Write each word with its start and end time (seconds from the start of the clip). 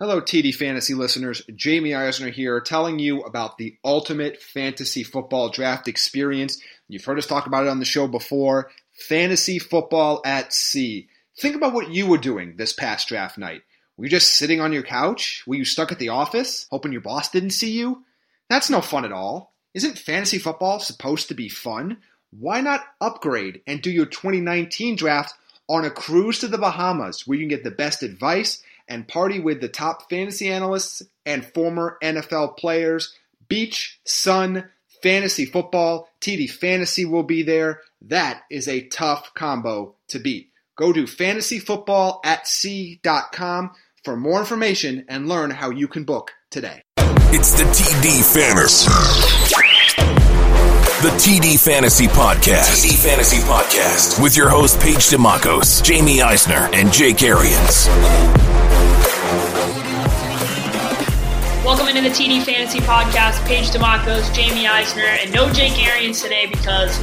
Hello, 0.00 0.20
TD 0.20 0.54
Fantasy 0.54 0.94
listeners. 0.94 1.42
Jamie 1.56 1.92
Eisner 1.92 2.30
here, 2.30 2.60
telling 2.60 3.00
you 3.00 3.22
about 3.22 3.58
the 3.58 3.76
ultimate 3.84 4.40
fantasy 4.40 5.02
football 5.02 5.48
draft 5.48 5.88
experience. 5.88 6.62
You've 6.86 7.04
heard 7.04 7.18
us 7.18 7.26
talk 7.26 7.48
about 7.48 7.64
it 7.64 7.68
on 7.68 7.80
the 7.80 7.84
show 7.84 8.06
before 8.06 8.70
fantasy 8.92 9.58
football 9.58 10.22
at 10.24 10.52
sea. 10.52 11.08
Think 11.40 11.56
about 11.56 11.72
what 11.72 11.90
you 11.90 12.06
were 12.06 12.16
doing 12.16 12.54
this 12.56 12.72
past 12.72 13.08
draft 13.08 13.38
night. 13.38 13.62
Were 13.96 14.04
you 14.04 14.10
just 14.10 14.34
sitting 14.34 14.60
on 14.60 14.72
your 14.72 14.84
couch? 14.84 15.42
Were 15.48 15.56
you 15.56 15.64
stuck 15.64 15.90
at 15.90 15.98
the 15.98 16.10
office, 16.10 16.68
hoping 16.70 16.92
your 16.92 17.00
boss 17.00 17.28
didn't 17.28 17.50
see 17.50 17.72
you? 17.72 18.04
That's 18.48 18.70
no 18.70 18.80
fun 18.80 19.04
at 19.04 19.10
all. 19.10 19.52
Isn't 19.74 19.98
fantasy 19.98 20.38
football 20.38 20.78
supposed 20.78 21.26
to 21.26 21.34
be 21.34 21.48
fun? 21.48 21.96
Why 22.30 22.60
not 22.60 22.84
upgrade 23.00 23.62
and 23.66 23.82
do 23.82 23.90
your 23.90 24.06
2019 24.06 24.94
draft 24.94 25.34
on 25.68 25.84
a 25.84 25.90
cruise 25.90 26.38
to 26.38 26.46
the 26.46 26.56
Bahamas 26.56 27.26
where 27.26 27.36
you 27.36 27.42
can 27.42 27.48
get 27.48 27.64
the 27.64 27.72
best 27.72 28.04
advice 28.04 28.62
and 28.88 29.06
party 29.06 29.40
with 29.40 29.60
the 29.60 29.68
top 29.68 30.08
fantasy 30.08 30.48
analysts 30.48 31.02
and 31.26 31.44
former 31.44 31.98
NFL 32.02 32.56
players? 32.56 33.14
Beach, 33.48 34.00
sun, 34.04 34.70
fantasy 35.02 35.44
football, 35.44 36.08
TD 36.20 36.50
Fantasy 36.50 37.04
will 37.04 37.22
be 37.22 37.42
there. 37.42 37.80
That 38.02 38.42
is 38.50 38.66
a 38.68 38.86
tough 38.88 39.32
combo 39.34 39.94
to 40.08 40.18
beat. 40.18 40.50
Go 40.76 40.92
to 40.92 41.04
fantasyfootballatsea.com 41.04 43.70
for 44.04 44.16
more 44.16 44.40
information 44.40 45.04
and 45.08 45.28
learn 45.28 45.50
how 45.50 45.70
you 45.70 45.88
can 45.88 46.04
book 46.04 46.32
today. 46.50 46.82
It's 47.30 47.52
the 47.52 47.64
TD 47.64 48.24
Fantasy. 48.32 48.88
The 51.02 51.10
TD 51.10 51.58
Fantasy 51.62 52.06
Podcast. 52.06 52.84
TD 52.84 52.96
Fantasy 52.96 53.36
Podcast. 53.42 54.22
With 54.22 54.34
your 54.36 54.48
host, 54.48 54.80
Paige 54.80 54.96
DeMacos, 54.96 55.82
Jamie 55.84 56.22
Eisner, 56.22 56.68
and 56.72 56.90
Jake 56.92 57.22
Arians. 57.22 57.86
Welcome 61.68 61.88
into 61.88 62.00
the 62.00 62.08
TD 62.08 62.44
Fantasy 62.44 62.78
Podcast. 62.78 63.44
Paige 63.46 63.68
DeMacos, 63.68 64.34
Jamie 64.34 64.66
Eisner, 64.66 65.02
and 65.02 65.30
no 65.34 65.52
Jake 65.52 65.86
Arians 65.86 66.22
today 66.22 66.46
because 66.46 66.98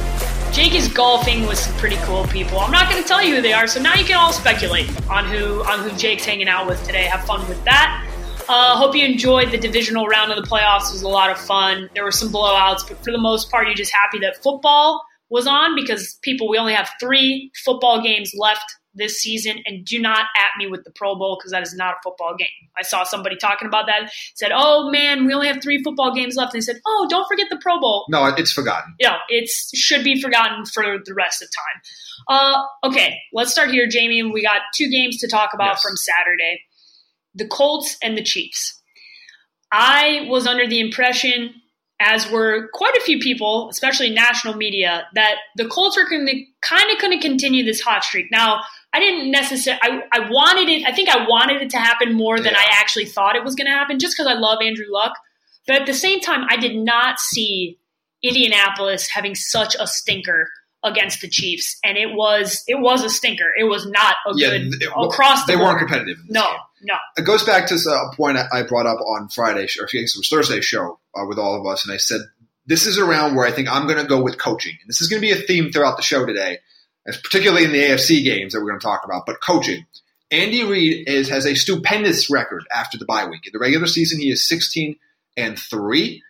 Jake 0.52 0.74
is 0.74 0.88
golfing 0.88 1.46
with 1.46 1.56
some 1.56 1.72
pretty 1.76 1.94
cool 1.98 2.26
people. 2.26 2.58
I'm 2.58 2.72
not 2.72 2.90
going 2.90 3.00
to 3.00 3.06
tell 3.06 3.22
you 3.22 3.36
who 3.36 3.40
they 3.40 3.52
are, 3.52 3.68
so 3.68 3.80
now 3.80 3.94
you 3.94 4.04
can 4.04 4.16
all 4.16 4.32
speculate 4.32 4.88
on 5.08 5.24
who 5.26 5.62
on 5.62 5.88
who 5.88 5.96
Jake's 5.96 6.24
hanging 6.24 6.48
out 6.48 6.66
with 6.66 6.84
today. 6.84 7.04
Have 7.04 7.24
fun 7.24 7.48
with 7.48 7.62
that. 7.62 8.04
Uh, 8.48 8.76
hope 8.76 8.96
you 8.96 9.04
enjoyed 9.04 9.52
the 9.52 9.56
divisional 9.56 10.08
round 10.08 10.32
of 10.32 10.36
the 10.36 10.50
playoffs. 10.50 10.88
It 10.88 10.94
was 10.94 11.02
a 11.02 11.08
lot 11.08 11.30
of 11.30 11.38
fun. 11.38 11.88
There 11.94 12.02
were 12.02 12.10
some 12.10 12.30
blowouts, 12.30 12.88
but 12.88 13.04
for 13.04 13.12
the 13.12 13.18
most 13.18 13.52
part, 13.52 13.68
you're 13.68 13.76
just 13.76 13.94
happy 13.94 14.18
that 14.18 14.42
football 14.42 15.05
was 15.30 15.46
on 15.46 15.74
because 15.74 16.18
people, 16.22 16.48
we 16.48 16.58
only 16.58 16.74
have 16.74 16.90
three 17.00 17.50
football 17.64 18.02
games 18.02 18.32
left 18.36 18.64
this 18.94 19.20
season. 19.20 19.56
And 19.66 19.84
do 19.84 20.00
not 20.00 20.20
at 20.36 20.56
me 20.58 20.66
with 20.66 20.84
the 20.84 20.90
Pro 20.94 21.14
Bowl 21.16 21.36
because 21.38 21.52
that 21.52 21.62
is 21.62 21.74
not 21.74 21.94
a 21.94 21.96
football 22.02 22.34
game. 22.38 22.48
I 22.78 22.82
saw 22.82 23.04
somebody 23.04 23.36
talking 23.36 23.68
about 23.68 23.86
that. 23.86 24.10
Said, 24.34 24.52
"Oh 24.54 24.90
man, 24.90 25.26
we 25.26 25.34
only 25.34 25.48
have 25.48 25.62
three 25.62 25.82
football 25.82 26.14
games 26.14 26.36
left." 26.36 26.54
And 26.54 26.62
they 26.62 26.64
said, 26.64 26.80
"Oh, 26.86 27.06
don't 27.10 27.28
forget 27.28 27.48
the 27.50 27.58
Pro 27.60 27.78
Bowl." 27.78 28.06
No, 28.08 28.24
it's 28.26 28.52
forgotten. 28.52 28.94
You 28.98 29.08
know, 29.08 29.16
it 29.28 29.50
should 29.74 30.02
be 30.02 30.20
forgotten 30.20 30.64
for 30.64 30.98
the 31.04 31.14
rest 31.14 31.42
of 31.42 31.48
time. 31.48 31.82
Uh, 32.28 32.88
okay, 32.88 33.18
let's 33.34 33.50
start 33.52 33.70
here, 33.70 33.86
Jamie. 33.86 34.22
We 34.22 34.42
got 34.42 34.62
two 34.74 34.88
games 34.90 35.18
to 35.18 35.28
talk 35.28 35.50
about 35.52 35.72
Yes. 35.74 35.82
from 35.82 35.96
Saturday 35.96 36.60
the 37.34 37.46
Colts 37.46 37.98
and 38.02 38.16
the 38.16 38.22
Chiefs. 38.22 38.80
I 39.70 40.26
was 40.28 40.46
under 40.46 40.66
the 40.66 40.80
impression, 40.80 41.54
as 41.98 42.30
were 42.30 42.68
quite 42.74 42.94
a 42.96 43.00
few 43.00 43.18
people, 43.18 43.68
especially 43.70 44.10
national 44.10 44.54
media, 44.54 45.06
that 45.14 45.36
the 45.56 45.66
Colts 45.66 45.96
were 45.96 46.08
going 46.08 46.26
to 46.26 46.44
kind 46.60 46.90
of 46.92 47.00
going 47.00 47.18
to 47.18 47.26
continue 47.26 47.64
this 47.64 47.80
hot 47.80 48.04
streak. 48.04 48.26
Now, 48.30 48.60
I 48.92 49.00
didn't 49.00 49.30
necessarily. 49.30 49.80
I, 49.82 50.02
I 50.12 50.30
wanted 50.30 50.68
it. 50.68 50.86
I 50.86 50.92
think 50.92 51.08
I 51.08 51.26
wanted 51.26 51.62
it 51.62 51.70
to 51.70 51.78
happen 51.78 52.12
more 52.12 52.36
than 52.36 52.52
Yeah. 52.52 52.58
I 52.58 52.66
actually 52.80 53.06
thought 53.06 53.36
it 53.36 53.44
was 53.44 53.54
going 53.54 53.66
to 53.66 53.72
happen, 53.72 53.98
just 53.98 54.16
because 54.16 54.30
I 54.30 54.38
love 54.38 54.58
Andrew 54.62 54.86
Luck. 54.90 55.12
But 55.66 55.80
at 55.80 55.86
the 55.86 55.94
same 55.94 56.20
time, 56.20 56.46
I 56.48 56.56
did 56.56 56.76
not 56.76 57.18
see 57.18 57.78
Indianapolis 58.22 59.08
having 59.08 59.34
such 59.34 59.74
a 59.78 59.86
stinker 59.86 60.48
against 60.86 61.20
the 61.20 61.28
Chiefs, 61.28 61.78
and 61.84 61.98
it 61.98 62.14
was 62.14 62.62
it 62.66 62.80
was 62.80 63.04
a 63.04 63.10
stinker. 63.10 63.52
It 63.58 63.64
was 63.64 63.84
not 63.86 64.16
a 64.26 64.32
Yeah, 64.36 64.50
good 64.56 64.82
it- 64.82 64.88
across 64.96 65.44
the 65.44 65.52
they 65.52 65.56
board. 65.58 65.66
weren't 65.66 65.78
competitive. 65.80 66.18
No, 66.28 66.42
game. 66.42 66.56
no. 66.82 66.94
It 67.18 67.22
goes 67.26 67.42
back 67.44 67.66
to 67.68 67.74
a 67.74 68.16
point 68.16 68.38
I 68.38 68.62
brought 68.62 68.86
up 68.86 69.00
on 69.00 69.28
Friday, 69.28 69.64
or 69.80 69.84
I 69.84 69.88
guess 69.92 70.14
it 70.14 70.18
was 70.18 70.28
Thursday 70.30 70.60
show 70.60 70.98
uh, 71.14 71.26
with 71.26 71.38
all 71.38 71.60
of 71.60 71.66
us, 71.66 71.84
and 71.84 71.92
I 71.92 71.98
said 71.98 72.20
this 72.66 72.86
is 72.86 72.98
around 72.98 73.34
where 73.36 73.46
I 73.46 73.52
think 73.52 73.68
I'm 73.70 73.86
going 73.86 73.98
to 74.02 74.08
go 74.08 74.22
with 74.22 74.38
coaching. 74.38 74.76
And 74.80 74.88
this 74.88 75.00
is 75.00 75.08
going 75.08 75.20
to 75.20 75.26
be 75.26 75.32
a 75.32 75.36
theme 75.36 75.70
throughout 75.70 75.96
the 75.96 76.02
show 76.02 76.24
today, 76.26 76.58
as 77.06 77.16
particularly 77.16 77.64
in 77.64 77.72
the 77.72 77.80
AFC 77.82 78.24
games 78.24 78.52
that 78.54 78.60
we're 78.60 78.68
going 78.70 78.80
to 78.80 78.84
talk 78.86 79.02
about. 79.04 79.24
But 79.26 79.40
coaching, 79.42 79.86
Andy 80.30 80.64
Reid 80.64 81.08
is 81.08 81.28
has 81.28 81.46
a 81.46 81.54
stupendous 81.54 82.28
record 82.30 82.64
after 82.74 82.98
the 82.98 83.04
bye 83.04 83.26
week. 83.26 83.46
In 83.46 83.52
the 83.52 83.58
regular 83.60 83.86
season, 83.86 84.20
he 84.20 84.30
is 84.30 84.48
16 84.48 84.96
and 85.36 85.58
three. 85.58 86.22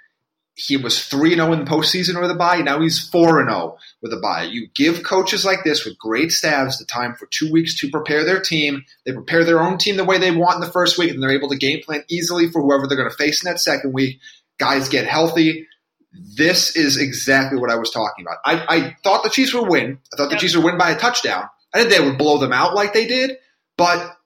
He 0.58 0.78
was 0.78 1.04
3 1.04 1.34
0 1.34 1.52
in 1.52 1.64
the 1.66 1.70
postseason 1.70 2.18
with 2.18 2.30
a 2.30 2.34
bye. 2.34 2.62
Now 2.62 2.80
he's 2.80 2.98
4 2.98 3.46
0 3.46 3.76
with 4.00 4.12
a 4.14 4.16
bye. 4.16 4.44
You 4.44 4.68
give 4.74 5.02
coaches 5.02 5.44
like 5.44 5.64
this 5.64 5.84
with 5.84 5.98
great 5.98 6.32
staffs 6.32 6.78
the 6.78 6.86
time 6.86 7.14
for 7.14 7.26
two 7.26 7.52
weeks 7.52 7.78
to 7.80 7.90
prepare 7.90 8.24
their 8.24 8.40
team. 8.40 8.82
They 9.04 9.12
prepare 9.12 9.44
their 9.44 9.60
own 9.60 9.76
team 9.76 9.98
the 9.98 10.04
way 10.04 10.16
they 10.16 10.30
want 10.30 10.54
in 10.54 10.60
the 10.62 10.72
first 10.72 10.96
week, 10.96 11.10
and 11.10 11.22
they're 11.22 11.30
able 11.30 11.50
to 11.50 11.58
game 11.58 11.82
plan 11.82 12.04
easily 12.08 12.48
for 12.50 12.62
whoever 12.62 12.86
they're 12.86 12.96
going 12.96 13.10
to 13.10 13.16
face 13.16 13.44
in 13.44 13.50
that 13.50 13.60
second 13.60 13.92
week. 13.92 14.18
Guys 14.58 14.88
get 14.88 15.06
healthy. 15.06 15.66
This 16.14 16.74
is 16.74 16.96
exactly 16.96 17.58
what 17.58 17.70
I 17.70 17.76
was 17.76 17.90
talking 17.90 18.24
about. 18.24 18.38
I, 18.42 18.76
I 18.76 18.96
thought 19.04 19.24
the 19.24 19.28
Chiefs 19.28 19.52
would 19.52 19.68
win. 19.68 19.98
I 20.14 20.16
thought 20.16 20.30
the 20.30 20.36
Chiefs 20.36 20.56
would 20.56 20.64
win 20.64 20.78
by 20.78 20.90
a 20.90 20.98
touchdown. 20.98 21.44
I 21.74 21.78
didn't 21.78 21.90
think 21.90 22.02
they 22.02 22.08
would 22.08 22.18
blow 22.18 22.38
them 22.38 22.54
out 22.54 22.74
like 22.74 22.94
they 22.94 23.06
did, 23.06 23.36
but 23.76 24.16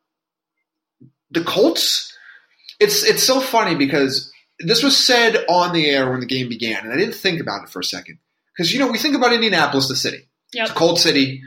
the 1.33 1.43
Colts. 1.43 2.17
It's 2.79 3.03
it's 3.03 3.25
so 3.25 3.41
funny 3.41 3.75
because 3.75 4.30
this 4.61 4.83
was 4.83 4.97
said 4.97 5.45
on 5.49 5.73
the 5.73 5.89
air 5.89 6.11
when 6.11 6.21
the 6.21 6.27
game 6.27 6.49
began, 6.49 6.85
and 6.85 6.93
I 6.93 6.97
didn't 6.97 7.15
think 7.15 7.41
about 7.41 7.65
it 7.65 7.71
for 7.71 7.81
a 7.81 7.85
second 7.85 8.19
because 8.57 8.73
you 8.73 8.79
know 8.79 8.91
we 8.91 8.99
think 8.99 9.15
about 9.17 9.33
Indianapolis, 9.33 9.89
the 9.89 9.97
city. 9.97 10.29
Yep. 10.53 10.63
It's 10.63 10.71
a 10.73 10.75
cold 10.75 10.99
city. 10.99 11.43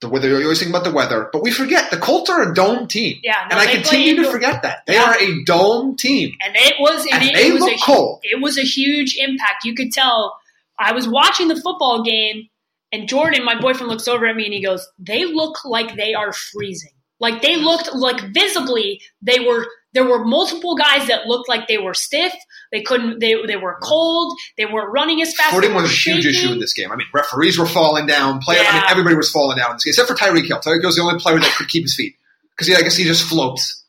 The 0.00 0.08
weather. 0.08 0.28
You 0.30 0.42
always 0.42 0.58
think 0.58 0.70
about 0.70 0.82
the 0.82 0.90
weather, 0.90 1.28
but 1.32 1.42
we 1.44 1.52
forget 1.52 1.92
the 1.92 1.96
Colts 1.96 2.28
are 2.28 2.50
a 2.50 2.52
dome 2.52 2.88
team. 2.88 3.18
Yeah, 3.22 3.46
no, 3.48 3.56
and 3.56 3.68
I 3.68 3.72
continue 3.72 4.16
to 4.16 4.30
forget 4.32 4.62
that 4.64 4.84
they 4.86 4.94
Yeah. 4.94 5.10
are 5.10 5.16
a 5.16 5.44
dome 5.44 5.96
team. 5.96 6.32
and 6.44 6.56
it 6.56 6.74
was 6.80 7.04
and, 7.04 7.14
And 7.14 7.22
it, 7.22 7.34
they 7.34 7.46
it 7.46 7.52
was 7.52 7.62
look 7.62 7.74
a, 7.76 7.78
cold. 7.84 8.20
It 8.24 8.42
was 8.42 8.58
a 8.58 8.62
huge 8.62 9.14
impact. 9.16 9.64
You 9.64 9.74
could 9.76 9.92
tell. 9.92 10.36
I 10.76 10.90
was 10.92 11.06
watching 11.06 11.46
the 11.46 11.54
football 11.54 12.02
game, 12.02 12.48
and 12.90 13.08
Jordan, 13.08 13.44
my 13.44 13.60
boyfriend, 13.60 13.88
looks 13.88 14.08
over 14.08 14.26
at 14.26 14.34
me 14.34 14.44
and 14.46 14.52
he 14.52 14.60
goes, 14.60 14.84
"They 14.98 15.24
look 15.24 15.64
like 15.64 15.94
they 15.94 16.14
are 16.14 16.32
freezing. 16.32 16.90
Like 17.20 17.40
they 17.40 17.54
looked 17.54 17.94
like 17.94 18.34
visibly 18.34 19.00
they 19.22 19.38
were." 19.38 19.68
There 19.94 20.04
were 20.08 20.24
multiple 20.24 20.74
guys 20.74 21.06
that 21.08 21.26
looked 21.26 21.48
like 21.48 21.68
they 21.68 21.76
were 21.78 21.92
stiff. 21.94 22.32
They 22.70 22.80
couldn't. 22.82 23.18
They 23.20 23.34
they 23.46 23.56
were 23.56 23.78
cold. 23.82 24.38
They 24.56 24.64
weren't 24.64 24.90
running 24.90 25.20
as 25.20 25.34
fast. 25.36 25.54
Footing 25.54 25.74
was 25.74 25.84
a 25.84 25.94
huge 25.94 26.24
issue 26.26 26.50
in 26.52 26.60
this 26.60 26.72
game. 26.72 26.90
I 26.90 26.96
mean, 26.96 27.06
referees 27.12 27.58
were 27.58 27.66
falling 27.66 28.06
down. 28.06 28.40
Player, 28.40 28.60
I 28.66 28.72
mean, 28.72 28.82
everybody 28.88 29.16
was 29.16 29.30
falling 29.30 29.58
down 29.58 29.70
in 29.72 29.76
this 29.76 29.84
game, 29.84 29.90
except 29.90 30.08
for 30.08 30.14
Tyreek 30.14 30.46
Hill. 30.46 30.60
Tyreek 30.60 30.80
Hill's 30.80 30.96
the 30.96 31.02
only 31.02 31.18
player 31.20 31.38
that 31.38 31.54
could 31.56 31.68
keep 31.68 31.82
his 31.84 31.94
feet 31.94 32.14
because 32.56 32.68
yeah, 32.68 32.78
I 32.78 32.82
guess 32.82 32.96
he 32.96 33.04
just 33.04 33.24
floats. 33.26 33.84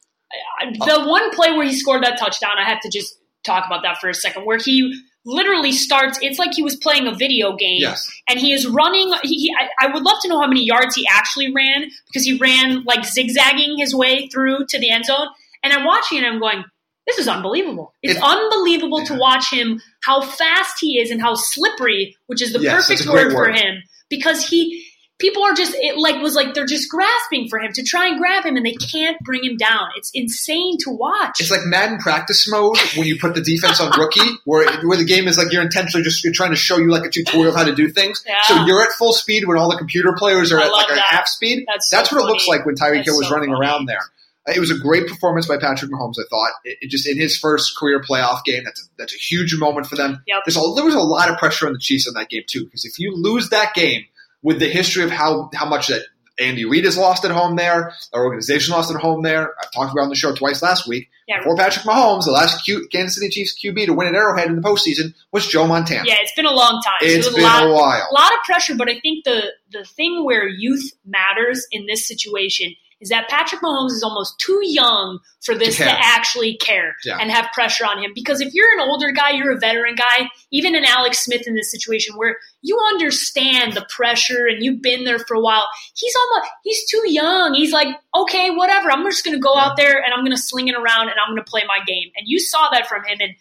the 0.73 1.03
one 1.05 1.31
play 1.31 1.51
where 1.53 1.65
he 1.65 1.73
scored 1.73 2.03
that 2.03 2.17
touchdown, 2.19 2.51
I 2.59 2.67
have 2.67 2.81
to 2.81 2.89
just 2.89 3.15
talk 3.45 3.65
about 3.65 3.83
that 3.83 3.97
for 3.99 4.09
a 4.09 4.13
second, 4.13 4.45
where 4.45 4.57
he 4.57 4.93
literally 5.25 5.71
starts. 5.71 6.19
It's 6.21 6.37
like 6.39 6.53
he 6.53 6.63
was 6.63 6.75
playing 6.75 7.07
a 7.07 7.13
video 7.15 7.55
game, 7.55 7.79
Yes. 7.81 8.09
and 8.27 8.39
he 8.39 8.51
is 8.53 8.67
running. 8.67 9.13
He, 9.23 9.35
he, 9.47 9.53
I, 9.57 9.87
I 9.87 9.93
would 9.93 10.03
love 10.03 10.17
to 10.23 10.27
know 10.29 10.39
how 10.41 10.47
many 10.47 10.65
yards 10.65 10.95
he 10.95 11.07
actually 11.09 11.53
ran 11.53 11.89
because 12.07 12.25
he 12.25 12.37
ran 12.37 12.83
like 12.83 13.05
zigzagging 13.05 13.77
his 13.77 13.95
way 13.95 14.27
through 14.27 14.65
to 14.67 14.79
the 14.79 14.89
end 14.91 15.05
zone. 15.05 15.27
And 15.63 15.73
I'm 15.73 15.85
watching 15.85 16.17
it, 16.17 16.23
and 16.25 16.33
I'm 16.33 16.39
going, 16.39 16.63
"This 17.07 17.17
is 17.17 17.27
unbelievable! 17.27 17.93
It's 18.03 18.17
It- 18.17 18.23
unbelievable 18.23 19.05
to 19.05 19.15
watch 19.15 19.49
him 19.51 19.81
how 20.03 20.21
fast 20.21 20.77
he 20.81 20.99
is 20.99 21.09
and 21.11 21.21
how 21.21 21.35
slippery, 21.35 22.15
which 22.27 22.41
is 22.41 22.53
the 22.53 22.59
Yes, 22.59 22.87
perfect 22.87 23.07
great 23.07 23.27
word 23.27 23.33
for 23.33 23.49
him, 23.51 23.83
because 24.09 24.47
he." 24.47 24.85
People 25.19 25.43
are 25.43 25.53
just 25.53 25.73
it 25.75 25.95
like 25.97 26.21
was 26.21 26.35
like 26.35 26.53
they're 26.53 26.65
just 26.65 26.89
grasping 26.89 27.47
for 27.47 27.57
him 27.59 27.71
to 27.73 27.83
try 27.83 28.07
and 28.07 28.17
grab 28.17 28.43
him 28.43 28.57
and 28.57 28.65
they 28.65 28.73
can't 28.73 29.15
bring 29.23 29.41
him 29.43 29.55
down. 29.55 29.87
It's 29.95 30.09
insane 30.13 30.75
to 30.79 30.89
watch. 30.89 31.39
It's 31.39 31.51
like 31.51 31.61
Madden 31.65 31.99
practice 31.99 32.49
mode 32.49 32.77
when 32.97 33.05
you 33.07 33.17
put 33.17 33.33
the 33.35 33.39
defense 33.41 33.79
on 33.79 33.97
rookie, 33.97 34.19
where 34.45 34.69
where 34.81 34.97
the 34.97 35.05
game 35.05 35.27
is 35.27 35.37
like 35.37 35.53
you're 35.53 35.61
intentionally 35.61 36.03
just 36.03 36.23
you're 36.25 36.33
trying 36.33 36.49
to 36.49 36.57
show 36.57 36.77
you 36.77 36.89
like 36.89 37.05
a 37.05 37.09
tutorial 37.09 37.49
of 37.51 37.55
how 37.55 37.63
to 37.63 37.73
do 37.75 37.87
things. 37.89 38.21
Yeah. 38.27 38.35
So 38.47 38.65
you're 38.65 38.81
at 38.81 38.91
full 38.93 39.13
speed 39.13 39.45
when 39.47 39.55
all 39.57 39.69
the 39.69 39.77
computer 39.77 40.13
players 40.17 40.51
are 40.51 40.59
I 40.59 40.65
at 40.65 40.71
like 40.73 40.87
that. 40.89 40.97
half 40.99 41.27
speed. 41.27 41.63
That's 41.71 41.89
so 41.89 41.95
That's 41.97 42.11
what 42.11 42.21
it 42.21 42.25
looks 42.25 42.47
like 42.47 42.65
when 42.65 42.75
Tyreek 42.75 43.05
Hill 43.05 43.15
was 43.15 43.27
so 43.27 43.33
running 43.35 43.51
funny. 43.53 43.65
around 43.65 43.85
there. 43.85 44.01
It 44.47 44.59
was 44.59 44.71
a 44.71 44.77
great 44.77 45.07
performance 45.07 45.47
by 45.47 45.57
Patrick 45.57 45.89
Mahomes. 45.91 46.15
I 46.19 46.23
thought 46.29 46.51
it, 46.65 46.77
it 46.81 46.89
just 46.89 47.07
in 47.07 47.17
his 47.17 47.37
first 47.37 47.77
career 47.77 48.01
playoff 48.01 48.43
game. 48.43 48.63
That's 48.65 48.81
a, 48.81 48.85
that's 48.97 49.13
a 49.13 49.17
huge 49.17 49.55
moment 49.57 49.87
for 49.87 49.95
them. 49.95 50.21
Yep. 50.27 50.41
There's 50.45 50.57
a, 50.57 50.61
there 50.75 50.85
was 50.85 50.95
a 50.95 50.99
lot 50.99 51.29
of 51.29 51.37
pressure 51.37 51.65
on 51.67 51.73
the 51.73 51.79
Chiefs 51.79 52.07
in 52.07 52.13
that 52.15 52.29
game 52.29 52.43
too, 52.47 52.65
because 52.65 52.83
if 52.85 52.99
you 52.99 53.13
lose 53.15 53.49
that 53.49 53.73
game 53.73 54.03
with 54.41 54.59
the 54.59 54.67
history 54.67 55.03
of 55.03 55.11
how 55.11 55.49
how 55.53 55.65
much 55.67 55.87
that 55.87 56.03
Andy 56.39 56.65
Reid 56.65 56.83
has 56.85 56.97
lost 56.97 57.23
at 57.25 57.31
home 57.31 57.55
there, 57.55 57.93
our 58.11 58.25
organization 58.25 58.73
lost 58.73 58.93
at 58.93 58.99
home 58.99 59.21
there. 59.21 59.53
I've 59.61 59.71
talked 59.71 59.91
about 59.91 60.03
on 60.03 60.09
the 60.09 60.15
show 60.15 60.33
twice 60.33 60.63
last 60.63 60.87
week. 60.87 61.07
Yeah. 61.27 61.37
Before 61.37 61.55
Patrick 61.55 61.85
Mahomes, 61.85 62.25
the 62.25 62.31
last 62.31 62.65
Q, 62.65 62.87
Kansas 62.91 63.15
City 63.15 63.29
Chiefs 63.29 63.55
QB 63.63 63.85
to 63.85 63.93
win 63.93 64.07
an 64.07 64.15
Arrowhead 64.15 64.47
in 64.47 64.55
the 64.55 64.61
postseason 64.61 65.13
was 65.31 65.45
Joe 65.47 65.67
Montana. 65.67 66.03
Yeah, 66.05 66.15
it's 66.19 66.33
been 66.35 66.47
a 66.47 66.51
long 66.51 66.81
time. 66.83 66.95
So 67.01 67.05
It's 67.05 67.25
there's 67.25 67.35
been 67.35 67.43
a, 67.45 67.47
lot, 67.47 67.63
a 67.67 67.71
while. 67.71 68.07
a 68.11 68.13
lot 68.13 68.33
of 68.33 68.39
pressure, 68.45 68.75
but 68.75 68.89
I 68.89 68.99
think 68.99 69.23
the 69.25 69.53
the 69.71 69.85
thing 69.85 70.25
where 70.25 70.47
youth 70.47 70.91
matters 71.05 71.65
in 71.71 71.85
this 71.85 72.07
situation 72.07 72.73
is 73.03 73.09
that 73.09 73.29
Patrick 73.29 73.61
Mahomes 73.61 73.91
is 73.91 74.01
almost 74.03 74.39
too 74.39 74.59
young 74.63 75.19
for 75.43 75.53
this 75.55 75.77
To 75.77 75.83
actually 75.85 76.55
care 76.57 76.95
Yeah. 77.05 77.17
and 77.19 77.29
have 77.29 77.51
pressure 77.53 77.85
on 77.85 78.01
him. 78.01 78.11
Because 78.15 78.39
if 78.41 78.53
you're 78.53 78.71
an 78.73 78.79
older 78.79 79.11
guy, 79.11 79.31
you're 79.31 79.51
a 79.51 79.59
veteran 79.59 79.95
guy, 79.95 80.29
even 80.51 80.73
an 80.75 80.85
Alex 80.85 81.19
Smith 81.19 81.45
in 81.45 81.53
this 81.55 81.69
situation 81.69 82.15
where 82.15 82.37
you 82.61 82.79
understand 82.91 83.73
the 83.73 83.85
pressure 83.89 84.47
and 84.47 84.63
you've 84.63 84.81
been 84.81 85.03
there 85.03 85.19
for 85.19 85.35
a 85.35 85.41
while, 85.41 85.67
he's 85.95 86.13
almost 86.15 86.49
he's 86.63 86.89
too 86.89 87.03
young. 87.11 87.53
He's 87.53 87.71
like, 87.73 87.89
okay, 88.15 88.49
whatever. 88.49 88.89
I'm 88.91 89.03
just 89.05 89.25
gonna 89.25 89.37
go 89.39 89.55
out 89.57 89.75
there 89.77 90.01
and 90.01 90.13
I'm 90.13 90.23
gonna 90.23 90.37
sling 90.37 90.69
it 90.69 90.75
around 90.75 91.09
and 91.09 91.17
I'm 91.23 91.31
gonna 91.31 91.43
play 91.43 91.63
my 91.67 91.79
game. 91.85 92.09
And 92.17 92.25
you 92.27 92.39
saw 92.39 92.69
that 92.71 92.87
from 92.87 93.03
him. 93.03 93.17
And 93.19 93.33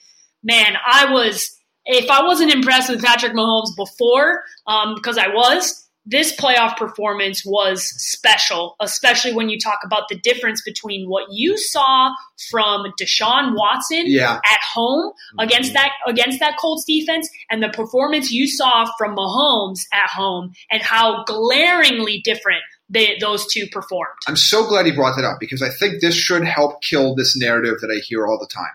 man, 0.43 0.77
I 0.85 1.13
was 1.13 1.57
if 1.85 2.11
I 2.11 2.25
wasn't 2.25 2.53
impressed 2.55 2.91
with 2.91 3.03
Patrick 3.03 3.33
Mahomes 3.33 3.75
before, 3.77 4.45
um, 4.67 4.95
because 4.95 5.19
I 5.19 5.29
was, 5.29 5.89
this 6.05 6.35
playoff 6.35 6.77
performance 6.77 7.45
was 7.47 7.85
special, 7.85 8.75
especially 8.81 9.33
when 9.33 9.49
you 9.49 9.59
talk 9.59 9.79
about 9.85 10.09
the 10.09 10.19
difference 10.19 10.63
between 10.63 11.09
what 11.09 11.27
you 11.31 11.57
saw 11.57 12.11
from 12.51 12.87
Deshaun 13.01 13.55
Watson 13.55 14.05
Yeah. 14.07 14.41
at 14.45 14.61
home 14.75 15.13
against 15.39 15.71
mm-hmm. 15.71 15.75
that 15.75 15.93
against 16.07 16.41
that 16.41 16.57
Colts 16.59 16.85
defense 16.85 17.29
and 17.51 17.63
the 17.63 17.69
performance 17.69 18.33
you 18.33 18.49
saw 18.49 18.87
from 18.99 19.15
Mahomes 19.17 19.81
at 19.93 20.11
home 20.11 20.53
and 20.71 20.83
how 20.83 21.25
glaringly 21.25 22.21
different 22.25 22.63
they, 22.89 23.17
those 23.21 23.47
two 23.47 23.67
performed. 23.69 24.19
I'm 24.27 24.37
so 24.37 24.67
glad 24.67 24.87
he 24.87 24.93
brought 24.93 25.17
that 25.17 25.25
up 25.25 25.39
because 25.41 25.63
I 25.63 25.71
think 25.71 26.01
this 26.01 26.15
should 26.15 26.45
help 26.45 26.83
kill 26.83 27.15
this 27.15 27.37
narrative 27.37 27.81
that 27.81 27.91
I 27.91 28.01
hear 28.01 28.27
all 28.27 28.39
the 28.39 28.47
time. 28.47 28.73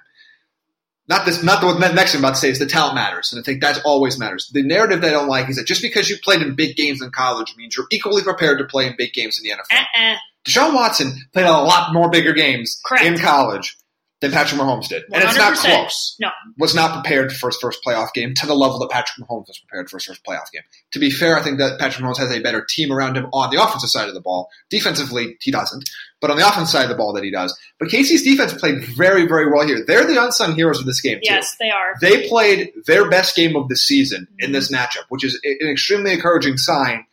Not 1.09 1.25
this, 1.25 1.42
not 1.42 1.62
the 1.62 1.68
what 1.68 1.80
next 1.80 2.12
thing 2.12 2.19
I'm 2.19 2.25
about 2.25 2.36
to 2.36 2.42
say 2.42 2.50
is 2.50 2.59
the 2.59 2.65
talent 2.65 2.95
matters, 2.95 3.31
and 3.31 3.39
I 3.39 3.44
think 3.44 3.62
that 3.62 3.81
always 3.86 4.19
matters. 4.19 4.50
The 4.51 4.62
narrative 4.62 5.01
that 5.01 5.07
I 5.07 5.12
don't 5.12 5.30
like 5.30 5.50
is 5.50 5.56
that 5.56 5.65
just 5.65 5.81
because 5.81 6.09
you 6.09 6.18
played 6.21 6.42
in 6.42 6.54
big 6.56 6.75
games 6.75 7.01
in 7.01 7.12
college 7.12 7.56
means 7.56 7.77
you're 7.77 7.88
equally 7.92 8.24
prepared 8.24 8.57
to 8.59 8.65
play 8.65 8.88
in 8.88 8.95
big 8.98 9.13
games 9.13 9.39
in 9.39 9.44
the 9.44 9.56
NFL. 9.56 9.80
Uh-uh. 9.80 10.15
Deshaun 10.45 10.74
Watson 10.74 11.13
played 11.33 11.45
a 11.45 11.51
lot 11.51 11.94
more 11.94 12.09
bigger 12.09 12.33
games 12.33 12.80
Correct. 12.86 13.06
in 13.06 13.18
college 13.18 13.77
than 14.19 14.31
Patrick 14.31 14.60
Mahomes 14.60 14.88
did, 14.88 15.04
and 15.14 15.24
it's 15.24 15.38
not 15.38 15.56
close. 15.56 16.16
No. 16.19 16.30
Was 16.58 16.74
not 16.74 16.94
prepared 16.94 17.31
for 17.31 17.50
his 17.50 17.58
first 17.58 17.80
playoff 17.86 18.14
game 18.14 18.34
to 18.36 18.48
the 18.48 18.56
level 18.56 18.80
that 18.80 18.90
Patrick 18.90 19.28
Mahomes 19.28 19.48
was 19.48 19.60
prepared 19.60 19.90
for 19.90 19.98
his 19.98 20.06
first 20.06 20.24
playoff 20.24 20.52
game. 20.52 20.64
To 20.92 21.00
be 21.00 21.12
fair, 21.12 21.38
I 21.38 21.44
think 21.44 21.60
that 21.60 21.80
Patrick 21.80 22.04
Mahomes 22.04 22.18
has 22.18 22.31
a 22.31 22.40
better 22.40 22.66
team 22.68 22.92
around 22.92 23.16
him 23.16 23.28
on 23.31 23.52
the 23.52 23.62
offensive 23.62 23.90
side 23.90 24.08
of 24.08 24.16
the 24.16 24.22
ball. 24.22 24.50
Defensively, 24.72 25.38
he 25.40 25.52
doesn't, 25.52 25.88
but 26.19 26.31
on 26.31 26.38
the 26.38 26.48
offensive 26.48 26.69
side 26.69 26.84
of 26.84 26.90
the 26.90 26.96
ball, 26.96 27.14
that 27.14 27.24
he 27.24 27.30
does. 27.30 27.58
But 27.80 27.90
KC's 27.90 28.24
defense 28.24 28.54
played 28.54 28.84
very, 28.84 29.28
very 29.28 29.52
well 29.52 29.68
here. 29.68 29.84
They're 29.86 30.08
the 30.08 30.24
unsung 30.24 30.56
heroes 30.56 30.80
of 30.80 30.86
this 30.86 31.02
game 31.02 31.18
too. 31.18 31.31
Yes, 31.34 31.56
they 31.60 31.69
are. 31.69 31.94
They 32.02 32.28
played 32.28 32.72
their 32.88 33.10
best 33.10 33.36
game 33.36 33.56
of 33.56 33.69
the 33.69 33.75
season 33.75 34.28
in 34.40 34.48
mm-hmm. 34.48 34.54
this 34.54 34.72
matchup, 34.72 35.06
which 35.10 35.24
is 35.24 35.40
an 35.44 35.69
extremely 35.69 36.14
encouraging 36.14 36.58
sign. 36.58 37.06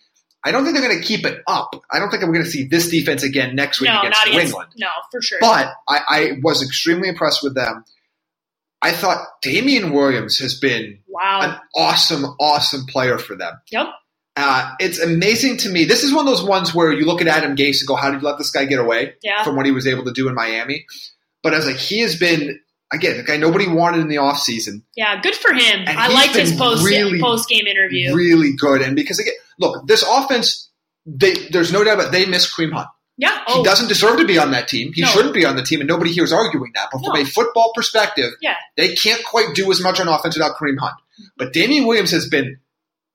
I 0.45 0.51
don't 0.51 0.65
think 0.65 0.77
they're 0.77 0.87
going 0.87 1.01
to 1.01 1.07
keep 1.07 1.25
it 1.25 1.43
up. 1.47 1.75
I 1.91 1.99
don't 1.99 2.11
think 2.11 2.23
I'm 2.23 2.33
going 2.33 2.45
to 2.45 2.51
see 2.51 2.65
this 2.67 2.89
defense 2.89 3.23
again 3.23 3.55
next 3.57 3.81
week 3.81 3.91
No, 3.91 4.01
against 4.01 4.27
against. 4.27 4.45
England. 4.47 4.71
No, 4.77 4.89
for 5.11 5.23
sure. 5.23 5.39
But 5.41 5.73
I, 5.89 6.01
I 6.09 6.31
was 6.43 6.63
extremely 6.63 7.09
impressed 7.09 7.43
with 7.43 7.55
them. 7.55 7.85
I 8.83 8.93
thought 8.93 9.27
Damien 9.41 9.93
Williams 9.93 10.39
has 10.41 10.59
been 10.59 10.99
wow. 11.09 11.41
an 11.43 11.59
awesome, 11.75 12.25
awesome 12.39 12.85
player 12.87 13.17
for 13.19 13.35
them. 13.35 13.55
Yep. 13.71 13.87
Uh, 14.37 14.73
it's 14.81 14.99
amazing 14.99 15.57
to 15.59 15.69
me. 15.71 15.85
This 15.85 16.03
is 16.03 16.13
one 16.13 16.27
of 16.27 16.31
those 16.37 16.45
ones 16.47 16.75
where 16.75 16.93
you 16.93 17.07
look 17.07 17.23
at 17.23 17.29
Adam 17.29 17.57
Gase 17.57 17.81
and 17.81 17.89
go, 17.89 17.95
"How 17.95 18.11
did 18.11 18.21
you 18.21 18.27
let 18.27 18.37
this 18.37 18.51
guy 18.51 18.65
get 18.65 18.81
away 18.81 19.15
Yeah. 19.23 19.45
from 19.45 19.57
what 19.57 19.65
he 19.65 19.73
was 19.73 19.87
able 19.87 20.05
to 20.05 20.13
do 20.13 20.29
in 20.29 20.35
Miami?" 20.35 20.87
But 21.43 21.55
I 21.55 21.59
was 21.59 21.67
like, 21.67 21.77
he 21.77 22.01
has 22.01 22.17
been 22.19 22.59
again 22.95 23.17
the 23.17 23.23
guy 23.23 23.37
nobody 23.37 23.67
wanted 23.69 24.01
in 24.01 24.09
the 24.09 24.17
offseason. 24.17 24.83
Yeah, 24.97 25.21
good 25.21 25.35
for 25.35 25.53
him. 25.53 25.85
And 25.87 25.99
I 25.99 26.09
liked 26.09 26.35
his 26.35 26.53
post 26.55 26.85
really, 26.85 27.21
post 27.21 27.49
game 27.49 27.67
interview. 27.67 28.15
Really 28.15 28.53
good, 28.57 28.81
and 28.83 28.95
because 28.97 29.19
again, 29.19 29.35
look, 29.59 29.87
this 29.87 30.03
offense, 30.09 30.71
they, 31.07 31.35
there's 31.51 31.73
no 31.73 31.85
doubt 31.85 31.95
about 32.01 32.13
they 32.13 32.27
miss 32.27 32.53
Kareem 32.53 32.73
Hunt. 32.73 32.89
yeah. 33.17 33.39
He 33.47 33.55
Oh, 33.61 33.65
doesn't 33.65 33.89
deserve 33.89 34.19
to 34.19 34.25
be 34.25 34.39
on 34.39 34.51
that 34.53 34.69
team. 34.69 34.93
He 34.95 35.03
No. 35.03 35.09
shouldn't 35.09 35.35
be 35.35 35.45
on 35.45 35.57
the 35.57 35.63
team, 35.63 35.81
and 35.81 35.89
nobody 35.89 36.11
here 36.13 36.25
is 36.25 36.33
arguing 36.33 36.73
that. 36.75 36.89
But 36.93 37.05
from 37.05 37.15
No. 37.15 37.21
a 37.21 37.25
football 37.25 37.73
perspective, 37.75 38.33
Yeah. 38.41 38.57
they 38.77 38.95
can't 38.97 39.23
quite 39.25 39.55
do 39.55 39.71
as 39.71 39.81
much 39.81 40.01
on 40.01 40.09
offense 40.09 40.35
without 40.37 40.57
Kareem 40.57 40.79
Hunt. 40.79 40.95
But 41.37 41.53
Damien 41.53 41.87
Williams 41.87 42.11
has 42.13 42.29
been 42.29 42.59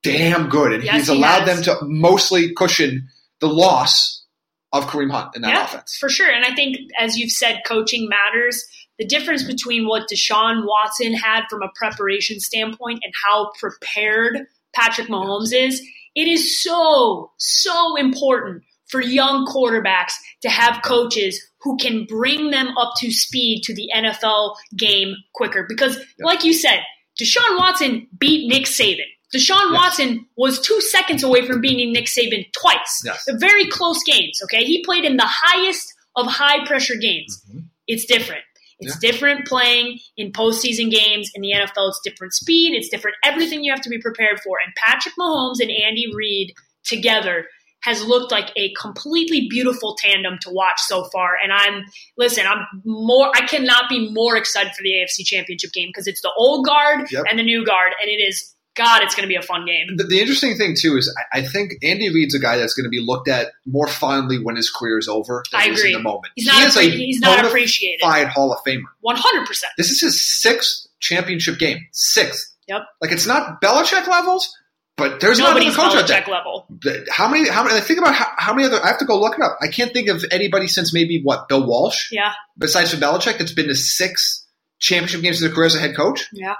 damn 0.04 0.48
good, 0.50 0.72
and 0.74 0.84
Yes, 0.84 0.96
he's 0.96 1.08
he 1.08 1.14
allowed 1.18 1.46
them 1.46 1.62
to 1.64 1.78
mostly 1.84 2.54
cushion 2.54 3.10
the 3.42 3.48
loss 3.48 4.24
of 4.72 4.86
Kareem 4.88 5.12
Hunt 5.12 5.36
in 5.36 5.42
that 5.42 5.50
yeah, 5.50 5.64
offense. 5.66 5.98
for 6.00 6.10
sure. 6.10 6.30
And 6.30 6.46
I 6.46 6.54
think, 6.54 6.78
as 7.00 7.18
you've 7.18 7.32
said, 7.32 7.62
coaching 7.66 8.08
matters. 8.08 8.64
The 9.00 9.06
difference 9.06 9.44
between 9.44 9.88
what 9.88 10.10
Deshaun 10.10 10.66
Watson 10.68 11.14
had 11.14 11.46
from 11.50 11.64
a 11.64 11.72
preparation 11.76 12.40
standpoint 12.40 13.00
and 13.04 13.14
how 13.26 13.52
prepared 13.60 14.46
Patrick 14.76 15.08
Mahomes 15.08 15.54
is, 15.54 15.82
it 16.16 16.28
is 16.28 16.62
so, 16.62 17.32
so 17.38 17.96
important 17.96 18.64
for 18.88 19.02
young 19.02 19.46
quarterbacks 19.46 20.14
to 20.42 20.50
have 20.50 20.82
coaches 20.84 21.42
who 21.62 21.78
can 21.78 22.06
bring 22.06 22.52
them 22.52 22.76
up 22.78 22.94
to 22.98 23.12
speed 23.12 23.62
to 23.64 23.74
the 23.74 23.90
NFL 23.96 24.56
game 24.76 25.16
quicker. 25.34 25.66
Because, 25.68 25.98
like 26.20 26.44
you 26.44 26.54
said, 26.54 26.82
Deshaun 27.20 27.58
Watson 27.58 28.08
beat 28.20 28.48
Nick 28.50 28.66
Saban. 28.66 29.06
Deshaun 29.34 29.72
Yes. 29.72 29.74
Watson 29.74 30.26
was 30.38 30.60
two 30.60 30.82
seconds 30.82 31.24
away 31.24 31.46
from 31.46 31.62
beating 31.62 31.94
Nick 31.94 32.06
Saban 32.06 32.52
twice. 32.60 33.02
Yes. 33.06 33.26
Very 33.36 33.68
close 33.70 34.04
games, 34.04 34.40
okay? 34.44 34.64
He 34.66 34.84
played 34.84 35.06
in 35.06 35.18
the 35.18 35.28
highest 35.28 35.94
of 36.16 36.26
high 36.26 36.66
pressure 36.66 36.96
games. 36.96 37.42
Mm-hmm. 37.48 37.60
It's 37.88 38.06
different. 38.06 38.42
It's 38.80 38.98
different 39.00 39.46
playing 39.46 40.00
in 40.18 40.32
postseason 40.32 40.90
games 40.90 41.30
in 41.36 41.42
the 41.42 41.52
NFL. 41.54 41.90
It's 41.90 42.00
different 42.04 42.34
speed. 42.34 42.74
It's 42.76 42.90
different 42.90 43.18
everything 43.24 43.64
you 43.64 43.72
have 43.72 43.82
to 43.82 43.90
be 43.90 44.00
prepared 44.00 44.40
for. 44.42 44.58
And 44.66 44.74
Patrick 44.76 45.16
Mahomes 45.20 45.60
and 45.60 45.70
Andy 45.70 46.06
Reid 46.14 46.54
together 46.84 47.46
has 47.84 48.04
looked 48.04 48.32
like 48.32 48.52
a 48.58 48.74
completely 48.74 49.48
beautiful 49.50 49.96
tandem 49.98 50.38
to 50.42 50.50
watch 50.50 50.80
so 50.80 51.06
far. 51.14 51.32
And 51.42 51.52
I'm 51.54 51.84
listen, 52.18 52.46
I'm 52.46 52.66
more 52.86 53.32
I 53.36 53.46
cannot 53.46 53.90
be 53.90 54.12
more 54.12 54.36
excited 54.38 54.74
for 54.74 54.84
the 54.84 54.92
AFC 54.92 55.26
championship 55.26 55.72
game 55.72 55.90
because 55.90 56.08
it's 56.08 56.22
the 56.22 56.32
old 56.38 56.66
guard 56.66 57.08
Yep. 57.12 57.24
and 57.30 57.40
the 57.40 57.44
new 57.44 57.66
guard, 57.66 57.94
and 58.02 58.10
it 58.10 58.22
is 58.22 58.54
God, 58.76 59.02
it's 59.04 59.14
gonna 59.16 59.28
be 59.28 59.36
a 59.36 59.42
fun 59.42 59.66
game. 59.66 59.98
The, 59.98 60.04
the 60.06 60.20
interesting 60.22 60.56
thing 60.56 60.76
too 60.78 60.96
is 60.98 61.14
I, 61.34 61.40
I 61.40 61.42
think 61.46 61.74
Andy 61.84 62.14
Reid's 62.14 62.34
a 62.36 62.40
guy 62.40 62.58
that's 62.58 62.74
going 62.74 62.86
to 62.86 62.90
be 62.90 63.02
looked 63.02 63.28
at 63.28 63.48
more 63.66 63.88
fondly 63.88 64.38
when 64.42 64.56
his 64.56 64.70
career 64.70 64.98
is 64.98 65.08
over. 65.10 65.44
Than 65.52 65.60
I 65.62 65.66
he 65.66 65.72
agree. 65.72 65.88
In 65.94 65.98
the 65.98 66.04
moment, 66.04 66.32
He's 66.36 66.50
He 66.50 66.52
not 66.58 66.64
a 66.76 66.80
appre- 66.80 66.92
he's 66.92 67.20
not 67.20 67.46
appreciated. 67.46 68.02
Hall 68.30 68.54
of 68.54 68.60
Famer. 68.66 68.84
One 69.02 69.16
hundred 69.18 69.48
percent. 69.48 69.74
This 69.78 69.90
is 69.92 70.00
his 70.00 70.24
sixth 70.26 70.88
championship 71.00 71.58
game. 71.60 71.80
Sixth. 71.92 72.56
Yep. 72.68 72.84
Like 73.02 73.12
it's 73.12 73.26
not 73.28 73.62
Belichick 73.62 74.08
levels, 74.08 74.56
but 74.96 75.20
there's 75.20 75.40
not 75.40 75.50
Nobody's 75.50 75.74
a 75.74 75.78
coach 75.78 75.96
out 75.96 76.08
there. 76.08 76.22
Belichick 76.22 76.28
level. 76.30 76.68
How 77.10 77.28
many? 77.28 77.50
How 77.50 77.64
many? 77.64 77.80
Think 77.82 78.00
about 78.00 78.14
how, 78.16 78.28
how 78.38 78.54
many 78.54 78.68
other. 78.68 78.82
I 78.82 78.88
have 78.88 79.00
to 79.00 79.06
go 79.06 79.20
look 79.20 79.36
it 79.38 79.42
up. 79.44 79.58
I 79.62 79.68
can't 79.68 79.92
think 79.92 80.08
of 80.10 80.24
anybody 80.32 80.68
since 80.68 80.94
maybe 80.94 81.22
what 81.24 81.50
Bill 81.50 81.66
Walsh, 81.66 82.12
Yeah. 82.12 82.32
besides 82.58 82.92
for 82.94 82.98
Belichick, 82.98 83.40
that's 83.40 83.54
been 83.54 83.68
to 83.68 83.76
six 83.76 84.46
championship 84.80 85.22
games 85.22 85.42
in 85.42 85.48
their 85.48 85.56
career 85.56 85.66
as 85.66 85.76
a 85.76 85.80
head 85.80 85.96
coach. 85.98 86.28
Yeah. 86.32 86.54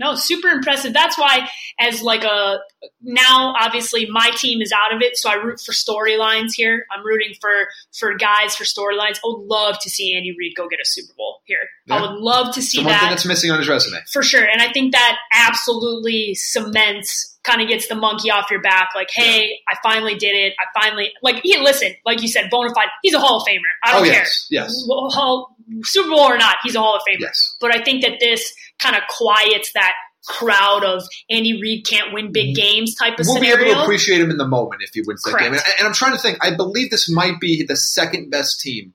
No, 0.00 0.14
super 0.14 0.48
impressive. 0.48 0.94
That's 0.94 1.18
why, 1.18 1.46
as 1.78 2.00
like 2.00 2.24
a 2.24 2.60
now, 3.02 3.54
obviously 3.60 4.06
my 4.10 4.30
team 4.34 4.62
is 4.62 4.72
out 4.72 4.96
of 4.96 5.02
it, 5.02 5.18
so 5.18 5.28
I 5.28 5.34
root 5.34 5.60
for 5.60 5.72
storylines 5.72 6.52
here. 6.54 6.86
I'm 6.90 7.04
rooting 7.04 7.34
for 7.38 7.50
for 7.92 8.14
guys 8.14 8.56
for 8.56 8.64
storylines. 8.64 9.18
I 9.18 9.26
would 9.26 9.46
love 9.46 9.78
to 9.80 9.90
see 9.90 10.16
Andy 10.16 10.34
Reid 10.36 10.54
go 10.56 10.68
get 10.68 10.80
a 10.80 10.86
Super 10.86 11.12
Bowl 11.18 11.42
here. 11.44 11.68
I 11.90 12.00
would 12.00 12.18
love 12.18 12.54
to 12.54 12.62
see 12.62 12.78
the 12.78 12.88
one 12.88 12.98
thing 12.98 13.10
that's 13.10 13.26
missing 13.26 13.50
on 13.50 13.58
his 13.58 13.68
resume. 13.68 13.98
for 14.10 14.22
sure. 14.22 14.42
And 14.42 14.62
I 14.62 14.72
think 14.72 14.92
that 14.92 15.18
absolutely 15.34 16.34
cements, 16.34 17.29
kind 17.42 17.62
of 17.62 17.68
gets 17.68 17.88
the 17.88 17.94
monkey 17.94 18.30
off 18.30 18.50
your 18.50 18.60
back. 18.60 18.90
Like, 18.94 19.08
hey, 19.12 19.58
I 19.68 19.76
finally 19.82 20.14
did 20.14 20.34
it. 20.34 20.54
I 20.58 20.80
finally 20.80 21.10
like. 21.22 21.40
He 21.42 21.56
listen, 21.58 21.92
like 22.04 22.22
you 22.22 22.28
said, 22.28 22.48
bona 22.50 22.74
fide. 22.74 22.88
He's 23.02 23.14
a 23.14 23.18
Hall 23.20 23.38
of 23.40 23.46
Famer. 23.48 23.60
I 23.84 23.92
don't 23.92 24.02
oh 24.02 24.04
care. 24.04 24.14
yes, 24.14 24.46
yes, 24.50 24.84
Hall, 24.88 25.56
Super 25.84 26.10
Bowl 26.10 26.20
or 26.20 26.38
not, 26.38 26.56
he's 26.62 26.74
a 26.74 26.80
Hall 26.80 26.96
of 26.96 27.02
Famer. 27.08 27.20
yes. 27.20 27.56
But 27.60 27.74
I 27.74 27.82
think 27.82 28.02
that 28.02 28.18
this 28.20 28.52
kind 28.78 28.96
of 28.96 29.02
quiets 29.08 29.72
that 29.74 29.94
crowd 30.26 30.84
of 30.84 31.02
Andy 31.30 31.60
Reid 31.62 31.86
can't 31.86 32.12
win 32.12 32.30
big 32.30 32.54
games 32.54 32.94
type 32.94 33.18
of 33.18 33.26
Mm-hmm. 33.26 33.32
We'll 33.32 33.40
be 33.40 33.48
able 33.48 33.74
to 33.74 33.82
appreciate 33.82 34.20
him 34.20 34.30
in 34.30 34.36
the 34.36 34.46
moment 34.46 34.82
if 34.82 34.90
he 34.92 35.02
wins 35.06 35.22
that 35.22 35.30
Correct. 35.30 35.44
game. 35.44 35.54
And, 35.54 35.62
and 35.78 35.88
I'm 35.88 35.94
trying 35.94 36.12
to 36.12 36.18
think. 36.18 36.38
I 36.42 36.54
believe 36.54 36.90
this 36.90 37.08
might 37.10 37.40
be 37.40 37.64
the 37.64 37.76
second 37.76 38.30
best 38.30 38.60
team 38.60 38.92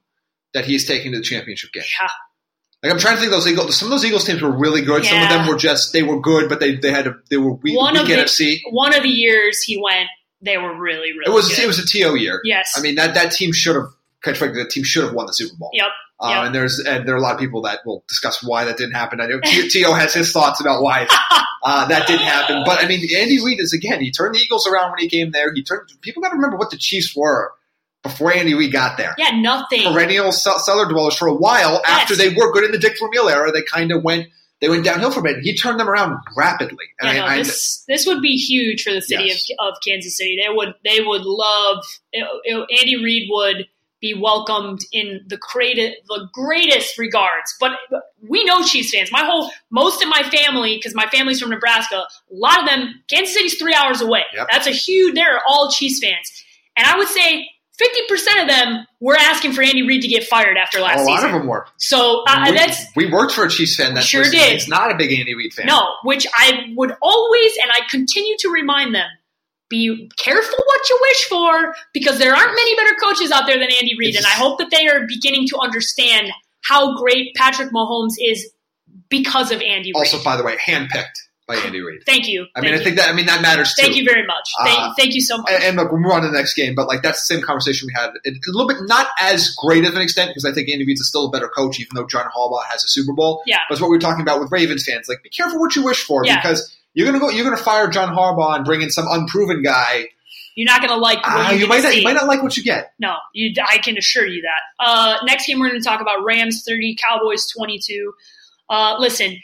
that 0.54 0.66
he's 0.66 0.88
taken 0.88 1.12
to 1.14 1.18
the 1.18 1.24
championship 1.24 1.72
game. 1.74 1.84
yeah, 2.00 2.08
Like 2.86 2.94
I'm 2.94 3.00
trying 3.00 3.16
to 3.16 3.20
think 3.22 3.32
of 3.32 3.38
those 3.40 3.48
Eagles. 3.48 3.76
Some 3.76 3.88
of 3.88 3.92
those 3.92 4.06
Eagles 4.06 4.26
teams 4.26 4.44
were 4.44 4.56
really 4.56 4.82
good. 4.82 5.04
Some 5.06 5.20
of 5.22 5.28
them 5.30 5.48
were 5.48 5.56
just 5.58 5.92
they 5.92 6.04
were 6.04 6.20
good, 6.20 6.48
but 6.50 6.60
they 6.60 6.76
they 6.76 6.92
had 6.92 7.08
a, 7.08 7.16
they 7.32 7.38
were 7.38 7.54
weak, 7.54 7.76
One 7.76 7.94
weak 7.94 8.04
of 8.04 8.08
the- 8.08 8.14
NFC. 8.14 8.60
one 8.70 8.94
of 8.96 9.02
the 9.02 9.10
years 9.10 9.62
he 9.64 9.82
went, 9.82 10.08
they 10.42 10.58
were 10.58 10.80
really, 10.80 11.12
really 11.14 11.24
It 11.26 11.34
was 11.34 11.50
good. 11.50 11.64
it 11.64 11.68
was 11.68 11.80
a 11.80 11.88
TO 11.88 12.16
year. 12.16 12.42
Yes. 12.44 12.76
I 12.78 12.82
mean 12.82 12.94
that 12.96 13.16
that 13.16 13.32
team 13.32 13.52
should 13.54 13.76
have 13.76 13.88
quite 14.24 14.38
frankly, 14.38 14.62
the 14.62 14.70
team 14.70 14.84
should 14.84 15.04
have 15.04 15.14
won 15.14 15.26
the 15.26 15.34
Super 15.34 15.56
Bowl. 15.58 15.72
Yep. 15.74 15.88
Uh, 16.20 16.28
yep. 16.30 16.46
And 16.46 16.56
there's 16.56 16.80
and 16.80 17.08
there 17.08 17.16
are 17.16 17.18
a 17.18 17.22
lot 17.22 17.34
of 17.34 17.40
people 17.40 17.64
that 17.64 17.80
will 17.88 18.04
discuss 18.08 18.44
why 18.44 18.66
that 18.66 18.78
didn't 18.78 18.94
happen. 18.94 19.20
I 19.20 19.26
know 19.26 19.40
T- 19.44 19.68
TO 19.84 19.92
has 19.94 20.14
his 20.14 20.32
thoughts 20.32 20.62
about 20.62 20.82
why 20.84 21.08
uh, 21.64 21.88
that 21.88 22.06
didn't 22.08 22.26
happen. 22.26 22.62
But 22.66 22.84
I 22.84 22.88
mean, 22.88 23.02
Andy 23.18 23.44
Reid 23.44 23.60
is 23.60 23.74
again. 23.74 24.00
He 24.00 24.12
turned 24.12 24.36
the 24.36 24.40
Eagles 24.40 24.68
around 24.68 24.92
when 24.92 25.00
he 25.00 25.10
came 25.10 25.32
there. 25.32 25.52
He 25.54 25.64
turned. 25.64 25.90
People 26.02 26.22
got 26.22 26.30
to 26.30 26.36
remember 26.36 26.58
what 26.58 26.70
the 26.72 26.78
Chiefs 26.78 27.16
were 27.16 27.52
before 28.06 28.32
Andy 28.34 28.54
Reid 28.54 28.72
got 28.72 28.98
there. 28.98 29.16
Yeah, 29.18 29.32
nothing. 29.40 29.82
Perennial 29.92 30.32
cellar 30.32 30.86
dwellers 30.88 31.16
for 31.16 31.28
a 31.28 31.34
while. 31.34 31.82
Yes. 31.86 32.02
After 32.02 32.16
they 32.16 32.30
were 32.30 32.52
good 32.54 32.64
in 32.64 32.72
the 32.72 32.78
Dick 32.78 32.98
Vermeil 33.00 33.28
era, 33.28 33.52
they 33.52 33.64
kind 33.64 33.92
of 33.92 34.04
went. 34.04 34.28
They 34.62 34.70
went 34.70 34.86
downhill 34.86 35.12
from 35.12 35.28
it. 35.28 35.42
He 35.42 35.56
turned 35.56 35.80
them 35.82 35.90
around 35.90 36.18
rapidly. 36.38 36.86
And 37.02 37.10
Yeah, 37.14 37.20
no, 37.20 37.26
I, 37.26 37.34
I, 37.34 37.38
this 37.40 37.84
this 37.90 38.06
would 38.08 38.22
be 38.22 38.38
huge 38.38 38.84
for 38.84 38.94
the 38.94 39.02
city 39.02 39.26
Yes. 39.26 39.50
of, 39.60 39.74
of 39.74 39.78
Kansas 39.86 40.16
City. 40.16 40.40
They 40.42 40.48
would 40.54 40.74
they 40.86 41.02
would 41.02 41.24
love 41.24 41.84
it, 42.14 42.26
it- 42.46 42.80
Andy 42.80 43.04
Reid 43.04 43.28
would 43.30 43.68
be 44.00 44.14
welcomed 44.14 44.80
in 44.94 45.22
the 45.28 45.38
greatest 45.38 45.96
the 46.08 46.30
greatest 46.32 46.98
regards. 46.98 47.54
But 47.60 47.72
we 48.28 48.46
know 48.46 48.64
Chiefs 48.64 48.92
fans. 48.94 49.12
My 49.12 49.26
whole 49.26 49.52
most 49.72 50.02
of 50.02 50.08
my 50.08 50.24
family 50.24 50.78
because 50.78 50.96
my 50.96 51.06
family's 51.08 51.42
from 51.42 51.50
Nebraska. 51.50 51.96
A 51.98 52.08
lot 52.34 52.60
of 52.62 52.66
them 52.66 53.04
Kansas 53.10 53.34
City's 53.34 53.56
three 53.60 53.74
hours 53.74 54.00
away. 54.02 54.24
Yep. 54.36 54.48
That's 54.52 54.68
a 54.68 54.72
huge. 54.72 55.16
They're 55.16 55.42
all 55.48 55.70
Chiefs 55.70 56.00
fans, 56.02 56.44
and 56.78 56.88
I 56.88 56.98
would 56.98 57.10
say. 57.10 57.50
Fifty 57.78 58.02
percent 58.08 58.40
of 58.40 58.48
them 58.48 58.86
were 59.02 59.18
asking 59.18 59.52
for 59.52 59.62
Andy 59.62 59.86
Reid 59.86 60.02
to 60.02 60.08
get 60.08 60.24
fired 60.24 60.58
after 60.58 60.80
last 60.80 61.02
a 61.02 61.04
lot 61.04 61.18
season. 61.18 61.36
of 61.36 61.42
them 61.42 61.48
were. 61.48 61.68
So 61.78 62.24
uh, 62.28 62.46
we, 62.50 62.58
that's 62.58 62.86
we 62.96 63.12
worked 63.12 63.34
for 63.34 63.46
a 63.46 63.50
Chiefs 63.50 63.76
fan 63.76 63.94
that 63.96 64.04
Sure 64.04 64.24
did. 64.24 64.54
He's 64.54 64.68
not 64.68 64.92
a 64.92 64.96
big 64.96 65.12
Andy 65.12 65.36
Reid 65.36 65.54
fan. 65.54 65.66
No, 65.66 65.82
which 66.04 66.26
I 66.38 66.72
would 66.76 66.96
always, 67.02 67.52
and 67.62 67.72
I 67.72 67.82
continue 67.90 68.36
to 68.40 68.50
remind 68.50 68.96
them, 68.96 69.08
be 69.70 70.10
careful 70.18 70.58
what 70.66 70.90
you 70.90 71.00
wish 71.02 71.26
for 71.26 71.76
because 71.94 72.18
there 72.18 72.34
aren't 72.34 72.56
many 72.56 72.76
better 72.76 72.96
coaches 72.96 73.32
out 73.32 73.46
there 73.46 73.58
than 73.60 73.70
Andy 73.72 73.96
Reid. 73.98 74.16
And 74.16 74.26
I 74.26 74.30
hope 74.30 74.58
that 74.60 74.72
they 74.72 74.88
are 74.88 75.06
beginning 75.08 75.48
to 75.50 75.58
understand 75.60 76.32
how 76.64 76.96
great 76.98 77.36
Patrick 77.36 77.72
Mahomes 77.72 78.14
is 78.20 78.52
because 79.10 79.52
of 79.52 79.62
Andy 79.62 79.90
Reid. 79.90 79.96
Also, 79.96 80.24
by 80.24 80.38
the 80.38 80.44
way, 80.44 80.56
handpicked 80.58 81.25
by 81.48 81.56
Andy 81.58 81.82
Reid. 81.82 82.02
Thank 82.06 82.28
you. 82.28 82.48
I 82.56 82.62
mean, 82.62 82.72
Thank 82.72 82.82
I 82.82 82.84
think 82.84 82.96
that 82.98 83.10
I 83.10 83.14
mean 83.14 83.26
that 83.28 83.42
matters 83.42 83.74
too. 83.74 83.84
Thank 83.84 83.96
you 83.96 84.04
very 84.06 84.26
much. 84.26 84.50
Thank, 84.64 84.80
Uh, 84.80 84.94
thank 84.98 85.14
you 85.14 85.22
so 85.22 85.38
much. 85.38 85.52
And, 85.52 85.64
and 85.64 85.78
look, 85.78 85.92
we'll 85.92 86.02
move 86.02 86.12
on 86.12 86.22
to 86.24 86.28
the 86.28 86.34
next 86.34 86.54
game, 86.56 86.74
but 86.76 86.88
like 86.88 87.02
that's 87.04 87.20
the 87.28 87.36
same 87.36 87.44
conversation 87.44 87.88
we 87.88 87.94
had. 88.00 88.12
It- 88.24 88.36
A 88.38 88.52
little 88.52 88.68
bit, 88.68 88.78
not 88.88 89.08
as 89.20 89.54
great 89.64 89.86
of 89.86 89.96
an 89.96 90.02
extent 90.02 90.30
because 90.32 90.44
I 90.46 90.52
think 90.54 90.70
Andy 90.70 90.86
Reid's 90.86 91.02
is 91.02 91.08
still 91.08 91.28
a 91.28 91.30
better 91.32 91.48
coach, 91.48 91.80
even 91.80 91.92
though 91.94 92.08
John 92.08 92.26
Harbaugh 92.36 92.64
has 92.70 92.84
a 92.84 92.88
Super 92.88 93.14
Bowl. 93.14 93.44
Yeah. 93.46 93.60
But 93.70 93.76
it's 93.76 93.82
what 93.82 93.90
we 93.90 93.98
were 93.98 94.02
talking 94.02 94.22
about 94.22 94.40
with 94.40 94.52
Ravens 94.52 94.86
fans. 94.86 95.08
Like, 95.08 95.22
be 95.24 95.30
careful 95.30 95.60
what 95.60 95.76
you 95.76 95.84
wish 95.84 96.04
for 96.04 96.26
Yeah. 96.26 96.38
because 96.42 96.76
you're 96.94 97.06
gonna 97.06 97.20
go, 97.20 97.30
you're 97.30 97.44
gonna 97.46 97.58
fire 97.58 97.88
John 97.90 98.16
Harbaugh 98.16 98.56
and 98.56 98.66
bring 98.66 98.82
in 98.82 98.90
some 98.90 99.06
unproven 99.10 99.62
guy. 99.62 100.08
You're 100.58 100.68
not 100.68 100.80
going 100.80 100.90
to 100.92 100.96
like 100.98 101.22
what 101.22 101.52
you're 101.52 101.60
you 101.60 101.68
gonna 101.68 101.82
might 101.82 101.84
not, 101.84 101.98
you 101.98 102.04
might 102.04 102.14
not 102.14 102.28
like 102.28 102.42
what 102.42 102.56
you 102.56 102.64
get. 102.64 102.94
No, 102.98 103.16
you, 103.34 103.54
I 103.68 103.78
can 103.78 103.98
assure 103.98 104.26
you 104.26 104.42
that. 104.44 104.86
Uh, 104.86 105.18
next 105.26 105.48
game, 105.48 105.60
we're 105.60 105.68
going 105.68 105.82
to 105.82 105.86
talk 105.86 106.00
about 106.00 106.24
Rams 106.24 106.64
30, 106.66 106.96
Cowboys 106.96 107.46
22. 107.52 108.14
Uh, 108.70 108.96
listen, 108.98 109.36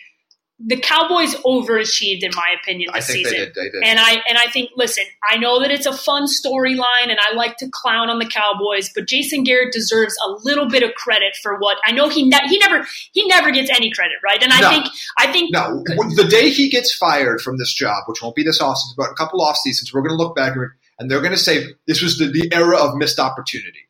the 0.66 0.78
Cowboys 0.78 1.36
overachieved, 1.46 2.24
in 2.24 2.32
my 2.36 2.56
opinion, 2.62 2.90
this 2.94 3.08
season. 3.08 3.32
they 3.32 3.38
did. 3.46 3.56
They 3.56 3.70
did. 3.70 3.84
And 3.84 4.00
I 4.00 4.22
and 4.28 4.38
I 4.38 4.48
think, 4.48 4.72
listen, 4.76 5.04
I 5.30 5.38
know 5.38 5.60
that 5.62 5.72
it's 5.72 5.86
a 5.86 5.94
fun 5.94 6.26
storyline, 6.26 7.10
and 7.10 7.18
I 7.20 7.34
like 7.36 7.58
to 7.58 7.70
clown 7.72 8.10
on 8.10 8.20
the 8.20 8.26
Cowboys, 8.28 8.92
but 8.94 9.08
Jason 9.08 9.44
Garrett 9.44 9.74
deserves 9.74 10.14
a 10.28 10.32
little 10.44 10.70
bit 10.70 10.84
of 10.84 10.94
credit 10.96 11.36
for 11.42 11.58
what 11.60 11.78
I 11.86 11.92
know. 11.92 12.10
He 12.10 12.28
ne- 12.28 12.48
he 12.48 12.58
never 12.60 12.86
he 13.12 13.26
never 13.28 13.52
gets 13.52 13.70
any 13.70 13.92
credit, 13.92 14.18
right? 14.24 14.42
And 14.42 14.54
I 14.54 14.62
No. 14.62 14.70
think 14.70 14.86
I 15.18 15.32
think 15.32 15.52
No, 15.52 15.84
the 16.16 16.28
day 16.30 16.50
he 16.50 16.70
gets 16.70 16.94
fired 16.94 17.42
from 17.42 17.58
this 17.58 17.74
job, 17.74 18.04
which 18.08 18.22
won't 18.22 18.36
be 18.36 18.44
this 18.44 18.62
offseason, 18.62 18.96
but 18.98 19.10
a 19.12 19.16
couple 19.16 19.42
off 19.42 19.58
seasons, 19.58 19.94
we're 19.94 20.02
going 20.02 20.18
to 20.18 20.22
look 20.22 20.36
back 20.36 20.56
and 21.00 21.10
they're 21.10 21.20
going 21.22 21.32
to 21.32 21.38
say 21.38 21.66
this 21.88 22.02
was 22.02 22.18
the, 22.18 22.28
the 22.28 22.54
era 22.54 22.78
of 22.78 22.96
missed 22.96 23.20
opportunity. 23.20 23.81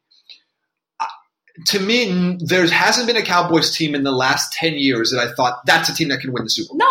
To 1.68 1.80
me, 1.80 2.38
there 2.39 2.65
hasn't 2.68 3.08
been 3.08 3.18
a 3.18 3.22
Cowboys 3.22 3.75
team 3.75 3.96
in 3.96 4.03
the 4.03 4.12
last 4.12 4.53
10 4.53 4.74
years 4.75 5.12
that 5.12 5.20
I 5.20 5.34
thought 5.34 5.65
that's 5.65 5.89
a 5.89 5.94
team 5.94 6.10
that 6.10 6.20
can 6.22 6.32
win 6.34 6.44
the 6.44 6.50
Super 6.50 6.70
Bowl. 6.70 6.77
no, 6.77 6.86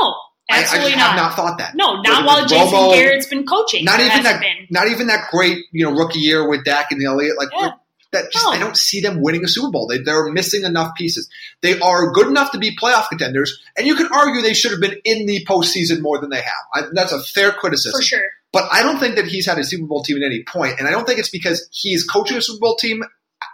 I, 0.51 0.59
I 0.59 0.63
absolutely 0.63 0.93
just 0.93 1.03
have 1.05 1.17
not 1.17 1.35
thought 1.35 1.59
that. 1.59 1.75
No, 1.75 2.01
not 2.03 2.27
while 2.27 2.47
Jason 2.47 2.67
Romo, 2.69 2.93
Garrett's 2.95 3.27
been 3.27 3.47
coaching. 3.47 3.85
Not 3.85 4.01
even 4.01 4.23
that. 4.25 4.41
been. 4.41 4.67
Not 4.71 4.89
even 4.89 5.07
that 5.09 5.29
great, 5.31 5.59
you 5.73 5.85
know, 5.85 5.93
rookie 5.97 6.19
year 6.21 6.49
with 6.49 6.65
Dak 6.65 6.91
and 6.93 7.03
Elliott. 7.03 7.37
Like 7.39 7.49
Yeah. 7.53 7.71
that, 8.13 8.33
just 8.33 8.45
No. 8.45 8.51
I 8.53 8.59
don't 8.59 8.77
see 8.77 9.01
them 9.01 9.23
winning 9.23 9.45
a 9.45 9.49
Super 9.49 9.71
Bowl. 9.71 9.87
They, 9.87 9.99
they're 9.99 10.29
missing 10.33 10.65
enough 10.65 10.95
pieces. 10.97 11.29
They 11.63 11.79
are 11.81 12.11
good 12.13 12.27
enough 12.27 12.51
to 12.53 12.59
be 12.59 12.77
playoff 12.77 13.09
contenders, 13.09 13.61
and 13.77 13.87
you 13.87 13.95
could 13.95 14.11
argue 14.13 14.43
they 14.43 14.55
should 14.55 14.73
have 14.73 14.81
been 14.81 14.97
in 15.05 15.27
the 15.27 15.45
postseason 15.47 16.01
more 16.01 16.21
than 16.21 16.31
they 16.31 16.41
have. 16.43 16.65
I, 16.75 16.83
that's 16.93 17.13
a 17.13 17.23
fair 17.23 17.53
criticism. 17.53 17.99
for 17.99 18.03
sure. 18.03 18.27
But 18.53 18.65
I 18.73 18.83
don't 18.83 18.99
think 18.99 19.15
that 19.15 19.27
he's 19.27 19.47
had 19.47 19.59
a 19.59 19.65
Super 19.65 19.87
Bowl 19.87 20.03
team 20.03 20.17
at 20.17 20.25
any 20.27 20.43
point, 20.43 20.81
and 20.81 20.89
I 20.89 20.91
don't 20.91 21.07
think 21.07 21.21
it's 21.21 21.31
because 21.31 21.69
he's 21.71 22.03
coaching 22.03 22.37
a 22.37 22.43
Super 22.43 22.59
Bowl 22.59 22.75
team 22.75 23.05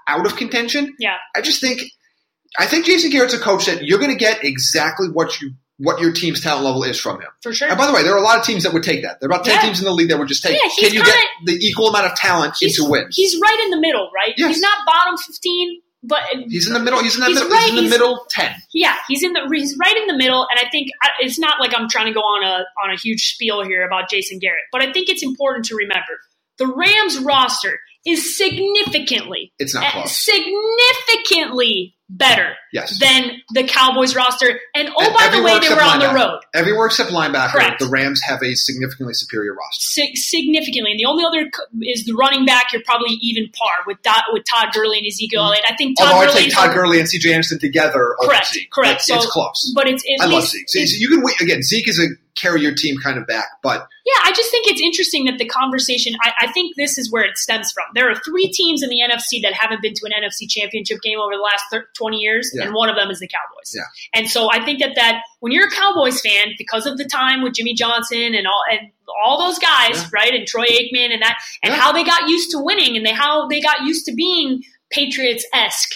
out 0.06 0.26
of 0.26 0.36
contention. 0.36 0.94
Yeah. 0.98 1.16
I 1.34 1.40
just 1.40 1.60
think, 1.60 1.82
I 2.58 2.66
think 2.66 2.86
Jason 2.86 3.10
Garrett's 3.10 3.34
a 3.34 3.38
coach 3.38 3.66
that 3.66 3.84
you're 3.84 3.98
going 3.98 4.12
to 4.12 4.16
get 4.18 4.44
exactly 4.44 5.08
what 5.08 5.40
you 5.40 5.52
what 5.78 6.00
your 6.00 6.10
team's 6.10 6.40
talent 6.40 6.64
level 6.64 6.84
is 6.84 6.98
from 6.98 7.20
him. 7.20 7.28
For 7.42 7.52
sure. 7.52 7.68
And 7.68 7.76
by 7.76 7.86
the 7.86 7.92
way, 7.92 8.02
there 8.02 8.14
are 8.14 8.18
a 8.18 8.22
lot 8.22 8.38
of 8.38 8.46
teams 8.46 8.62
that 8.62 8.72
would 8.72 8.82
take 8.82 9.02
that. 9.02 9.20
There 9.20 9.28
are 9.28 9.32
about 9.32 9.44
ten 9.44 9.56
Yeah. 9.56 9.60
teams 9.60 9.78
in 9.78 9.84
the 9.84 9.92
league 9.92 10.08
that 10.08 10.18
would 10.18 10.26
just 10.28 10.42
take. 10.42 10.54
Yeah, 10.54 10.68
can 10.70 10.94
you 10.94 11.02
kinda- 11.02 11.10
get 11.12 11.26
the 11.44 11.52
equal 11.66 11.88
amount 11.88 12.06
of 12.06 12.14
talent 12.16 12.54
into 12.62 12.84
wins? 12.88 13.14
he's 13.14 13.38
right 13.38 13.60
in 13.64 13.68
the 13.70 13.78
middle, 13.78 14.10
right? 14.14 14.32
Yes. 14.38 14.48
He's 14.54 14.60
not 14.62 14.78
bottom 14.86 15.18
15, 15.18 15.82
but 16.02 16.22
He's 16.48 16.66
in 16.66 16.72
the 16.72 16.80
middle. 16.80 17.02
He's 17.02 17.14
in 17.16 17.20
that 17.20 17.28
He's 17.28 17.34
middle. 17.40 17.50
right, 17.52 17.68
he's 17.68 17.78
in 17.78 17.84
the 17.84 17.90
middle 17.90 18.26
ten. 18.30 18.54
Yeah, 18.72 18.96
he's 19.06 19.22
in 19.22 19.34
the 19.34 19.40
he's 19.52 19.76
right 19.78 19.94
in 19.98 20.06
the 20.06 20.16
middle, 20.16 20.46
and 20.50 20.58
I 20.66 20.70
think 20.70 20.88
uh, 21.04 21.08
it's 21.20 21.38
not 21.38 21.60
like 21.60 21.78
I'm 21.78 21.90
trying 21.90 22.06
to 22.06 22.12
go 22.14 22.20
on 22.20 22.42
a 22.42 22.64
on 22.82 22.90
a 22.90 22.96
huge 22.96 23.32
spiel 23.34 23.62
here 23.62 23.86
about 23.86 24.08
Jason 24.08 24.38
Garrett, 24.38 24.62
but 24.72 24.80
I 24.82 24.90
think 24.94 25.10
it's 25.10 25.22
important 25.22 25.66
to 25.66 25.74
remember 25.76 26.20
the 26.56 26.68
Rams 26.68 27.18
roster 27.18 27.78
is 28.06 28.36
significantly 28.36 29.52
It's 29.58 29.74
not 29.74 29.84
uh, 29.84 29.90
close. 29.92 30.16
significantly 30.24 31.94
better 32.08 32.54
Yes. 32.72 33.00
than 33.00 33.32
the 33.52 33.64
Cowboys 33.64 34.14
roster. 34.14 34.60
And 34.76 34.88
oh, 34.96 35.12
by 35.12 35.28
the 35.36 35.42
way, 35.42 35.58
they 35.58 35.68
were 35.74 35.82
on 35.82 35.98
the 35.98 36.12
road. 36.14 36.38
Everywhere 36.54 36.86
except 36.86 37.10
linebacker, 37.10 37.48
Correct. 37.50 37.80
the 37.80 37.86
Rams 37.88 38.20
have 38.22 38.42
a 38.44 38.54
significantly 38.54 39.12
superior 39.14 39.54
roster. 39.54 39.88
Sig- 39.88 40.16
significantly, 40.16 40.92
and 40.92 41.00
the 41.00 41.06
only 41.06 41.24
other 41.24 41.50
is 41.82 42.04
the 42.04 42.12
running 42.14 42.44
back. 42.46 42.72
You're 42.72 42.82
probably 42.84 43.18
even 43.22 43.50
par 43.58 43.78
with 43.88 44.00
Dot, 44.02 44.22
with 44.32 44.44
Todd 44.48 44.68
Gurley 44.72 44.98
and 44.98 45.06
Ezekiel 45.06 45.42
Elliott. 45.42 45.64
I 45.68 45.74
think 45.74 45.98
Todd 45.98 46.12
Although 46.12 46.30
I 46.32 46.32
take 46.42 46.52
Todd 46.54 46.72
Gurley 46.74 47.00
and 47.00 47.08
C.J. 47.08 47.32
Anderson 47.32 47.58
together, 47.58 48.14
Correct, 48.22 48.46
Zeke. 48.52 48.70
correct. 48.70 48.94
It's 48.96 49.06
So- 49.06 49.18
close. 49.28 49.72
but 49.74 49.88
it's 49.88 50.04
I 50.20 50.26
love 50.26 50.44
Zeke. 50.44 50.68
So 50.68 50.78
it's- 50.78 50.92
you 51.00 51.08
can 51.08 51.22
wait 51.22 51.40
again. 51.40 51.62
Zeke 51.62 51.88
is 51.88 51.98
a 51.98 52.06
carry 52.36 52.60
your 52.60 52.74
team 52.74 52.98
kind 53.02 53.16
of 53.18 53.26
back, 53.26 53.46
but 53.62 53.88
Yeah, 54.04 54.20
I 54.24 54.30
just 54.32 54.50
think 54.50 54.66
it's 54.68 54.80
interesting 54.82 55.24
that 55.24 55.38
the 55.38 55.46
conversation. 55.46 56.12
I, 56.22 56.32
I 56.42 56.52
think 56.52 56.76
this 56.76 56.98
is 56.98 57.10
where 57.10 57.24
it 57.24 57.38
stems 57.38 57.72
from. 57.72 57.84
There 57.96 58.10
are 58.10 58.14
three 58.24 58.48
teams 58.52 58.82
in 58.82 58.88
the 58.90 59.00
NFC 59.00 59.40
that 59.42 59.52
haven't 59.54 59.82
been 59.82 59.94
to 59.94 60.06
an 60.06 60.12
NFC 60.12 60.48
Championship 60.48 60.98
game 61.02 61.18
over 61.18 61.32
the 61.34 61.42
last 61.42 61.64
thir- 61.72 61.88
twenty 61.96 62.18
years, 62.18 62.50
Yeah. 62.54 62.64
and 62.64 62.74
one 62.74 62.88
of 62.88 62.96
them 62.96 63.10
is 63.10 63.18
the 63.18 63.28
Cowboys. 63.28 63.72
Yeah. 63.74 63.82
And 64.20 64.30
so 64.30 64.48
I 64.52 64.64
think 64.64 64.80
that 64.80 64.94
that 64.96 65.22
when 65.40 65.52
you're 65.52 65.66
a 65.68 65.70
Cowboys 65.70 66.20
fan, 66.20 66.48
because 66.58 66.86
of 66.86 66.98
the 66.98 67.04
time 67.04 67.42
with 67.42 67.54
Jimmy 67.54 67.74
Johnson 67.74 68.34
and 68.34 68.46
all 68.46 68.62
and 68.70 68.90
all 69.24 69.38
those 69.38 69.58
guys, 69.58 69.96
Yeah. 70.02 70.08
right, 70.12 70.34
and 70.34 70.46
Troy 70.46 70.66
Aikman 70.66 71.12
and 71.12 71.22
that, 71.22 71.38
and 71.62 71.72
how 71.72 71.92
they 71.92 72.04
got 72.04 72.28
used 72.28 72.50
to 72.52 72.58
winning 72.58 72.96
and 72.96 73.04
they 73.06 73.12
how 73.12 73.48
they 73.48 73.60
got 73.60 73.82
used 73.82 74.04
to 74.06 74.14
being 74.14 74.62
Patriots 74.90 75.44
esque, 75.54 75.90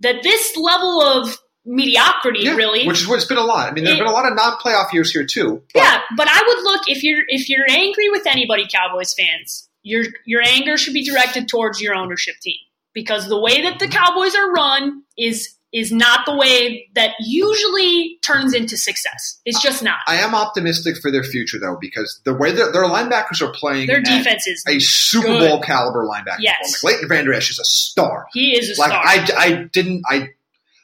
that 0.00 0.22
this 0.22 0.56
level 0.56 1.00
of 1.02 1.36
mediocrity 1.64 2.40
yeah, 2.42 2.56
really 2.56 2.86
which 2.88 3.00
is 3.00 3.06
what 3.06 3.16
it's 3.16 3.24
been 3.24 3.38
a 3.38 3.42
lot. 3.44 3.68
I 3.68 3.72
mean, 3.72 3.84
there's 3.84 3.96
been 3.98 4.06
a 4.06 4.10
lot 4.10 4.26
of 4.26 4.34
non-playoff 4.36 4.92
years 4.92 5.12
here 5.12 5.24
too. 5.24 5.62
But 5.72 5.80
yeah, 5.82 6.00
but 6.16 6.26
I 6.28 6.42
would 6.44 6.64
look 6.64 6.82
if 6.88 7.02
you're 7.04 7.22
if 7.28 7.48
you're 7.48 7.64
angry 7.70 8.08
with 8.10 8.26
anybody, 8.26 8.66
Cowboys 8.72 9.14
fans, 9.14 9.68
your 9.82 10.04
your 10.24 10.42
anger 10.42 10.76
should 10.76 10.94
be 10.94 11.04
directed 11.04 11.48
towards 11.48 11.80
your 11.80 11.94
ownership 11.94 12.34
team 12.42 12.56
because 12.92 13.28
the 13.28 13.40
way 13.40 13.62
that 13.62 13.78
the 13.78 13.88
Cowboys 13.88 14.34
are 14.34 14.50
run 14.52 15.02
is 15.18 15.54
is 15.72 15.90
not 15.90 16.26
the 16.26 16.36
way 16.36 16.86
that 16.94 17.12
usually 17.18 18.18
turns 18.22 18.52
into 18.52 18.76
success. 18.76 19.40
It's 19.46 19.62
just 19.62 19.82
not. 19.82 19.96
I 20.06 20.16
am 20.16 20.34
optimistic 20.34 20.98
for 20.98 21.10
their 21.10 21.22
future 21.24 21.58
though, 21.58 21.78
because 21.80 22.20
the 22.24 22.34
way 22.34 22.52
that 22.52 22.74
their 22.74 22.84
linebackers 22.84 23.40
are 23.40 23.50
playing, 23.52 23.86
Their 23.86 24.02
defense 24.02 24.46
is 24.46 24.62
a 24.68 24.78
Super 24.80 25.28
good. 25.28 25.48
Bowl 25.48 25.62
caliber 25.62 26.04
linebacker. 26.04 26.40
Yes. 26.40 26.82
like 26.84 26.92
Leighton 26.94 27.08
Vander 27.08 27.32
Esch 27.32 27.50
is 27.50 27.58
a 27.58 27.64
star. 27.64 28.26
he 28.34 28.56
is 28.58 28.76
a 28.76 28.80
Like 28.80 28.90
star. 28.90 29.02
I, 29.04 29.26
I 29.36 29.62
didn't 29.72 30.02
I. 30.08 30.28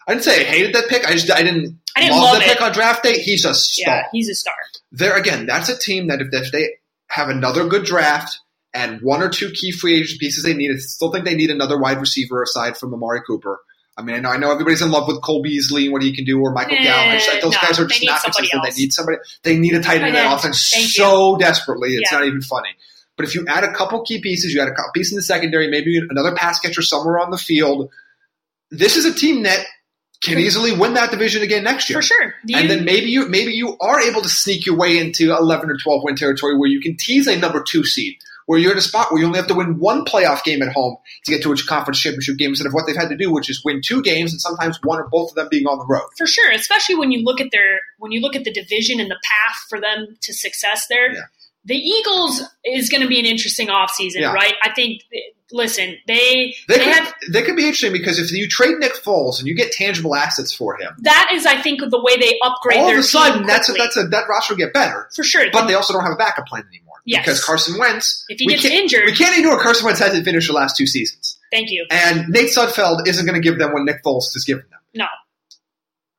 I 0.07 0.13
didn't 0.13 0.25
say 0.25 0.41
I 0.41 0.45
hated 0.45 0.75
that 0.75 0.89
pick. 0.89 1.07
I 1.07 1.13
just 1.13 1.31
I 1.31 1.43
didn't, 1.43 1.79
I 1.95 2.01
didn't 2.01 2.13
love, 2.17 2.23
love 2.33 2.39
that 2.39 2.47
it. 2.49 2.53
pick 2.55 2.63
on 2.63 2.73
draft 2.73 3.03
day. 3.03 3.19
He's 3.19 3.45
a 3.45 3.55
star. 3.55 3.95
yeah, 3.95 4.03
he's 4.11 4.31
a 4.31 4.35
star. 4.35 4.55
there 4.91 5.15
again, 5.19 5.45
that's 5.45 5.69
a 5.69 5.77
team 5.77 6.07
that 6.07 6.23
if, 6.23 6.29
if 6.33 6.51
they 6.51 6.77
have 7.09 7.29
another 7.29 7.67
good 7.67 7.85
draft 7.85 8.39
and 8.75 9.01
one 9.01 9.23
or 9.23 9.29
two 9.29 9.51
key 9.51 9.73
free 9.73 10.01
agent 10.01 10.21
pieces 10.21 10.45
they 10.45 10.55
need, 10.55 10.71
I 10.73 10.77
still 10.79 11.11
think 11.11 11.25
they 11.25 11.35
need 11.35 11.51
another 11.51 11.79
wide 11.79 12.01
receiver 12.01 12.43
aside 12.43 12.77
from 12.77 12.93
Amari 12.95 13.21
Cooper. 13.27 13.61
I 13.97 14.03
mean, 14.03 14.15
I 14.15 14.21
know, 14.21 14.31
I 14.31 14.37
know 14.37 14.53
everybody's 14.53 14.81
in 14.83 14.91
love 14.93 15.09
with 15.09 15.21
Cole 15.23 15.43
Beasley 15.43 15.85
and 15.85 15.93
what 15.93 16.03
he 16.03 16.15
can 16.15 16.25
do, 16.25 16.39
or 16.39 16.53
Michael 16.53 16.77
Eh, 16.77 16.85
Gallup. 16.85 17.19
Just- 17.19 17.41
those 17.43 17.53
no, 17.55 17.59
guys 17.61 17.81
are 17.81 17.87
just 17.87 18.05
not 18.05 18.23
consistent. 18.23 18.65
else. 18.65 18.77
They 18.77 18.81
need 18.83 18.93
somebody. 18.93 19.19
They 19.43 19.59
need 19.59 19.75
a 19.75 19.83
tight 19.83 19.99
end 19.99 20.09
in 20.09 20.13
that 20.15 20.33
offense 20.37 20.71
Thank 20.73 20.89
so 20.91 21.37
desperately. 21.39 21.95
It's 21.97 22.13
Yeah. 22.13 22.19
not 22.19 22.27
even 22.29 22.41
funny. 22.41 22.69
But 23.17 23.27
if 23.27 23.35
you 23.35 23.45
add 23.49 23.65
a 23.65 23.73
couple 23.73 24.01
key 24.05 24.21
pieces, 24.21 24.55
you 24.55 24.61
add 24.61 24.69
a 24.69 24.75
piece 24.95 25.11
in 25.11 25.17
the 25.17 25.23
secondary, 25.23 25.69
maybe 25.69 26.01
another 26.11 26.33
pass 26.37 26.61
catcher 26.61 26.83
somewhere 26.83 27.19
on 27.19 27.33
the 27.33 27.39
field. 27.39 27.91
This 28.71 28.97
is 28.97 29.05
a 29.05 29.13
team 29.13 29.43
that 29.43 29.67
can 30.23 30.39
easily 30.39 30.73
win 30.73 30.95
that 30.95 31.11
division 31.11 31.43
again 31.43 31.65
next 31.65 31.89
year 31.91 31.99
For 31.99 32.03
sure. 32.07 32.35
Do 32.47 32.55
and 32.57 32.69
then 32.71 32.85
maybe 32.85 33.11
you 33.11 33.29
maybe 33.29 33.53
you 33.53 33.77
are 33.81 34.01
able 34.01 34.21
to 34.23 34.29
sneak 34.29 34.67
your 34.67 34.77
way 34.77 34.99
into 34.99 35.33
11 35.35 35.71
or 35.71 35.77
12 35.77 36.03
win 36.05 36.17
territory 36.17 36.57
where 36.57 36.69
you 36.69 36.81
can 36.81 36.97
tease 36.97 37.27
a 37.27 37.37
number 37.37 37.63
two 37.63 37.85
seed 37.85 38.15
where 38.49 38.59
you're 38.59 38.73
in 38.73 38.79
a 38.79 38.81
spot 38.81 39.13
where 39.13 39.21
you 39.21 39.27
only 39.27 39.39
have 39.39 39.47
to 39.47 39.55
win 39.55 39.79
one 39.79 40.07
playoff 40.07 40.43
game 40.43 40.63
at 40.63 40.73
home 40.73 40.97
to 41.27 41.31
get 41.31 41.43
to 41.43 41.53
a 41.53 41.57
conference 41.69 42.01
championship 42.01 42.39
game 42.39 42.49
instead 42.49 42.67
of 42.67 42.73
what 42.73 42.87
they've 42.87 42.97
had 42.97 43.11
to 43.11 43.17
do, 43.17 43.31
which 43.31 43.51
is 43.51 43.63
win 43.63 43.83
two 43.85 44.01
games 44.01 44.33
and 44.33 44.41
sometimes 44.41 44.79
one 44.83 44.99
or 44.99 45.07
both 45.13 45.33
of 45.33 45.35
them 45.35 45.49
being 45.51 45.67
on 45.67 45.77
the 45.77 45.85
road. 45.85 46.09
For 46.17 46.27
sure, 46.27 46.51
especially 46.53 46.95
when 46.95 47.13
you 47.13 47.23
look 47.23 47.43
at 47.43 47.51
their 47.53 47.81
when 47.99 48.11
you 48.11 48.23
look 48.23 48.35
at 48.35 48.45
the 48.45 48.53
division 48.53 49.01
and 49.01 49.11
the 49.11 49.21
path 49.23 49.57
for 49.69 49.79
them 49.79 50.17
to 50.23 50.33
success 50.33 50.87
there. 50.89 51.13
Yeah. 51.13 51.21
The 51.69 51.77
Eagles 51.77 52.43
is 52.65 52.89
going 52.89 53.03
to 53.03 53.09
be 53.09 53.21
an 53.21 53.27
interesting 53.27 53.69
offseason, 53.69 54.17
Yeah. 54.21 54.33
right? 54.33 54.55
I 54.63 54.71
think. 54.75 55.03
Listen, 55.51 55.97
they 56.07 56.55
They, 56.69 56.77
they 56.77 56.85
could, 56.85 56.93
have 56.93 57.15
they 57.33 57.43
could 57.43 57.57
be 57.57 57.63
interesting 57.63 57.91
because 57.91 58.19
if 58.19 58.31
you 58.33 58.47
trade 58.49 58.77
Nick 58.81 58.93
Foles 59.03 59.39
and 59.39 59.49
you 59.49 59.55
get 59.55 59.73
tangible 59.73 60.15
assets 60.15 60.53
for 60.53 60.77
him, 60.79 60.93
that 61.01 61.31
is, 61.33 61.47
I 61.47 61.63
think, 61.63 61.81
the 61.81 62.03
way 62.03 62.19
they 62.19 62.39
upgrade 62.45 62.79
all 62.81 62.93
of 62.93 62.99
a 62.99 63.03
sudden 63.03 63.47
that's 63.47 63.71
a, 63.71 63.73
that's 63.73 63.97
a 63.97 64.03
that 64.09 64.29
roster 64.29 64.53
will 64.53 64.59
get 64.59 64.75
better. 64.75 65.09
for 65.17 65.25
sure. 65.25 65.47
But 65.51 65.67
they 65.67 65.73
also 65.73 65.95
don't 65.95 66.03
have 66.03 66.13
a 66.13 66.17
backup 66.17 66.49
plan 66.49 66.65
anymore 66.69 66.97
Yes. 67.07 67.25
because 67.25 67.43
Carson 67.43 67.79
Wentz. 67.79 68.27
If 68.29 68.41
he 68.41 68.47
we 68.47 68.53
gets 68.57 68.63
can't- 68.69 68.75
injured- 68.75 69.07
we 69.07 69.15
can't 69.15 69.39
ignore 69.39 69.59
Carson 69.59 69.87
Wentz 69.87 70.01
hasn't 70.01 70.23
finished 70.27 70.49
the 70.49 70.53
last 70.53 70.77
two 70.77 70.87
seasons, 70.87 71.39
Thank 71.51 71.71
you. 71.71 71.87
and 71.91 72.29
Nate 72.29 72.51
Sudfeld 72.51 73.09
isn't 73.09 73.25
going 73.25 73.41
to 73.41 73.47
give 73.49 73.59
them 73.59 73.73
what 73.73 73.85
Nick 73.85 74.03
Foles 74.05 74.35
has 74.35 74.45
given 74.47 74.65
them. 74.71 74.81
No, 74.95 75.07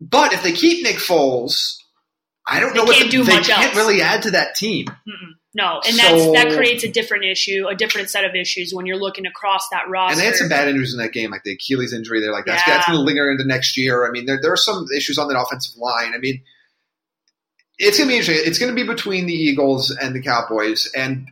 But 0.01 0.33
if 0.33 0.41
they 0.41 0.53
keep 0.53 0.83
Nick 0.83 0.95
Foles, 0.95 1.75
I 2.47 2.59
don't 2.59 2.73
They 2.73 2.79
know 2.79 2.85
what 2.85 2.99
the- 3.03 3.09
do 3.09 3.23
they 3.23 3.35
much 3.35 3.47
can't 3.47 3.63
else. 3.67 3.75
really 3.75 4.01
add 4.01 4.23
to 4.23 4.31
that 4.31 4.55
team. 4.55 4.87
Mm-mm. 4.87 5.33
No, 5.53 5.81
and 5.85 5.95
So- 5.95 6.01
that's 6.33 6.49
that 6.49 6.55
creates 6.57 6.83
a 6.83 6.87
different 6.89 7.25
issue, 7.25 7.67
a 7.67 7.75
different 7.75 8.09
set 8.09 8.23
of 8.23 8.35
issues 8.35 8.71
when 8.73 8.85
you're 8.85 8.97
looking 8.99 9.25
across 9.25 9.67
that 9.71 9.89
roster. 9.89 10.13
And 10.13 10.21
they 10.21 10.25
had 10.25 10.35
some 10.35 10.49
bad 10.49 10.67
injuries 10.67 10.93
in 10.93 10.99
that 10.99 11.11
game, 11.11 11.31
like 11.31 11.43
the 11.43 11.53
Achilles 11.53 11.93
injury. 11.93 12.19
They're 12.21 12.31
like, 12.31 12.45
that's, 12.45 12.61
Yeah. 12.67 12.75
that's 12.75 12.87
going 12.87 12.97
to 12.99 13.03
linger 13.03 13.29
into 13.31 13.45
next 13.45 13.77
year. 13.77 14.07
I 14.07 14.11
mean, 14.11 14.25
there, 14.25 14.39
there 14.41 14.53
are 14.53 14.57
some 14.57 14.85
issues 14.95 15.17
on 15.17 15.27
that 15.29 15.39
offensive 15.39 15.75
line. 15.77 16.13
I 16.13 16.17
mean, 16.19 16.43
it's 17.77 17.97
going 17.97 18.07
to 18.09 18.13
be 18.13 18.17
interesting. 18.19 18.45
It's 18.47 18.59
going 18.59 18.75
to 18.75 18.79
be 18.79 18.85
between 18.87 19.25
the 19.25 19.33
Eagles 19.33 19.89
and 19.89 20.13
the 20.15 20.21
Cowboys. 20.21 20.91
And 20.95 21.27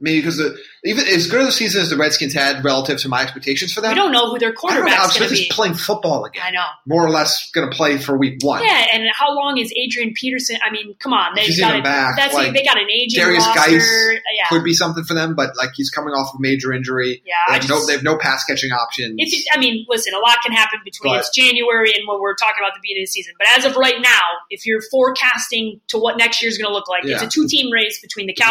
maybe 0.00 0.20
because 0.20 0.36
the, 0.36 0.56
even 0.84 1.06
as 1.06 1.26
good 1.26 1.40
of 1.40 1.48
a 1.48 1.52
season 1.52 1.82
as 1.82 1.90
the 1.90 1.96
Redskins 1.96 2.32
had 2.32 2.64
relative 2.64 2.98
to 3.00 3.08
my 3.08 3.22
expectations 3.22 3.72
for 3.72 3.80
them, 3.80 3.90
we 3.90 3.96
don't 3.96 4.12
know 4.12 4.30
who 4.30 4.38
their 4.38 4.52
quarterback's 4.52 5.18
going 5.18 5.28
to 5.28 5.34
be. 5.34 5.48
playing 5.50 5.74
football 5.74 6.24
again. 6.24 6.42
I 6.44 6.50
know. 6.50 6.66
More 6.86 7.04
or 7.04 7.10
less 7.10 7.50
going 7.52 7.68
to 7.68 7.76
play 7.76 7.98
for 7.98 8.16
week 8.16 8.38
one. 8.42 8.62
Yeah, 8.62 8.86
and 8.92 9.04
how 9.12 9.34
long 9.34 9.58
is 9.58 9.72
Adrian 9.76 10.12
Peterson? 10.14 10.56
I 10.64 10.70
mean, 10.70 10.94
come 10.98 11.12
on, 11.12 11.34
they've 11.34 11.58
got 11.58 11.78
a, 11.78 11.82
back, 11.82 12.16
That's 12.16 12.34
like, 12.34 12.52
they 12.52 12.64
got 12.64 12.80
an 12.80 12.88
aging 12.90 13.20
Darius 13.20 13.46
roster. 13.46 13.70
Geis 13.70 14.20
yeah, 14.36 14.48
Could 14.48 14.64
be 14.64 14.74
something 14.74 15.04
for 15.04 15.14
them, 15.14 15.34
but 15.34 15.56
like 15.56 15.70
he's 15.74 15.90
coming 15.90 16.14
off 16.14 16.34
a 16.34 16.40
major 16.40 16.72
injury. 16.72 17.22
yeah. 17.26 17.34
They 17.48 17.52
have, 17.54 17.62
just, 17.62 17.70
no, 17.70 17.86
they 17.86 17.92
have 17.94 18.02
no 18.02 18.18
pass 18.18 18.44
catching 18.44 18.70
options. 18.72 19.20
I 19.52 19.58
mean, 19.58 19.84
listen, 19.88 20.14
a 20.14 20.18
lot 20.18 20.36
can 20.44 20.52
happen 20.52 20.80
between 20.84 21.12
But- 21.14 21.20
it's 21.20 21.30
January 21.30 21.92
and 21.94 22.06
when 22.06 22.20
we're 22.20 22.34
talking 22.34 22.62
about 22.62 22.74
the 22.74 22.80
beginning 22.82 23.02
of 23.02 23.08
the 23.08 23.12
season. 23.12 23.34
But 23.38 23.48
as 23.58 23.64
of 23.64 23.76
right 23.76 24.00
now, 24.00 24.22
if 24.50 24.64
you're 24.66 24.82
forecasting 24.90 25.80
to 25.88 25.98
what 25.98 26.16
next 26.18 26.42
year's 26.42 26.58
going 26.58 26.70
to 26.70 26.74
look 26.74 26.88
like, 26.88 27.04
it's 27.04 27.22
a 27.22 27.26
two-team 27.26 27.72
race 27.72 28.00
between 28.00 28.26
the 28.26 28.34
Yeah. 28.38 28.46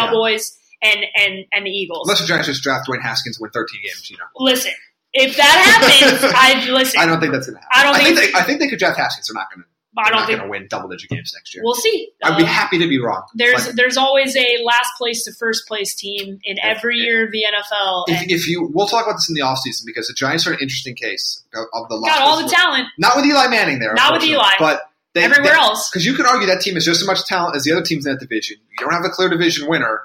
And 0.82 1.00
and 1.16 1.44
and 1.52 1.66
the 1.66 1.70
Eagles. 1.70 2.06
Unless 2.08 2.20
the 2.20 2.26
Giants 2.26 2.46
just 2.48 2.62
draft 2.62 2.88
Dwayne 2.88 3.02
Haskins 3.02 3.36
and 3.38 3.42
win 3.42 3.50
13 3.50 3.80
games, 3.82 4.08
you 4.10 4.16
know. 4.16 4.24
Listen, 4.36 4.72
if 5.12 5.36
that 5.36 5.42
happens, 5.80 6.32
I 6.36 6.70
listen. 6.70 7.00
I 7.00 7.06
don't 7.06 7.18
think 7.20 7.32
that's 7.32 7.46
going 7.46 7.56
to 7.56 7.62
happen. 7.62 7.72
I 7.74 7.82
don't 7.82 7.96
think 8.16 8.32
they, 8.32 8.38
I 8.38 8.42
think 8.44 8.60
they 8.60 8.68
could 8.68 8.78
draft 8.78 8.98
Haskins. 8.98 9.26
They're 9.28 9.34
not 9.34 9.50
going 9.52 9.62
to. 9.62 9.68
I 9.96 10.10
don't 10.10 10.26
think 10.26 10.38
going 10.38 10.46
to 10.46 10.50
win 10.50 10.68
double 10.70 10.88
digit 10.90 11.10
games 11.10 11.32
next 11.34 11.52
year. 11.52 11.64
we'll 11.64 11.74
see. 11.74 12.10
I'd 12.22 12.36
be 12.36 12.44
Uh, 12.44 12.46
happy 12.46 12.78
to 12.78 12.86
be 12.86 13.00
wrong. 13.00 13.24
There's 13.34 13.66
but 13.66 13.74
there's 13.74 13.96
always 13.96 14.36
a 14.36 14.62
last 14.62 14.86
place 14.96 15.24
to 15.24 15.32
first 15.32 15.66
place 15.66 15.96
team 15.96 16.38
in 16.44 16.56
every 16.62 16.98
If- 17.00 17.04
year 17.04 17.24
of 17.24 17.32
the 17.32 17.42
NFL. 17.42 18.04
if, 18.06 18.30
if 18.30 18.48
you, 18.48 18.70
we'll 18.72 18.86
talk 18.86 19.06
about 19.06 19.16
this 19.16 19.28
in 19.28 19.34
the 19.34 19.40
offseason 19.40 19.84
because 19.86 20.06
the 20.06 20.14
Giants 20.14 20.46
are 20.46 20.52
an 20.52 20.58
interesting 20.60 20.94
case 20.94 21.42
of, 21.52 21.64
of 21.72 21.88
the 21.88 21.96
last 21.96 22.16
got 22.16 22.22
all 22.22 22.40
the 22.40 22.48
talent 22.48 22.86
Not 22.98 23.16
with 23.16 23.24
Eli 23.24 23.48
Manning 23.48 23.80
there, 23.80 23.92
Not 23.94 24.12
with 24.12 24.22
Eli. 24.22 24.52
but 24.60 24.82
they, 25.14 25.24
everywhere 25.24 25.54
else. 25.54 25.90
Because 25.90 26.06
you 26.06 26.14
could 26.14 26.26
argue 26.26 26.46
that 26.46 26.60
team 26.60 26.76
is 26.76 26.84
just 26.84 27.00
as 27.00 27.06
much 27.06 27.24
talent 27.24 27.56
as 27.56 27.64
the 27.64 27.72
other 27.72 27.82
teams 27.82 28.06
in 28.06 28.12
that 28.12 28.20
division. 28.20 28.58
You 28.70 28.86
don't 28.86 28.92
have 28.92 29.04
a 29.04 29.08
clear 29.10 29.28
division 29.28 29.68
winner. 29.68 30.02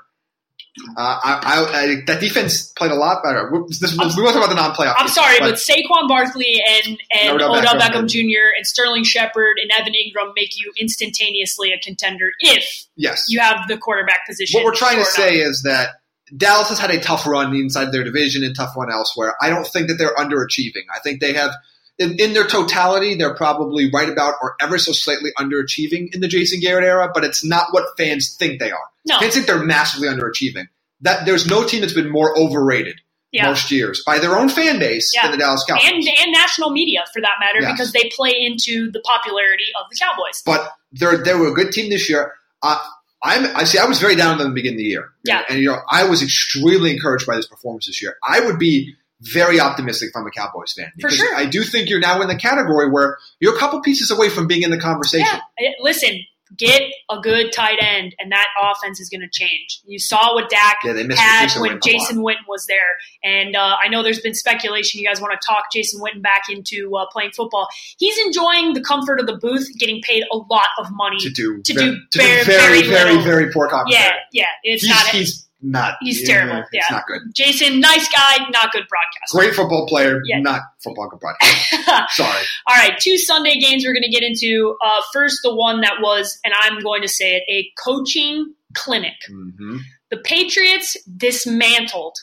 Uh, 0.97 1.19
I, 1.23 1.39
I, 1.43 1.81
I, 1.81 1.95
that 2.07 2.19
defense 2.19 2.71
played 2.71 2.89
a 2.89 2.95
lot 2.95 3.23
better. 3.23 3.51
We, 3.51 3.59
this, 3.79 3.91
we 3.91 4.23
won't 4.23 4.33
talk 4.33 4.35
about 4.35 4.49
the 4.49 4.55
non-playoff. 4.55 4.95
I'm 4.97 5.07
sorry, 5.07 5.37
but, 5.39 5.51
but 5.51 5.55
Saquon 5.55 6.07
Barkley 6.07 6.61
and 6.67 6.99
and 7.11 7.35
Odell 7.35 7.55
Odell, 7.55 7.75
Beckham 7.75 8.07
Beckham, 8.07 8.09
Jr. 8.09 8.49
and 8.57 8.65
Sterling 8.65 9.03
Shepard 9.03 9.57
and 9.61 9.69
Evan 9.71 9.93
Engram 9.93 10.33
make 10.35 10.59
you 10.59 10.73
instantaneously 10.75 11.71
a 11.73 11.79
contender 11.79 12.31
if 12.39 12.87
yes, 12.95 13.25
you 13.29 13.39
have 13.39 13.67
the 13.67 13.77
quarterback 13.77 14.25
position. 14.27 14.57
What 14.57 14.65
we're 14.65 14.75
trying 14.75 14.95
to 14.95 15.03
up. 15.03 15.07
say 15.07 15.37
is 15.37 15.61
that 15.61 15.89
Dallas 16.35 16.69
has 16.69 16.79
had 16.79 16.91
a 16.91 16.99
tough 16.99 17.27
run 17.27 17.55
inside 17.55 17.91
their 17.91 18.03
division 18.03 18.43
and 18.43 18.55
tough 18.55 18.75
one 18.75 18.91
elsewhere. 18.91 19.35
I 19.41 19.49
don't 19.49 19.67
think 19.67 19.87
that 19.87 19.95
they're 19.95 20.15
underachieving. 20.15 20.85
I 20.93 20.99
think 20.99 21.19
they 21.19 21.33
have, 21.33 21.51
in, 21.99 22.19
in 22.19 22.33
their 22.33 22.47
totality, 22.47 23.15
they're 23.15 23.35
probably 23.35 23.91
right 23.91 24.09
about 24.09 24.35
or 24.41 24.55
ever 24.59 24.77
so 24.77 24.91
slightly 24.91 25.31
underachieving 25.37 26.13
in 26.13 26.21
the 26.21 26.27
Jason 26.27 26.59
Garrett 26.59 26.85
era, 26.85 27.11
but 27.13 27.23
it's 27.23 27.45
not 27.45 27.67
what 27.71 27.97
fans 27.97 28.35
think 28.35 28.59
they 28.59 28.71
are. 28.71 28.89
No, 29.05 29.19
think 29.19 29.45
they're 29.47 29.63
massively 29.63 30.07
underachieving. 30.07 30.67
That 31.01 31.25
there's 31.25 31.47
no 31.47 31.65
team 31.65 31.81
that's 31.81 31.93
been 31.93 32.09
more 32.09 32.37
overrated 32.37 33.01
yeah, 33.31 33.47
most 33.47 33.71
years 33.71 34.03
by 34.05 34.19
their 34.19 34.37
own 34.37 34.47
fan 34.49 34.79
base 34.79 35.11
Yeah. 35.13 35.23
than 35.23 35.31
the 35.31 35.37
Dallas 35.37 35.63
Cowboys. 35.67 35.83
and 35.85 35.95
and 36.07 36.31
national 36.31 36.69
media 36.69 37.03
for 37.13 37.21
that 37.21 37.33
matter 37.39 37.59
Yes. 37.61 37.71
because 37.73 37.91
they 37.91 38.09
play 38.15 38.33
into 38.39 38.91
the 38.91 38.99
popularity 39.01 39.65
of 39.79 39.89
the 39.89 39.97
Cowboys. 39.99 40.41
but 40.45 40.71
they're 40.91 41.17
they 41.17 41.33
were 41.33 41.47
a 41.49 41.53
good 41.53 41.71
team 41.71 41.89
this 41.89 42.09
year. 42.09 42.33
Uh, 42.61 42.79
I'm 43.21 43.55
I 43.55 43.63
see. 43.63 43.77
I 43.79 43.85
was 43.85 43.99
very 43.99 44.15
down 44.15 44.31
on 44.33 44.37
them 44.37 44.47
at 44.47 44.49
the 44.51 44.55
beginning 44.55 44.75
of 44.75 44.79
the 44.79 44.83
year. 44.85 45.09
Yeah. 45.25 45.43
and 45.49 45.59
you 45.59 45.67
know 45.67 45.79
I 45.89 46.03
was 46.05 46.21
extremely 46.21 46.91
encouraged 46.91 47.25
by 47.25 47.35
this 47.35 47.47
performance 47.47 47.87
this 47.87 48.01
year. 48.01 48.15
I 48.23 48.39
would 48.41 48.59
be 48.59 48.95
very 49.21 49.59
optimistic 49.59 50.09
if 50.09 50.15
I'm 50.17 50.27
a 50.27 50.31
Cowboys 50.31 50.73
fan 50.73 50.87
For 50.99 51.07
because 51.07 51.15
sure. 51.15 51.33
I 51.35 51.45
do 51.45 51.63
think 51.63 51.89
you're 51.89 52.01
now 52.01 52.21
in 52.21 52.27
the 52.27 52.35
category 52.35 52.89
where 52.91 53.17
you're 53.39 53.55
a 53.55 53.57
couple 53.57 53.81
pieces 53.81 54.11
away 54.11 54.27
from 54.29 54.47
being 54.47 54.63
in 54.63 54.69
the 54.71 54.79
conversation. 54.79 55.39
Yeah, 55.57 55.69
listen, 55.79 56.19
get 56.57 56.83
a 57.09 57.19
good 57.19 57.51
tight 57.51 57.77
end, 57.81 58.15
and 58.19 58.31
that 58.31 58.47
offense 58.61 58.99
is 58.99 59.09
going 59.09 59.21
to 59.21 59.29
change. 59.31 59.81
You 59.85 59.99
saw 59.99 60.33
what 60.35 60.49
Dak 60.49 60.77
Yeah, 60.83 60.93
they 60.93 61.07
had 61.15 61.47
Jason 61.47 61.61
when 61.61 61.71
Witten. 61.71 61.83
Jason 61.83 62.17
Witten 62.17 62.47
was 62.47 62.65
there, 62.67 62.97
and 63.23 63.55
uh, 63.55 63.75
I 63.83 63.87
know 63.87 64.03
there's 64.03 64.21
been 64.21 64.35
speculation. 64.35 64.99
You 65.01 65.07
guys 65.07 65.21
want 65.21 65.39
to 65.39 65.45
talk 65.45 65.65
Jason 65.73 66.01
Witten 66.01 66.21
back 66.21 66.43
into 66.49 66.95
uh, 66.95 67.05
playing 67.11 67.31
football? 67.31 67.67
He's 67.97 68.17
enjoying 68.25 68.73
the 68.73 68.81
comfort 68.81 69.19
of 69.19 69.27
the 69.27 69.37
booth, 69.37 69.67
getting 69.79 70.01
paid 70.01 70.23
a 70.31 70.37
lot 70.37 70.67
of 70.79 70.87
money. 70.91 71.19
To 71.19 71.29
do 71.29 71.61
To 71.61 71.73
very, 71.73 71.91
do 71.91 71.97
to 72.11 72.17
very, 72.17 72.39
do 72.39 72.45
very 72.45 72.81
very 72.81 73.13
very 73.13 73.23
very 73.23 73.51
poor 73.51 73.67
commentary. 73.67 74.03
yeah, 74.03 74.11
yeah, 74.31 74.45
it's 74.63 74.83
he's, 74.83 74.89
not. 74.89 75.07
he's 75.07 75.47
not. 75.63 75.95
He's 76.01 76.21
yeah, 76.27 76.35
terrible, 76.35 76.63
It's 76.71 76.89
yeah. 76.89 76.95
not 76.95 77.07
good. 77.07 77.21
Jason, 77.33 77.79
nice 77.79 78.07
guy, 78.09 78.37
not 78.51 78.71
good 78.71 78.83
broadcast. 78.89 79.31
Great 79.31 79.53
football 79.55 79.87
player, 79.87 80.21
Yeah. 80.25 80.39
not 80.39 80.61
football 80.83 81.09
good 81.09 81.19
broadcast. 81.19 81.71
Sorry. 82.15 82.43
All 82.67 82.75
right, 82.75 82.97
two 82.99 83.17
Sunday 83.17 83.57
games 83.59 83.83
we're 83.85 83.93
going 83.93 84.03
to 84.03 84.09
get 84.09 84.23
into. 84.23 84.75
Uh, 84.83 85.01
first, 85.13 85.39
the 85.43 85.55
one 85.55 85.81
that 85.81 85.95
was, 86.01 86.39
and 86.43 86.53
I'm 86.61 86.81
going 86.81 87.01
to 87.01 87.07
say 87.07 87.35
it, 87.37 87.43
a 87.49 87.71
coaching 87.83 88.53
clinic. 88.75 89.13
hmm 89.29 89.77
The 90.11 90.17
Patriots 90.17 90.97
dismantled. 91.17 92.15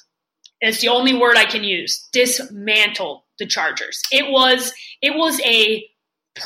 It's 0.60 0.80
the 0.80 0.88
only 0.88 1.14
word 1.14 1.36
I 1.38 1.46
can 1.46 1.64
use. 1.64 2.06
Dismantled 2.12 3.22
the 3.38 3.46
Chargers. 3.46 4.02
It 4.12 4.30
was 4.30 4.74
it 5.00 5.14
was 5.16 5.40
a 5.40 5.84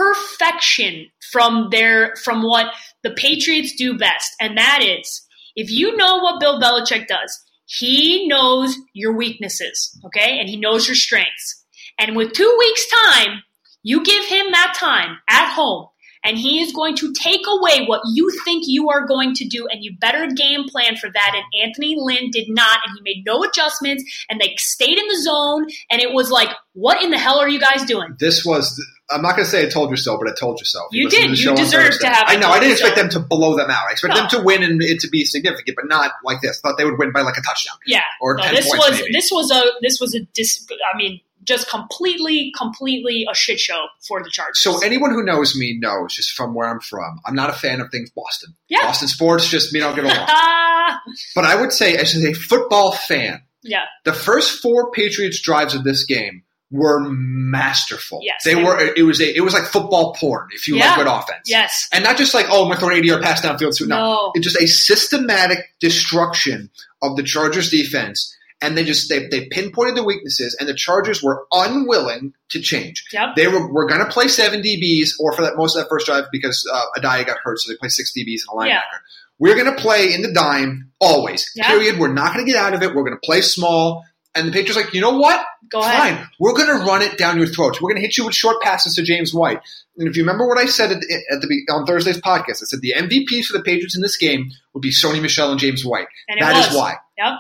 perfection 0.09 1.07
from 1.33 1.69
their 1.71 2.15
from 2.17 2.43
what 2.43 2.67
the 3.03 3.11
Patriots 3.11 3.75
do 3.77 3.99
best, 3.99 4.33
and 4.41 4.57
that 4.57 4.81
is 4.83 5.23
if 5.57 5.71
you 5.71 5.97
know 5.97 6.19
what 6.19 6.41
Bill 6.41 6.61
Belichick 6.61 7.07
does, 7.07 7.45
he 7.67 8.29
knows 8.29 8.77
your 8.93 9.17
weaknesses, 9.17 9.99
okay, 10.05 10.39
and 10.39 10.49
he 10.49 10.57
knows 10.57 10.87
your 10.87 10.97
strengths. 10.97 11.65
And 11.99 12.17
with 12.17 12.33
two 12.33 12.55
weeks' 12.59 12.87
time, 12.91 13.43
you 13.83 14.05
give 14.05 14.25
him 14.25 14.47
that 14.51 14.75
time 14.79 15.19
at 15.29 15.53
home, 15.53 15.87
and 16.25 16.37
he 16.39 16.61
is 16.61 16.73
going 16.73 16.97
to 16.97 17.13
take 17.13 17.43
away 17.47 17.85
what 17.87 18.01
you 18.15 18.31
think 18.45 18.65
you 18.67 18.91
are 18.91 19.07
going 19.07 19.35
to 19.35 19.45
do, 19.47 19.67
and 19.71 19.85
you 19.85 19.97
better 20.01 20.27
game 20.27 20.65
plan 20.69 20.97
for 20.97 21.11
that. 21.13 21.33
And 21.35 21.45
Anthony 21.69 21.97
Lynn 21.99 22.31
did 22.31 22.49
not, 22.49 22.79
and 22.87 22.97
he 22.97 23.03
made 23.03 23.25
no 23.27 23.45
adjustments, 23.45 24.03
and 24.29 24.41
they 24.41 24.55
stayed 24.59 24.99
in 24.99 25.07
the 25.09 25.21
zone, 25.23 25.67
and 25.91 26.01
it 26.01 26.13
was 26.13 26.31
like, 26.31 26.49
what 26.73 27.03
in 27.03 27.11
the 27.11 27.19
hell 27.19 27.39
are 27.39 27.49
you 27.49 27.61
guys 27.61 27.85
doing? 27.85 28.17
This 28.19 28.45
was. 28.45 28.83
I'm 29.11 29.21
not 29.21 29.37
going 29.37 29.45
to 29.45 29.51
say 29.51 29.67
I 29.67 29.69
told 29.69 29.91
you 29.91 29.97
so, 29.99 30.17
but 30.17 30.29
I 30.29 30.33
told 30.35 30.59
you 30.59 30.65
so. 30.65 30.81
If 30.91 30.97
You 30.97 31.05
listen 31.05 31.21
did. 31.29 31.31
the 31.33 31.43
You 31.43 31.55
deserve 31.55 31.99
to 32.01 32.07
have 32.09 32.25
I 32.27 32.35
I 32.35 32.37
know. 32.37 32.49
I 32.49 32.59
didn't 32.59 32.73
expect 32.73 32.97
so. 32.97 33.03
them 33.03 33.11
to 33.11 33.21
blow 33.21 33.55
them 33.55 33.69
out. 33.71 33.83
I 33.87 33.93
expect 33.93 34.15
No. 34.15 34.21
them 34.23 34.31
to 34.31 34.41
win 34.43 34.63
and 34.63 34.83
it 34.83 34.99
to 35.01 35.09
be 35.11 35.27
significant, 35.27 35.77
but 35.77 35.85
not 35.89 36.11
like 36.25 36.41
this. 36.41 36.59
I 36.65 36.69
thought 36.71 36.79
they 36.79 36.87
would 36.87 36.99
win 36.99 37.13
by 37.13 37.21
like 37.21 37.37
a 37.37 37.43
touchdown. 37.43 37.77
Yeah, 37.87 38.01
Or 38.23 38.35
no, 38.37 38.45
10 38.45 38.55
this 38.55 38.65
was 38.67 38.91
maybe. 38.99 39.13
this 39.13 39.29
was 39.31 39.51
a 39.51 39.63
this 39.83 39.99
was 40.01 40.15
a 40.15 40.21
dis. 40.33 40.67
I 40.93 40.97
mean, 40.97 41.21
just 41.45 41.69
completely, 41.71 42.53
completely 42.57 43.27
a 43.31 43.35
shit 43.35 43.59
show 43.61 43.87
for 44.07 44.23
the 44.23 44.31
Chargers. 44.31 44.63
So 44.63 44.83
anyone 44.83 45.11
who 45.13 45.23
knows 45.23 45.55
me 45.57 45.79
knows 45.79 46.15
just 46.15 46.33
from 46.33 46.55
where 46.55 46.69
I'm 46.69 46.81
from, 46.81 47.21
I'm 47.27 47.35
not 47.35 47.51
a 47.51 47.55
fan 47.55 47.81
of 47.81 47.91
things 47.91 48.11
Boston. 48.11 48.55
Yeah. 48.69 48.81
Boston 48.83 49.09
sports 49.09 49.49
just 49.49 49.73
me 49.73 49.81
don't 49.81 49.95
get 49.95 50.05
along. 50.05 50.27
But 51.35 51.45
I 51.45 51.61
would 51.61 51.73
say, 51.73 51.97
as 51.97 52.15
a 52.25 52.33
football 52.35 52.93
fan, 52.93 53.43
yeah, 53.63 53.85
the 54.05 54.13
first 54.13 54.61
four 54.61 54.91
Patriots 54.91 55.41
drives 55.41 55.75
of 55.75 55.83
this 55.85 56.05
game 56.05 56.43
were 56.71 57.01
masterful. 57.09 58.21
Yes, 58.23 58.43
they 58.45 58.55
they 58.55 58.63
were. 58.63 58.79
It 58.97 59.03
was 59.03 59.21
a. 59.21 59.37
It 59.37 59.41
was 59.41 59.55
like 59.55 59.65
football 59.65 60.15
porn. 60.15 60.49
If 60.53 60.67
you 60.69 60.77
Yeah. 60.77 60.89
like 60.91 60.97
good 60.99 61.07
offense, 61.07 61.47
yes, 61.47 61.89
and 61.93 62.05
not 62.05 62.17
just 62.17 62.35
like 62.35 62.47
oh, 62.51 62.63
I'm 62.63 62.69
going 62.69 62.75
to 62.75 62.81
throw 62.81 62.89
an 62.91 62.97
80 62.99 63.09
yard 63.09 63.23
pass 63.23 63.41
downfield. 63.43 63.75
So 63.75 63.85
no, 63.87 63.97
No. 63.97 64.33
it's 64.35 64.45
just 64.45 64.61
a 64.61 64.67
systematic 64.67 65.59
destruction 65.81 66.71
of 67.03 67.17
the 67.17 67.23
Chargers 67.23 67.71
defense. 67.71 68.35
And 68.65 68.79
they 68.79 68.85
just 68.85 69.09
they, 69.09 69.27
they 69.29 69.47
pinpointed 69.47 69.95
the 69.97 70.05
weaknesses, 70.05 70.57
and 70.59 70.69
the 70.69 70.75
Chargers 70.75 71.23
were 71.23 71.47
unwilling 71.53 72.33
to 72.51 72.61
change. 72.61 73.05
yep, 73.13 73.37
They 73.37 73.47
were, 73.49 73.71
were 73.71 73.87
going 73.87 74.01
to 74.01 74.09
play 74.11 74.29
seven 74.29 74.63
DBs, 74.63 75.11
or 75.21 75.33
for 75.33 75.43
that 75.43 75.57
most 75.57 75.77
of 75.77 75.83
that 75.83 75.89
first 75.89 76.07
drive 76.07 76.25
because 76.33 76.67
uh, 76.73 76.99
Adaya 76.99 77.27
got 77.27 77.39
hurt, 77.43 77.59
so 77.59 77.73
they 77.73 77.77
play 77.77 77.89
six 77.89 78.13
DBs 78.17 78.41
and 78.49 78.53
a 78.53 78.65
linebacker. 78.65 78.69
Yeah. 78.69 78.79
we're 79.39 79.55
going 79.55 79.75
to 79.75 79.81
play 79.81 80.13
in 80.15 80.23
the 80.23 80.33
dime 80.33 80.91
always. 81.01 81.51
Yeah. 81.55 81.69
Period. 81.69 81.99
We're 81.99 82.13
not 82.13 82.33
going 82.35 82.45
to 82.47 82.51
get 82.51 82.61
out 82.61 82.75
of 82.75 82.83
it. 82.83 82.95
We're 82.95 83.05
going 83.05 83.17
to 83.21 83.27
play 83.27 83.41
small. 83.43 84.05
And 84.37 84.49
the 84.49 84.53
Patriots 84.53 84.77
like, 84.77 84.93
you 84.95 85.01
know 85.01 85.17
what? 85.17 85.45
Go 85.71 85.81
ahead. 85.81 86.17
Fine. 86.17 86.29
We're 86.41 86.55
going 86.55 86.67
to 86.67 86.85
run 86.85 87.03
it 87.03 87.17
down 87.19 87.39
your 87.39 87.47
throats. 87.47 87.81
We're 87.81 87.91
going 87.91 88.01
to 88.03 88.07
hit 88.07 88.17
you 88.17 88.25
with 88.25 88.35
short 88.35 88.61
passes 88.63 88.97
to 88.97 89.03
James 89.05 89.33
White. 89.33 89.61
And 89.97 90.09
if 90.09 90.17
you 90.17 90.25
remember 90.25 90.49
what 90.49 90.59
I 90.59 90.67
said 90.67 90.91
at 90.91 91.01
the, 91.01 91.25
at 91.31 91.41
the 91.41 91.73
on 91.73 91.87
Thursday's 91.87 92.21
podcast, 92.21 92.61
I 92.63 92.67
said 92.67 92.81
the 92.81 92.95
MVPs 92.97 93.45
for 93.45 93.57
the 93.57 93.63
Patriots 93.63 93.95
in 93.95 94.03
this 94.03 94.17
game 94.17 94.51
would 94.73 94.81
be 94.81 94.91
Sony 94.91 95.23
Michel 95.23 95.53
and 95.53 95.61
James 95.61 95.85
White. 95.85 96.09
And 96.29 96.41
That 96.41 96.57
is 96.69 96.77
why. 96.77 96.97
Yep. 97.17 97.35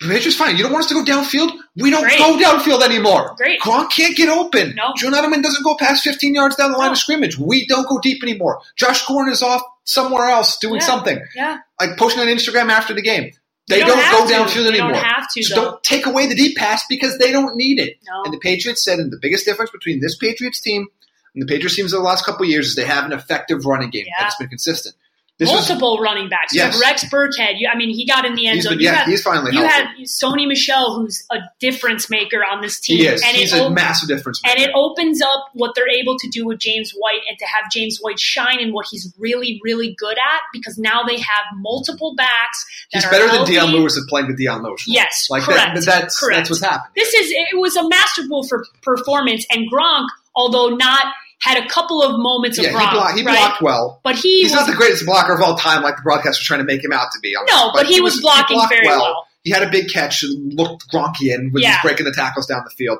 Patriots 0.00 0.36
fine. 0.36 0.56
You 0.56 0.62
don't 0.62 0.72
want 0.72 0.84
us 0.84 0.88
to 0.90 0.94
go 0.94 1.04
downfield? 1.04 1.52
We 1.76 1.90
don't 1.90 2.02
Great. 2.02 2.18
go 2.18 2.36
downfield 2.38 2.82
anymore. 2.82 3.34
Great. 3.36 3.60
Gronk 3.60 3.90
can't 3.90 4.14
get 4.16 4.28
open. 4.28 4.74
No. 4.76 4.92
John 4.96 5.12
Edelman 5.14 5.42
doesn't 5.42 5.64
go 5.64 5.74
past 5.76 6.02
15 6.04 6.34
yards 6.34 6.54
down 6.56 6.72
the 6.72 6.78
line 6.78 6.88
No. 6.88 6.92
of 6.92 6.98
scrimmage. 6.98 7.38
We 7.38 7.66
don't 7.66 7.88
go 7.88 7.98
deep 8.00 8.22
anymore. 8.22 8.60
Josh 8.76 9.06
Gordon 9.06 9.32
is 9.32 9.42
off 9.42 9.62
somewhere 9.84 10.26
else 10.28 10.58
doing 10.58 10.80
Yeah. 10.80 10.86
something. 10.86 11.18
Yeah. 11.34 11.58
Like 11.80 11.96
posting 11.96 12.20
on 12.20 12.28
Instagram 12.28 12.68
after 12.70 12.92
the 12.92 13.00
game. 13.02 13.30
They 13.68 13.80
don't, 13.80 13.96
don't 13.98 14.28
go 14.28 14.32
downfield 14.34 14.54
You 14.56 14.64
don't 14.64 14.74
anymore. 14.74 14.94
have 15.02 15.26
to, 15.34 15.42
so 15.42 15.54
though. 15.54 15.64
don't 15.70 15.82
take 15.82 16.06
away 16.06 16.26
the 16.28 16.36
deep 16.36 16.56
pass 16.56 16.84
because 16.88 17.18
they 17.18 17.32
don't 17.32 17.56
need 17.56 17.80
it. 17.80 17.96
No. 18.06 18.22
And 18.24 18.32
the 18.34 18.38
Patriots 18.38 18.84
said, 18.84 18.98
and 19.00 19.10
the 19.10 19.18
biggest 19.20 19.44
difference 19.44 19.70
between 19.72 20.00
this 20.00 20.16
Patriots 20.16 20.60
team 20.60 20.86
and 21.34 21.42
the 21.42 21.46
Patriots 21.52 21.74
teams 21.74 21.92
of 21.92 21.98
the 22.00 22.04
last 22.04 22.24
couple 22.24 22.44
years 22.46 22.68
is 22.68 22.74
they 22.76 22.84
have 22.84 23.04
an 23.06 23.12
effective 23.12 23.64
running 23.66 23.90
game 23.90 24.04
Yeah. 24.06 24.12
that's 24.20 24.36
been 24.36 24.48
consistent. 24.48 24.94
This 25.38 25.50
was 25.50 25.68
Multiple 25.68 25.98
running 26.00 26.30
backs. 26.30 26.54
You 26.54 26.62
Yes. 26.62 26.72
have 26.72 26.80
Rex 26.80 27.04
Burkhead. 27.12 27.58
You, 27.58 27.68
I 27.70 27.76
mean, 27.76 27.90
he 27.90 28.06
got 28.06 28.24
in 28.24 28.34
the 28.36 28.46
end 28.46 28.62
zone. 28.62 28.72
been- 28.72 28.80
you 28.80 28.86
yeah, 28.86 28.94
had, 28.94 29.06
he's 29.08 29.22
finally 29.22 29.52
You 29.52 29.64
healthy. 29.64 29.98
had 29.98 30.06
Sony 30.06 30.48
Michel, 30.48 30.94
who's 30.98 31.26
a 31.30 31.40
difference 31.60 32.08
maker 32.08 32.38
on 32.50 32.62
this 32.62 32.80
team. 32.80 32.96
he 32.98 33.06
is. 33.06 33.22
And 33.22 33.36
He's 33.36 33.52
it 33.52 33.60
a 33.60 33.66
op- 33.66 33.72
massive 33.72 34.08
difference. 34.08 34.40
maker. 34.42 34.56
and 34.58 34.66
it 34.66 34.72
opens 34.74 35.20
up 35.20 35.50
what 35.52 35.74
they're 35.74 35.90
able 35.90 36.16
to 36.18 36.28
do 36.30 36.46
with 36.46 36.58
James 36.58 36.92
White 36.96 37.20
and 37.28 37.38
to 37.38 37.44
have 37.44 37.70
James 37.70 37.98
White 38.00 38.18
shine 38.18 38.60
in 38.60 38.72
what 38.72 38.86
he's 38.90 39.12
really, 39.18 39.60
really 39.62 39.94
good 39.98 40.16
at 40.16 40.40
because 40.54 40.78
now 40.78 41.02
they 41.06 41.18
have 41.18 41.44
multiple 41.58 42.14
backs 42.16 42.64
that 42.94 43.02
He's 43.02 43.10
better 43.10 43.26
than 43.26 43.34
healthy. 43.36 43.52
Dion 43.52 43.72
Lewis 43.72 43.98
at 44.02 44.08
playing 44.08 44.28
the 44.28 44.36
Dion 44.36 44.62
Lewis. 44.62 44.86
role. 44.88 44.94
Yes, 44.94 45.26
like 45.28 45.42
correct, 45.42 45.74
that. 45.74 45.84
That's 45.84 46.18
correct. 46.18 46.36
that's 46.38 46.48
what's 46.50 46.62
happening. 46.62 46.92
This 46.96 47.12
is 47.12 47.30
it 47.30 47.58
was 47.58 47.76
a 47.76 47.86
masterful 47.86 48.42
for 48.44 48.64
performance, 48.80 49.44
and 49.50 49.70
Gronk, 49.70 50.06
although 50.34 50.70
not 50.70 51.12
had 51.40 51.62
a 51.62 51.68
couple 51.68 52.02
of 52.02 52.18
moments 52.18 52.58
Yeah, 52.58 52.68
of 52.68 52.70
he, 52.70 52.76
Gronk, 52.78 52.92
blocked, 52.92 53.18
he 53.18 53.24
right? 53.24 53.36
blocked 53.38 53.62
well. 53.62 54.00
but 54.02 54.16
he 54.16 54.42
He's 54.42 54.52
was 54.52 54.60
not 54.60 54.66
the 54.70 54.74
greatest 54.76 55.04
blocker 55.06 55.34
of 55.34 55.40
all 55.42 55.56
time, 55.56 55.82
like 55.82 55.96
the 55.96 56.02
broadcast 56.02 56.40
was 56.40 56.46
trying 56.46 56.60
to 56.60 56.64
make 56.64 56.82
him 56.82 56.92
out 56.92 57.08
to 57.12 57.18
be. 57.22 57.34
honest. 57.36 57.52
No, 57.54 57.70
but 57.74 57.86
he 57.86 58.00
was 58.00 58.20
blocking 58.20 58.56
blocked 58.56 58.72
very 58.72 58.86
well. 58.86 59.26
He 59.44 59.50
had 59.50 59.62
a 59.62 59.70
big 59.70 59.88
catch 59.92 60.22
and 60.24 60.52
looked 60.54 60.90
Gronkian 60.90 61.52
when 61.52 61.62
Yeah. 61.62 61.72
he's 61.74 61.82
breaking 61.82 62.06
the 62.06 62.12
tackles 62.12 62.46
down 62.46 62.62
the 62.64 62.70
field. 62.70 62.98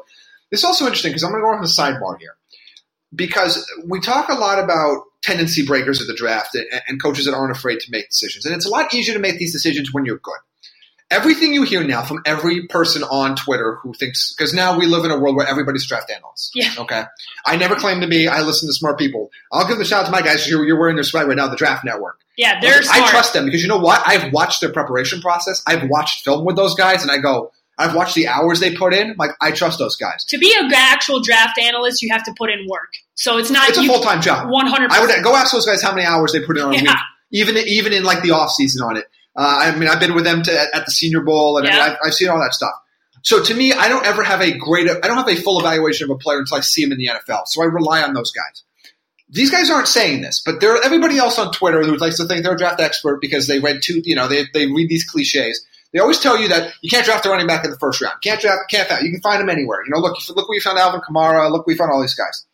This 0.50 0.60
is 0.60 0.64
also 0.64 0.84
interesting 0.84 1.10
because 1.10 1.24
I'm 1.24 1.30
going 1.32 1.42
to 1.42 1.44
go 1.46 1.50
off 1.50 1.58
on 1.58 1.64
a 1.64 1.98
sidebar 1.98 2.18
here 2.20 2.36
because 3.14 3.68
we 3.86 4.00
talk 4.00 4.28
a 4.28 4.34
lot 4.34 4.62
about 4.62 5.02
tendency 5.22 5.64
breakers 5.66 6.00
at 6.00 6.06
the 6.06 6.14
draft 6.14 6.54
and, 6.54 6.66
and 6.86 7.02
coaches 7.02 7.24
that 7.26 7.34
aren't 7.34 7.50
afraid 7.56 7.80
to 7.80 7.90
make 7.90 8.08
decisions, 8.10 8.44
and 8.46 8.54
it's 8.54 8.66
a 8.66 8.68
lot 8.70 8.92
easier 8.94 9.14
to 9.14 9.20
make 9.20 9.38
these 9.38 9.52
decisions 9.52 9.92
when 9.92 10.04
you're 10.04 10.18
good. 10.18 10.38
Everything 11.10 11.54
you 11.54 11.62
hear 11.62 11.84
now 11.84 12.02
from 12.02 12.20
every 12.26 12.66
person 12.66 13.04
on 13.04 13.36
Twitter 13.36 13.78
who 13.82 13.94
thinks, 13.94 14.34
because 14.34 14.52
now 14.52 14.76
we 14.76 14.86
live 14.86 15.04
in 15.04 15.12
a 15.12 15.18
world 15.18 15.36
where 15.36 15.46
everybody's 15.46 15.86
draft 15.86 16.10
analysts. 16.10 16.50
Yeah. 16.54 16.72
Okay. 16.78 17.04
I 17.44 17.56
never 17.56 17.76
claim 17.76 18.00
to 18.00 18.08
be. 18.08 18.26
I 18.26 18.42
listen 18.42 18.68
to 18.68 18.72
smart 18.72 18.98
people. 18.98 19.30
I'll 19.52 19.68
give 19.68 19.78
the 19.78 19.84
shout 19.84 20.00
out 20.02 20.06
to 20.06 20.10
my 20.12 20.20
guys. 20.22 20.48
You're, 20.48 20.66
you're 20.66 20.78
wearing 20.78 20.96
their 20.96 21.04
swag 21.04 21.28
right 21.28 21.36
now, 21.36 21.46
the 21.46 21.56
Draft 21.56 21.84
Network. 21.84 22.18
yeah, 22.36 22.58
they're 22.60 22.82
smart. 22.82 23.02
I 23.04 23.10
trust 23.10 23.34
them 23.34 23.44
because 23.44 23.62
you 23.62 23.68
know 23.68 23.78
what? 23.78 24.02
I've 24.04 24.32
watched 24.32 24.60
their 24.60 24.72
preparation 24.72 25.20
process. 25.20 25.62
I've 25.64 25.88
watched 25.88 26.24
film 26.24 26.44
with 26.44 26.56
those 26.56 26.74
guys, 26.74 27.02
and 27.02 27.10
I 27.12 27.18
go, 27.18 27.52
I've 27.78 27.94
watched 27.94 28.14
the 28.16 28.26
hours 28.26 28.58
they 28.58 28.74
put 28.74 28.92
in. 28.92 29.14
Like, 29.16 29.30
I 29.40 29.52
trust 29.52 29.78
those 29.78 29.94
guys. 29.96 30.24
to 30.24 30.38
be 30.38 30.52
an 30.58 30.72
actual 30.74 31.20
draft 31.20 31.56
analyst, 31.58 32.02
you 32.02 32.10
have 32.10 32.24
to 32.24 32.34
put 32.36 32.50
in 32.50 32.66
work. 32.68 32.94
So 33.14 33.38
it's 33.38 33.50
not 33.50 33.68
It's 33.68 33.78
a 33.78 33.86
full 33.86 34.00
time 34.00 34.20
job. 34.20 34.48
100%. 34.48 34.88
I 34.90 35.00
would 35.00 35.22
go 35.22 35.36
ask 35.36 35.52
those 35.52 35.66
guys 35.66 35.82
how 35.82 35.94
many 35.94 36.04
hours 36.04 36.32
they 36.32 36.40
put 36.44 36.56
in 36.56 36.64
on 36.64 36.74
a 36.74 36.78
week, 36.78 36.88
even 37.30 37.56
even 37.58 37.92
in 37.92 38.02
like 38.02 38.22
the 38.22 38.32
off 38.32 38.50
season 38.50 38.82
on 38.82 38.96
it. 38.96 39.04
Uh, 39.36 39.60
I 39.64 39.76
mean, 39.76 39.88
I've 39.88 40.00
been 40.00 40.14
with 40.14 40.24
them 40.24 40.42
to, 40.44 40.52
at, 40.52 40.74
at 40.74 40.84
the 40.86 40.90
Senior 40.90 41.20
Bowl, 41.20 41.58
and 41.58 41.66
I 41.66 41.70
mean, 41.70 41.80
I've, 41.92 41.98
I've 42.06 42.14
seen 42.14 42.28
all 42.28 42.38
that 42.40 42.54
stuff. 42.54 42.72
So 43.22 43.42
to 43.42 43.54
me, 43.54 43.72
I 43.72 43.88
don't 43.88 44.06
ever 44.06 44.22
have 44.22 44.40
a 44.40 44.56
great, 44.56 44.88
I 44.88 45.06
don't 45.06 45.16
have 45.16 45.28
a 45.28 45.36
full 45.36 45.58
evaluation 45.58 46.04
of 46.04 46.14
a 46.14 46.18
player 46.18 46.38
until 46.38 46.58
I 46.58 46.60
see 46.60 46.82
him 46.82 46.92
in 46.92 46.98
the 46.98 47.08
NFL. 47.08 47.46
So 47.46 47.62
I 47.62 47.66
rely 47.66 48.02
on 48.02 48.14
those 48.14 48.30
guys. 48.30 48.62
These 49.28 49.50
guys 49.50 49.68
aren't 49.68 49.88
saying 49.88 50.22
this, 50.22 50.40
but 50.44 50.60
there 50.60 50.76
everybody 50.84 51.18
else 51.18 51.36
on 51.36 51.50
Twitter 51.50 51.82
who 51.82 51.96
likes 51.96 52.18
to 52.18 52.24
think 52.26 52.44
they're 52.44 52.54
a 52.54 52.58
draft 52.58 52.80
expert 52.80 53.20
because 53.20 53.48
they 53.48 53.58
read 53.58 53.80
two, 53.82 54.00
you 54.04 54.14
know, 54.14 54.28
they, 54.28 54.44
they 54.54 54.66
read 54.66 54.88
these 54.88 55.04
cliches. 55.04 55.66
They 55.92 55.98
always 55.98 56.20
tell 56.20 56.40
you 56.40 56.48
that 56.48 56.74
you 56.82 56.88
can't 56.88 57.04
draft 57.04 57.26
a 57.26 57.30
running 57.30 57.48
back 57.48 57.64
in 57.64 57.72
the 57.72 57.78
first 57.78 58.00
round. 58.00 58.14
Can't 58.22 58.40
draft, 58.40 58.70
can't 58.70 58.88
find. 58.88 59.04
You 59.04 59.10
can 59.10 59.20
find 59.20 59.40
them 59.40 59.50
anywhere. 59.50 59.82
You 59.84 59.90
know, 59.90 59.98
look, 59.98 60.16
look, 60.36 60.48
we 60.48 60.60
found 60.60 60.78
Alvin 60.78 61.00
Kamara. 61.00 61.50
Look, 61.50 61.66
we 61.66 61.74
found 61.74 61.90
all 61.90 62.00
these 62.00 62.14
guys. 62.14 62.44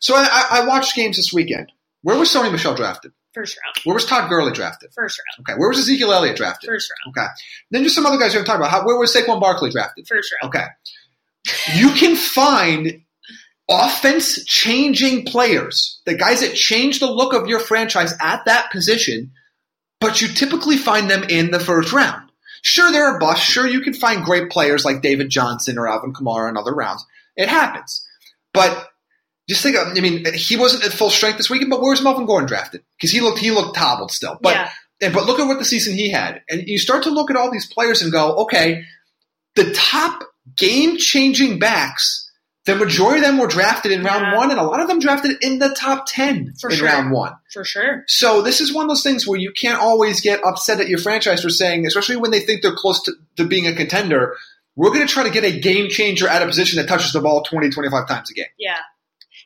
So 0.00 0.14
I, 0.14 0.26
I, 0.30 0.60
I 0.60 0.66
watched 0.66 0.94
games 0.94 1.16
this 1.16 1.32
weekend. 1.32 1.70
Where 2.02 2.18
was 2.18 2.32
Sony 2.32 2.50
Michel 2.50 2.74
drafted? 2.74 3.12
First 3.38 3.56
round. 3.64 3.76
Where 3.84 3.94
was 3.94 4.04
Todd 4.04 4.28
Gurley 4.28 4.52
drafted? 4.52 4.90
First 4.94 5.20
round. 5.20 5.46
Okay. 5.48 5.58
Where 5.58 5.68
was 5.68 5.78
Ezekiel 5.78 6.12
Elliott 6.12 6.36
drafted? 6.36 6.68
First 6.68 6.90
round. 6.90 7.16
Okay. 7.16 7.26
Then 7.70 7.84
just 7.84 7.94
some 7.94 8.06
other 8.06 8.18
guys 8.18 8.32
we 8.32 8.38
haven't 8.38 8.46
talked 8.46 8.58
about. 8.58 8.70
How, 8.70 8.84
where 8.84 8.98
was 8.98 9.14
Saquon 9.14 9.40
Barkley 9.40 9.70
drafted? 9.70 10.06
First 10.08 10.32
round. 10.42 10.54
Okay. 10.54 10.66
You 11.74 11.92
can 11.92 12.16
find 12.16 13.02
offense 13.68 14.44
changing 14.44 15.26
players, 15.26 16.00
the 16.06 16.14
guys 16.14 16.40
that 16.40 16.54
change 16.54 17.00
the 17.00 17.10
look 17.10 17.32
of 17.32 17.48
your 17.48 17.60
franchise 17.60 18.14
at 18.20 18.44
that 18.46 18.70
position, 18.72 19.32
but 20.00 20.20
you 20.20 20.28
typically 20.28 20.76
find 20.76 21.10
them 21.10 21.22
in 21.24 21.50
the 21.50 21.60
first 21.60 21.92
round. 21.92 22.30
Sure, 22.62 22.90
there 22.90 23.04
are 23.04 23.20
busts. 23.20 23.44
Sure, 23.44 23.66
you 23.66 23.80
can 23.80 23.94
find 23.94 24.24
great 24.24 24.50
players 24.50 24.84
like 24.84 25.02
David 25.02 25.30
Johnson 25.30 25.78
or 25.78 25.86
Alvin 25.86 26.12
Kamara 26.12 26.48
in 26.48 26.56
other 26.56 26.74
rounds. 26.74 27.04
It 27.36 27.48
happens. 27.48 28.04
But 28.52 28.88
just 29.48 29.62
think, 29.62 29.76
of, 29.76 29.88
I 29.96 30.00
mean, 30.00 30.24
he 30.34 30.56
wasn't 30.56 30.84
at 30.84 30.92
full 30.92 31.10
strength 31.10 31.36
this 31.38 31.48
weekend, 31.50 31.70
but 31.70 31.80
where's 31.80 32.02
Melvin 32.02 32.26
Gordon 32.26 32.46
drafted? 32.48 32.82
Because 32.96 33.10
he 33.10 33.20
looked, 33.20 33.38
he 33.38 33.50
looked 33.50 33.76
hobbled 33.76 34.10
still. 34.12 34.38
But 34.40 34.54
yeah. 34.54 34.70
and, 35.00 35.14
but 35.14 35.24
look 35.26 35.38
at 35.40 35.46
what 35.46 35.58
the 35.58 35.64
season 35.64 35.94
he 35.94 36.10
had. 36.10 36.42
And 36.48 36.62
you 36.66 36.78
start 36.78 37.04
to 37.04 37.10
look 37.10 37.30
at 37.30 37.36
all 37.36 37.50
these 37.50 37.66
players 37.72 38.02
and 38.02 38.12
go, 38.12 38.34
okay, 38.44 38.82
the 39.54 39.72
top 39.72 40.22
game 40.56 40.96
changing 40.98 41.58
backs, 41.58 42.30
the 42.66 42.76
majority 42.76 43.20
of 43.20 43.24
them 43.26 43.38
were 43.38 43.46
drafted 43.46 43.90
in 43.92 44.04
round 44.04 44.20
Yeah. 44.22 44.36
one, 44.36 44.50
and 44.50 44.60
a 44.60 44.62
lot 44.64 44.80
of 44.80 44.88
them 44.88 44.98
drafted 44.98 45.36
in 45.42 45.58
the 45.58 45.74
top 45.74 46.04
10 46.06 46.52
For 46.60 46.68
in 46.70 46.76
sure. 46.76 46.86
round 46.86 47.10
one. 47.10 47.32
For 47.52 47.64
sure. 47.64 48.04
So 48.06 48.42
this 48.42 48.60
is 48.60 48.74
one 48.74 48.84
of 48.84 48.88
those 48.90 49.02
things 49.02 49.26
where 49.26 49.38
you 49.40 49.52
can't 49.52 49.80
always 49.80 50.20
get 50.20 50.40
upset 50.44 50.78
at 50.80 50.88
your 50.88 50.98
franchise 50.98 51.42
for 51.42 51.48
saying, 51.50 51.86
especially 51.86 52.16
when 52.16 52.30
they 52.30 52.40
think 52.40 52.60
they're 52.62 52.74
close 52.76 53.02
to, 53.04 53.12
to 53.36 53.44
being 53.46 53.66
a 53.66 53.74
contender, 53.74 54.36
we're 54.76 54.90
going 54.92 55.06
to 55.06 55.12
try 55.12 55.22
to 55.24 55.30
get 55.30 55.44
a 55.44 55.58
game 55.58 55.88
changer 55.88 56.28
at 56.28 56.42
a 56.42 56.46
position 56.46 56.76
that 56.76 56.86
touches 56.88 57.12
the 57.12 57.20
ball 57.20 57.42
20, 57.42 57.70
25 57.70 58.06
times 58.06 58.30
a 58.30 58.34
game. 58.34 58.44
Yeah. 58.58 58.76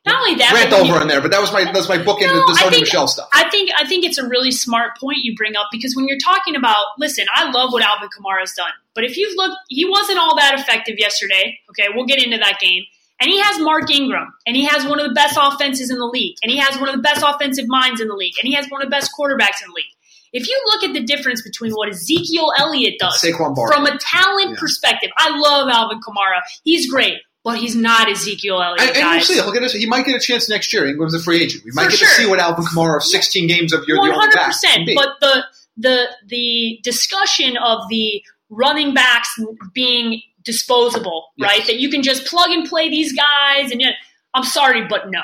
Not 0.04 0.16
only 0.20 0.34
that, 0.36 0.52
Rant 0.52 0.72
when 0.72 0.84
you- 0.84 0.92
over 0.92 1.02
in 1.02 1.08
there, 1.08 1.20
but 1.20 1.30
that 1.30 1.40
was 1.40 1.52
my 1.52 1.64
that's 1.70 1.88
my 1.88 1.98
book 1.98 2.20
into 2.20 2.34
No, 2.34 2.46
the 2.46 2.54
Sony 2.54 2.80
Michel 2.80 3.06
stuff. 3.06 3.28
I 3.32 3.48
think 3.50 3.70
I 3.76 3.86
think 3.86 4.04
it's 4.04 4.18
a 4.18 4.26
really 4.26 4.50
smart 4.50 4.98
point 4.98 5.18
you 5.22 5.34
bring 5.36 5.54
up 5.56 5.68
because 5.70 5.94
when 5.94 6.08
you're 6.08 6.18
talking 6.18 6.56
about, 6.56 6.84
listen, 6.98 7.24
I 7.32 7.50
love 7.50 7.72
what 7.72 7.82
Alvin 7.84 8.08
Kamara's 8.08 8.52
done, 8.54 8.72
but 8.94 9.04
if 9.04 9.16
you 9.16 9.32
look, 9.36 9.56
he 9.68 9.84
wasn't 9.88 10.18
all 10.18 10.34
that 10.36 10.58
effective 10.58 10.96
yesterday. 10.98 11.58
Okay, 11.70 11.86
we'll 11.94 12.06
get 12.06 12.20
into 12.20 12.38
that 12.38 12.58
game, 12.60 12.82
and 13.20 13.30
he 13.30 13.38
has 13.40 13.60
Mark 13.60 13.88
Ingram, 13.92 14.32
and 14.44 14.56
he 14.56 14.64
has 14.64 14.84
one 14.84 14.98
of 14.98 15.06
the 15.06 15.14
best 15.14 15.38
offenses 15.40 15.88
in 15.90 15.98
the 15.98 16.06
league, 16.06 16.34
and 16.42 16.50
he 16.50 16.58
has 16.58 16.76
one 16.80 16.88
of 16.88 16.96
the 16.96 17.02
best 17.02 17.22
offensive 17.24 17.66
minds 17.68 18.00
in 18.00 18.08
the 18.08 18.14
league, 18.16 18.34
and 18.42 18.48
he 18.48 18.54
has 18.54 18.66
one 18.70 18.82
of 18.82 18.86
the 18.86 18.90
best 18.90 19.12
quarterbacks 19.16 19.62
in 19.62 19.68
the 19.68 19.74
league. 19.76 19.84
If 20.32 20.48
you 20.48 20.60
look 20.66 20.82
at 20.82 20.94
the 20.94 21.02
difference 21.04 21.42
between 21.42 21.72
what 21.72 21.90
Ezekiel 21.90 22.52
Elliott 22.58 22.94
does 22.98 23.20
from 23.20 23.86
a 23.86 23.98
talent 23.98 24.50
Yeah. 24.50 24.56
perspective, 24.58 25.10
I 25.16 25.28
love 25.38 25.68
Alvin 25.68 26.00
Kamara. 26.00 26.40
He's 26.64 26.90
great, 26.90 27.18
but 27.44 27.58
he's 27.58 27.74
not 27.74 28.08
Ezekiel 28.08 28.62
Elliott, 28.62 28.80
And, 28.88 28.96
and 28.96 29.10
we'll 29.10 29.20
see. 29.22 29.34
He'll 29.34 29.52
get 29.52 29.62
a, 29.64 29.68
he 29.78 29.86
might 29.86 30.06
get 30.06 30.14
a 30.16 30.20
chance 30.20 30.48
next 30.48 30.72
year. 30.72 30.86
Ingram's 30.86 31.14
a 31.14 31.18
free 31.20 31.42
agent. 31.42 31.64
We 31.64 31.72
might 31.72 31.84
For 31.86 31.90
get 31.90 31.98
sure. 31.98 32.08
to 32.08 32.14
see 32.14 32.26
what 32.26 32.38
Alvin 32.38 32.64
Kamara 32.64 32.96
of 32.98 33.02
16 33.02 33.48
games 33.48 33.72
of 33.72 33.84
your 33.88 33.96
the 33.96 34.00
One 34.00 34.10
only 34.10 34.20
hundred 34.20 34.36
back 34.36 34.46
percent. 34.48 34.74
can 34.74 34.86
be. 34.86 34.94
But 34.94 35.08
the 35.20 35.44
the 35.76 36.06
the 36.26 36.80
discussion 36.82 37.56
of 37.56 37.88
the 37.88 38.22
running 38.50 38.92
backs 38.94 39.38
being 39.72 40.20
disposable, 40.44 41.30
Yes. 41.36 41.48
right? 41.48 41.66
That 41.66 41.78
you 41.80 41.90
can 41.90 42.02
just 42.02 42.26
plug 42.26 42.50
and 42.50 42.68
play 42.68 42.88
these 42.90 43.12
guys, 43.12 43.70
and 43.72 43.80
yet, 43.80 43.94
I'm 44.34 44.44
sorry, 44.44 44.86
but 44.86 45.10
no. 45.10 45.20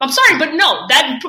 I'm 0.00 0.10
sorry, 0.10 0.36
but 0.38 0.54
no. 0.54 0.86
That 0.88 1.20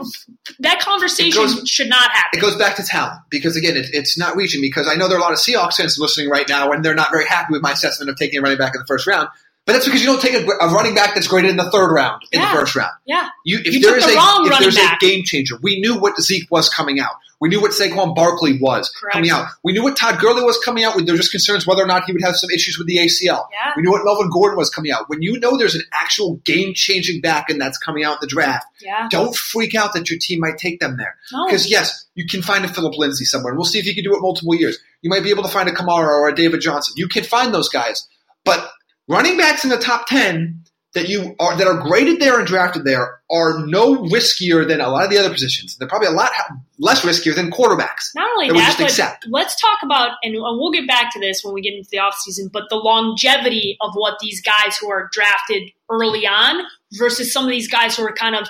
that 0.60 0.80
conversation 0.80 1.44
goes- 1.44 1.68
should 1.70 1.90
not 1.90 2.10
happen. 2.12 2.40
it 2.40 2.42
goes 2.42 2.56
back 2.56 2.76
to 2.78 2.84
talent 2.84 3.20
because 3.30 3.56
again, 3.56 3.78
it, 3.78 3.86
it's 3.94 4.18
not 4.18 4.36
reaching. 4.36 4.62
Because 4.62 4.88
I 4.88 4.96
know 4.96 5.08
there 5.08 5.18
are 5.18 5.20
a 5.20 5.24
lot 5.24 5.32
of 5.34 5.38
Seahawks 5.38 5.76
fans 5.76 6.00
listening 6.00 6.28
right 6.30 6.48
now, 6.50 6.72
and 6.72 6.84
they're 6.84 6.96
not 6.96 7.12
very 7.12 7.28
happy 7.28 7.52
with 7.54 7.62
my 7.62 7.74
assessment 7.74 8.10
of 8.10 8.16
taking 8.18 8.40
a 8.40 8.42
running 8.42 8.58
back 8.58 8.74
in 8.74 8.80
the 8.80 8.86
first 8.88 9.06
round. 9.06 9.28
But 9.66 9.74
that's 9.74 9.86
because 9.86 10.02
you 10.02 10.08
don't 10.08 10.22
take 10.22 10.34
a, 10.34 10.46
a 10.66 10.74
running 10.74 10.94
back 10.94 11.14
that's 11.14 11.28
graded 11.28 11.52
in 11.52 11.58
the 11.58 11.70
third 11.72 11.90
round 11.92 12.22
in 12.34 12.42
Yeah. 12.42 12.52
the 12.52 12.60
first 12.60 12.76
round. 12.76 12.92
Yeah, 13.06 13.30
You, 13.46 13.60
if 13.60 13.74
You 13.74 13.80
there 13.82 13.92
took 14.00 14.00
is 14.10 14.14
the 14.14 14.20
a 14.20 14.52
if 14.54 14.60
there's 14.60 14.76
back. 14.76 15.02
a 15.02 15.06
game 15.06 15.24
changer, 15.24 15.56
we 15.62 15.80
knew 15.80 15.98
what 15.98 16.20
Zeke 16.20 16.50
was 16.52 16.68
coming 16.68 17.00
out. 17.00 17.14
We 17.40 17.50
knew 17.50 17.60
what 17.62 17.72
Saquon 17.72 18.16
Barkley 18.16 18.58
was 18.58 18.90
Correct. 18.90 19.14
coming 19.16 19.30
out. 19.30 19.48
We 19.64 19.74
knew 19.74 19.84
what 19.84 19.98
Todd 19.98 20.18
Gurley 20.20 20.44
was 20.44 20.58
coming 20.64 20.86
out 20.86 20.96
with. 20.96 21.06
There 21.06 21.14
were 21.14 21.18
just 21.18 21.32
concerns 21.32 21.68
whether 21.68 21.84
or 21.84 21.86
not 21.88 22.06
he 22.06 22.14
would 22.14 22.22
have 22.24 22.38
some 22.38 22.50
issues 22.52 22.78
with 22.78 22.88
the 22.88 22.98
ACL. 22.98 23.48
Yeah. 23.52 23.72
We 23.76 23.84
knew 23.84 23.92
what 23.92 24.06
Melvin 24.06 24.30
Gordon 24.30 24.58
was 24.58 24.70
coming 24.70 24.92
out. 24.92 25.10
When 25.10 25.22
you 25.22 25.38
know 25.40 25.58
there's 25.58 25.76
an 25.76 25.82
actual 25.94 26.36
game 26.46 26.74
changing 26.74 27.20
back 27.20 27.50
and 27.50 27.60
that's 27.60 27.78
coming 27.78 28.06
out 28.06 28.14
in 28.14 28.18
the 28.22 28.28
draft, 28.28 28.66
yeah. 28.82 29.08
don't 29.12 29.36
freak 29.36 29.76
out 29.76 29.94
that 29.94 30.10
your 30.10 30.20
team 30.20 30.40
might 30.40 30.58
take 30.58 30.80
them 30.80 30.96
there. 30.96 31.18
No. 31.34 31.46
Because 31.46 31.70
yes, 31.70 32.06
you 32.16 32.26
can 32.28 32.42
find 32.42 32.64
a 32.64 32.70
Philip 32.70 32.98
Lindsay 32.98 33.26
somewhere, 33.26 33.52
and 33.52 33.58
we'll 33.58 33.66
see 33.66 33.80
if 33.80 33.86
you 33.86 33.94
can 33.96 34.06
do 34.06 34.16
it 34.16 34.22
multiple 34.22 34.56
years. 34.56 34.78
You 35.02 35.10
might 35.10 35.24
be 35.24 35.30
able 35.30 35.44
to 35.44 35.50
find 35.50 35.68
a 35.68 35.74
Kamara 35.74 36.08
or 36.08 36.30
a 36.30 36.36
David 36.36 36.62
Johnson. 36.62 36.94
You 36.96 37.10
can 37.10 37.24
find 37.26 37.54
those 37.54 37.68
guys, 37.68 38.08
but 38.46 38.72
running 39.08 39.38
backs 39.38 39.64
in 39.64 39.70
the 39.70 39.78
top 39.78 40.08
ten, 40.08 40.64
that 40.94 41.10
you 41.10 41.36
are 41.40 41.58
that 41.58 41.68
are 41.68 41.82
graded 41.82 42.20
there 42.20 42.38
and 42.38 42.48
drafted 42.48 42.86
there 42.86 43.20
are 43.32 43.66
no 43.66 43.96
riskier 44.04 44.68
than 44.68 44.80
a 44.80 44.90
lot 44.90 45.04
of 45.04 45.10
the 45.10 45.18
other 45.18 45.32
positions. 45.32 45.76
They're 45.76 45.88
probably 45.88 46.08
a 46.08 46.12
lot 46.12 46.32
less 46.78 47.02
riskier 47.02 47.36
than 47.36 47.50
quarterbacks. 47.50 48.14
Not 48.16 48.30
only 48.32 48.50
that, 48.50 48.54
that, 48.54 48.66
just 48.66 48.78
but 48.78 48.84
accept. 48.86 49.28
let's 49.30 49.60
talk 49.60 49.80
about, 49.84 50.12
and 50.24 50.36
we'll 50.36 50.72
get 50.72 50.88
back 50.88 51.12
to 51.14 51.20
this 51.20 51.44
when 51.44 51.54
we 51.54 51.62
get 51.62 51.74
into 51.74 51.90
the 51.92 51.98
offseason, 51.98 52.52
but 52.52 52.64
the 52.70 52.76
longevity 52.76 53.78
of 53.82 53.94
what 53.96 54.20
these 54.22 54.42
guys 54.42 54.78
who 54.80 54.92
are 54.92 55.10
drafted 55.12 55.72
early 55.90 56.28
on 56.28 56.64
versus 56.94 57.34
some 57.34 57.46
of 57.46 57.50
these 57.50 57.68
guys 57.68 57.98
who 57.98 58.04
are 58.04 58.14
kind 58.14 58.36
of 58.36 58.48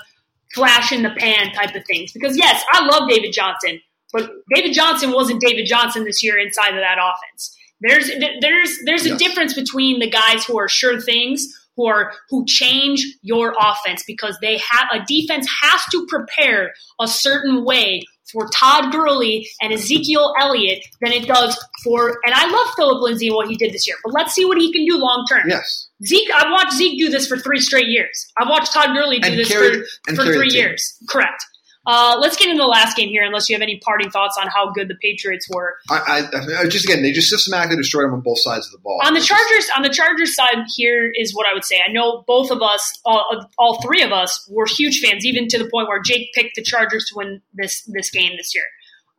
flash 0.53 0.91
in 0.91 1.03
the 1.03 1.11
pan 1.11 1.51
type 1.53 1.73
of 1.75 1.85
things. 1.85 2.11
Because 2.11 2.37
yes, 2.37 2.63
I 2.73 2.85
love 2.85 3.09
David 3.09 3.31
Johnson, 3.31 3.79
but 4.11 4.29
David 4.53 4.73
Johnson 4.73 5.11
wasn't 5.11 5.41
David 5.41 5.65
Johnson 5.65 6.03
this 6.03 6.21
year 6.21 6.37
inside 6.37 6.69
of 6.69 6.81
that 6.81 6.97
offense. 6.97 7.52
There's 7.83 8.09
there's 8.41 8.79
there's 8.85 9.05
a 9.05 9.09
Yes. 9.09 9.19
difference 9.19 9.53
between 9.53 9.99
the 9.99 10.09
guys 10.09 10.43
who 10.45 10.57
are 10.57 10.69
sure 10.69 10.99
things 11.01 11.47
who 11.75 11.85
are 11.87 12.13
who 12.29 12.45
change 12.45 13.05
your 13.23 13.53
offense 13.59 14.03
because 14.07 14.37
they 14.41 14.57
have 14.57 14.87
a 14.91 15.03
defense 15.05 15.47
has 15.63 15.81
to 15.91 16.05
prepare 16.07 16.73
a 17.01 17.07
certain 17.07 17.65
way 17.65 18.03
for 18.31 18.47
Todd 18.53 18.91
Gurley 18.91 19.47
and 19.61 19.73
Ezekiel 19.73 20.33
Elliott 20.39 20.83
than 21.01 21.11
it 21.11 21.27
does 21.27 21.59
for 21.83 22.19
and 22.25 22.33
I 22.33 22.49
love 22.49 22.73
Philip 22.75 23.01
Lindsay 23.01 23.27
and 23.27 23.35
what 23.35 23.47
he 23.49 23.55
did 23.57 23.73
this 23.73 23.85
year, 23.87 23.97
but 24.03 24.13
let's 24.13 24.33
see 24.33 24.45
what 24.45 24.57
he 24.57 24.71
can 24.71 24.85
do 24.85 24.97
long 24.97 25.25
term. 25.29 25.43
Yes. 25.47 25.89
Zeke, 26.05 26.29
I've 26.33 26.51
watched 26.51 26.73
Zeke 26.73 26.99
do 26.99 27.09
this 27.09 27.27
for 27.27 27.37
three 27.37 27.59
straight 27.59 27.87
years. 27.87 28.27
I've 28.39 28.47
watched 28.49 28.71
Todd 28.73 28.95
Gurley 28.95 29.19
do 29.19 29.27
And 29.29 29.37
this 29.39 29.49
carried- 29.49 29.83
for, 30.07 30.15
for 30.15 30.23
three 30.33 30.49
years. 30.51 30.95
Correct. 31.09 31.43
Uh, 31.85 32.17
let's 32.19 32.37
get 32.37 32.47
into 32.47 32.61
the 32.61 32.67
last 32.67 32.95
game 32.95 33.09
here, 33.09 33.23
unless 33.23 33.49
you 33.49 33.55
have 33.55 33.61
any 33.61 33.77
parting 33.79 34.09
thoughts 34.09 34.37
on 34.39 34.47
how 34.47 34.71
good 34.71 34.87
the 34.87 34.95
Patriots 35.01 35.47
were. 35.49 35.75
I, 35.89 36.29
I, 36.33 36.61
I 36.61 36.67
just 36.67 36.85
again 36.85 37.03
they 37.03 37.11
just 37.11 37.29
systematically 37.29 37.75
destroyed 37.75 38.05
them 38.05 38.13
on 38.13 38.21
both 38.21 38.39
sides 38.39 38.65
of 38.67 38.71
the 38.71 38.77
ball. 38.77 39.01
On 39.03 39.13
the 39.13 39.19
Chargers, 39.19 39.69
on 39.75 39.83
the 39.83 39.89
Chargers 39.89 40.33
side, 40.33 40.63
here 40.75 41.11
is 41.13 41.35
what 41.35 41.45
I 41.45 41.53
would 41.53 41.65
say. 41.65 41.81
I 41.85 41.91
know 41.91 42.23
both 42.25 42.51
of 42.51 42.61
us, 42.61 42.99
all, 43.03 43.45
all 43.57 43.81
three 43.81 44.01
of 44.01 44.11
us, 44.11 44.47
were 44.49 44.65
huge 44.65 45.01
fans, 45.01 45.25
even 45.25 45.47
to 45.49 45.57
the 45.57 45.69
point 45.69 45.89
where 45.89 46.01
Jake 46.01 46.31
picked 46.33 46.55
the 46.55 46.63
Chargers 46.63 47.05
to 47.09 47.15
win 47.17 47.41
this 47.53 47.83
this 47.87 48.09
game 48.09 48.31
this 48.37 48.55
year. 48.55 48.65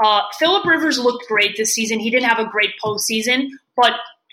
Uh, 0.03 0.23
Philip 0.39 0.65
Rivers 0.65 0.99
looked 0.99 1.29
great 1.29 1.57
this 1.57 1.75
season. 1.75 2.01
He 2.01 2.11
didn't 2.11 2.29
have 2.29 2.39
a 2.39 2.49
great 2.49 2.71
postseason, 2.83 3.49
but 3.77 3.93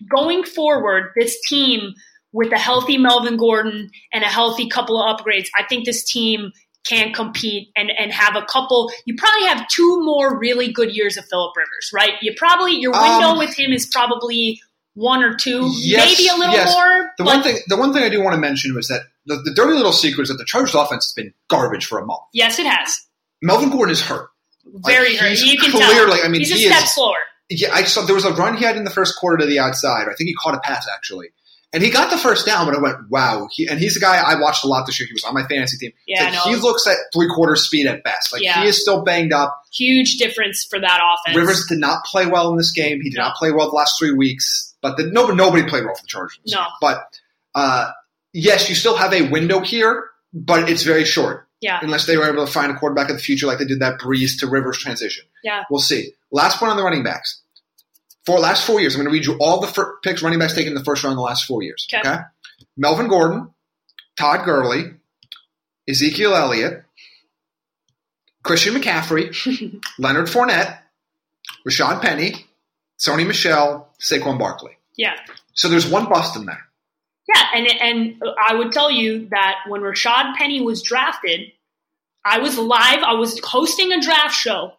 going 0.10 0.44
forward, 0.44 1.12
this 1.16 1.40
team 1.48 1.94
with 2.32 2.52
a 2.54 2.58
healthy 2.58 2.98
Melvin 2.98 3.38
Gordon 3.38 3.90
and 4.14 4.24
a 4.24 4.28
healthy 4.28 4.70
couple 4.70 5.02
of 5.02 5.18
upgrades, 5.18 5.48
I 5.58 5.66
think 5.68 5.86
this 5.86 6.04
team 6.04 6.54
can 6.86 7.14
compete 7.14 7.70
and, 7.76 7.92
and 7.98 8.12
have 8.12 8.36
a 8.36 8.42
couple. 8.46 8.92
You 9.06 9.16
probably 9.16 9.48
have 9.48 9.68
two 9.68 10.04
more 10.04 10.38
really 10.38 10.72
good 10.72 10.96
years 10.96 11.18
of 11.18 11.26
Philip 11.26 11.56
Rivers, 11.56 11.92
right? 11.94 12.14
You 12.22 12.34
probably 12.36 12.74
your 12.80 12.92
window 12.92 13.30
Um, 13.30 13.38
with 13.38 13.58
him 13.58 13.72
is 13.72 13.86
probably 13.86 14.62
one 14.94 15.24
or 15.24 15.36
two, 15.36 15.70
Yes, 15.76 16.18
maybe 16.18 16.28
a 16.30 16.36
little 16.36 16.54
yes. 16.54 16.74
more. 16.74 17.12
The 17.18 17.24
one 17.24 17.44
thing, 17.44 17.58
the 17.68 17.78
one 17.78 17.94
thing 17.94 18.04
I 18.04 18.10
do 18.10 18.22
want 18.22 18.34
to 18.36 18.42
mention 18.42 18.76
was 18.76 18.88
that 18.90 19.02
the, 19.26 19.38
the 19.38 19.54
dirty 19.54 19.74
little 19.74 19.94
secret 19.94 20.24
is 20.24 20.30
that 20.30 20.38
the 20.38 20.46
Chargers 20.46 20.76
offense 20.76 21.06
has 21.06 21.14
been 21.14 21.34
garbage 21.50 21.86
for 21.86 22.00
a 22.00 22.06
month. 22.06 22.22
yes, 22.34 22.60
it 22.60 22.66
has. 22.66 23.00
Melvin 23.42 23.70
Gordon 23.70 23.94
is 23.94 24.02
hurt. 24.02 24.30
Very 24.66 25.12
Like, 25.12 25.20
hurt. 25.20 25.30
he's 25.30 25.44
You 25.44 25.58
can 25.58 25.72
clearly- 25.72 26.18
tell. 26.18 26.26
I 26.26 26.28
mean, 26.30 26.42
he's 26.42 26.52
a 26.52 26.56
he 26.56 26.66
step 26.68 26.84
is- 26.84 26.94
slower. 26.96 27.16
Yeah, 27.50 27.74
I 27.74 27.84
saw 27.84 28.04
there 28.06 28.16
was 28.16 28.24
a 28.26 28.32
run 28.34 28.56
he 28.58 28.64
had 28.64 28.78
in 28.78 28.86
the 28.86 28.90
first 28.90 29.18
quarter 29.18 29.38
to 29.40 29.46
the 29.46 29.60
outside. 29.60 30.04
I 30.10 30.14
think 30.16 30.28
he 30.30 30.34
caught 30.34 30.56
a 30.56 30.60
pass 30.60 30.88
actually, 30.94 31.32
and 31.74 31.82
he 31.84 31.90
got 31.90 32.10
the 32.12 32.18
first 32.18 32.46
down. 32.46 32.66
But 32.66 32.76
I 32.76 32.80
went, 32.82 33.10
wow. 33.10 33.48
He, 33.52 33.68
and 33.68 33.80
he's 33.80 33.96
a 33.96 34.00
guy 34.00 34.18
I 34.18 34.40
watched 34.40 34.64
a 34.64 34.68
lot 34.68 34.86
this 34.86 35.00
year. 35.00 35.08
He 35.08 35.14
was 35.14 35.24
on 35.24 35.34
my 35.34 35.44
fantasy 35.48 35.78
team. 35.78 35.92
Yeah, 36.08 36.24
like, 36.26 36.34
know. 36.34 36.42
he 36.44 36.56
looks 36.56 36.86
at 36.88 36.96
three 37.14 37.28
quarter 37.28 37.56
speed 37.56 37.88
at 37.88 38.04
best. 38.04 38.34
Like 38.34 38.42
Yeah. 38.42 38.62
he 38.62 38.68
is 38.68 38.82
still 38.82 39.04
banged 39.04 39.34
up. 39.34 39.62
Huge 39.74 40.18
difference 40.18 40.66
for 40.70 40.80
that 40.80 41.00
offense. 41.02 41.38
Rivers 41.38 41.66
did 41.68 41.80
not 41.80 42.04
play 42.06 42.26
well 42.26 42.50
in 42.52 42.58
this 42.58 42.72
game. 42.72 43.02
He 43.02 43.10
did 43.10 43.18
No. 43.18 43.24
not 43.26 43.36
play 43.36 43.52
well 43.52 43.70
the 43.70 43.76
last 43.76 43.98
three 44.00 44.14
weeks. 44.14 44.74
But 44.82 44.98
the, 44.98 45.04
nobody, 45.06 45.38
nobody 45.38 45.64
played 45.64 45.86
well 45.86 45.96
for 45.96 46.02
the 46.02 46.08
Chargers. 46.08 46.40
No. 46.48 46.66
But 46.82 47.04
uh, 47.54 47.92
yes, 48.34 48.68
you 48.70 48.76
still 48.76 48.96
have 48.98 49.14
a 49.14 49.30
window 49.30 49.60
here, 49.62 50.06
but 50.34 50.70
it's 50.70 50.84
very 50.84 51.06
short. 51.06 51.48
Yeah. 51.62 51.80
Unless 51.82 52.08
they 52.08 52.18
were 52.18 52.28
able 52.28 52.46
to 52.46 52.52
find 52.52 52.72
a 52.72 52.76
quarterback 52.76 53.10
of 53.10 53.18
the 53.18 53.22
future 53.22 53.46
like 53.46 53.60
they 53.60 53.66
did 53.66 53.80
that 53.82 54.00
Brees 54.00 54.40
to 54.40 54.48
Rivers 54.48 54.80
transition. 54.80 55.26
Yeah. 55.44 55.64
We'll 55.70 55.80
see. 55.80 56.14
Last 56.32 56.58
point 56.58 56.72
on 56.72 56.78
the 56.78 56.84
running 56.84 57.04
backs. 57.04 57.41
For 58.26 58.36
the 58.36 58.42
last 58.42 58.66
four 58.66 58.80
years, 58.80 58.96
I'm 58.96 59.02
going 59.02 59.12
to 59.12 59.14
read 59.14 59.26
you 59.26 59.38
all 59.40 59.62
the 59.62 59.68
fir- 59.68 59.98
picks 60.04 60.22
running 60.22 60.40
backs 60.40 60.54
taken 60.54 60.70
in 60.70 60.76
the 60.78 60.84
first 60.84 61.04
round 61.04 61.14
in 61.14 61.18
the 61.18 61.24
last 61.24 61.46
four 61.46 61.64
years. 61.64 61.88
Okay. 61.94 62.18
Melvin 62.78 63.08
Gordon, 63.08 63.50
Todd 64.18 64.46
Gurley, 64.46 64.92
Ezekiel 65.90 66.36
Elliott, 66.36 66.84
Christian 68.44 68.76
McCaffrey, 68.76 69.82
Leonard 70.00 70.28
Fournette, 70.28 70.80
Rashaad 71.68 72.02
Penny, 72.02 72.46
Sony 73.00 73.26
Michel, 73.26 73.90
Saquon 74.00 74.38
Barkley. 74.38 74.78
Yeah. 74.98 75.16
So 75.54 75.70
there's 75.70 75.88
one 75.90 76.08
bust 76.08 76.36
in 76.36 76.46
there. 76.46 76.66
Yeah, 77.34 77.44
and 77.56 77.68
and 77.82 78.24
I 78.44 78.56
would 78.56 78.72
tell 78.72 78.92
you 78.92 79.28
that 79.30 79.60
when 79.68 79.82
Rashaad 79.82 80.36
Penny 80.36 80.62
was 80.62 80.82
drafted, 80.82 81.52
I 82.26 82.40
was 82.40 82.58
live. 82.58 83.04
I 83.04 83.14
was 83.14 83.40
hosting 83.44 83.92
a 83.92 84.02
draft 84.02 84.36
show, 84.36 84.74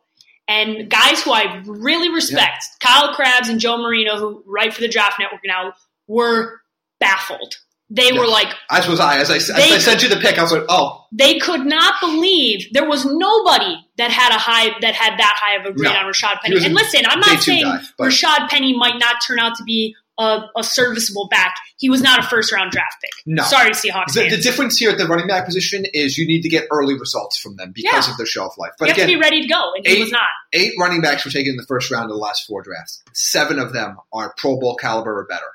and 0.49 0.91
guys 0.91 1.23
who 1.23 1.33
I 1.33 1.63
really 1.67 2.09
respect, 2.13 2.65
Kyle 2.81 3.15
Crabbs 3.15 3.49
and 3.49 3.61
Joe 3.61 3.79
Marino, 3.79 4.17
who 4.19 4.43
write 4.47 4.75
for 4.75 4.81
the 4.81 4.89
Draft 4.89 5.19
Network 5.19 5.41
now, 5.47 5.73
were 6.09 6.61
baffled. 7.01 7.55
They 7.95 8.11
were 8.13 8.27
like, 8.27 8.49
As 8.71 8.89
was 8.89 9.01
I. 9.01 9.19
As 9.19 9.31
I, 9.31 9.37
as 9.37 9.49
They- 9.49 9.75
I 9.75 9.79
sent 9.79 10.03
you 10.03 10.09
the 10.09 10.17
pick, 10.17 10.39
I 10.39 10.43
was 10.43 10.51
like, 10.51 10.65
oh, 10.71 11.05
they 11.13 11.39
could 11.39 11.67
not 11.67 12.01
believe 12.01 12.73
there 12.73 12.89
was 12.89 13.05
nobody 13.05 13.77
that 13.99 14.11
had 14.11 14.35
a 14.35 14.39
high 14.39 14.71
that 14.81 14.95
had 14.95 15.19
that 15.19 15.35
high 15.39 15.57
of 15.57 15.67
a 15.67 15.73
grade 15.73 15.93
No. 15.93 15.99
on 15.99 16.07
Rashaad 16.07 16.41
Penny. 16.41 16.65
And 16.65 16.75
listen, 16.75 17.03
I'm 17.07 17.21
not 17.21 17.41
saying 17.43 17.65
guy, 17.65 17.81
Rashaad 18.01 18.49
Penny 18.49 18.75
might 18.75 18.99
not 18.99 19.17
turn 19.27 19.39
out 19.39 19.57
to 19.57 19.65
be 19.65 19.95
a, 20.19 20.43
a 20.57 20.63
serviceable 20.63 21.29
back. 21.29 21.55
He 21.79 21.89
was 21.89 22.03
not 22.03 22.19
a 22.21 22.23
first 22.23 22.53
round 22.53 22.71
draft 22.71 22.97
pick. 23.03 23.11
No. 23.27 23.43
Sorry, 23.45 23.71
Seahawks 23.71 24.13
the, 24.15 24.29
the 24.29 24.37
difference 24.43 24.77
here 24.79 24.91
at 24.91 24.99
the 24.99 25.07
running 25.07 25.27
back 25.27 25.47
position 25.47 25.85
is 25.93 26.19
you 26.19 26.27
need 26.27 26.43
to 26.43 26.49
get 26.49 26.67
early 26.71 26.99
results 26.99 27.39
from 27.39 27.57
them 27.57 27.73
because 27.75 28.07
Yeah. 28.07 28.13
of 28.13 28.17
their 28.19 28.27
shelf 28.27 28.57
life. 28.59 28.73
But 28.79 28.89
you 28.89 28.93
But 28.95 28.99
have 29.01 29.09
to 29.09 29.15
be 29.17 29.21
ready 29.21 29.43
to 29.43 29.49
go, 29.49 29.73
and 29.75 29.87
he 29.87 29.95
eight- 29.95 30.01
was 30.01 30.11
not. 30.13 30.29
eight 30.53 30.73
running 30.79 31.01
backs 31.01 31.25
were 31.25 31.31
taken 31.31 31.51
in 31.53 31.57
the 31.57 31.67
first 31.67 31.91
round 31.91 32.05
of 32.05 32.11
the 32.11 32.17
last 32.17 32.47
four 32.47 32.63
drafts. 32.63 33.03
Seven 33.15 33.59
of 33.59 33.73
them 33.73 33.97
are 34.13 34.35
Pro 34.37 34.59
Bowl 34.61 34.77
caliber 34.77 35.19
or 35.19 35.27
better. 35.27 35.47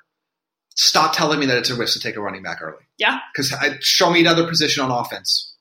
Stop 0.76 1.16
telling 1.16 1.40
me 1.40 1.46
that 1.48 1.58
it's 1.58 1.70
a 1.72 1.76
risk 1.76 1.94
to 1.94 2.00
take 2.00 2.16
a 2.16 2.22
running 2.22 2.44
back 2.44 2.62
early. 2.62 2.84
Yeah. 2.98 3.20
Because 3.34 3.52
show 3.82 4.12
me 4.12 4.20
another 4.22 4.48
position 4.48 4.84
on 4.84 4.92
offense. 4.92 5.56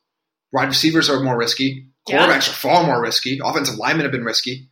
Wide 0.53 0.69
receivers 0.69 1.09
are 1.09 1.21
more 1.21 1.37
risky. 1.39 1.87
Yeah. 2.09 2.19
Quarterbacks 2.27 2.49
are 2.49 2.53
far 2.53 2.85
more 2.87 3.01
risky. 3.01 3.41
Offensive 3.43 3.77
linemen 3.79 4.05
have 4.05 4.13
been 4.13 4.25
risky. 4.25 4.69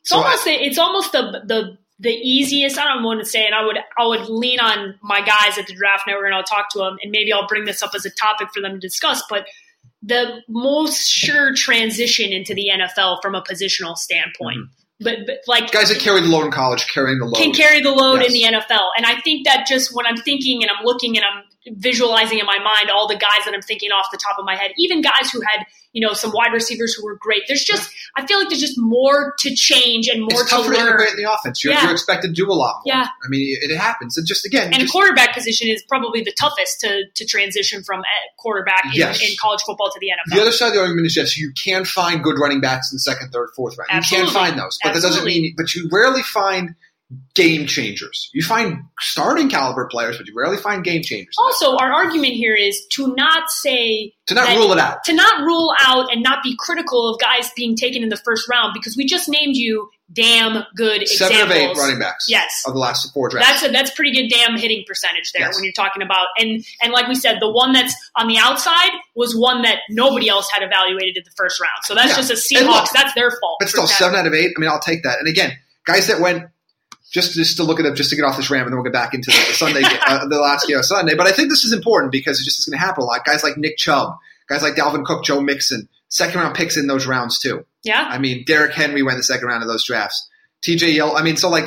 It's 0.00 0.10
So 0.10 0.16
almost 0.16 0.44
the, 0.44 0.50
it's 0.52 0.78
almost 0.78 1.12
the 1.12 1.42
the 1.46 1.78
the 1.98 2.10
easiest. 2.10 2.78
I 2.78 2.92
don't 2.92 3.04
want 3.04 3.20
to 3.20 3.26
say, 3.26 3.44
and 3.44 3.54
I 3.54 3.64
would 3.64 3.78
I 3.98 4.06
would 4.06 4.28
lean 4.28 4.60
on 4.60 4.94
my 5.02 5.20
guys 5.20 5.58
at 5.58 5.66
the 5.66 5.74
draft 5.74 6.04
network, 6.06 6.26
and 6.26 6.34
I'll 6.34 6.42
talk 6.42 6.70
to 6.72 6.78
them, 6.78 6.96
and 7.02 7.10
maybe 7.10 7.32
I'll 7.32 7.46
bring 7.46 7.64
this 7.64 7.82
up 7.82 7.92
as 7.94 8.04
a 8.04 8.10
topic 8.10 8.48
for 8.52 8.60
them 8.60 8.72
to 8.72 8.78
discuss. 8.78 9.22
But 9.28 9.46
the 10.02 10.42
most 10.48 11.08
sure 11.08 11.54
transition 11.54 12.32
into 12.32 12.54
the 12.54 12.70
NFL 12.72 13.22
from 13.22 13.34
a 13.34 13.42
positional 13.42 13.96
standpoint, 13.96 14.58
mm-hmm. 14.58 15.04
but, 15.04 15.18
but 15.26 15.36
like 15.46 15.70
Guys 15.70 15.88
that 15.88 16.00
carry 16.00 16.20
the 16.20 16.28
load 16.28 16.44
in 16.44 16.50
college, 16.50 16.86
carrying 16.92 17.18
the 17.18 17.24
load. 17.24 17.36
can 17.36 17.52
carry 17.52 17.80
the 17.80 17.92
load 17.92 18.20
Yes. 18.20 18.28
in 18.28 18.32
the 18.34 18.58
NFL. 18.58 18.88
And 18.96 19.06
I 19.06 19.20
think 19.22 19.46
that 19.46 19.66
just 19.66 19.94
when 19.94 20.06
I'm 20.06 20.16
thinking 20.16 20.62
and 20.62 20.70
I'm 20.70 20.84
looking 20.84 21.16
and 21.16 21.24
I'm 21.24 21.44
visualizing 21.72 22.38
in 22.38 22.46
my 22.46 22.58
mind 22.58 22.90
all 22.90 23.08
the 23.08 23.14
guys 23.16 23.44
that 23.44 23.54
I'm 23.54 23.62
thinking 23.62 23.90
off 23.90 24.06
the 24.12 24.18
top 24.18 24.38
of 24.38 24.44
my 24.44 24.56
head, 24.56 24.72
even 24.76 25.00
guys 25.00 25.30
who 25.32 25.40
had, 25.40 25.64
you 25.92 26.06
know, 26.06 26.12
some 26.12 26.30
wide 26.34 26.52
receivers 26.52 26.92
who 26.94 27.04
were 27.04 27.16
great. 27.16 27.42
There's 27.48 27.64
just, 27.64 27.90
I 28.16 28.26
feel 28.26 28.38
like 28.38 28.48
there's 28.48 28.60
just 28.60 28.74
more 28.76 29.34
to 29.38 29.54
change 29.54 30.08
and 30.08 30.20
more 30.20 30.42
it's 30.42 30.50
to 30.50 30.60
learn. 30.60 30.74
integrate 30.74 31.10
in 31.10 31.16
the 31.16 31.32
offense. 31.32 31.62
You're, 31.64 31.72
Yeah. 31.72 31.84
you're 31.84 31.92
expected 31.92 32.28
to 32.28 32.34
do 32.34 32.50
a 32.50 32.52
lot 32.52 32.80
more. 32.84 32.94
Yeah. 32.96 33.06
I 33.24 33.28
mean, 33.28 33.56
it, 33.62 33.74
happens. 33.76 34.16
And 34.18 34.26
just 34.26 34.44
again, 34.44 34.66
And 34.66 34.76
a 34.76 34.78
just, 34.80 34.92
quarterback 34.92 35.34
position 35.34 35.68
is 35.68 35.82
probably 35.88 36.22
the 36.22 36.32
toughest 36.32 36.80
to, 36.80 37.04
to 37.14 37.24
transition 37.24 37.82
from 37.82 38.00
a 38.00 38.18
quarterback 38.38 38.84
in, 38.86 38.92
Yes. 38.94 39.20
in 39.22 39.36
college 39.40 39.60
football 39.66 39.90
to 39.90 39.98
the 40.00 40.08
NFL. 40.08 40.34
the 40.36 40.40
other 40.42 40.52
side 40.52 40.68
of 40.68 40.74
the 40.74 40.80
argument 40.80 41.06
is 41.06 41.16
yes, 41.16 41.36
you 41.38 41.52
can 41.62 41.84
find 41.84 42.22
good 42.22 42.38
running 42.38 42.60
backs 42.60 42.90
in 42.92 42.96
the 42.96 43.00
second, 43.00 43.30
third, 43.30 43.48
fourth 43.56 43.78
round. 43.78 43.88
You 43.90 43.96
Absolutely. 43.98 44.30
can 44.32 44.34
find 44.34 44.58
those, 44.58 44.78
but 44.82 44.94
that 44.94 45.02
doesn't 45.02 45.24
mean. 45.24 45.54
But 45.56 45.74
you 45.74 45.88
rarely 45.92 46.22
find 46.22 46.74
game 47.34 47.66
changers. 47.66 48.30
You 48.32 48.42
find 48.42 48.78
starting 49.00 49.48
caliber 49.48 49.86
players, 49.90 50.16
but 50.16 50.26
you 50.26 50.34
rarely 50.36 50.56
find 50.56 50.82
game 50.82 51.02
changers. 51.02 51.34
also, 51.38 51.76
our 51.76 51.92
argument 51.92 52.32
here 52.34 52.54
is 52.54 52.84
to 52.92 53.14
not 53.14 53.50
say 53.50 54.14
to 54.26 54.34
not 54.34 54.46
that- 54.46 54.56
rule 54.56 54.72
it 54.72 54.78
out. 54.78 55.04
to 55.04 55.12
not 55.12 55.42
rule 55.42 55.72
out 55.80 56.10
and 56.12 56.22
not 56.22 56.42
be 56.42 56.56
critical 56.58 57.12
of 57.12 57.20
guys 57.20 57.50
being 57.56 57.76
taken 57.76 58.02
in 58.02 58.08
the 58.08 58.16
first 58.16 58.48
round 58.48 58.72
because 58.74 58.96
we 58.96 59.04
just 59.06 59.28
named 59.28 59.54
you 59.56 59.88
damn 60.12 60.64
good 60.76 61.06
Seven 61.08 61.32
examples. 61.36 61.50
of 61.50 61.56
eight 61.56 61.76
running 61.76 61.98
backs. 61.98 62.26
Yes. 62.28 62.62
of 62.66 62.72
the 62.74 62.78
last 62.78 63.12
four 63.12 63.28
drafts. 63.28 63.48
That's 63.60 63.64
a 63.64 63.72
that's 63.72 63.90
pretty 63.90 64.12
good 64.12 64.28
damn 64.34 64.56
hitting 64.56 64.84
percentage 64.86 65.30
there 65.32 65.46
Yes. 65.46 65.54
when 65.54 65.64
you're 65.64 65.72
talking 65.72 66.02
about 66.02 66.26
and 66.38 66.64
and 66.82 66.92
like 66.92 67.06
we 67.08 67.14
said, 67.14 67.38
the 67.40 67.50
one 67.50 67.72
that's 67.72 67.94
on 68.16 68.28
the 68.28 68.38
outside 68.38 68.90
was 69.14 69.34
one 69.36 69.62
that 69.62 69.78
nobody 69.90 70.28
else 70.28 70.48
had 70.50 70.62
evaluated 70.62 71.16
in 71.16 71.22
the 71.24 71.30
first 71.36 71.60
round. 71.60 71.72
So 71.84 71.94
that's 71.94 72.10
Yeah. 72.10 72.16
just 72.16 72.30
a 72.52 72.58
And 72.58 72.66
look, 72.68 72.84
Seahawks. 72.84 72.92
that's 72.92 73.14
their 73.14 73.30
fault. 73.40 73.56
but 73.60 73.68
still, 73.68 73.86
seven 73.86 74.18
out 74.18 74.26
of 74.26 74.34
eight. 74.34 74.52
I 74.56 74.60
mean, 74.60 74.70
I'll 74.70 74.78
take 74.80 75.02
that. 75.04 75.18
And 75.18 75.28
again, 75.28 75.52
guys 75.86 76.06
that 76.06 76.20
went 76.20 76.44
just 77.14 77.32
just 77.32 77.56
to 77.56 77.62
look 77.62 77.80
at 77.80 77.86
it, 77.86 77.94
just 77.94 78.10
to 78.10 78.16
get 78.16 78.24
off 78.24 78.36
this 78.36 78.50
ramp, 78.50 78.66
and 78.66 78.72
then 78.72 78.76
we'll 78.76 78.84
get 78.84 78.92
back 78.92 79.14
into 79.14 79.30
the, 79.30 79.36
the 79.48 79.54
Sunday, 79.54 79.82
uh, 80.06 80.26
the 80.26 80.38
last 80.40 80.66
game 80.68 80.76
of 80.76 80.84
Sunday. 80.84 81.14
But 81.14 81.26
I 81.26 81.32
think 81.32 81.48
this 81.48 81.64
is 81.64 81.72
important 81.72 82.12
because 82.12 82.40
it 82.40 82.44
just 82.44 82.58
is 82.58 82.66
going 82.66 82.78
to 82.78 82.84
happen 82.84 83.02
a 83.02 83.06
lot. 83.06 83.24
Guys 83.24 83.42
like 83.44 83.56
Nick 83.56 83.76
Chubb, 83.78 84.16
guys 84.48 84.62
like 84.62 84.74
Dalvin 84.74 85.04
Cook, 85.04 85.24
Joe 85.24 85.40
Mixon, 85.40 85.88
second 86.08 86.40
round 86.40 86.54
picks 86.54 86.76
in 86.76 86.86
those 86.88 87.06
rounds 87.06 87.38
too. 87.38 87.64
Yeah. 87.84 88.04
I 88.10 88.18
mean, 88.18 88.44
Derrick 88.44 88.72
Henry 88.74 89.02
went 89.02 89.14
in 89.14 89.18
the 89.20 89.24
second 89.24 89.46
round 89.46 89.62
of 89.62 89.68
those 89.68 89.86
drafts. 89.86 90.28
TJ 90.66 90.94
Yell. 90.94 91.16
I 91.16 91.22
mean, 91.22 91.36
so 91.36 91.50
like 91.50 91.64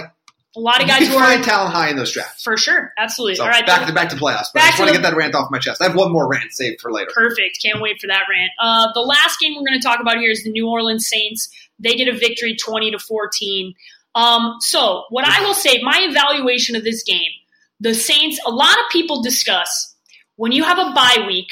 A 0.56 0.60
lot 0.60 0.82
of 0.82 0.88
guys 0.88 1.08
who 1.08 1.16
are 1.16 1.38
talent 1.44 1.74
high 1.74 1.90
in 1.92 1.96
those 1.96 2.12
drafts. 2.12 2.44
for 2.44 2.58
sure, 2.58 2.92
absolutely. 2.98 3.36
So 3.36 3.44
All 3.44 3.50
right, 3.50 3.66
back 3.66 3.88
to 3.88 3.94
back 3.94 4.10
to 4.10 4.16
playoffs. 4.16 4.48
But 4.54 4.64
I 4.64 4.68
just 4.70 4.80
want 4.80 4.90
to 4.92 4.98
the- 4.98 5.04
get 5.04 5.10
that 5.12 5.16
rant 5.16 5.36
off 5.36 5.50
my 5.52 5.60
chest. 5.60 5.82
I 5.82 5.86
have 5.86 5.96
one 5.96 6.12
more 6.12 6.28
rant 6.28 6.52
saved 6.52 6.82
for 6.82 6.92
later. 6.92 7.12
Perfect. 7.14 7.60
Can't 7.64 7.80
wait 7.82 8.02
for 8.02 8.08
that 8.08 8.24
rant. 8.30 8.52
Uh, 8.60 8.88
the 8.94 9.02
last 9.02 9.40
game 9.40 9.54
we're 9.56 9.66
going 9.68 9.80
to 9.80 9.88
talk 9.88 10.00
about 10.02 10.18
here 10.18 10.32
is 10.32 10.44
the 10.44 10.50
New 10.52 10.68
Orleans 10.68 11.08
Saints. 11.08 11.50
They 11.80 11.94
get 11.96 12.08
a 12.08 12.18
victory, 12.18 12.56
twenty 12.60 12.90
to 12.92 12.98
fourteen. 13.00 13.76
Um, 14.17 14.56
so, 14.60 15.03
what 15.10 15.25
I 15.25 15.43
will 15.45 15.53
say, 15.53 15.82
my 15.84 15.99
evaluation 16.10 16.75
of 16.75 16.84
this 16.84 17.03
game, 17.03 17.32
the 17.80 17.93
Saints. 17.93 18.39
A 18.45 18.51
lot 18.51 18.73
of 18.80 18.86
people 18.91 19.21
discuss 19.21 19.95
when 20.36 20.51
you 20.51 20.63
have 20.63 20.80
a 20.80 20.91
bye 20.93 21.23
week, 21.27 21.49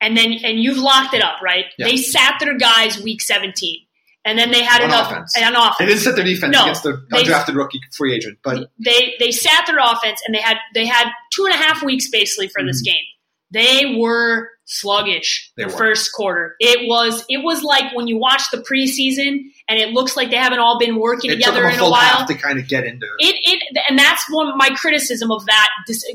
and 0.00 0.16
then 0.16 0.32
and 0.44 0.60
you've 0.60 0.78
locked 0.78 1.14
it 1.14 1.22
up, 1.22 1.42
right? 1.42 1.64
Yeah. 1.78 1.86
They 1.88 1.96
sat 1.96 2.36
their 2.40 2.56
guys 2.56 3.02
week 3.02 3.20
seventeen, 3.20 3.78
and 4.24 4.38
then 4.38 4.50
they 4.52 4.62
had 4.62 4.82
On 4.82 4.88
enough 4.90 5.10
offense. 5.10 5.34
on 5.36 5.56
offense. 5.56 5.76
They 5.80 5.86
didn't 5.86 6.00
set 6.02 6.14
their 6.16 6.24
defense 6.24 6.52
No, 6.52 6.62
against 6.62 6.82
the 6.84 7.04
they- 7.10 7.24
undrafted 7.24 7.54
rookie 7.56 7.80
free 7.96 8.14
agent, 8.14 8.38
but 8.44 8.70
they 8.78 9.14
they 9.18 9.32
sat 9.32 9.66
their 9.66 9.78
offense 9.78 10.20
and 10.26 10.34
they 10.34 10.40
had 10.40 10.58
they 10.74 10.86
had 10.86 11.08
two 11.32 11.44
and 11.46 11.54
a 11.54 11.58
half 11.58 11.82
weeks 11.82 12.08
basically 12.08 12.46
for 12.48 12.62
this 12.64 12.80
game. 12.82 12.94
They 13.52 13.96
were 13.98 14.48
sluggish 14.64 15.50
They 15.56 15.64
the 15.64 15.70
were. 15.72 15.76
first 15.78 16.12
quarter. 16.12 16.54
It 16.60 16.88
was 16.88 17.24
it 17.28 17.42
was 17.42 17.64
like 17.64 17.92
when 17.96 18.06
you 18.06 18.16
watch 18.18 18.42
the 18.52 18.58
preseason 18.58 19.40
and 19.70 19.78
it 19.78 19.90
looks 19.90 20.16
like 20.16 20.30
they 20.30 20.36
haven't 20.36 20.58
all 20.58 20.78
been 20.78 20.98
working 20.98 21.30
it 21.30 21.36
together 21.36 21.66
in 21.68 21.78
a 21.78 21.88
while. 21.88 22.26
to 22.26 22.34
kind 22.34 22.58
of 22.58 22.66
get 22.66 22.84
into 22.84 23.06
it. 23.20 23.24
It, 23.24 23.36
it 23.44 23.78
and 23.88 23.96
that's 23.96 24.24
one 24.28 24.48
of 24.48 24.56
my 24.56 24.70
criticism 24.70 25.30
of 25.30 25.46
that 25.46 25.68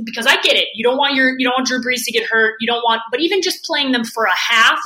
because 0.04 0.28
I 0.28 0.36
get 0.42 0.58
it. 0.58 0.68
You 0.76 0.84
don't 0.84 0.98
want 0.98 1.16
your 1.16 1.40
you 1.40 1.48
don't 1.48 1.54
want 1.58 1.68
Drew 1.68 1.82
Brees 1.82 2.04
to 2.04 2.12
get 2.12 2.30
hurt. 2.30 2.56
You 2.60 2.68
don't 2.68 2.84
want, 2.84 3.02
but 3.10 3.22
even 3.22 3.42
just 3.42 3.64
playing 3.64 3.94
them 3.94 4.04
for 4.04 4.26
a 4.26 4.36
half, 4.36 4.78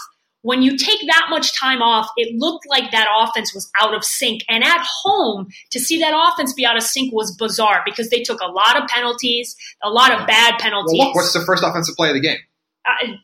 when 0.43 0.61
you 0.61 0.77
take 0.77 0.99
that 1.07 1.27
much 1.31 1.59
time 1.59 1.81
off, 1.81 2.07
it 2.15 2.37
looked 2.37 2.65
like 2.69 2.91
that 2.91 3.07
offense 3.19 3.53
was 3.55 3.69
out 3.81 3.95
of 3.95 4.05
sync. 4.05 4.43
And 4.47 4.63
at 4.63 4.85
home, 5.03 5.47
to 5.71 5.79
see 5.79 5.99
that 5.99 6.13
offense 6.13 6.53
be 6.53 6.65
out 6.65 6.77
of 6.77 6.83
sync 6.83 7.11
was 7.11 7.35
bizarre 7.35 7.81
because 7.85 8.09
they 8.09 8.21
took 8.21 8.39
a 8.39 8.47
lot 8.47 8.81
of 8.81 8.87
penalties, 8.87 9.55
a 9.81 9.89
lot 9.89 10.11
of 10.11 10.27
bad 10.27 10.59
penalties. 10.59 10.97
Well, 10.97 11.07
look, 11.07 11.15
what's 11.15 11.33
the 11.33 11.41
first 11.41 11.63
offensive 11.63 11.95
play 11.95 12.09
of 12.09 12.13
the 12.13 12.21
game? 12.21 12.37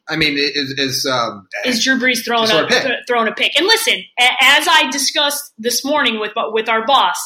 I 0.07 0.15
mean, 0.15 0.37
is 0.37 0.73
is 0.77 1.05
um, 1.05 1.47
is 1.65 1.83
Drew 1.83 1.99
Brees 1.99 2.23
throwing 2.25 2.49
a, 2.49 2.67
pick. 2.67 2.83
th- 2.83 2.99
throwing 3.07 3.27
a 3.27 3.33
pick. 3.33 3.57
And 3.57 3.65
listen, 3.65 4.03
as 4.19 4.67
I 4.67 4.89
discussed 4.91 5.53
this 5.57 5.83
morning 5.83 6.19
with 6.19 6.33
with 6.35 6.69
our 6.69 6.85
boss, 6.85 7.17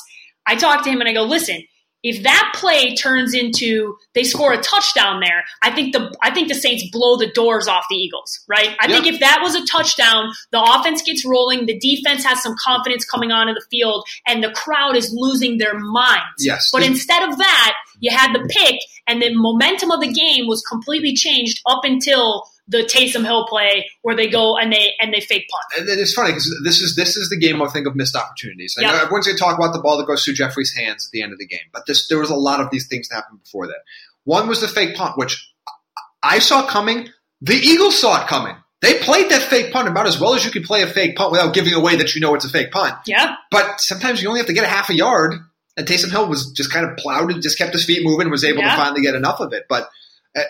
I 0.45 0.55
talked 0.55 0.83
to 0.85 0.89
him 0.89 0.99
and 0.99 1.09
I 1.09 1.13
go, 1.13 1.23
listen, 1.23 1.61
if 2.01 2.23
that 2.23 2.53
play 2.55 2.95
turns 2.95 3.33
into 3.33 3.97
they 4.15 4.23
score 4.23 4.53
a 4.53 4.57
touchdown 4.61 5.19
there, 5.19 5.43
I 5.61 5.71
think 5.71 5.93
the 5.93 6.15
I 6.21 6.33
think 6.33 6.47
the 6.47 6.55
Saints 6.55 6.89
blow 6.91 7.17
the 7.17 7.31
doors 7.31 7.67
off 7.67 7.85
the 7.89 7.97
Eagles, 7.97 8.43
right? 8.47 8.75
I 8.79 8.87
think 8.87 9.05
if 9.05 9.19
that 9.19 9.39
was 9.41 9.55
a 9.55 9.65
touchdown, 9.65 10.31
the 10.51 10.61
offense 10.61 11.01
gets 11.01 11.25
rolling, 11.25 11.65
the 11.65 11.77
defense 11.79 12.23
has 12.23 12.41
some 12.41 12.55
confidence 12.63 13.05
coming 13.05 13.31
onto 13.31 13.53
the 13.53 13.65
field, 13.69 14.05
and 14.27 14.43
the 14.43 14.51
crowd 14.51 14.95
is 14.95 15.13
losing 15.13 15.57
their 15.57 15.77
minds. 15.77 16.23
Yes. 16.39 16.69
But 16.71 16.83
instead 16.83 17.27
of 17.27 17.37
that, 17.37 17.75
you 17.99 18.15
had 18.15 18.33
the 18.33 18.47
pick, 18.47 18.79
and 19.07 19.21
the 19.21 19.33
momentum 19.33 19.91
of 19.91 19.99
the 19.99 20.11
game 20.11 20.47
was 20.47 20.61
completely 20.61 21.13
changed 21.13 21.61
up 21.65 21.81
until 21.83 22.45
the 22.69 22.83
Taysom 22.83 23.25
Hill 23.25 23.45
play 23.47 23.89
where 24.03 24.15
they 24.15 24.29
go 24.29 24.55
and 24.57 24.71
they 24.71 24.93
and 25.01 25.11
they 25.13 25.19
fake 25.19 25.47
punt. 25.51 25.89
and 25.89 25.99
it's 25.99 26.13
funny 26.13 26.29
because 26.31 26.49
this 26.63 26.79
is 26.79 26.95
this 26.95 27.17
is 27.17 27.29
the 27.29 27.37
game 27.37 27.61
I 27.61 27.67
think 27.67 27.87
of 27.87 27.95
missed 27.95 28.15
opportunities. 28.15 28.75
I 28.79 28.83
know 28.83 28.93
Yeah. 28.93 29.01
everyone's 29.01 29.25
going 29.25 29.37
to 29.37 29.43
talk 29.43 29.57
about 29.57 29.73
the 29.73 29.81
ball 29.81 29.97
that 29.97 30.07
goes 30.07 30.23
through 30.23 30.35
Jeffery's 30.35 30.73
hands 30.73 31.05
at 31.05 31.11
the 31.11 31.21
end 31.21 31.33
of 31.33 31.39
the 31.39 31.47
game, 31.47 31.67
but 31.73 31.85
this 31.87 32.07
there 32.07 32.19
was 32.19 32.29
a 32.29 32.35
lot 32.35 32.61
of 32.61 32.69
these 32.71 32.87
things 32.87 33.09
that 33.09 33.15
happened 33.15 33.43
before 33.43 33.67
that. 33.67 33.79
One 34.23 34.47
was 34.47 34.61
the 34.61 34.67
fake 34.67 34.95
punt, 34.95 35.17
which 35.17 35.51
I 36.23 36.39
saw 36.39 36.65
coming. 36.67 37.09
The 37.41 37.55
Eagles 37.55 37.99
saw 37.99 38.21
it 38.21 38.27
coming. 38.27 38.55
They 38.81 38.99
played 38.99 39.29
that 39.31 39.41
fake 39.41 39.73
punt 39.73 39.87
about 39.87 40.07
as 40.07 40.19
well 40.19 40.35
as 40.35 40.45
you 40.45 40.51
can 40.51 40.63
play 40.63 40.81
a 40.83 40.87
fake 40.87 41.15
punt 41.17 41.31
without 41.31 41.53
giving 41.53 41.73
away 41.73 41.95
that 41.97 42.13
you 42.15 42.21
know 42.21 42.33
it's 42.35 42.45
a 42.45 42.49
fake 42.49 42.71
punt. 42.71 42.95
Yeah, 43.05 43.35
But 43.51 43.81
sometimes 43.81 44.21
you 44.21 44.29
only 44.29 44.39
have 44.39 44.47
to 44.47 44.53
get 44.53 44.63
a 44.63 44.67
half 44.69 44.89
a 44.89 44.93
yard, 44.95 45.33
and 45.75 45.87
Taysom 45.87 46.11
Hill 46.11 46.27
was 46.29 46.51
just 46.51 46.71
kind 46.71 46.85
of 46.85 46.95
plowed 46.97 47.31
and 47.31 47.41
just 47.41 47.57
kept 47.57 47.73
his 47.73 47.83
feet 47.85 48.03
moving 48.03 48.23
and 48.23 48.31
was 48.31 48.43
able 48.45 48.59
Yeah. 48.59 48.75
to 48.75 48.81
finally 48.81 49.01
get 49.01 49.15
enough 49.15 49.39
of 49.41 49.51
it. 49.53 49.65
But 49.67 49.89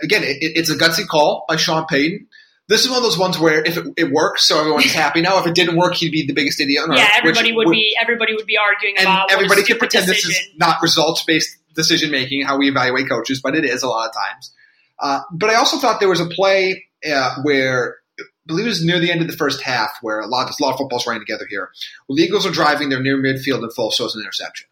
again, 0.04 0.24
it, 0.24 0.38
it's 0.42 0.70
a 0.70 0.76
gutsy 0.76 1.08
call 1.08 1.46
by 1.48 1.56
Sean 1.56 1.86
Payton. 1.86 2.28
This 2.68 2.84
is 2.84 2.90
one 2.90 2.98
of 2.98 3.04
those 3.04 3.18
ones 3.18 3.40
where 3.40 3.66
if 3.66 3.78
it, 3.78 3.86
it 3.98 4.12
works, 4.12 4.46
so 4.48 4.60
everyone's 4.60 4.94
happy. 4.94 5.22
Now, 5.22 5.40
if 5.40 5.48
it 5.48 5.56
didn't 5.56 5.76
work, 5.76 5.96
he'd 5.96 6.12
be 6.12 6.26
the 6.26 6.34
biggest 6.34 6.60
idiot 6.62 6.84
on 6.84 6.92
earth. 6.92 6.98
yeah. 6.98 7.10
Everybody 7.16 7.52
which 7.52 7.66
would 7.66 7.72
be 7.72 7.96
everybody 8.00 8.36
would 8.36 8.46
be 8.46 8.58
arguing 8.58 8.96
and 8.98 9.08
about 9.08 9.32
everybody 9.32 9.62
can 9.62 9.66
stupid 9.66 9.80
pretend 9.80 10.06
decision. 10.06 10.30
this 10.30 10.40
is 10.40 10.50
not 10.58 10.82
results 10.82 11.24
based 11.24 11.58
decision 11.76 12.12
making, 12.12 12.44
how 12.44 12.58
we 12.58 12.70
evaluate 12.70 13.10
coaches, 13.10 13.42
but 13.42 13.56
it 13.56 13.66
is 13.66 13.84
a 13.84 13.88
lot 13.88 14.08
of 14.10 14.14
times. 14.14 14.54
Uh, 15.00 15.22
but 15.32 15.50
I 15.50 15.56
also 15.56 15.78
thought 15.78 16.00
there 16.00 16.10
was 16.10 16.20
a 16.20 16.28
play 16.28 16.86
uh, 17.10 17.36
where 17.44 17.98
I 18.20 18.24
believe 18.46 18.66
it 18.66 18.70
was 18.70 18.84
near 18.84 19.00
the 19.00 19.12
end 19.12 19.22
of 19.22 19.28
the 19.28 19.38
first 19.38 19.62
half 19.62 19.92
where 20.02 20.20
a 20.20 20.28
lot, 20.28 20.50
a 20.50 20.64
lot 20.64 20.74
of 20.74 20.78
footballs 20.78 21.08
running 21.08 21.22
together 21.22 21.46
here. 21.50 21.72
Well, 22.08 22.18
the 22.18 22.24
Eagles 22.24 22.46
are 22.46 22.52
driving, 22.52 22.90
they're 22.90 23.02
near 23.02 23.18
midfield 23.18 23.64
and 23.64 23.74
full, 23.74 23.92
so 23.92 24.06
it's 24.06 24.16
an 24.16 24.22
interception. 24.22 24.68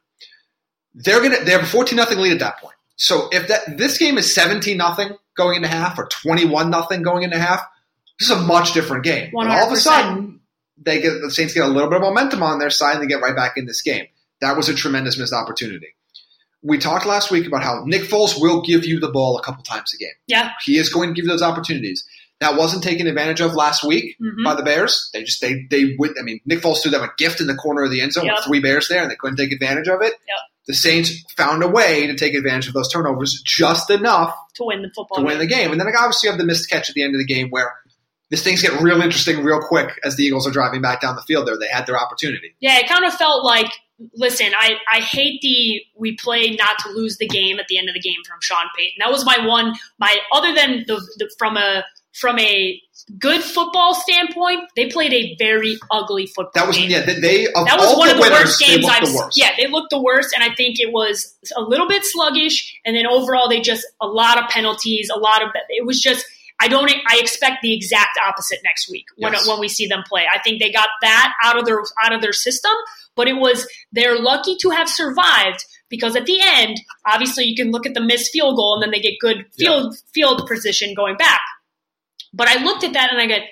They're 0.94 1.22
gonna 1.22 1.44
they 1.44 1.52
have 1.52 1.62
a 1.62 1.68
fourteen 1.68 1.98
nothing 1.98 2.18
lead 2.18 2.34
at 2.34 2.40
that 2.40 2.60
point. 2.60 2.76
So 2.98 3.30
if 3.32 3.48
that 3.48 3.78
this 3.78 3.98
game 3.98 4.18
is 4.18 4.34
seventeen 4.34 4.78
nothing 4.78 5.12
going 5.36 5.56
into 5.56 5.68
half 5.68 5.98
or 5.98 6.08
twenty 6.08 6.46
one 6.46 6.70
nothing 6.70 7.02
going 7.04 7.24
into 7.24 7.38
half, 7.40 7.62
this 8.20 8.30
is 8.30 8.38
a 8.38 8.42
much 8.42 8.74
different 8.74 9.04
game. 9.04 9.32
And 9.34 9.50
all 9.52 9.68
of 9.68 9.72
a 9.72 9.76
sudden, 9.78 10.40
they 10.84 11.00
get 11.02 11.22
the 11.22 11.32
Saints 11.32 11.54
get 11.54 11.64
a 11.64 11.68
little 11.68 11.90
bit 11.90 11.98
of 11.98 12.02
momentum 12.02 12.44
on 12.44 12.60
their 12.60 12.70
side 12.72 12.96
and 12.96 13.04
they 13.04 13.08
get 13.08 13.22
right 13.22 13.36
back 13.36 13.54
in 13.56 13.66
this 13.66 13.82
game. 13.82 14.08
That 14.42 14.58
was 14.58 14.68
a 14.70 14.74
tremendous 14.74 15.18
missed 15.18 15.34
opportunity. 15.34 15.96
We 16.64 16.80
talked 16.80 17.06
last 17.06 17.30
week 17.32 17.46
about 17.48 17.64
how 17.64 17.84
Nick 17.86 18.02
Foles 18.04 18.40
will 18.42 18.62
give 18.62 18.84
you 18.86 19.00
the 19.00 19.10
ball 19.10 19.38
a 19.38 19.44
couple 19.44 19.64
times 19.64 19.94
a 19.94 19.98
game. 19.98 20.10
Yeah, 20.28 20.52
He 20.66 20.78
is 20.78 20.90
going 20.90 21.10
to 21.10 21.14
give 21.14 21.26
you 21.26 21.30
those 21.32 21.42
opportunities. 21.44 22.04
That 22.40 22.56
wasn't 22.56 22.84
taken 22.84 23.08
advantage 23.08 23.42
of 23.42 23.54
last 23.56 23.84
week 23.84 24.16
Mhm. 24.22 24.44
by 24.44 24.54
the 24.56 24.62
Bears. 24.64 25.10
They 25.14 25.24
just 25.24 25.40
they 25.42 25.66
they 25.70 25.96
would. 25.98 26.18
I 26.20 26.24
mean, 26.24 26.40
Nick 26.46 26.60
Foles 26.62 26.82
threw 26.82 26.92
them 26.92 27.04
a 27.04 27.12
gift 27.18 27.42
in 27.42 27.48
the 27.48 27.56
corner 27.56 27.84
of 27.84 27.92
the 27.92 28.02
end 28.02 28.14
zone 28.14 28.26
Yep. 28.26 28.36
with 28.38 28.46
three 28.46 28.60
Bears 28.60 28.88
there, 28.90 29.02
and 29.04 29.10
they 29.12 29.16
couldn't 29.16 29.38
take 29.38 29.52
advantage 29.52 29.88
of 29.88 30.02
it. 30.02 30.14
Yep. 30.28 30.38
The 30.68 30.74
Saints 30.74 31.24
found 31.36 31.64
a 31.64 31.68
way 31.68 32.08
to 32.08 32.16
take 32.16 32.34
advantage 32.34 32.68
of 32.68 32.74
those 32.74 32.92
turnovers 32.92 33.42
just 33.46 33.90
enough 33.90 34.36
to 34.56 34.66
win 34.66 34.82
the 34.82 34.90
football 34.90 35.18
to 35.18 35.24
win 35.24 35.38
game. 35.38 35.40
the 35.40 35.48
game. 35.48 35.72
And 35.72 35.80
then 35.80 35.88
obviously 35.88 36.28
you 36.28 36.32
have 36.32 36.40
the 36.40 36.46
missed 36.46 36.70
catch 36.70 36.90
at 36.90 36.96
the 36.96 37.04
end 37.04 37.16
of 37.16 37.20
the 37.20 37.26
game 37.26 37.50
where 37.50 37.74
this 38.30 38.44
things 38.44 38.62
get 38.62 38.82
real 38.82 39.02
interesting 39.02 39.44
real 39.44 39.62
quick 39.62 39.98
as 40.04 40.16
the 40.18 40.24
Eagles 40.24 40.48
are 40.48 40.52
driving 40.52 40.82
back 40.82 41.02
down 41.02 41.16
the 41.16 41.22
field. 41.22 41.48
There, 41.48 41.58
they 41.58 41.70
had 41.70 41.88
their 41.88 41.98
opportunity. 41.98 42.54
Yeah, 42.60 42.78
it 42.80 42.90
kind 42.90 43.06
of 43.06 43.14
felt 43.14 43.46
like, 43.46 43.72
listen, 44.16 44.52
I, 44.58 44.76
I 44.92 45.00
hate 45.00 45.40
the 45.42 45.82
we 45.96 46.18
play 46.18 46.52
not 46.52 46.78
to 46.80 46.90
lose 46.90 47.18
the 47.18 47.28
game 47.28 47.60
at 47.60 47.68
the 47.70 47.78
end 47.78 47.88
of 47.88 47.96
the 47.96 48.02
game 48.02 48.18
from 48.28 48.40
Sean 48.42 48.66
Payton. 48.78 48.96
That 49.00 49.10
was 49.10 49.26
my 49.26 49.46
one, 49.46 49.74
my 50.00 50.16
other 50.34 50.54
than 50.54 50.84
the, 50.88 50.96
the 51.18 51.32
from 51.38 51.56
a 51.56 51.86
from 52.20 52.40
a 52.40 52.82
good 53.20 53.42
football 53.44 53.94
standpoint, 53.94 54.62
they 54.76 54.88
played 54.90 55.14
a 55.14 55.36
very 55.38 55.78
ugly 55.92 56.26
football 56.26 56.52
That 56.56 56.68
was 56.68 56.78
game. 56.78 56.90
yeah. 56.90 57.06
They, 57.06 57.46
That 57.46 57.78
was 57.78 57.86
all 57.88 58.00
one 58.00 58.08
the 58.10 58.14
of 58.16 58.18
the 58.20 58.24
winners, 58.24 58.40
worst 58.46 58.60
games 58.60 58.86
I've 58.90 59.14
worst. 59.14 59.38
Yeah, 59.38 59.52
they 59.58 59.68
looked 59.68 59.92
the 59.92 60.02
worst, 60.02 60.34
and 60.36 60.44
I 60.44 60.54
think 60.56 60.80
it 60.80 60.92
was 60.92 61.36
a 61.56 61.62
little 61.62 61.88
bit 61.88 62.04
sluggish, 62.04 62.80
and 62.86 62.96
then 62.96 63.06
overall 63.08 63.48
they 63.48 63.62
just 63.62 63.86
a 64.02 64.08
lot 64.08 64.42
of 64.42 64.50
penalties, 64.50 65.10
a 65.14 65.20
lot 65.20 65.42
of 65.44 65.50
it 65.70 65.86
was 65.86 66.02
just. 66.02 66.26
I 66.60 66.68
don't. 66.68 66.90
I 66.90 67.20
expect 67.20 67.58
the 67.62 67.72
exact 67.72 68.18
opposite 68.28 68.58
next 68.64 68.90
week 68.90 69.06
when 69.18 69.34
Yes. 69.34 69.48
when 69.48 69.60
we 69.60 69.68
see 69.68 69.86
them 69.86 70.02
play. 70.10 70.26
I 70.34 70.40
think 70.40 70.60
they 70.60 70.72
got 70.72 70.88
that 71.04 71.32
out 71.44 71.56
of 71.56 71.66
their 71.66 71.84
out 72.04 72.14
of 72.14 72.22
their 72.24 72.34
system, 72.34 72.72
but 73.16 73.28
it 73.28 73.34
was 73.34 73.68
they're 73.92 74.18
lucky 74.20 74.56
to 74.62 74.72
have 74.72 74.90
survived 74.90 75.64
because 75.88 76.16
at 76.16 76.26
the 76.26 76.40
end, 76.44 76.82
obviously, 77.06 77.44
you 77.44 77.56
can 77.56 77.70
look 77.72 77.86
at 77.86 77.94
the 77.94 78.02
missed 78.02 78.32
field 78.32 78.56
goal 78.56 78.74
and 78.74 78.82
then 78.82 78.90
they 78.90 79.00
get 79.00 79.20
good 79.22 79.46
field 79.56 79.96
field 80.16 80.48
position 80.48 80.96
going 80.96 81.16
back. 81.16 81.42
But 82.34 82.48
I 82.48 82.64
looked 82.64 82.84
at 82.84 82.94
that 82.94 83.12
and 83.12 83.20
I 83.22 83.26
get 83.26 83.44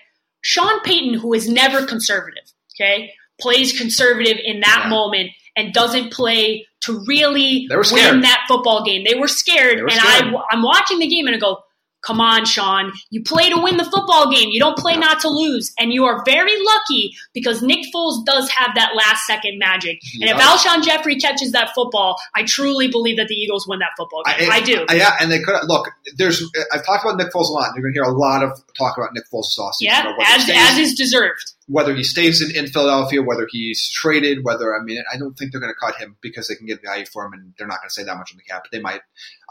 Sean 0.41 0.79
Payton, 0.81 1.15
who 1.19 1.33
is 1.33 1.49
never 1.49 1.85
conservative, 1.85 2.43
okay, 2.75 3.11
plays 3.39 3.77
conservative 3.77 4.37
in 4.43 4.59
that 4.61 4.81
Yeah. 4.83 4.89
moment 4.89 5.31
and 5.55 5.73
doesn't 5.73 6.11
play 6.11 6.67
to 6.81 7.03
really 7.07 7.67
win 7.91 8.21
that 8.21 8.43
football 8.47 8.85
game. 8.85 9.03
They 9.05 9.15
were 9.15 9.27
scared, 9.27 9.77
They 9.79 9.81
were 9.81 9.89
and 9.89 9.99
scared. 9.99 10.33
I, 10.35 10.41
I'm 10.51 10.61
watching 10.61 10.99
the 10.99 11.07
game 11.07 11.25
and 11.27 11.35
I 11.35 11.39
go, 11.39 11.63
Come 12.05 12.21
on, 12.21 12.45
Sean. 12.45 12.91
You 13.09 13.23
play 13.23 13.49
to 13.49 13.59
win 13.59 13.77
the 13.77 13.83
football 13.83 14.31
game. 14.31 14.49
You 14.51 14.59
don't 14.59 14.77
play 14.77 14.93
Yeah. 14.93 14.99
not 14.99 15.19
to 15.21 15.27
lose. 15.29 15.73
And 15.79 15.91
you 15.91 16.05
are 16.05 16.23
very 16.25 16.53
lucky 16.63 17.15
because 17.33 17.61
Nick 17.61 17.85
Foles 17.93 18.23
does 18.25 18.47
have 18.49 18.75
that 18.75 18.95
last 18.95 19.25
second 19.25 19.57
magic. 19.57 19.99
And 20.21 20.29
if 20.29 20.37
Yeah. 20.37 20.45
Alshon 20.45 20.83
Jeffery 20.83 21.15
catches 21.17 21.51
that 21.53 21.71
football, 21.73 22.17
I 22.35 22.43
truly 22.43 22.87
believe 22.87 23.17
that 23.17 23.27
the 23.27 23.33
Eagles 23.35 23.67
win 23.67 23.79
that 23.79 23.89
football 23.97 24.21
game. 24.37 24.51
I, 24.51 24.61
do. 24.61 24.85
I- 24.87 24.95
yeah, 24.95 25.15
and 25.19 25.31
they 25.31 25.39
could 25.39 25.55
look. 25.67 25.89
There's. 26.15 26.43
I've 26.71 26.85
talked 26.85 27.03
about 27.03 27.17
Nick 27.17 27.31
Foles 27.33 27.49
a 27.49 27.53
lot. 27.53 27.71
You're 27.75 27.81
going 27.83 27.93
to 27.93 27.99
hear 27.99 28.03
a 28.03 28.11
lot 28.17 28.43
of 28.43 28.51
talk 28.77 28.97
about 28.97 29.09
Nick 29.13 29.23
Foles 29.33 29.45
offseason. 29.57 29.73
yeah, 29.79 30.01
about 30.01 30.17
whether 30.17 30.43
he 30.43 30.51
as, 30.53 30.73
as 30.73 30.77
is 30.77 30.93
deserved. 30.93 31.53
Whether 31.67 31.95
he 31.95 32.03
stays 32.03 32.41
in, 32.41 32.55
in 32.55 32.67
Philadelphia, 32.71 33.21
whether 33.23 33.47
he's 33.49 33.89
traded, 33.89 34.43
whether 34.43 34.75
I 34.75 34.83
mean, 34.83 35.03
I 35.11 35.17
don't 35.17 35.33
think 35.35 35.51
they're 35.51 35.61
going 35.61 35.73
to 35.73 35.79
cut 35.79 35.99
him 35.99 36.15
because 36.21 36.47
they 36.47 36.55
can 36.55 36.67
get 36.67 36.83
value 36.83 37.05
for 37.05 37.25
him, 37.25 37.33
and 37.33 37.53
they're 37.57 37.67
not 37.67 37.79
going 37.79 37.89
to 37.89 37.93
say 37.93 38.03
that 38.03 38.17
much 38.17 38.31
on 38.31 38.37
the 38.37 38.43
cap, 38.43 38.63
but 38.63 38.71
they 38.71 38.81
might. 38.81 39.01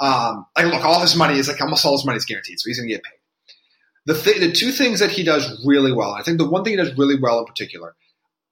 Um, 0.01 0.47
like, 0.57 0.67
look, 0.67 0.85
all 0.85 1.01
his 1.01 1.17
money 1.17 1.39
is 1.39 1.49
like 1.49 1.61
almost 1.61 1.85
all 1.85 1.97
his 1.97 2.05
money 2.07 2.17
is 2.17 2.25
guaranteed, 2.25 2.61
so 2.61 2.69
he's 2.69 2.79
going 2.79 2.89
to 2.89 2.95
get 2.95 3.03
paid. 3.03 3.19
The 4.07 4.15
th- 4.21 4.41
the 4.41 4.53
two 4.53 4.71
things 4.71 5.01
that 5.01 5.11
he 5.11 5.25
does 5.25 5.65
really 5.67 5.93
well, 5.93 6.11
I 6.13 6.23
think 6.23 6.39
the 6.39 6.49
one 6.49 6.63
thing 6.63 6.73
he 6.73 6.77
does 6.77 6.97
really 6.99 7.17
well 7.21 7.39
in 7.41 7.47
particular, 7.47 7.97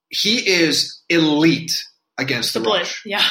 he 0.08 0.38
is 0.38 1.02
elite 1.08 1.84
against 2.18 2.54
the, 2.54 2.60
The 2.60 2.64
blitz. 2.64 2.80
rush. 2.88 3.02
Yeah. 3.06 3.24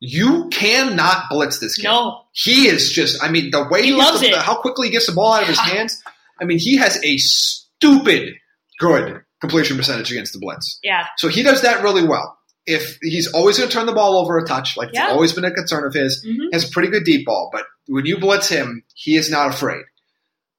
You 0.00 0.48
cannot 0.50 1.24
blitz 1.30 1.58
this 1.60 1.76
kid. 1.76 1.84
No. 1.84 2.22
He 2.32 2.66
is 2.68 2.92
just, 2.92 3.22
I 3.22 3.30
mean, 3.30 3.50
the 3.50 3.66
way 3.68 3.82
He 3.82 3.90
gets 3.92 3.98
loves 4.04 4.20
the- 4.20 4.28
it. 4.30 4.36
how 4.36 4.60
quickly 4.60 4.88
he 4.88 4.92
gets 4.92 5.06
the 5.06 5.12
ball 5.12 5.32
out 5.34 5.42
of 5.42 5.48
his 5.48 5.58
hands. 5.58 6.00
I 6.40 6.44
mean, 6.44 6.58
he 6.58 6.76
has 6.76 7.02
a 7.04 7.16
stupid 7.16 8.34
good 8.78 9.22
completion 9.40 9.76
percentage 9.76 10.10
against 10.10 10.32
the 10.32 10.38
blitz. 10.38 10.78
Yeah. 10.82 11.06
So 11.18 11.28
he 11.28 11.42
does 11.42 11.62
that 11.62 11.82
really 11.82 12.06
well. 12.06 12.34
if 12.70 12.98
he's 13.00 13.32
always 13.32 13.56
going 13.56 13.66
to 13.66 13.74
turn 13.74 13.86
the 13.86 13.94
ball 13.94 14.18
over 14.18 14.36
a 14.36 14.44
touch, 14.46 14.76
like 14.76 14.90
Yeah. 14.92 15.04
it's 15.04 15.12
always 15.14 15.32
been 15.32 15.46
a 15.46 15.50
concern 15.50 15.86
of 15.86 15.94
his, 15.94 16.22
Mhm. 16.22 16.52
has 16.52 16.68
a 16.68 16.70
pretty 16.70 16.88
good 16.90 17.02
deep 17.04 17.24
ball. 17.24 17.48
But 17.50 17.62
when 17.86 18.04
you 18.04 18.18
blitz 18.18 18.46
him, 18.50 18.84
he 18.94 19.16
is 19.16 19.30
not 19.30 19.48
afraid. 19.54 19.84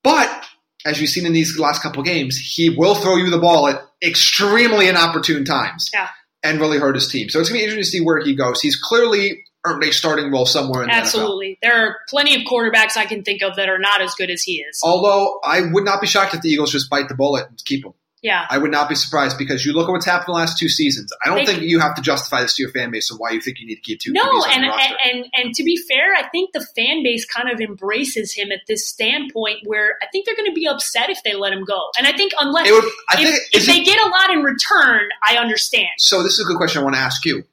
But 0.03 0.45
as 0.85 0.99
you've 0.99 1.11
seen 1.11 1.27
in 1.27 1.33
these 1.33 1.59
last 1.59 1.83
couple 1.83 2.01
games, 2.01 2.35
he 2.37 2.71
will 2.71 2.95
throw 2.95 3.17
you 3.17 3.29
the 3.29 3.37
ball 3.37 3.67
at 3.67 3.83
extremely 4.01 4.87
inopportune 4.87 5.45
times 5.45 5.87
Yeah. 5.93 6.07
and 6.41 6.59
really 6.59 6.79
hurt 6.79 6.95
his 6.95 7.07
team. 7.07 7.29
So 7.29 7.39
it's 7.39 7.49
going 7.49 7.59
to 7.59 7.65
be 7.67 7.69
interesting 7.71 7.99
to 7.99 7.99
see 7.99 8.03
where 8.03 8.19
he 8.19 8.33
goes. 8.33 8.59
He's 8.59 8.75
clearly 8.75 9.43
earned 9.67 9.83
a 9.83 9.91
starting 9.93 10.31
role 10.31 10.47
somewhere 10.47 10.81
in 10.81 10.89
the. 10.89 10.95
Absolutely. 10.95 11.59
There 11.61 11.75
are 11.75 11.97
plenty 12.09 12.33
of 12.35 12.41
quarterbacks 12.41 12.97
I 12.97 13.05
can 13.05 13.21
think 13.23 13.43
of 13.43 13.55
that 13.57 13.69
are 13.69 13.77
not 13.77 14.01
as 14.01 14.15
good 14.15 14.31
as 14.31 14.41
he 14.41 14.63
is. 14.67 14.79
Although 14.83 15.41
I 15.43 15.61
would 15.61 15.83
not 15.85 16.01
be 16.01 16.07
shocked 16.07 16.33
if 16.33 16.41
the 16.41 16.49
Eagles 16.49 16.71
just 16.71 16.89
bite 16.89 17.07
the 17.09 17.13
bullet 17.15 17.45
and 17.49 17.61
keep 17.65 17.85
him. 17.85 17.93
Yeah. 18.21 18.45
I 18.49 18.57
would 18.57 18.71
not 18.71 18.89
be 18.89 18.95
surprised 18.95 19.37
because 19.37 19.65
you 19.65 19.71
look 19.73 19.87
at 19.87 19.91
what's 19.91 20.05
happened 20.05 20.27
the 20.27 20.37
last 20.37 20.57
two 20.57 20.67
seasons. 20.67 21.11
I 21.23 21.29
don't 21.29 21.37
They- 21.37 21.45
think 21.45 21.61
you 21.63 21.79
have 21.79 21.95
to 21.95 22.01
justify 22.01 22.41
this 22.41 22.53
to 22.55 22.63
your 22.63 22.71
fan 22.71 22.91
base 22.91 23.09
of 23.11 23.17
why 23.17 23.31
you 23.31 23.39
think 23.39 23.59
you 23.59 23.65
need 23.67 23.75
to 23.75 23.81
keep 23.81 23.99
two 24.01 24.11
No, 24.11 24.21
and, 24.49 24.65
and 24.65 24.93
and 25.05 25.25
and 25.35 25.55
to 25.55 25.63
be 25.63 25.77
fair, 25.89 26.13
I 26.15 26.27
think 26.29 26.51
the 26.53 26.65
fan 26.75 27.01
base 27.03 27.25
kind 27.25 27.49
of 27.49 27.61
embraces 27.61 28.33
him 28.33 28.51
at 28.51 28.59
this 28.67 28.87
standpoint 28.89 29.59
where 29.65 29.95
I 30.03 30.07
think 30.11 30.25
they're 30.25 30.35
going 30.35 30.49
to 30.51 30.53
be 30.55 30.67
upset 30.67 31.09
if 31.09 31.19
they 31.23 31.33
let 31.33 31.53
him 31.53 31.63
go. 31.63 31.79
And 31.97 32.07
I 32.07 32.11
think 32.11 32.33
unless 32.39 32.69
would- 32.69 32.83
I 33.09 33.21
if, 33.21 33.29
think- 33.29 33.43
if 33.53 33.65
they 33.65 33.79
it- 33.81 33.85
get 33.85 33.99
a 34.05 34.09
lot 34.09 34.31
in 34.31 34.43
return, 34.43 35.07
I 35.25 35.37
understand. 35.37 35.89
So 35.97 36.21
this 36.23 36.33
is 36.33 36.41
a 36.41 36.43
good 36.45 36.57
question 36.57 36.81
I 36.81 36.83
want 36.83 36.95
to 36.95 37.01
ask 37.01 37.23
you. 37.25 37.43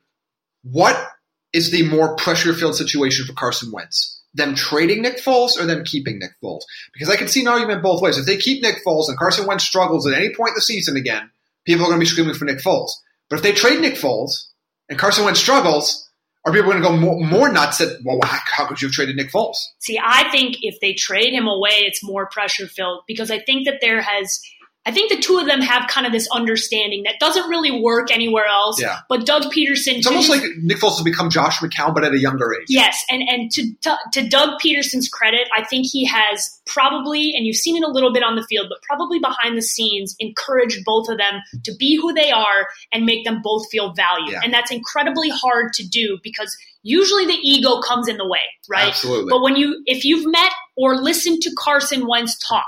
What 0.63 1.13
is 1.53 1.71
the 1.71 1.85
more 1.89 2.17
pressure-filled 2.17 2.75
situation 2.77 3.25
for 3.25 3.33
Carson 3.33 3.71
Wentz? 3.71 4.16
Them 4.37 4.55
trading 4.55 5.03
Nick 5.03 5.19
Foles 5.19 5.59
or 5.59 5.65
them 5.65 5.85
keeping 5.85 6.19
Nick 6.19 6.33
Foles? 6.43 6.63
Because 6.93 7.09
I 7.09 7.17
can 7.17 7.29
see 7.29 7.41
an 7.41 7.49
argument 7.49 7.83
both 7.83 8.03
ways. 8.03 8.19
If 8.19 8.27
they 8.27 8.37
keep 8.37 8.63
Nick 8.63 8.85
Foles 8.85 9.09
and 9.09 9.19
Carson 9.19 9.47
Wentz 9.47 9.65
struggles 9.65 10.07
at 10.07 10.13
any 10.13 10.35
point 10.35 10.51
in 10.51 10.55
the 10.57 10.61
season 10.61 10.97
again, 10.97 11.31
people 11.65 11.85
are 11.85 11.89
going 11.89 11.99
to 11.99 12.05
be 12.05 12.07
screaming 12.07 12.35
for 12.35 12.45
Nick 12.45 12.59
Foles. 12.59 12.91
But 13.29 13.37
if 13.37 13.43
they 13.43 13.53
trade 13.53 13.81
Nick 13.81 13.95
Foles 13.95 14.49
and 14.89 14.99
Carson 14.99 15.25
Wentz 15.25 15.41
struggles, 15.41 16.09
are 16.45 16.53
people 16.53 16.71
going 16.71 16.83
to 16.83 16.89
go 16.89 16.97
more, 16.97 17.19
more 17.19 17.53
nuts 17.53 17.81
at, 17.81 17.97
well, 18.05 18.21
how, 18.23 18.67
could 18.67 18.81
you 18.81 18.87
have 18.87 18.95
traded 18.95 19.17
Nick 19.17 19.33
Foles? 19.33 19.57
See, 19.81 19.99
I 20.03 20.31
think 20.31 20.59
if 20.63 20.79
they 20.81 20.93
trade 20.93 21.33
him 21.33 21.49
away, 21.49 21.73
it's 21.79 22.05
more 22.05 22.27
pressure 22.27 22.69
filled 22.69 23.03
because 23.09 23.33
I 23.33 23.41
think 23.41 23.67
that 23.67 23.79
there 23.81 24.01
has. 24.01 24.41
I 24.87 24.93
think 24.93 25.11
the 25.11 25.19
two 25.21 25.39
of 25.39 25.47
them 25.47 25.61
have 25.61 25.89
kind 25.89 26.07
of 26.07 26.13
this 26.13 26.29
understanding 26.33 27.03
that 27.03 27.17
doesn't 27.19 27.49
really 27.51 27.83
work 27.83 28.11
anywhere 28.13 28.47
else. 28.47 28.81
Yeah. 28.81 29.01
But 29.09 29.27
Doug 29.27 29.53
Pederson, 29.53 29.99
It's 29.99 30.07
almost 30.07 30.33
his- 30.33 30.41
like 30.43 30.51
Nick 30.63 30.79
Foles 30.79 30.95
has 30.95 31.03
become 31.03 31.29
Josh 31.29 31.59
McCown, 31.59 31.93
but 31.93 32.05
at 32.05 32.13
a 32.13 32.19
younger 32.19 32.55
age. 32.55 32.67
Yes, 32.69 33.05
and 33.11 33.23
and 33.29 33.51
to, 33.51 33.75
to 33.83 33.97
to 34.13 34.29
Doug 34.29 34.61
Pederson's 34.65 35.09
credit, 35.09 35.49
I 35.57 35.65
think 35.65 35.87
he 35.91 36.05
has 36.07 36.61
probably, 36.67 37.33
and 37.35 37.47
you've 37.47 37.57
seen 37.57 37.77
it 37.77 37.87
a 37.87 37.91
little 37.91 38.13
bit 38.13 38.23
on 38.23 38.37
the 38.37 38.45
field, 38.49 38.67
but 38.69 38.79
probably 38.83 39.19
behind 39.19 39.57
the 39.57 39.63
scenes, 39.63 40.15
encouraged 40.19 40.85
both 40.85 41.09
of 41.09 41.19
them 41.19 41.41
to 41.65 41.75
be 41.77 41.97
who 41.97 42.13
they 42.13 42.31
are 42.31 42.69
and 42.93 43.05
make 43.05 43.25
them 43.25 43.41
both 43.43 43.69
feel 43.71 43.93
valued. 43.95 44.31
Yeah. 44.33 44.41
And 44.43 44.53
that's 44.53 44.71
incredibly 44.71 45.31
hard 45.31 45.73
to 45.75 45.87
do 45.87 46.19
because 46.23 46.57
usually 46.83 47.27
the 47.27 47.39
ego 47.43 47.81
comes 47.81 48.09
in 48.09 48.17
the 48.17 48.27
way, 48.29 48.41
right? 48.69 48.89
Absolutely. 48.89 49.31
But 49.31 49.43
when 49.43 49.57
you, 49.57 49.83
if 49.87 50.05
you've 50.05 50.31
met 50.31 50.53
or 50.77 50.97
listened 50.97 51.41
to 51.43 51.51
Carson 51.59 52.07
Wentz 52.07 52.37
talk, 52.49 52.67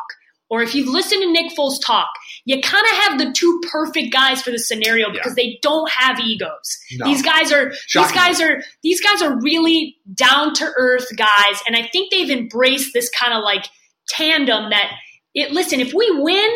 or 0.51 0.62
if 0.62 0.74
you've 0.74 0.88
listened 0.88 1.22
to 1.22 1.30
Nick 1.30 1.53
Foles 1.57 1.76
talk, 1.84 2.09
you 2.44 2.61
kind 2.61 2.84
of 2.84 2.92
have 3.05 3.18
the 3.18 3.32
two 3.32 3.61
perfect 3.70 4.12
guys 4.12 4.42
for 4.42 4.51
the 4.51 4.59
scenario 4.59 5.12
because 5.12 5.34
they 5.34 5.59
don't 5.62 5.90
have 5.90 6.18
egos. 6.18 6.78
No. 6.92 7.07
These 7.07 7.22
guys 7.22 7.53
are 7.53 7.70
these 7.70 8.12
guys 8.12 8.40
are 8.40 8.62
these 8.82 9.01
guys 9.01 9.22
are 9.22 9.38
really 9.42 9.96
down 10.14 10.55
to 10.55 10.72
earth 10.76 11.09
guys, 11.16 11.62
and 11.66 11.76
I 11.76 11.88
think 11.92 12.11
they've 12.11 12.30
embraced 12.30 12.92
this 12.94 13.11
kind 13.11 13.34
of 13.34 13.42
like 13.44 13.66
tandem 14.09 14.70
that 14.70 14.92
it. 15.34 15.53
Listen, 15.53 15.80
if 15.80 15.92
we 15.92 16.11
win, 16.20 16.49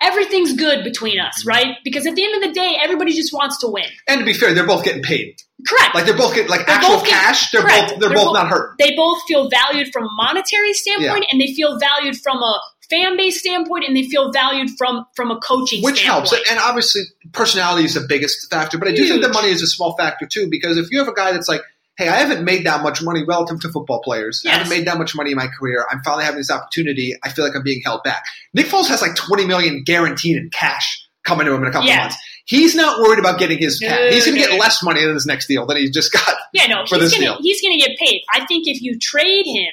everything's 0.00 0.52
good 0.54 0.84
between 0.84 1.18
us, 1.18 1.40
mm-hmm. 1.40 1.48
right? 1.48 1.76
Because 1.84 2.06
at 2.06 2.14
the 2.14 2.24
end 2.24 2.42
of 2.42 2.48
the 2.48 2.54
day, 2.54 2.76
everybody 2.80 3.12
just 3.12 3.32
wants 3.32 3.58
to 3.60 3.68
win. 3.68 3.86
And 4.08 4.20
to 4.20 4.24
be 4.24 4.32
fair, 4.32 4.54
they're 4.54 4.66
both 4.66 4.84
getting 4.84 5.02
paid. 5.02 5.36
Correct. 5.66 5.94
Like 5.94 6.06
they're 6.06 6.16
both 6.16 6.34
getting 6.34 6.50
like 6.50 6.66
They're 6.66 6.76
actual 6.76 6.96
getting- 6.98 7.10
cash. 7.10 7.50
They're 7.50 7.62
correct. 7.62 7.90
both 7.90 8.00
they're, 8.00 8.14
both, 8.14 8.32
not 8.32 8.48
hurt. 8.48 8.76
They 8.78 8.94
both 8.96 9.18
feel 9.28 9.50
valued 9.50 9.88
from 9.92 10.04
a 10.04 10.10
monetary 10.12 10.72
standpoint, 10.72 11.26
and 11.30 11.40
they 11.40 11.52
feel 11.54 11.78
valued 11.78 12.16
from 12.16 12.38
a 12.38 12.60
fan 12.90 13.16
base 13.16 13.38
standpoint, 13.40 13.84
and 13.86 13.96
they 13.96 14.08
feel 14.08 14.30
valued 14.32 14.70
from 14.76 15.06
from 15.16 15.30
a 15.30 15.38
coaching 15.40 15.82
Which 15.82 16.02
helps. 16.02 16.32
And 16.32 16.58
obviously, 16.58 17.02
personality 17.32 17.84
is 17.84 17.94
the 17.94 18.04
biggest 18.08 18.50
factor. 18.50 18.78
But 18.78 18.88
I 18.88 18.92
do 18.92 19.06
think 19.08 19.22
the 19.22 19.28
money 19.32 19.48
is 19.48 19.62
a 19.62 19.66
small 19.66 19.96
factor 19.96 20.26
too, 20.26 20.48
because 20.50 20.76
if 20.76 20.90
you 20.90 20.98
have 20.98 21.08
a 21.08 21.14
guy 21.14 21.32
that's 21.32 21.48
like, 21.48 21.62
hey, 21.96 22.08
I 22.08 22.16
haven't 22.16 22.44
made 22.44 22.64
that 22.66 22.82
much 22.82 23.02
money 23.02 23.24
relative 23.26 23.60
to 23.60 23.68
football 23.68 24.00
players. 24.02 24.42
I 24.46 24.50
haven't 24.52 24.70
made 24.70 24.86
that 24.86 24.96
much 24.98 25.14
money 25.14 25.32
in 25.32 25.36
my 25.36 25.48
career. 25.58 25.84
I'm 25.90 26.00
finally 26.02 26.24
having 26.24 26.38
this 26.38 26.50
opportunity. 26.50 27.14
I 27.22 27.28
feel 27.30 27.44
like 27.44 27.54
I'm 27.54 27.62
being 27.62 27.82
held 27.84 28.02
back. 28.04 28.24
Nick 28.54 28.66
Foles 28.66 28.88
has 28.88 29.02
like 29.02 29.14
20 29.16 29.46
million 29.46 29.82
guaranteed 29.84 30.36
in 30.36 30.48
cash 30.50 31.06
coming 31.24 31.46
to 31.46 31.52
him 31.52 31.62
in 31.62 31.68
a 31.68 31.72
couple 31.72 31.88
Yeah. 31.88 31.98
months. 31.98 32.16
He's 32.46 32.74
not 32.74 33.00
worried 33.00 33.18
about 33.18 33.38
getting 33.38 33.58
his 33.58 33.80
No. 33.82 33.88
He's 34.10 34.24
going 34.24 34.36
to 34.36 34.40
no, 34.42 34.46
get 34.48 34.54
no. 34.54 34.60
less 34.60 34.82
money 34.82 35.02
in 35.02 35.10
his 35.12 35.26
next 35.26 35.46
deal 35.46 35.66
than 35.66 35.76
he's 35.76 35.90
just 35.90 36.10
got. 36.12 36.34
Yeah, 36.54 36.66
no, 36.68 36.86
for 36.88 36.94
he's 36.96 37.10
this 37.10 37.12
gonna 37.14 37.24
deal. 37.26 37.38
he's 37.42 37.60
gonna 37.60 37.76
get 37.76 37.98
paid. 37.98 38.22
I 38.34 38.46
think 38.46 38.66
if 38.66 38.80
you 38.80 38.98
trade 38.98 39.44
him, 39.46 39.68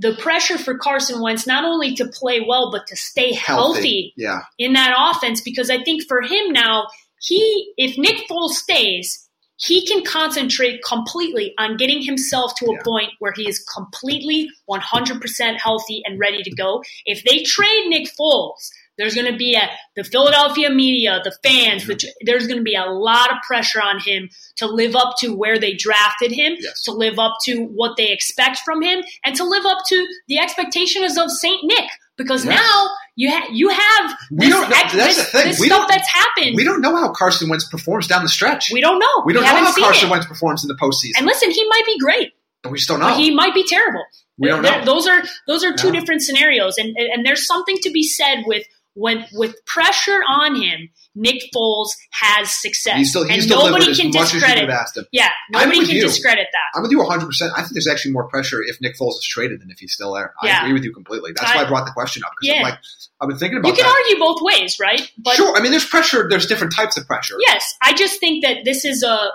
the 0.00 0.14
pressure 0.14 0.56
for 0.58 0.78
Carson 0.78 1.20
Wentz 1.20 1.46
not 1.46 1.64
only 1.64 1.94
to 1.96 2.06
play 2.06 2.40
well 2.40 2.70
but 2.72 2.86
to 2.88 2.96
stay 2.96 3.32
healthy, 3.32 4.14
Yeah. 4.16 4.40
in 4.58 4.72
that 4.72 4.94
offense 4.96 5.40
because 5.40 5.70
I 5.70 5.82
think 5.82 6.04
for 6.08 6.22
him 6.22 6.52
now, 6.52 6.88
he 7.20 7.72
if 7.76 7.98
Nick 7.98 8.26
Foles 8.28 8.52
stays, 8.52 9.28
he 9.56 9.86
can 9.86 10.02
concentrate 10.02 10.82
completely 10.82 11.52
on 11.58 11.76
getting 11.76 12.00
himself 12.02 12.54
to 12.56 12.66
a 12.66 12.72
Yeah. 12.74 12.82
point 12.82 13.10
where 13.18 13.32
he 13.36 13.46
is 13.46 13.58
completely 13.76 14.48
100% 14.66 15.58
healthy 15.60 16.00
and 16.06 16.18
ready 16.18 16.42
to 16.42 16.50
go. 16.50 16.82
If 17.04 17.22
they 17.24 17.42
trade 17.42 17.88
Nick 17.88 18.08
Foles, 18.18 18.70
there's 19.00 19.14
going 19.14 19.30
to 19.32 19.36
be 19.36 19.54
a 19.56 19.68
the 19.96 20.04
Philadelphia 20.04 20.70
media, 20.70 21.20
the 21.24 21.34
fans, 21.42 21.86
the, 21.86 21.98
there's 22.24 22.46
going 22.46 22.58
to 22.58 22.62
be 22.64 22.74
a 22.76 22.84
lot 22.86 23.30
of 23.32 23.38
pressure 23.46 23.82
on 23.82 23.98
him 23.98 24.28
to 24.56 24.66
live 24.66 24.94
up 24.94 25.14
to 25.18 25.34
where 25.34 25.58
they 25.58 25.74
drafted 25.74 26.30
him, 26.30 26.54
Yes. 26.60 26.82
to 26.84 26.92
live 26.92 27.18
up 27.18 27.34
to 27.46 27.64
what 27.64 27.96
they 27.96 28.12
expect 28.12 28.58
from 28.58 28.82
him, 28.82 29.02
and 29.24 29.34
to 29.36 29.44
live 29.44 29.64
up 29.66 29.78
to 29.88 30.06
the 30.28 30.38
expectations 30.38 31.18
of 31.18 31.30
Saint 31.30 31.64
Nick. 31.64 31.88
Because 32.16 32.44
Yes. 32.44 32.54
now 32.60 32.88
you 33.16 33.30
ha- 33.30 33.48
you 33.50 33.68
have 33.70 34.14
We 34.30 34.46
this, 34.46 34.54
don't 34.54 34.68
know- 34.68 34.76
ex- 34.76 34.92
that's 34.92 35.16
this, 35.16 35.30
the 35.32 35.38
thing. 35.38 35.48
this 35.48 35.60
We 35.60 35.66
stuff 35.68 35.88
that's 35.88 36.08
happened. 36.08 36.54
We 36.56 36.64
don't 36.64 36.82
know 36.82 36.94
how 36.96 37.10
Carson 37.12 37.48
Wentz 37.48 37.64
performs 37.66 38.06
down 38.06 38.22
the 38.22 38.28
stretch. 38.28 38.70
We 38.70 38.82
don't 38.82 38.98
know. 38.98 39.22
We 39.24 39.32
don't 39.32 39.42
know 39.42 39.48
how 39.48 39.72
Carson 39.74 40.08
it. 40.08 40.12
Wentz 40.12 40.26
performs 40.26 40.62
in 40.62 40.68
the 40.68 40.74
postseason. 40.74 41.12
And 41.16 41.26
listen, 41.26 41.50
he 41.50 41.66
might 41.68 41.86
be 41.86 41.98
great, 41.98 42.32
but 42.62 42.70
we 42.72 42.76
just 42.78 42.88
don't 42.90 43.00
know. 43.00 43.08
but 43.08 43.16
he 43.18 43.34
might 43.34 43.54
be 43.54 43.64
terrible. 43.66 44.04
We 44.38 44.48
don't 44.48 44.62
know. 44.62 44.84
Those 44.84 45.06
are 45.06 45.22
those 45.46 45.64
are 45.64 45.72
two 45.74 45.88
Yeah. 45.88 46.00
different 46.00 46.22
scenarios, 46.22 46.76
and 46.78 46.94
and 46.96 47.24
there's 47.26 47.46
something 47.46 47.78
to 47.82 47.90
be 47.90 48.02
said 48.02 48.44
with 48.46 48.66
when 48.94 49.24
with 49.32 49.54
pressure 49.66 50.20
on 50.28 50.54
him. 50.60 50.88
Nick 51.16 51.42
Foles 51.54 51.88
has 52.12 52.50
success, 52.50 52.96
He's 52.96 53.10
still, 53.10 53.26
he's 53.26 53.42
and 53.44 53.50
nobody 53.50 53.94
can 53.96 54.08
much 54.12 54.16
as 54.28 54.34
you 54.34 54.40
discredit. 54.40 54.60
could 54.60 54.70
asked 54.70 54.96
him. 54.96 55.06
Yeah, 55.10 55.28
nobody 55.50 55.84
can 55.84 55.96
you. 55.96 56.02
discredit 56.02 56.46
that. 56.52 56.76
I'm 56.78 56.82
with 56.82 56.92
you 56.92 56.98
100%. 56.98 57.50
I 57.56 57.62
think 57.62 57.72
there's 57.72 57.88
actually 57.88 58.12
more 58.12 58.28
pressure 58.28 58.62
if 58.62 58.80
Nick 58.80 58.96
Foles 58.96 59.14
is 59.18 59.26
traded 59.28 59.60
than 59.60 59.70
if 59.72 59.78
he's 59.80 59.92
still 59.92 60.14
there. 60.14 60.34
I 60.40 60.46
Yeah. 60.46 60.60
agree 60.62 60.72
with 60.72 60.84
you 60.84 60.92
completely. 60.92 61.32
That's 61.34 61.50
I- 61.50 61.56
why 61.56 61.62
I 61.64 61.68
brought 61.68 61.84
the 61.86 61.90
question 61.92 62.22
up. 62.24 62.30
Because 62.40 62.54
Yeah. 62.54 62.58
I'm 62.58 62.62
like, 62.70 62.78
I've 63.20 63.28
been 63.28 63.38
thinking 63.38 63.58
about 63.58 63.68
You 63.70 63.74
can 63.74 63.84
that. 63.84 63.92
argue 63.92 64.18
both 64.20 64.40
ways, 64.40 64.78
right? 64.80 65.10
But 65.18 65.34
sure. 65.34 65.56
I 65.56 65.60
mean, 65.60 65.72
there's 65.72 65.84
pressure. 65.84 66.28
There's 66.30 66.46
different 66.46 66.72
types 66.74 66.96
of 66.96 67.06
pressure. 67.08 67.34
Yes, 67.40 67.74
I 67.82 67.92
just 67.92 68.20
think 68.20 68.44
that 68.44 68.58
this 68.64 68.84
is 68.84 69.02
a 69.02 69.30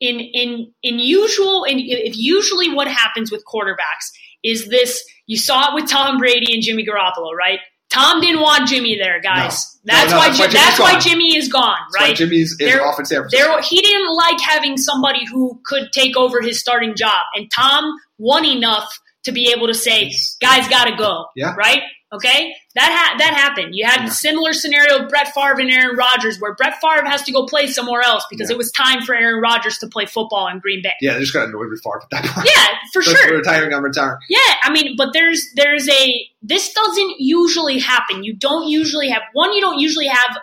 in 0.00 0.18
in 0.18 0.72
in 0.82 0.98
usual 0.98 1.64
and 1.64 1.78
if 1.80 2.16
usually 2.16 2.72
what 2.74 2.88
happens 2.88 3.30
with 3.30 3.44
quarterbacks 3.44 4.10
is 4.42 4.66
this 4.68 5.04
you 5.26 5.36
saw 5.36 5.68
it 5.70 5.74
with 5.80 5.88
Tom 5.88 6.18
Brady 6.18 6.52
and 6.54 6.62
Jimmy 6.62 6.84
Garoppolo, 6.84 7.32
right? 7.38 7.60
Tom 7.90 8.20
didn't 8.20 8.40
want 8.40 8.68
Jimmy 8.68 8.96
there, 8.96 9.20
guys. 9.20 9.78
No. 9.84 9.94
That's 9.94 10.10
No, 10.10 10.16
no, 10.16 10.20
why 10.20 10.28
that's 10.28 10.38
why 10.38 10.46
that's 10.48 10.78
why. 10.78 10.98
Jimmy 11.00 11.36
is 11.36 11.48
gone, 11.48 11.78
right? 11.98 12.14
Jimmy's 12.14 12.50
is 12.52 12.56
There- 12.58 12.86
off 12.86 12.98
in 12.98 13.04
San 13.06 13.18
Francisco. 13.22 13.48
There, 13.52 13.60
he 13.62 13.80
didn't 13.80 14.14
like 14.14 14.40
having 14.40 14.76
somebody 14.76 15.24
who 15.26 15.58
could 15.64 15.90
take 15.92 16.16
over 16.16 16.40
his 16.42 16.60
starting 16.60 16.94
job, 16.94 17.22
and 17.34 17.50
Tom 17.50 17.92
won 18.18 18.44
enough 18.44 18.98
to 19.24 19.32
be 19.32 19.52
able 19.54 19.66
to 19.66 19.74
say, 19.74 20.12
"Guys, 20.40 20.68
got 20.68 20.84
to 20.84 20.94
go." 20.96 21.26
Yeah. 21.34 21.54
Right? 21.56 21.82
Okay, 22.12 22.52
that 22.74 22.90
ha- 22.90 23.14
that 23.18 23.34
happened. 23.34 23.74
You 23.74 23.86
had 23.86 24.00
Yeah. 24.00 24.06
a 24.08 24.10
similar 24.10 24.52
scenario 24.52 24.98
with 25.00 25.08
Brett 25.10 25.32
Favre 25.32 25.60
and 25.60 25.70
Aaron 25.70 25.96
Rodgers, 25.96 26.38
where 26.40 26.54
Brett 26.54 26.80
Favre 26.80 27.08
has 27.08 27.22
to 27.22 27.32
go 27.32 27.46
play 27.46 27.68
somewhere 27.68 28.02
else 28.02 28.24
because 28.28 28.50
Yeah. 28.50 28.54
it 28.54 28.58
was 28.58 28.72
time 28.72 29.02
for 29.02 29.14
Aaron 29.14 29.40
Rodgers 29.40 29.78
to 29.78 29.86
play 29.86 30.06
football 30.06 30.48
in 30.48 30.58
Green 30.58 30.82
Bay. 30.82 30.90
yeah, 31.00 31.14
they 31.14 31.20
just 31.20 31.32
got 31.32 31.46
annoyed 31.48 31.68
with 31.70 31.80
Favre 31.84 32.02
at 32.02 32.10
that 32.10 32.34
point. 32.34 32.48
Yeah, 32.52 32.66
for 32.92 33.02
That's 33.06 33.16
sure. 33.20 33.36
Retiring, 33.38 33.72
I'm 33.72 33.84
retiring. 33.84 34.18
Yeah, 34.28 34.38
I 34.64 34.72
mean, 34.72 34.96
but 34.96 35.12
there's 35.12 35.40
there's 35.54 35.88
a 35.88 36.28
this 36.42 36.72
doesn't 36.72 37.14
usually 37.20 37.78
happen. 37.78 38.24
You 38.24 38.34
don't 38.34 38.66
usually 38.68 39.08
have 39.10 39.22
one. 39.32 39.52
You 39.52 39.60
don't 39.60 39.78
usually 39.78 40.06
have 40.08 40.38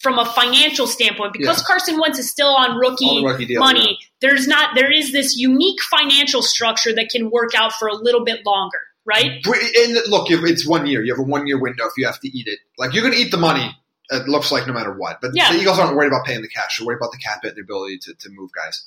from 0.00 0.18
a 0.18 0.24
financial 0.24 0.86
standpoint 0.86 1.32
because 1.34 1.58
Yeah. 1.58 1.64
Carson 1.66 2.00
Wentz 2.00 2.18
is 2.18 2.28
still 2.30 2.48
on 2.56 2.76
rookie, 2.76 3.22
rookie 3.24 3.44
deal, 3.46 3.60
money. 3.60 3.98
There's 4.20 4.48
not 4.48 4.74
there 4.74 4.90
is 4.90 5.12
this 5.12 5.36
unique 5.36 5.80
financial 5.82 6.42
structure 6.42 6.92
that 6.94 7.10
can 7.10 7.30
work 7.30 7.54
out 7.54 7.72
for 7.74 7.86
a 7.86 7.94
little 7.94 8.24
bit 8.24 8.40
longer, 8.46 8.78
right? 9.04 9.44
And 9.44 9.98
look, 10.08 10.30
it's 10.30 10.66
one 10.66 10.86
year. 10.86 11.02
You 11.04 11.12
have 11.14 11.20
a 11.20 11.28
one 11.28 11.46
year 11.46 11.60
window 11.60 11.86
if 11.86 11.92
you 11.96 12.06
have 12.06 12.20
to 12.20 12.28
eat 12.28 12.46
it. 12.46 12.58
Like, 12.78 12.94
you're 12.94 13.02
going 13.02 13.14
to 13.14 13.20
eat 13.20 13.30
the 13.30 13.36
money, 13.38 13.76
it 14.10 14.28
looks 14.28 14.52
like, 14.52 14.66
no 14.66 14.72
matter 14.72 14.92
what. 14.92 15.20
But 15.20 15.32
Yeah. 15.34 15.52
the 15.52 15.58
Eagles 15.60 15.78
aren't 15.78 15.96
worried 15.96 16.08
about 16.08 16.24
paying 16.26 16.42
the 16.42 16.48
cash. 16.48 16.78
They're 16.78 16.86
worried 16.86 16.98
about 16.98 17.12
the 17.12 17.18
cap 17.18 17.40
hit 17.42 17.50
and 17.50 17.56
the 17.58 17.62
ability 17.62 17.98
to, 18.02 18.14
to 18.14 18.28
move 18.30 18.50
guys. 18.54 18.84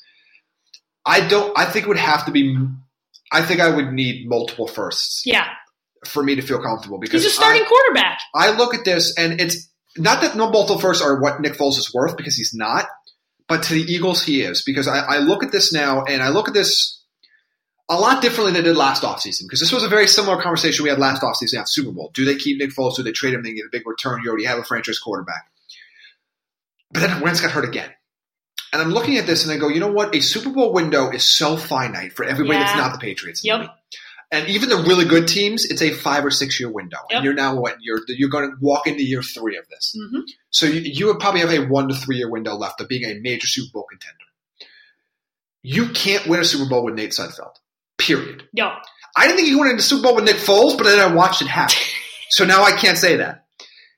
I 1.05 1.27
don't, 1.27 1.57
I 1.57 1.65
think 1.65 1.85
it 1.85 1.87
would 1.89 1.97
have 1.97 2.25
to 2.25 2.31
be, 2.31 2.57
I 3.31 3.41
think 3.43 3.59
I 3.59 3.69
would 3.75 3.91
need 3.93 4.27
multiple 4.27 4.67
firsts 4.67 5.23
Yeah, 5.25 5.47
for 6.05 6.23
me 6.23 6.35
to 6.35 6.41
feel 6.41 6.59
comfortable 6.61 6.99
because 6.99 7.23
he's 7.23 7.31
a 7.31 7.35
starting 7.35 7.63
I, 7.63 7.67
quarterback. 7.67 8.19
I 8.33 8.57
look 8.57 8.73
at 8.73 8.85
this 8.85 9.17
and 9.17 9.39
it's 9.39 9.67
not 9.97 10.21
that 10.21 10.35
no 10.35 10.49
multiple 10.49 10.79
firsts 10.79 11.03
are 11.03 11.19
what 11.21 11.39
Nick 11.41 11.53
Foles 11.53 11.77
is 11.77 11.91
worth 11.93 12.17
because 12.17 12.35
he's 12.35 12.53
not, 12.53 12.87
but 13.47 13.63
to 13.63 13.73
the 13.75 13.81
Eagles, 13.81 14.23
he 14.23 14.41
is 14.41 14.63
because 14.63 14.87
I, 14.87 14.99
I 14.99 15.17
look 15.19 15.43
at 15.43 15.51
this 15.51 15.71
now 15.71 16.03
and 16.05 16.23
I 16.23 16.29
look 16.29 16.47
at 16.47 16.53
this 16.53 16.94
a 17.87 17.95
lot 17.99 18.21
differently 18.21 18.51
than 18.53 18.61
I 18.61 18.63
did 18.65 18.75
last 18.77 19.03
offseason 19.03 19.43
because 19.43 19.59
this 19.59 19.71
was 19.71 19.83
a 19.83 19.87
very 19.89 20.07
similar 20.07 20.41
conversation 20.41 20.83
we 20.83 20.89
had 20.89 20.97
last 20.99 21.21
offseason 21.21 21.59
at 21.59 21.69
Super 21.69 21.91
Bowl. 21.91 22.09
Do 22.13 22.25
they 22.25 22.35
keep 22.35 22.57
Nick 22.57 22.71
Foles? 22.71 22.95
Do 22.95 23.03
they 23.03 23.11
trade 23.11 23.33
him? 23.35 23.43
They 23.43 23.53
get 23.53 23.65
a 23.65 23.69
big 23.71 23.87
return. 23.87 24.21
You 24.23 24.29
already 24.29 24.45
have 24.45 24.57
a 24.57 24.63
franchise 24.63 24.97
quarterback. 24.99 25.45
But 26.91 27.01
then 27.01 27.21
Wentz 27.21 27.41
got 27.41 27.51
hurt 27.51 27.65
again. 27.65 27.89
And 28.73 28.81
I'm 28.81 28.89
looking 28.91 29.17
at 29.17 29.25
this 29.27 29.43
and 29.45 29.53
I 29.53 29.57
go, 29.57 29.69
you 29.69 29.79
know 29.79 29.91
what? 29.91 30.15
A 30.15 30.19
Super 30.21 30.49
Bowl 30.49 30.73
window 30.73 31.09
is 31.11 31.23
so 31.23 31.57
finite 31.57 32.13
for 32.13 32.25
everybody 32.25 32.57
Yeah. 32.59 32.65
that's 32.65 32.77
not 32.77 32.91
the 32.93 32.99
Patriots. 32.99 33.43
Yep. 33.43 33.69
And 34.31 34.49
even 34.49 34.69
the 34.69 34.77
really 34.77 35.05
good 35.05 35.27
teams, 35.27 35.65
it's 35.65 35.81
a 35.83 35.93
five 35.93 36.25
or 36.25 36.31
six 36.31 36.59
year 36.59 36.69
window. 36.69 36.97
Yep. 37.09 37.17
And 37.17 37.23
you're 37.25 37.33
now 37.35 37.55
what? 37.59 37.77
You're 37.81 38.01
you're 38.07 38.29
going 38.29 38.49
to 38.49 38.55
walk 38.59 38.87
into 38.87 39.03
year 39.03 39.21
three 39.21 39.57
of 39.57 39.67
this. 39.69 39.95
Mhm. 39.97 40.23
So 40.49 40.65
you, 40.65 40.81
you 40.81 41.05
would 41.07 41.19
probably 41.19 41.41
have 41.41 41.51
a 41.51 41.59
one 41.67 41.87
to 41.89 41.95
three 41.95 42.17
year 42.17 42.29
window 42.29 42.55
left 42.55 42.81
of 42.81 42.87
being 42.87 43.05
a 43.05 43.19
major 43.21 43.45
Super 43.47 43.71
Bowl 43.73 43.85
contender. 43.89 44.17
You 45.61 45.89
can't 45.89 46.27
win 46.27 46.39
a 46.39 46.45
Super 46.45 46.67
Bowl 46.69 46.83
with 46.83 46.95
Nate 46.95 47.11
Sudfeld. 47.11 47.53
Period. 47.97 48.43
Yo, 48.53 48.71
I 49.15 49.25
didn't 49.25 49.37
think 49.37 49.47
he 49.47 49.55
went 49.55 49.71
into 49.71 49.83
Super 49.83 50.03
Bowl 50.03 50.15
with 50.15 50.25
Nick 50.25 50.35
Foles, 50.35 50.77
but 50.77 50.83
then 50.83 50.99
I 50.99 51.13
watched 51.13 51.41
it 51.41 51.47
happen. 51.47 51.77
so 52.29 52.45
now 52.45 52.63
I 52.63 52.71
can't 52.73 52.97
say 52.97 53.17
that. 53.17 53.45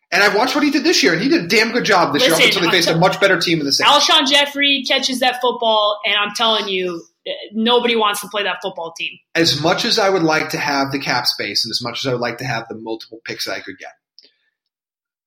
And 0.09 0.23
I 0.23 0.33
watched 0.33 0.55
what 0.55 0.63
he 0.63 0.71
did 0.71 0.85
this 0.85 1.03
year, 1.03 1.13
and 1.13 1.21
he 1.21 1.27
did 1.27 1.45
a 1.45 1.47
damn 1.47 1.71
good 1.71 1.83
job 1.83 2.13
this 2.13 2.23
year 2.23 2.33
up 2.33 2.41
until 2.41 2.61
they 2.61 2.71
faced 2.71 2.89
a 2.89 2.97
much 2.97 3.19
better 3.19 3.39
team 3.39 3.59
in 3.59 3.65
the 3.65 3.73
Saints. 3.73 3.91
Alshon 3.91 4.25
Jeffery 4.25 4.83
catches 4.87 5.19
that 5.19 5.41
football, 5.41 5.99
and 6.05 6.15
I'm 6.15 6.33
telling 6.33 6.69
you, 6.69 7.03
nobody 7.51 7.97
wants 7.97 8.21
to 8.21 8.29
play 8.29 8.43
that 8.43 8.59
football 8.61 8.93
team. 8.97 9.17
as 9.35 9.61
much 9.61 9.83
as 9.83 9.99
I 9.99 10.09
would 10.09 10.23
like 10.23 10.49
to 10.51 10.57
have 10.57 10.91
the 10.91 10.99
cap 10.99 11.25
space 11.27 11.65
and 11.65 11.71
as 11.71 11.81
much 11.83 12.05
as 12.05 12.07
I 12.07 12.13
would 12.13 12.21
like 12.21 12.37
to 12.37 12.45
have 12.45 12.67
the 12.69 12.75
multiple 12.75 13.19
picks 13.25 13.45
that 13.45 13.53
I 13.53 13.59
could 13.59 13.77
get, 13.77 13.91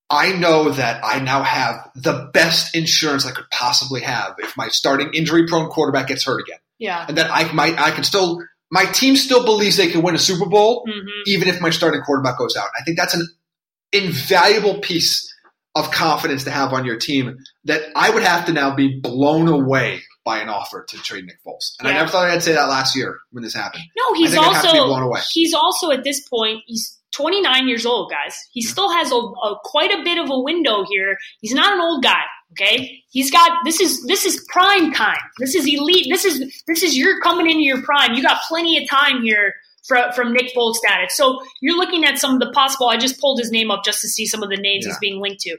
I 0.08 0.32
know 0.32 0.70
that 0.70 1.04
I 1.04 1.20
now 1.20 1.42
have 1.42 1.90
the 1.94 2.30
best 2.32 2.74
insurance 2.74 3.26
I 3.26 3.32
could 3.32 3.50
possibly 3.50 4.00
have 4.00 4.36
if 4.38 4.56
my 4.56 4.68
starting 4.68 5.10
injury 5.14 5.46
prone 5.46 5.68
quarterback 5.68 6.08
gets 6.08 6.24
hurt 6.24 6.40
again. 6.40 6.58
Yeah. 6.78 7.04
And 7.06 7.18
that 7.18 7.30
I 7.30 7.52
might 7.52 7.78
I 7.78 7.90
can 7.90 8.02
still 8.02 8.42
my 8.70 8.84
team 8.84 9.16
still 9.16 9.44
believes 9.44 9.76
they 9.76 9.90
can 9.90 10.02
win 10.02 10.14
a 10.14 10.18
Super 10.18 10.48
Bowl 10.48 10.84
hmm 10.86 11.08
even 11.26 11.48
if 11.48 11.60
my 11.60 11.70
starting 11.70 12.00
quarterback 12.00 12.38
goes 12.38 12.56
out. 12.56 12.68
I 12.78 12.82
think 12.82 12.96
that's 12.96 13.14
an 13.14 13.28
invaluable 13.92 14.80
piece 14.80 15.32
of 15.74 15.90
confidence 15.90 16.44
to 16.44 16.50
have 16.50 16.72
on 16.72 16.84
your 16.84 16.96
team 16.96 17.38
that 17.64 17.82
I 17.94 18.10
would 18.10 18.22
have 18.22 18.46
to 18.46 18.52
now 18.52 18.74
be 18.74 18.98
blown 19.00 19.48
away 19.48 20.00
by 20.24 20.40
an 20.40 20.48
offer 20.48 20.84
to 20.88 20.96
trade 20.98 21.24
Nick 21.26 21.38
Foles. 21.46 21.74
And 21.78 21.88
I 21.88 21.92
never 21.92 22.08
thought 22.08 22.28
I'd 22.28 22.42
say 22.42 22.52
that 22.52 22.68
last 22.68 22.96
year 22.96 23.18
when 23.30 23.44
this 23.44 23.54
happened. 23.54 23.84
No, 23.96 24.14
he's 24.14 24.32
think 24.32 24.42
I'd 24.42 24.54
have 24.54 24.64
to 24.64 24.72
be 24.72 24.78
blown 24.78 25.02
also 25.02 25.04
away. 25.04 25.20
he's 25.30 25.54
also 25.54 25.90
at 25.90 26.04
this 26.04 26.26
point 26.28 26.62
he's 26.66 26.98
29 27.12 27.68
years 27.68 27.86
old, 27.86 28.10
guys. 28.10 28.36
He 28.52 28.62
still 28.62 28.90
has 28.90 29.10
a, 29.12 29.16
a 29.16 29.56
quite 29.64 29.90
a 29.90 30.02
bit 30.02 30.18
of 30.18 30.30
a 30.30 30.40
window 30.40 30.84
here. 30.88 31.16
He's 31.40 31.54
not 31.54 31.74
an 31.74 31.80
old 31.80 32.02
guy. 32.02 32.22
Okay, 32.52 33.02
he's 33.10 33.30
got 33.30 33.50
this 33.64 33.80
is 33.80 34.04
this 34.06 34.24
is 34.26 34.44
prime 34.48 34.92
time. 34.92 35.18
This 35.38 35.54
is 35.54 35.66
elite. 35.66 36.06
This 36.10 36.24
is 36.24 36.62
this 36.66 36.82
is 36.82 36.96
you're 36.96 37.20
coming 37.20 37.48
into 37.48 37.62
your 37.62 37.80
prime. 37.82 38.14
You 38.14 38.22
got 38.22 38.40
plenty 38.48 38.76
of 38.82 38.88
time 38.90 39.22
here 39.22 39.54
from 39.86 40.12
from 40.12 40.32
Nick 40.32 40.52
Foles 40.54 40.74
status. 40.74 41.16
So 41.16 41.40
you're 41.60 41.76
looking 41.76 42.04
at 42.04 42.18
some 42.18 42.34
of 42.34 42.40
the 42.40 42.50
possible. 42.52 42.88
I 42.88 42.96
just 42.96 43.20
pulled 43.20 43.38
his 43.38 43.50
name 43.52 43.70
up 43.70 43.84
just 43.84 44.00
to 44.00 44.08
see 44.08 44.26
some 44.26 44.42
of 44.42 44.50
the 44.50 44.56
names 44.56 44.84
Yeah. 44.84 44.90
he's 44.92 44.98
being 44.98 45.20
linked 45.20 45.40
to. 45.42 45.56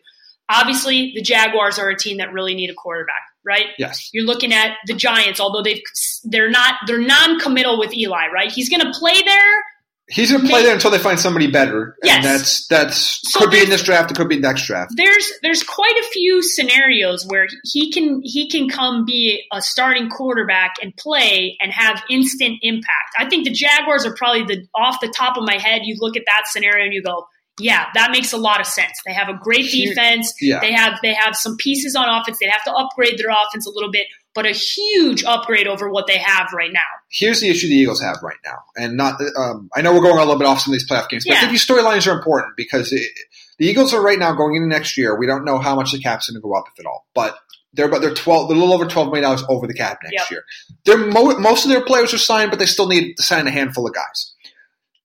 Obviously, 0.49 1.13
the 1.15 1.21
Jaguars 1.21 1.79
are 1.79 1.89
a 1.89 1.97
team 1.97 2.17
that 2.17 2.33
really 2.33 2.53
need 2.53 2.69
a 2.69 2.73
quarterback, 2.73 3.21
right? 3.45 3.67
Yes. 3.77 4.09
You're 4.11 4.25
looking 4.25 4.51
at 4.53 4.75
the 4.85 4.93
Giants, 4.93 5.39
although 5.39 5.63
they've 5.63 5.81
they're 6.25 6.49
not 6.49 6.75
they're 6.87 6.99
non-committal 6.99 7.79
with 7.79 7.93
Eli, 7.93 8.27
right? 8.33 8.51
He's 8.51 8.67
going 8.69 8.81
to 8.81 8.91
play 8.99 9.21
there. 9.21 9.63
He's 10.11 10.31
going 10.31 10.43
to 10.43 10.49
play 10.49 10.63
there 10.63 10.73
until 10.73 10.91
they 10.91 10.99
find 10.99 11.19
somebody 11.19 11.49
better. 11.49 11.95
Yes. 12.03 12.17
And 12.17 12.25
that's 12.25 12.67
that's 12.67 13.31
So 13.31 13.39
could 13.39 13.51
be 13.51 13.63
in 13.63 13.69
this 13.69 13.81
draft. 13.81 14.11
It 14.11 14.17
could 14.17 14.29
be 14.29 14.39
next 14.39 14.65
draft. 14.65 14.91
There's 14.95 15.31
there's 15.41 15.63
quite 15.63 15.95
a 15.95 16.07
few 16.11 16.41
scenarios 16.43 17.25
where 17.27 17.47
he 17.63 17.91
can 17.91 18.21
he 18.23 18.49
can 18.49 18.69
come 18.69 19.05
be 19.05 19.43
a 19.53 19.61
starting 19.61 20.09
quarterback 20.09 20.75
and 20.81 20.95
play 20.97 21.57
and 21.61 21.71
have 21.71 22.01
instant 22.09 22.59
impact. 22.61 23.15
I 23.17 23.29
think 23.29 23.45
the 23.45 23.51
Jaguars 23.53 24.05
are 24.05 24.13
probably 24.13 24.43
the 24.43 24.67
off 24.75 24.99
the 25.01 25.13
top 25.15 25.37
of 25.37 25.43
my 25.43 25.57
head. 25.57 25.81
You 25.85 25.95
look 25.99 26.17
at 26.17 26.23
that 26.25 26.43
scenario 26.47 26.85
and 26.85 26.93
you 26.93 27.01
go, 27.01 27.25
yeah, 27.59 27.85
that 27.93 28.11
makes 28.11 28.33
a 28.33 28.37
lot 28.37 28.59
of 28.59 28.65
sense. 28.65 28.99
They 29.05 29.13
have 29.13 29.29
a 29.29 29.37
great 29.41 29.69
defense. 29.71 30.33
yeah. 30.41 30.59
They 30.59 30.71
have 30.73 30.99
they 31.01 31.13
have 31.13 31.35
some 31.35 31.57
pieces 31.57 31.95
on 31.95 32.09
offense. 32.09 32.37
They 32.39 32.47
have 32.47 32.63
to 32.65 32.71
upgrade 32.71 33.17
their 33.17 33.29
offense 33.29 33.65
a 33.65 33.69
little 33.69 33.91
bit, 33.91 34.07
but 34.33 34.45
a 34.45 34.51
huge 34.51 35.23
upgrade 35.23 35.67
over 35.67 35.89
what 35.89 36.07
they 36.07 36.17
have 36.17 36.47
right 36.53 36.71
now. 36.71 36.79
Here's 37.09 37.41
the 37.41 37.49
issue 37.49 37.67
the 37.67 37.75
Eagles 37.75 38.01
have 38.01 38.17
right 38.23 38.37
now, 38.45 38.57
and 38.77 38.95
not. 38.97 39.19
Um, 39.37 39.69
I 39.75 39.81
know 39.81 39.93
we're 39.93 40.01
going 40.01 40.15
a 40.17 40.19
little 40.19 40.37
bit 40.37 40.47
off 40.47 40.61
some 40.61 40.73
of 40.73 40.79
these 40.79 40.89
playoff 40.89 41.09
games, 41.09 41.25
but 41.27 41.35
I 41.37 41.39
think 41.41 41.51
these 41.51 41.65
storylines 41.65 42.07
are 42.11 42.15
important 42.17 42.55
because 42.55 42.91
it, 42.93 43.09
the 43.57 43.65
Eagles 43.67 43.93
are 43.93 44.01
right 44.01 44.17
now 44.19 44.33
going 44.33 44.55
into 44.55 44.67
next 44.67 44.97
year. 44.97 45.17
We 45.19 45.27
don't 45.27 45.43
know 45.45 45.59
how 45.59 45.75
much 45.75 45.91
the 45.91 45.99
cap's 45.99 46.29
going 46.29 46.35
to 46.35 46.41
go 46.41 46.53
up, 46.53 46.65
if 46.73 46.79
at 46.79 46.85
all, 46.85 47.05
but. 47.13 47.37
They're 47.73 47.85
about 47.85 48.01
they're 48.01 48.13
twelve, 48.13 48.49
they're 48.49 48.57
a 48.57 48.59
little 48.59 48.73
over 48.75 48.85
twelve 48.85 49.07
million 49.07 49.23
dollars 49.23 49.45
over 49.47 49.65
the 49.65 49.73
cap 49.73 49.99
next 50.03 50.29
Yep. 50.29 50.29
year. 50.29 50.43
They're 50.83 50.97
mo- 51.09 51.39
most 51.39 51.63
of 51.63 51.71
their 51.71 51.79
players 51.85 52.13
are 52.13 52.17
signed, 52.17 52.49
but 52.51 52.59
they 52.59 52.65
still 52.65 52.85
need 52.89 53.15
to 53.15 53.23
sign 53.23 53.47
a 53.47 53.49
handful 53.49 53.87
of 53.87 53.93
guys. 53.93 54.33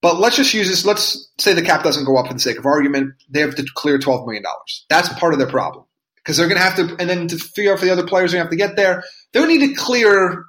But 0.01 0.19
let's 0.19 0.35
just 0.35 0.53
use 0.53 0.67
this. 0.67 0.83
Let's 0.85 1.29
say 1.39 1.53
the 1.53 1.61
cap 1.61 1.81
doesn't 1.81 2.03
go 2.03 2.17
up 2.17 2.27
for 2.27 2.33
the 2.33 2.41
sake 2.41 2.57
of 2.57 2.65
argument. 2.65 3.13
They 3.29 3.39
have 3.39 3.55
to 3.55 3.65
clear 3.73 3.97
twelve 3.99 4.25
million 4.25 4.43
dollars. 4.43 4.85
That's 4.89 5.07
part 5.13 5.31
of 5.31 5.39
their 5.39 5.47
problem 5.47 5.85
because 6.17 6.35
they're 6.35 6.49
going 6.49 6.57
to 6.57 6.63
have 6.63 6.75
to, 6.75 6.97
and 6.99 7.09
then 7.09 7.29
to 7.29 7.37
figure 7.37 7.71
out 7.71 7.79
for 7.79 7.85
the 7.85 7.91
other 7.91 8.05
players 8.05 8.33
who 8.33 8.37
have 8.37 8.49
to 8.49 8.57
get 8.57 8.75
there, 8.75 9.01
they 9.33 9.39
would 9.39 9.49
need 9.49 9.67
to 9.67 9.73
clear. 9.75 10.45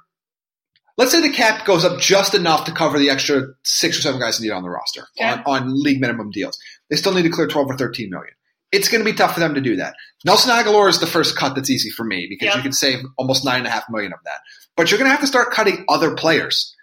Let's 0.97 1.11
say 1.11 1.21
the 1.21 1.29
cap 1.29 1.65
goes 1.65 1.85
up 1.85 1.99
just 1.99 2.35
enough 2.35 2.65
to 2.65 2.73
cover 2.73 2.99
the 2.99 3.09
extra 3.09 3.43
six 3.63 3.97
or 3.97 4.01
seven 4.01 4.19
guys 4.19 4.37
they 4.37 4.47
need 4.47 4.51
on 4.53 4.63
the 4.63 4.69
roster 4.69 5.07
on, 5.19 5.43
on 5.45 5.81
league 5.83 6.01
minimum 6.01 6.29
deals. 6.29 6.59
They 6.89 6.97
still 6.97 7.13
need 7.13 7.23
to 7.23 7.29
clear 7.29 7.47
twelve 7.47 7.69
or 7.69 7.77
thirteen 7.77 8.09
million. 8.09 8.33
It's 8.71 8.87
going 8.89 9.03
to 9.03 9.09
be 9.09 9.17
tough 9.17 9.33
for 9.33 9.39
them 9.39 9.55
to 9.55 9.61
do 9.61 9.77
that. 9.77 9.95
Nelson 10.25 10.51
Agholor 10.51 10.89
is 10.89 10.99
the 10.99 11.07
first 11.07 11.35
cut 11.35 11.55
that's 11.55 11.69
easy 11.69 11.89
for 11.89 12.03
me 12.03 12.27
because 12.29 12.55
you 12.55 12.61
can 12.61 12.71
save 12.71 12.99
almost 13.17 13.43
nine 13.43 13.59
and 13.59 13.67
a 13.67 13.71
half 13.71 13.85
million 13.89 14.13
of 14.13 14.19
that. 14.25 14.41
But 14.77 14.91
you're 14.91 14.99
going 14.99 15.07
to 15.07 15.11
have 15.11 15.21
to 15.21 15.27
start 15.27 15.51
cutting 15.51 15.85
other 15.89 16.13
players. 16.13 16.75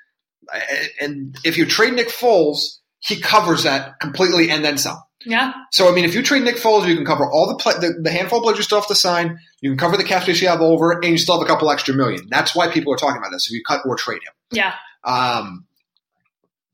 And 1.00 1.36
if 1.44 1.56
you 1.56 1.64
trade 1.64 1.92
Nick 1.94 2.08
Foles, 2.08 2.78
he 2.98 3.20
covers 3.20 3.62
that 3.62 4.00
completely 4.00 4.50
and 4.50 4.64
then 4.64 4.78
some. 4.78 4.98
Yeah. 5.26 5.52
So 5.72 5.90
I 5.90 5.94
mean, 5.94 6.04
if 6.04 6.14
you 6.14 6.22
trade 6.22 6.44
Nick 6.44 6.56
Foles, 6.56 6.86
you 6.86 6.94
can 6.94 7.04
cover 7.04 7.28
all 7.28 7.48
the, 7.48 7.56
play, 7.56 7.74
the 7.80 7.98
the 8.00 8.10
handful 8.10 8.38
of 8.38 8.44
players 8.44 8.58
you 8.58 8.62
still 8.64 8.78
have 8.80 8.88
to 8.88 8.94
sign. 8.94 9.38
You 9.60 9.70
can 9.70 9.76
cover 9.78 9.96
the 9.96 10.04
cap 10.04 10.22
space 10.22 10.40
you 10.40 10.48
have 10.48 10.60
over, 10.60 10.92
and 10.92 11.04
you 11.06 11.18
still 11.18 11.36
have 11.38 11.44
a 11.44 11.48
couple 11.48 11.68
extra 11.70 11.94
million. 11.94 12.26
That's 12.30 12.54
why 12.54 12.68
people 12.70 12.92
are 12.94 12.96
talking 12.96 13.18
about 13.18 13.30
this. 13.32 13.46
If 13.48 13.52
you 13.52 13.62
cut 13.66 13.80
or 13.84 13.96
trade 13.96 14.22
him, 14.22 14.32
Yeah. 14.52 14.74
um, 15.04 15.66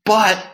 but 0.05 0.45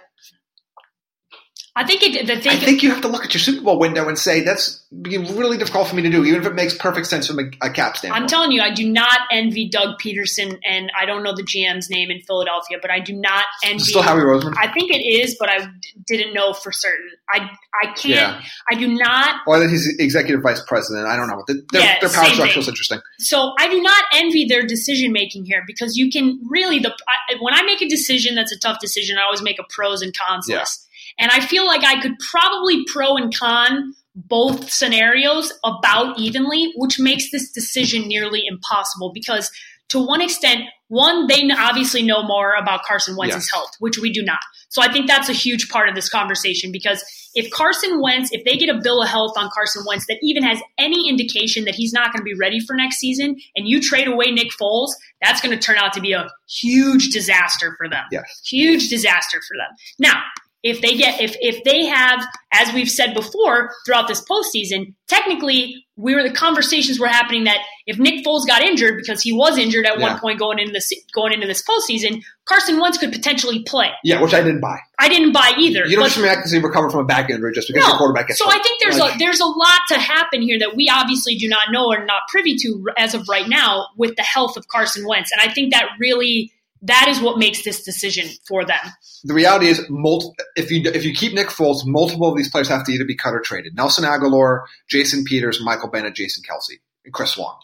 I 1.81 1.85
think 1.85 2.03
it 2.03 2.27
the 2.27 2.35
thing 2.41 2.51
I 2.51 2.57
think 2.57 2.83
you 2.83 2.89
have 2.89 3.01
to 3.03 3.07
look 3.07 3.23
at 3.23 3.33
your 3.33 3.39
Super 3.39 3.63
Bowl 3.63 3.79
window 3.79 4.07
and 4.09 4.17
say 4.19 4.41
that's 4.41 4.83
really 4.91 5.57
difficult 5.57 5.87
for 5.87 5.95
me 5.95 6.01
to 6.01 6.09
do, 6.09 6.25
even 6.25 6.41
if 6.41 6.45
it 6.47 6.53
makes 6.53 6.75
perfect 6.77 7.07
sense 7.07 7.27
from 7.27 7.39
a, 7.39 7.43
a 7.61 7.69
cap 7.71 7.95
standpoint. 7.95 8.21
I'm 8.21 8.27
telling 8.27 8.51
you, 8.51 8.61
I 8.61 8.73
do 8.73 8.89
not 8.89 9.19
envy 9.31 9.69
Doug 9.69 9.97
Pederson, 9.99 10.59
and 10.67 10.91
I 10.99 11.05
don't 11.05 11.23
know 11.23 11.33
the 11.33 11.43
GM's 11.43 11.89
name 11.89 12.11
in 12.11 12.19
Philadelphia, 12.23 12.79
but 12.81 12.91
I 12.91 12.99
do 12.99 13.13
not 13.13 13.45
envy. 13.63 13.79
Still 13.83 14.01
Howie 14.01 14.19
Roseman. 14.21 14.55
I 14.57 14.71
think 14.73 14.91
it 14.93 14.99
is, 14.99 15.37
but 15.39 15.47
I 15.49 15.67
didn't 16.05 16.33
know 16.33 16.51
for 16.53 16.71
certain. 16.73 17.11
I 17.31 17.49
I 17.81 17.85
can't. 17.93 18.05
Yeah. 18.07 18.41
I 18.69 18.75
do 18.75 18.87
not. 18.87 19.41
or 19.47 19.59
that 19.59 19.69
he's 19.69 19.87
executive 19.99 20.41
vice 20.41 20.61
president. 20.67 21.07
I 21.07 21.15
don't 21.15 21.27
know. 21.29 21.43
The- 21.47 21.65
Their, 21.71 21.81
Yeah, 21.81 21.99
their 22.01 22.09
power 22.09 22.25
structure 22.25 22.53
thing. 22.55 22.61
is 22.63 22.67
interesting. 22.67 22.99
So 23.19 23.53
I 23.57 23.69
do 23.69 23.81
not 23.81 24.03
envy 24.15 24.45
their 24.45 24.63
decision 24.67 25.13
making 25.13 25.45
here 25.45 25.63
because 25.65 25.95
you 25.95 26.11
can 26.11 26.41
really 26.49 26.79
the 26.79 26.89
I, 27.07 27.35
when 27.39 27.53
I 27.53 27.61
make 27.63 27.81
a 27.81 27.87
decision 27.87 28.35
that's 28.35 28.51
a 28.51 28.59
tough 28.59 28.79
decision, 28.81 29.17
I 29.17 29.21
always 29.23 29.41
make 29.41 29.59
a 29.59 29.63
pros 29.69 30.01
and 30.01 30.13
cons 30.17 30.47
Yeah. 30.49 30.59
list, 30.59 30.87
and 31.19 31.31
I 31.31 31.41
feel 31.41 31.65
like 31.67 31.83
I 31.83 32.01
could 32.01 32.17
probably 32.19 32.83
pro 32.85 33.15
and 33.17 33.35
con 33.35 33.93
both 34.15 34.69
scenarios 34.71 35.53
about 35.63 36.19
evenly, 36.19 36.73
which 36.75 36.99
makes 36.99 37.31
this 37.31 37.51
decision 37.51 38.07
nearly 38.07 38.43
impossible 38.47 39.11
because 39.13 39.51
to 39.89 39.99
one 40.05 40.21
extent, 40.21 40.61
one 40.87 41.27
they 41.27 41.49
obviously 41.51 42.03
know 42.03 42.21
more 42.23 42.53
about 42.53 42.83
Carson 42.83 43.15
Wentz's 43.15 43.43
Yes. 43.45 43.51
health, 43.51 43.71
which 43.79 43.97
we 43.97 44.11
do 44.11 44.21
not. 44.23 44.39
So 44.69 44.81
I 44.83 44.91
think 44.91 45.07
that's 45.07 45.29
a 45.29 45.33
huge 45.33 45.69
part 45.69 45.89
of 45.89 45.95
this 45.95 46.09
conversation 46.09 46.71
because 46.71 47.03
if 47.33 47.49
Carson 47.51 47.99
Wentz, 48.01 48.29
if 48.31 48.43
they 48.45 48.55
get 48.55 48.69
a 48.69 48.79
bill 48.81 49.01
of 49.01 49.09
health 49.09 49.33
on 49.37 49.49
Carson 49.53 49.83
Wentz 49.87 50.05
that 50.07 50.17
even 50.21 50.43
has 50.43 50.59
any 50.77 51.09
indication 51.09 51.65
that 51.65 51.75
he's 51.75 51.93
not 51.93 52.11
going 52.11 52.19
to 52.19 52.23
be 52.23 52.35
ready 52.35 52.59
for 52.59 52.75
next 52.75 52.97
season, 52.97 53.35
and 53.55 53.67
you 53.67 53.81
trade 53.81 54.07
away 54.07 54.31
Nick 54.31 54.49
Foles, 54.59 54.89
that's 55.21 55.41
going 55.41 55.57
to 55.57 55.61
turn 55.63 55.77
out 55.77 55.93
to 55.93 56.01
be 56.01 56.13
a 56.13 56.29
huge 56.47 57.09
disaster 57.09 57.75
for 57.77 57.87
them. 57.89 58.03
Yes. 58.11 58.41
Huge 58.47 58.89
disaster 58.89 59.39
for 59.47 59.57
them. 59.57 59.75
Now, 59.97 60.21
if 60.61 60.81
they 60.81 60.95
get 60.95 61.21
if 61.21 61.35
if 61.39 61.63
they 61.63 61.85
have, 61.85 62.25
as 62.51 62.73
we've 62.73 62.89
said 62.89 63.13
before 63.13 63.71
throughout 63.85 64.07
this 64.07 64.23
postseason, 64.25 64.93
technically 65.07 65.85
we 65.95 66.15
were 66.15 66.23
the 66.23 66.31
conversations 66.33 66.99
were 66.99 67.07
happening 67.07 67.45
that 67.45 67.59
if 67.85 67.97
Nick 67.97 68.25
Foles 68.25 68.45
got 68.47 68.61
injured 68.61 68.97
because 68.97 69.21
he 69.21 69.31
was 69.33 69.57
injured 69.57 69.85
at 69.85 69.97
Yeah. 69.99 70.03
one 70.11 70.19
point 70.19 70.39
going 70.39 70.59
into 70.59 70.71
this 70.73 70.91
going 71.13 71.33
into 71.33 71.47
this 71.47 71.63
postseason, 71.63 72.21
Carson 72.45 72.79
Wentz 72.79 72.97
could 72.97 73.11
potentially 73.11 73.63
play. 73.63 73.89
Yeah, 74.03 74.21
which 74.21 74.33
I 74.33 74.41
didn't 74.41 74.59
buy. 74.61 74.79
I 74.99 75.07
didn't 75.07 75.31
buy 75.31 75.53
either. 75.57 75.85
You 75.85 75.95
don't 75.95 76.03
but- 76.03 76.07
just 76.09 76.19
miraculously 76.19 76.59
recover 76.59 76.89
from 76.89 77.01
a 77.01 77.05
back 77.05 77.29
injury 77.29 77.53
just 77.53 77.67
because 77.67 77.87
your 77.87 77.97
quarterback 77.97 78.27
gets 78.27 78.39
so 78.39 78.45
hurt. 78.45 78.59
I 78.59 78.63
think 78.63 78.81
there's 78.81 78.97
Like- 78.99 79.15
a 79.15 79.17
there's 79.17 79.39
a 79.39 79.45
lot 79.45 79.79
to 79.89 79.95
happen 79.99 80.41
here 80.41 80.59
that 80.59 80.75
we 80.75 80.89
obviously 80.89 81.35
do 81.35 81.47
not 81.47 81.71
know 81.71 81.85
or 81.87 82.03
not 82.05 82.23
privy 82.29 82.55
to 82.57 82.85
as 82.97 83.13
of 83.13 83.27
right 83.29 83.47
now 83.47 83.87
with 83.97 84.15
the 84.17 84.23
health 84.23 84.57
of 84.57 84.67
Carson 84.67 85.05
Wentz, 85.07 85.31
and 85.31 85.41
I 85.49 85.53
think 85.53 85.73
that 85.73 85.85
really 85.99 86.51
that 86.83 87.07
is 87.09 87.19
what 87.21 87.37
makes 87.37 87.63
this 87.63 87.83
decision 87.83 88.27
for 88.47 88.65
them. 88.65 88.79
the 89.23 89.33
reality 89.33 89.67
is, 89.67 89.81
multi- 89.89 90.35
if 90.55 90.71
you 90.71 90.81
if 90.93 91.03
you 91.03 91.13
keep 91.13 91.33
Nick 91.33 91.47
Foles, 91.47 91.85
multiple 91.85 92.29
of 92.29 92.37
these 92.37 92.49
players 92.49 92.67
have 92.69 92.85
to 92.85 92.91
either 92.91 93.05
be 93.05 93.15
cut 93.15 93.33
or 93.33 93.41
traded. 93.41 93.75
Nelson 93.75 94.05
Agholor, 94.05 94.63
Jason 94.87 95.23
Peters, 95.23 95.61
Michael 95.63 95.89
Bennett, 95.89 96.15
Jason 96.15 96.43
Kelce, 96.49 96.79
and 97.05 97.13
Chris 97.13 97.31
Swan. 97.31 97.55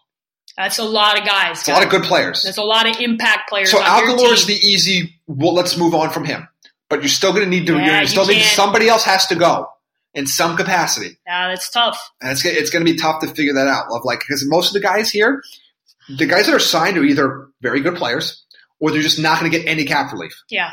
That's 0.57 0.79
a 0.79 0.83
lot 0.83 1.19
of 1.19 1.25
guys. 1.25 1.59
It's 1.59 1.67
a 1.67 1.73
lot 1.73 1.83
of 1.83 1.89
good 1.89 2.03
players. 2.03 2.43
There's 2.43 2.57
a 2.57 2.63
lot 2.63 2.89
of 2.89 2.99
impact 3.01 3.49
players. 3.49 3.71
So 3.71 3.79
Agholor 3.79 4.31
is 4.33 4.45
the 4.45 4.53
easy. 4.53 5.15
Well, 5.27 5.53
let's 5.53 5.77
move 5.77 5.93
on 5.93 6.11
from 6.11 6.23
him. 6.25 6.47
But 6.89 7.01
you're 7.01 7.09
still 7.09 7.31
going 7.33 7.43
to 7.43 7.49
need 7.49 7.67
to. 7.67 7.73
Yeah, 7.73 7.85
you're 7.85 8.01
you 8.01 8.07
still 8.07 8.27
need 8.27 8.41
somebody 8.43 8.87
else 8.87 9.03
has 9.03 9.25
to 9.27 9.35
go 9.35 9.67
in 10.13 10.25
some 10.27 10.55
capacity, 10.55 11.17
Yeah, 11.27 11.49
that's 11.49 11.69
tough. 11.69 11.99
and 12.21 12.31
it's 12.31 12.45
it's 12.45 12.69
going 12.69 12.85
to 12.85 12.89
be 12.91 12.97
tough 12.97 13.19
to 13.21 13.27
figure 13.27 13.53
that 13.53 13.67
out. 13.67 13.85
Of 13.91 14.05
like 14.05 14.19
because 14.19 14.45
most 14.47 14.67
of 14.69 14.73
the 14.73 14.79
guys 14.79 15.09
here, 15.11 15.43
the 16.07 16.25
guys 16.25 16.45
that 16.45 16.55
are 16.55 16.59
signed 16.59 16.97
are 16.97 17.03
either 17.03 17.47
very 17.61 17.81
good 17.81 17.95
players 17.95 18.44
or 18.79 18.91
they're 18.91 19.01
just 19.01 19.19
not 19.19 19.39
going 19.39 19.51
to 19.51 19.57
get 19.57 19.67
any 19.67 19.85
cap 19.85 20.11
relief. 20.11 20.33
Yeah. 20.49 20.71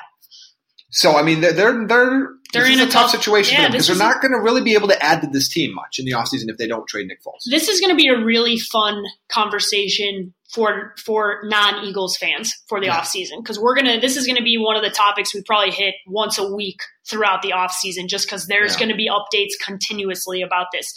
So 0.90 1.16
I 1.16 1.22
mean, 1.22 1.40
they're 1.40 1.52
they're 1.52 1.86
they're, 1.86 2.28
They're 2.52 2.66
in 2.70 2.78
a 2.80 2.82
tough 2.86 3.10
tough- 3.10 3.10
situation 3.12 3.58
yeah, 3.60 3.68
because 3.70 3.86
they're 3.86 3.96
not 3.96 4.20
going 4.20 4.32
to 4.32 4.38
really 4.40 4.60
be 4.62 4.74
able 4.74 4.88
to 4.88 5.02
add 5.02 5.22
to 5.22 5.26
this 5.26 5.48
team 5.48 5.72
much 5.74 5.98
in 5.98 6.04
the 6.04 6.12
offseason 6.12 6.48
if 6.50 6.58
they 6.58 6.66
don't 6.66 6.86
trade 6.86 7.06
Nick 7.06 7.22
Foles. 7.24 7.48
This 7.50 7.68
is 7.68 7.80
going 7.80 7.90
to 7.90 7.96
be 7.96 8.08
a 8.08 8.18
really 8.22 8.58
fun 8.58 9.02
conversation 9.30 10.34
for 10.52 10.94
for 11.02 11.40
non 11.44 11.84
Eagles 11.84 12.16
fans 12.18 12.52
for 12.68 12.78
the 12.78 12.86
Yeah. 12.86 12.98
off 12.98 13.06
season 13.08 13.40
because 13.40 13.58
we're 13.58 13.74
gonna. 13.74 14.00
This 14.00 14.16
is 14.18 14.26
going 14.26 14.36
to 14.36 14.42
be 14.42 14.58
one 14.58 14.76
of 14.76 14.82
the 14.82 14.90
topics 14.90 15.34
we 15.34 15.42
probably 15.42 15.70
hit 15.72 15.94
once 16.06 16.36
a 16.38 16.52
week 16.54 16.80
throughout 17.08 17.40
the 17.42 17.52
off 17.52 17.72
season, 17.72 18.06
just 18.08 18.26
because 18.26 18.46
there's 18.46 18.72
Yeah. 18.74 18.78
going 18.80 18.90
to 18.90 18.96
be 18.96 19.08
updates 19.08 19.52
continuously 19.64 20.42
about 20.42 20.66
this. 20.72 20.92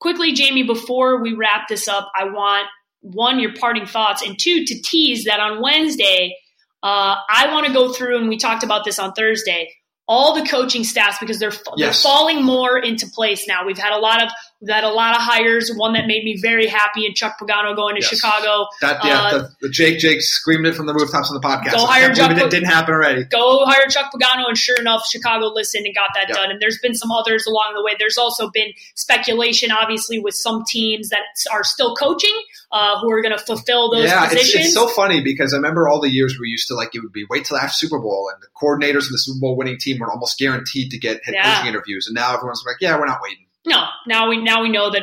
Quickly, 0.00 0.32
Jamie, 0.32 0.62
before 0.64 1.22
we 1.22 1.34
wrap 1.34 1.68
this 1.68 1.88
up, 1.88 2.10
I 2.18 2.24
want 2.24 2.66
one 3.00 3.40
your 3.40 3.54
parting 3.54 3.86
thoughts 3.86 4.22
and 4.22 4.38
two 4.38 4.64
to 4.64 4.80
tease 4.82 5.24
that 5.24 5.40
on 5.40 5.62
Wednesday. 5.62 6.36
Uh, 6.82 7.16
I 7.28 7.52
want 7.52 7.66
to 7.66 7.72
go 7.72 7.92
through, 7.92 8.18
and 8.18 8.28
we 8.28 8.36
talked 8.38 8.62
about 8.62 8.84
this 8.84 8.98
on 8.98 9.12
Thursday. 9.12 9.70
All 10.08 10.34
the 10.34 10.48
coaching 10.48 10.82
staffs 10.84 11.18
because 11.20 11.38
they're 11.38 11.52
Yes. 11.76 12.02
they're 12.02 12.10
falling 12.10 12.44
more 12.44 12.78
into 12.78 13.06
place 13.06 13.46
now. 13.46 13.64
We've 13.66 13.78
had 13.78 13.92
a 13.92 13.98
lot 13.98 14.22
of 14.24 14.30
we've 14.60 14.70
a 14.84 14.88
lot 14.88 15.14
of 15.16 15.22
hires. 15.22 15.70
One 15.74 15.94
that 15.94 16.06
made 16.06 16.24
me 16.24 16.38
very 16.40 16.66
happy, 16.66 17.06
and 17.06 17.14
Chuck 17.14 17.36
Pagano 17.40 17.74
going 17.74 17.96
to 17.96 18.02
Yes. 18.02 18.10
Chicago. 18.10 18.66
That 18.80 19.04
yeah, 19.04 19.22
Uh, 19.22 19.38
the, 19.38 19.50
the 19.62 19.68
Jake 19.70 19.98
Jake 19.98 20.20
screamed 20.22 20.66
it 20.66 20.74
from 20.74 20.86
the 20.86 20.94
rooftops 20.94 21.30
on 21.30 21.34
the 21.40 21.46
podcast. 21.46 21.72
Go 21.72 21.86
hire 21.86 22.12
Chuck- 22.14 22.30
it 22.36 22.50
didn't 22.50 22.68
happen 22.68 22.94
already. 22.94 23.24
Go 23.24 23.64
hire 23.64 23.86
Chuck 23.88 24.10
Pagano, 24.14 24.48
and 24.48 24.56
sure 24.58 24.76
enough, 24.78 25.06
Chicago 25.06 25.46
listened 25.46 25.86
and 25.86 25.94
got 25.94 26.10
that 26.14 26.28
Yep. 26.28 26.36
done. 26.36 26.50
And 26.50 26.60
there's 26.60 26.78
been 26.82 26.94
some 26.94 27.10
others 27.10 27.46
along 27.46 27.72
the 27.74 27.82
way. 27.82 27.92
There's 27.98 28.18
also 28.18 28.50
been 28.52 28.72
speculation, 28.94 29.70
obviously, 29.72 30.18
with 30.18 30.34
some 30.34 30.64
teams 30.68 31.08
that 31.08 31.22
are 31.50 31.64
still 31.64 31.94
coaching 31.96 32.34
uh, 32.72 33.00
who 33.00 33.10
are 33.10 33.22
going 33.22 33.36
to 33.36 33.42
fulfill 33.42 33.90
those 33.90 34.04
yeah, 34.04 34.24
it's, 34.24 34.34
positions. 34.34 34.64
it's 34.66 34.74
so 34.74 34.86
funny 34.88 35.22
because 35.22 35.52
I 35.52 35.56
remember 35.56 35.88
all 35.88 36.00
the 36.00 36.10
years 36.10 36.38
we 36.38 36.48
used 36.48 36.68
to 36.68 36.74
like 36.74 36.94
it 36.94 37.00
would 37.00 37.12
be 37.12 37.24
wait 37.28 37.44
till 37.44 37.56
after 37.56 37.72
Super 37.74 37.98
Bowl 37.98 38.30
and 38.32 38.40
the 38.42 38.48
coordinators 38.60 39.06
of 39.06 39.10
the 39.12 39.18
Super 39.18 39.40
Bowl 39.40 39.56
winning 39.56 39.78
team 39.78 39.98
were 39.98 40.10
almost 40.10 40.38
guaranteed 40.38 40.90
to 40.92 40.98
get 40.98 41.20
head 41.24 41.34
Yeah. 41.34 41.54
coaching 41.56 41.68
interviews, 41.68 42.06
and 42.06 42.14
now 42.14 42.34
everyone's 42.34 42.62
like, 42.66 42.76
yeah, 42.80 42.98
we're 42.98 43.06
not 43.06 43.20
waiting. 43.22 43.46
No, 43.66 43.84
now 44.06 44.28
we 44.28 44.42
now 44.42 44.62
we 44.62 44.68
know 44.70 44.90
that 44.90 45.02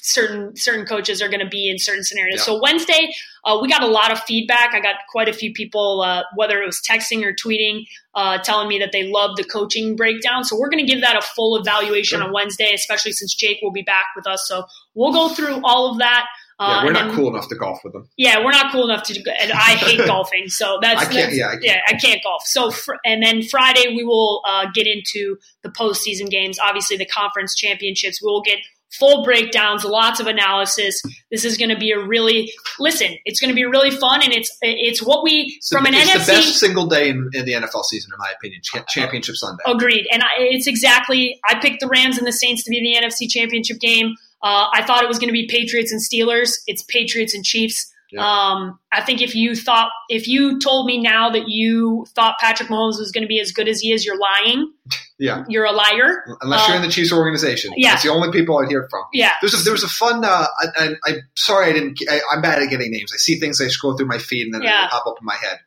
certain 0.00 0.56
certain 0.56 0.86
coaches 0.86 1.20
are 1.20 1.28
going 1.28 1.40
to 1.40 1.48
be 1.48 1.68
in 1.68 1.78
certain 1.78 2.04
scenarios. 2.04 2.38
Yeah. 2.38 2.44
So 2.44 2.60
Wednesday, 2.62 3.12
uh, 3.44 3.58
we 3.60 3.68
got 3.68 3.82
a 3.82 3.86
lot 3.86 4.12
of 4.12 4.20
feedback. 4.20 4.74
I 4.74 4.80
got 4.80 4.96
quite 5.10 5.28
a 5.28 5.32
few 5.32 5.52
people, 5.52 6.02
uh, 6.02 6.22
whether 6.36 6.62
it 6.62 6.66
was 6.66 6.80
texting 6.88 7.24
or 7.24 7.32
tweeting, 7.32 7.84
uh, 8.14 8.38
telling 8.38 8.68
me 8.68 8.78
that 8.78 8.90
they 8.92 9.04
love 9.04 9.36
the 9.36 9.44
coaching 9.44 9.96
breakdown. 9.96 10.44
So 10.44 10.58
we're 10.58 10.70
going 10.70 10.84
to 10.84 10.90
give 10.90 11.00
that 11.02 11.16
a 11.16 11.22
full 11.22 11.56
evaluation 11.56 12.18
Sure. 12.18 12.26
on 12.26 12.32
Wednesday, 12.32 12.72
especially 12.74 13.12
since 13.12 13.34
Jake 13.34 13.58
will 13.62 13.72
be 13.72 13.82
back 13.82 14.06
with 14.16 14.26
us. 14.26 14.44
So 14.46 14.64
we'll 14.94 15.12
go 15.12 15.28
through 15.34 15.60
all 15.64 15.90
of 15.90 15.98
that. 15.98 16.26
Uh, 16.60 16.78
Yeah, 16.80 16.84
we're 16.84 16.92
not 16.92 17.06
then- 17.08 17.14
cool 17.16 17.28
enough 17.30 17.48
to 17.48 17.54
golf 17.54 17.78
with 17.84 17.92
them. 17.92 18.08
yeah, 18.16 18.44
we're 18.44 18.50
not 18.50 18.72
cool 18.72 18.84
enough 18.90 19.04
to. 19.04 19.14
do 19.14 19.22
And 19.40 19.52
I 19.52 19.76
hate 19.76 19.98
golfing, 20.06 20.48
so 20.48 20.78
that's 20.82 21.00
I 21.02 21.04
can't- 21.04 21.14
that's- 21.30 21.36
yeah, 21.36 21.48
I 21.50 21.56
can't. 21.56 21.80
I 21.88 21.92
can't 21.94 22.22
golf. 22.24 22.42
So 22.46 22.70
fr- 22.70 22.94
and 23.04 23.22
then 23.22 23.42
Friday 23.42 23.94
we 23.94 24.02
will 24.04 24.42
uh, 24.48 24.66
get 24.74 24.86
into 24.86 25.36
the 25.62 25.68
postseason 25.68 26.28
games. 26.30 26.58
Obviously, 26.58 26.96
the 26.96 27.06
conference 27.06 27.54
championships. 27.54 28.20
We 28.22 28.26
will 28.26 28.42
get 28.42 28.58
full 28.98 29.22
breakdowns, 29.22 29.84
lots 29.84 30.18
of 30.18 30.26
analysis. 30.26 31.00
This 31.30 31.44
is 31.44 31.58
going 31.58 31.68
to 31.68 31.76
be 31.76 31.90
a 31.92 31.98
really 32.02 32.50
listen. 32.80 33.14
It's 33.26 33.38
going 33.38 33.50
to 33.50 33.54
be 33.54 33.64
really 33.66 33.90
fun, 33.90 34.22
and 34.22 34.32
it's 34.32 34.50
it's 34.62 35.00
what 35.02 35.22
we 35.22 35.60
from 35.70 35.86
an 35.86 35.94
it's 35.94 36.10
NFC. 36.10 36.26
the 36.26 36.32
best 36.32 36.58
single 36.58 36.86
day 36.86 37.10
in, 37.10 37.28
in 37.34 37.44
the 37.44 37.52
NFL 37.52 37.84
season, 37.84 38.10
in 38.14 38.18
my 38.18 38.32
opinion. 38.36 38.62
Cha- 38.64 38.84
Championship 38.88 39.36
Sunday. 39.36 39.62
Agreed. 39.66 40.06
And 40.10 40.22
I, 40.22 40.28
it's 40.38 40.66
exactly, 40.66 41.38
I 41.48 41.60
picked 41.60 41.80
the 41.80 41.86
Rams 41.88 42.18
and 42.18 42.26
the 42.26 42.32
Saints 42.32 42.64
to 42.64 42.70
be 42.70 42.80
the 42.80 42.98
NFC 43.06 43.28
Championship 43.30 43.78
game. 43.78 44.14
Uh, 44.42 44.68
I 44.72 44.82
thought 44.86 45.02
it 45.02 45.08
was 45.08 45.18
going 45.18 45.28
to 45.28 45.32
be 45.32 45.46
Patriots 45.48 45.92
and 45.92 46.00
Steelers. 46.00 46.52
It's 46.66 46.82
Patriots 46.82 47.34
and 47.34 47.44
Chiefs. 47.44 47.92
Um, 48.18 48.78
I 48.90 49.02
think 49.02 49.20
if 49.20 49.34
you 49.34 49.54
thought, 49.54 49.90
if 50.08 50.26
you 50.26 50.58
told 50.60 50.86
me 50.86 50.98
now 50.98 51.28
that 51.28 51.48
you 51.48 52.06
thought 52.14 52.36
Patrick 52.40 52.70
Mahomes 52.70 52.98
was 52.98 53.10
going 53.12 53.20
to 53.22 53.28
be 53.28 53.38
as 53.38 53.52
good 53.52 53.68
as 53.68 53.80
he 53.80 53.92
is, 53.92 54.06
you're 54.06 54.18
lying. 54.18 54.72
Yeah, 55.18 55.44
You're 55.48 55.64
a 55.66 55.72
liar. 55.72 56.24
unless 56.40 56.66
you're 56.68 56.76
Uh, 56.76 56.80
in 56.80 56.86
the 56.86 56.92
Chiefs 56.92 57.12
organization. 57.12 57.74
yeah. 57.76 57.94
it's 57.94 58.04
the 58.04 58.08
only 58.08 58.30
people 58.30 58.56
I 58.56 58.66
hear 58.66 58.86
from. 58.88 59.02
Yeah. 59.12 59.32
There's 59.42 59.52
a, 59.52 59.62
there 59.64 59.72
was 59.74 59.82
a 59.82 59.88
fun. 59.88 60.24
Uh, 60.24 60.46
I, 60.78 60.94
I'm 61.04 61.16
sorry, 61.34 61.68
I 61.68 61.72
didn't. 61.72 61.98
I, 62.08 62.20
I'm 62.32 62.40
bad 62.40 62.62
at 62.62 62.70
getting 62.70 62.90
names. 62.92 63.12
I 63.12 63.18
see 63.18 63.38
things, 63.38 63.60
I 63.60 63.66
scroll 63.68 63.94
through 63.96 64.06
my 64.06 64.18
feed, 64.18 64.44
and 64.46 64.54
then 64.54 64.62
Yeah. 64.62 64.82
they 64.84 64.88
pop 64.88 65.06
up 65.06 65.16
in 65.20 65.26
my 65.26 65.34
head. 65.34 65.58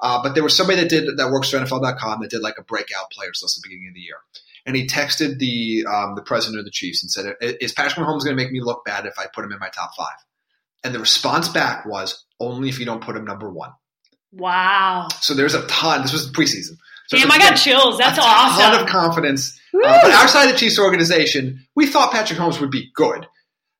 Uh, 0.00 0.22
but 0.22 0.34
there 0.34 0.42
was 0.44 0.54
somebody 0.56 0.80
that 0.80 0.90
did 0.90 1.16
that 1.16 1.30
works 1.30 1.48
for 1.50 1.56
NFL.com 1.58 2.20
that 2.20 2.30
did 2.30 2.42
like 2.42 2.58
a 2.58 2.62
breakout 2.62 3.10
players 3.12 3.40
list 3.42 3.56
at 3.58 3.62
the 3.62 3.68
beginning 3.68 3.88
of 3.88 3.94
the 3.94 4.00
year, 4.00 4.16
and 4.68 4.76
he 4.76 4.86
texted 4.86 5.38
the 5.38 5.86
um, 5.90 6.14
the 6.14 6.20
president 6.20 6.58
of 6.58 6.66
the 6.66 6.70
Chiefs 6.70 7.02
and 7.02 7.10
said, 7.10 7.34
"Is 7.40 7.72
Patrick 7.72 7.96
Mahomes 7.96 8.22
going 8.22 8.36
to 8.36 8.42
make 8.42 8.52
me 8.52 8.60
look 8.60 8.84
bad 8.84 9.06
if 9.06 9.18
I 9.18 9.24
put 9.34 9.42
him 9.42 9.50
in 9.50 9.58
my 9.58 9.70
top 9.70 9.92
five? 9.96 10.14
And 10.84 10.94
the 10.94 10.98
response 10.98 11.48
back 11.48 11.86
was, 11.86 12.22
"Only 12.38 12.68
if 12.68 12.78
you 12.78 12.84
don't 12.84 13.02
put 13.02 13.16
him 13.16 13.24
number 13.24 13.50
one." 13.50 13.70
Wow. 14.30 15.08
So 15.20 15.32
there's 15.32 15.54
a 15.54 15.66
ton. 15.68 16.02
This 16.02 16.12
was 16.12 16.30
preseason. 16.30 16.76
So 17.06 17.16
Damn, 17.16 17.32
I 17.32 17.36
a- 17.36 17.38
got 17.38 17.54
chills. 17.54 17.96
That's 17.96 18.18
a 18.18 18.20
ton 18.20 18.78
of 18.82 18.86
confidence. 18.86 19.58
Uh, 19.74 19.98
but 20.02 20.10
outside 20.10 20.52
the 20.52 20.56
Chiefs 20.58 20.78
organization, 20.78 21.66
we 21.74 21.86
thought 21.86 22.12
Patrick 22.12 22.38
Mahomes 22.38 22.60
would 22.60 22.70
be 22.70 22.90
good. 22.94 23.26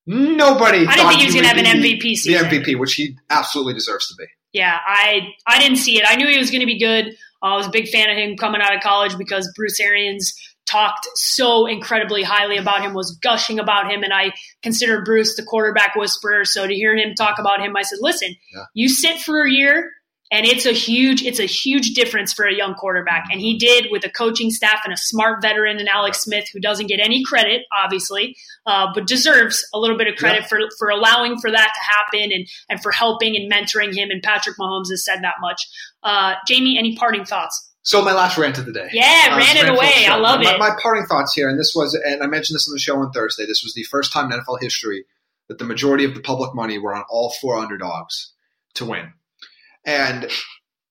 Nobody. 0.06 0.78
I 0.78 0.80
didn't 0.80 0.94
thought 0.96 1.08
think 1.10 1.20
he 1.20 1.26
was 1.26 1.34
gonna 1.34 1.48
have 1.48 1.58
an 1.58 1.66
MVP 1.66 2.00
season. 2.16 2.32
The 2.32 2.56
MVP, 2.56 2.78
which 2.78 2.94
he 2.94 3.18
absolutely 3.28 3.74
deserves 3.74 4.08
to 4.08 4.14
be. 4.16 4.24
Yeah, 4.54 4.78
I 4.86 5.34
I 5.46 5.58
didn't 5.58 5.76
see 5.76 5.98
it. 5.98 6.04
I 6.08 6.16
knew 6.16 6.26
he 6.26 6.38
was 6.38 6.50
going 6.50 6.60
to 6.60 6.66
be 6.66 6.78
good. 6.78 7.08
Uh, 7.42 7.46
I 7.46 7.56
was 7.56 7.66
a 7.66 7.70
big 7.70 7.88
fan 7.88 8.08
of 8.08 8.16
him 8.16 8.36
coming 8.36 8.60
out 8.62 8.74
of 8.74 8.80
college 8.82 9.16
because 9.18 9.52
Bruce 9.54 9.78
Arians 9.80 10.32
talked 10.68 11.06
so 11.14 11.66
incredibly 11.66 12.22
highly 12.22 12.56
about 12.56 12.82
him, 12.82 12.94
was 12.94 13.16
gushing 13.22 13.58
about 13.58 13.90
him, 13.90 14.02
and 14.02 14.12
I 14.12 14.32
consider 14.62 15.02
Bruce 15.02 15.36
the 15.36 15.42
quarterback 15.44 15.94
whisperer. 15.96 16.44
So 16.44 16.66
to 16.66 16.74
hear 16.74 16.96
him 16.96 17.14
talk 17.14 17.38
about 17.38 17.60
him, 17.60 17.76
I 17.76 17.82
said, 17.82 17.98
"Listen, 18.00 18.34
Yeah. 18.54 18.64
you 18.74 18.88
sit 18.88 19.20
for 19.20 19.42
a 19.44 19.50
year." 19.50 19.90
And 20.30 20.44
it's 20.44 20.66
a 20.66 20.72
huge, 20.72 21.22
it's 21.22 21.40
a 21.40 21.46
huge 21.46 21.94
difference 21.94 22.34
for 22.34 22.44
a 22.44 22.52
young 22.54 22.74
quarterback. 22.74 23.28
And 23.32 23.40
he 23.40 23.56
did 23.56 23.86
with 23.90 24.04
a 24.04 24.10
coaching 24.10 24.50
staff 24.50 24.82
and 24.84 24.92
a 24.92 24.96
smart 24.98 25.40
veteran 25.40 25.80
in 25.80 25.88
Alex 25.88 26.20
Smith, 26.20 26.44
who 26.52 26.60
doesn't 26.60 26.86
get 26.88 27.00
any 27.02 27.24
credit, 27.24 27.62
obviously, 27.74 28.36
uh, 28.66 28.88
but 28.94 29.06
deserves 29.06 29.66
a 29.72 29.78
little 29.78 29.96
bit 29.96 30.06
of 30.06 30.16
credit 30.16 30.42
Yeah. 30.42 30.46
for 30.48 30.60
for 30.78 30.90
allowing 30.90 31.38
for 31.40 31.50
that 31.50 31.72
to 31.74 31.80
happen 31.80 32.30
and 32.30 32.46
and 32.68 32.82
for 32.82 32.92
helping 32.92 33.36
and 33.36 33.50
mentoring 33.50 33.94
him. 33.96 34.10
And 34.10 34.22
Patrick 34.22 34.56
Mahomes 34.60 34.90
has 34.90 35.02
said 35.02 35.20
that 35.22 35.36
much. 35.40 35.62
Uh, 36.02 36.34
Jamie, 36.46 36.76
any 36.78 36.94
parting 36.94 37.24
thoughts? 37.24 37.67
So 37.82 38.02
my 38.02 38.12
last 38.12 38.36
rant 38.36 38.58
of 38.58 38.66
the 38.66 38.72
day. 38.72 38.88
Yeah, 38.92 39.30
Uh, 39.32 39.36
ran 39.38 39.56
it 39.56 39.60
rant 39.62 39.68
for 39.68 39.72
the 39.72 39.78
away. 39.78 40.06
I 40.06 40.16
love 40.16 40.40
my, 40.42 40.54
it. 40.54 40.58
My 40.58 40.70
parting 40.82 41.06
thoughts 41.06 41.32
here, 41.34 41.48
and 41.48 41.58
this 41.58 41.72
was, 41.74 41.94
and 41.94 42.22
I 42.22 42.26
mentioned 42.26 42.56
this 42.56 42.68
on 42.68 42.74
the 42.74 42.78
show 42.80 42.96
on 42.98 43.12
Thursday. 43.12 43.46
This 43.46 43.62
was 43.62 43.72
the 43.74 43.84
first 43.84 44.12
time 44.12 44.30
in 44.30 44.38
NFL 44.38 44.60
history 44.60 45.04
that 45.48 45.58
the 45.58 45.64
majority 45.64 46.04
of 46.04 46.14
the 46.14 46.20
public 46.20 46.54
money 46.54 46.78
were 46.78 46.94
on 46.94 47.04
all 47.08 47.30
four 47.40 47.56
underdogs 47.56 48.32
to 48.74 48.84
win. 48.84 49.12
And 49.86 50.28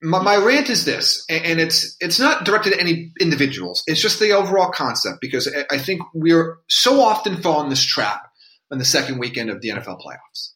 my, 0.01 0.21
my 0.23 0.38
rant 0.38 0.69
is 0.69 0.85
this, 0.85 1.23
and 1.29 1.59
it's 1.59 1.95
it's 1.99 2.19
not 2.19 2.43
directed 2.45 2.73
at 2.73 2.79
any 2.79 3.11
individuals. 3.19 3.83
It's 3.85 4.01
just 4.01 4.19
the 4.19 4.31
overall 4.31 4.71
concept 4.71 5.21
because 5.21 5.47
I- 5.71 5.77
think 5.77 6.01
we're 6.13 6.57
so 6.67 7.01
often 7.01 7.41
fall 7.41 7.61
in 7.63 7.69
this 7.69 7.83
trap 7.85 8.21
on 8.71 8.79
the 8.79 8.85
second 8.85 9.19
weekend 9.19 9.49
of 9.49 9.61
the 9.61 9.69
NFL 9.69 9.99
playoffs. 10.01 10.53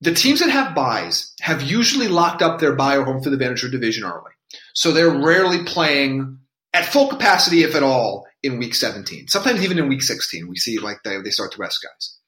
The 0.00 0.12
teams 0.14 0.40
that 0.40 0.50
have 0.50 0.74
buys 0.74 1.32
have 1.40 1.62
usually 1.62 2.08
locked 2.08 2.42
up 2.42 2.58
their 2.58 2.74
buy 2.74 2.96
or 2.96 3.04
home 3.04 3.22
field 3.22 3.34
advantage 3.34 3.62
or 3.64 3.68
division 3.70 4.02
early. 4.04 4.31
So 4.74 4.92
they're 4.92 5.10
rarely 5.10 5.64
playing 5.64 6.38
at 6.72 6.86
full 6.86 7.08
capacity, 7.08 7.62
if 7.62 7.74
at 7.74 7.82
all, 7.82 8.26
in 8.42 8.58
week 8.58 8.74
17. 8.74 9.28
Sometimes 9.28 9.62
even 9.62 9.78
in 9.78 9.88
week 9.88 10.02
16, 10.02 10.48
we 10.48 10.56
see 10.56 10.78
like 10.78 10.98
they, 11.04 11.20
they 11.20 11.30
start 11.30 11.52
to 11.52 11.58
rest 11.58 11.80
guys. 11.82 12.18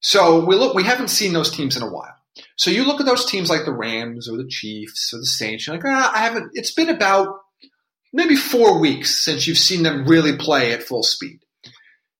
So 0.00 0.44
we 0.44 0.54
look, 0.54 0.74
we 0.74 0.84
haven't 0.84 1.08
seen 1.08 1.32
those 1.32 1.50
teams 1.50 1.76
in 1.76 1.82
a 1.82 1.90
while. 1.90 2.14
So 2.56 2.70
you 2.70 2.84
look 2.84 3.00
at 3.00 3.06
those 3.06 3.24
teams 3.24 3.50
like 3.50 3.64
the 3.64 3.72
Rams 3.72 4.28
or 4.28 4.36
the 4.36 4.48
Chiefs 4.48 5.12
or 5.12 5.18
the 5.18 5.26
Saints, 5.26 5.66
you're 5.66 5.76
like, 5.76 5.84
ah, 5.86 6.12
I 6.14 6.18
haven't, 6.18 6.50
it's 6.54 6.72
been 6.72 6.88
about 6.88 7.36
maybe 8.12 8.36
four 8.36 8.78
weeks 8.80 9.14
since 9.14 9.46
you've 9.46 9.58
seen 9.58 9.82
them 9.82 10.06
really 10.06 10.36
play 10.36 10.72
at 10.72 10.82
full 10.82 11.02
speed. 11.02 11.40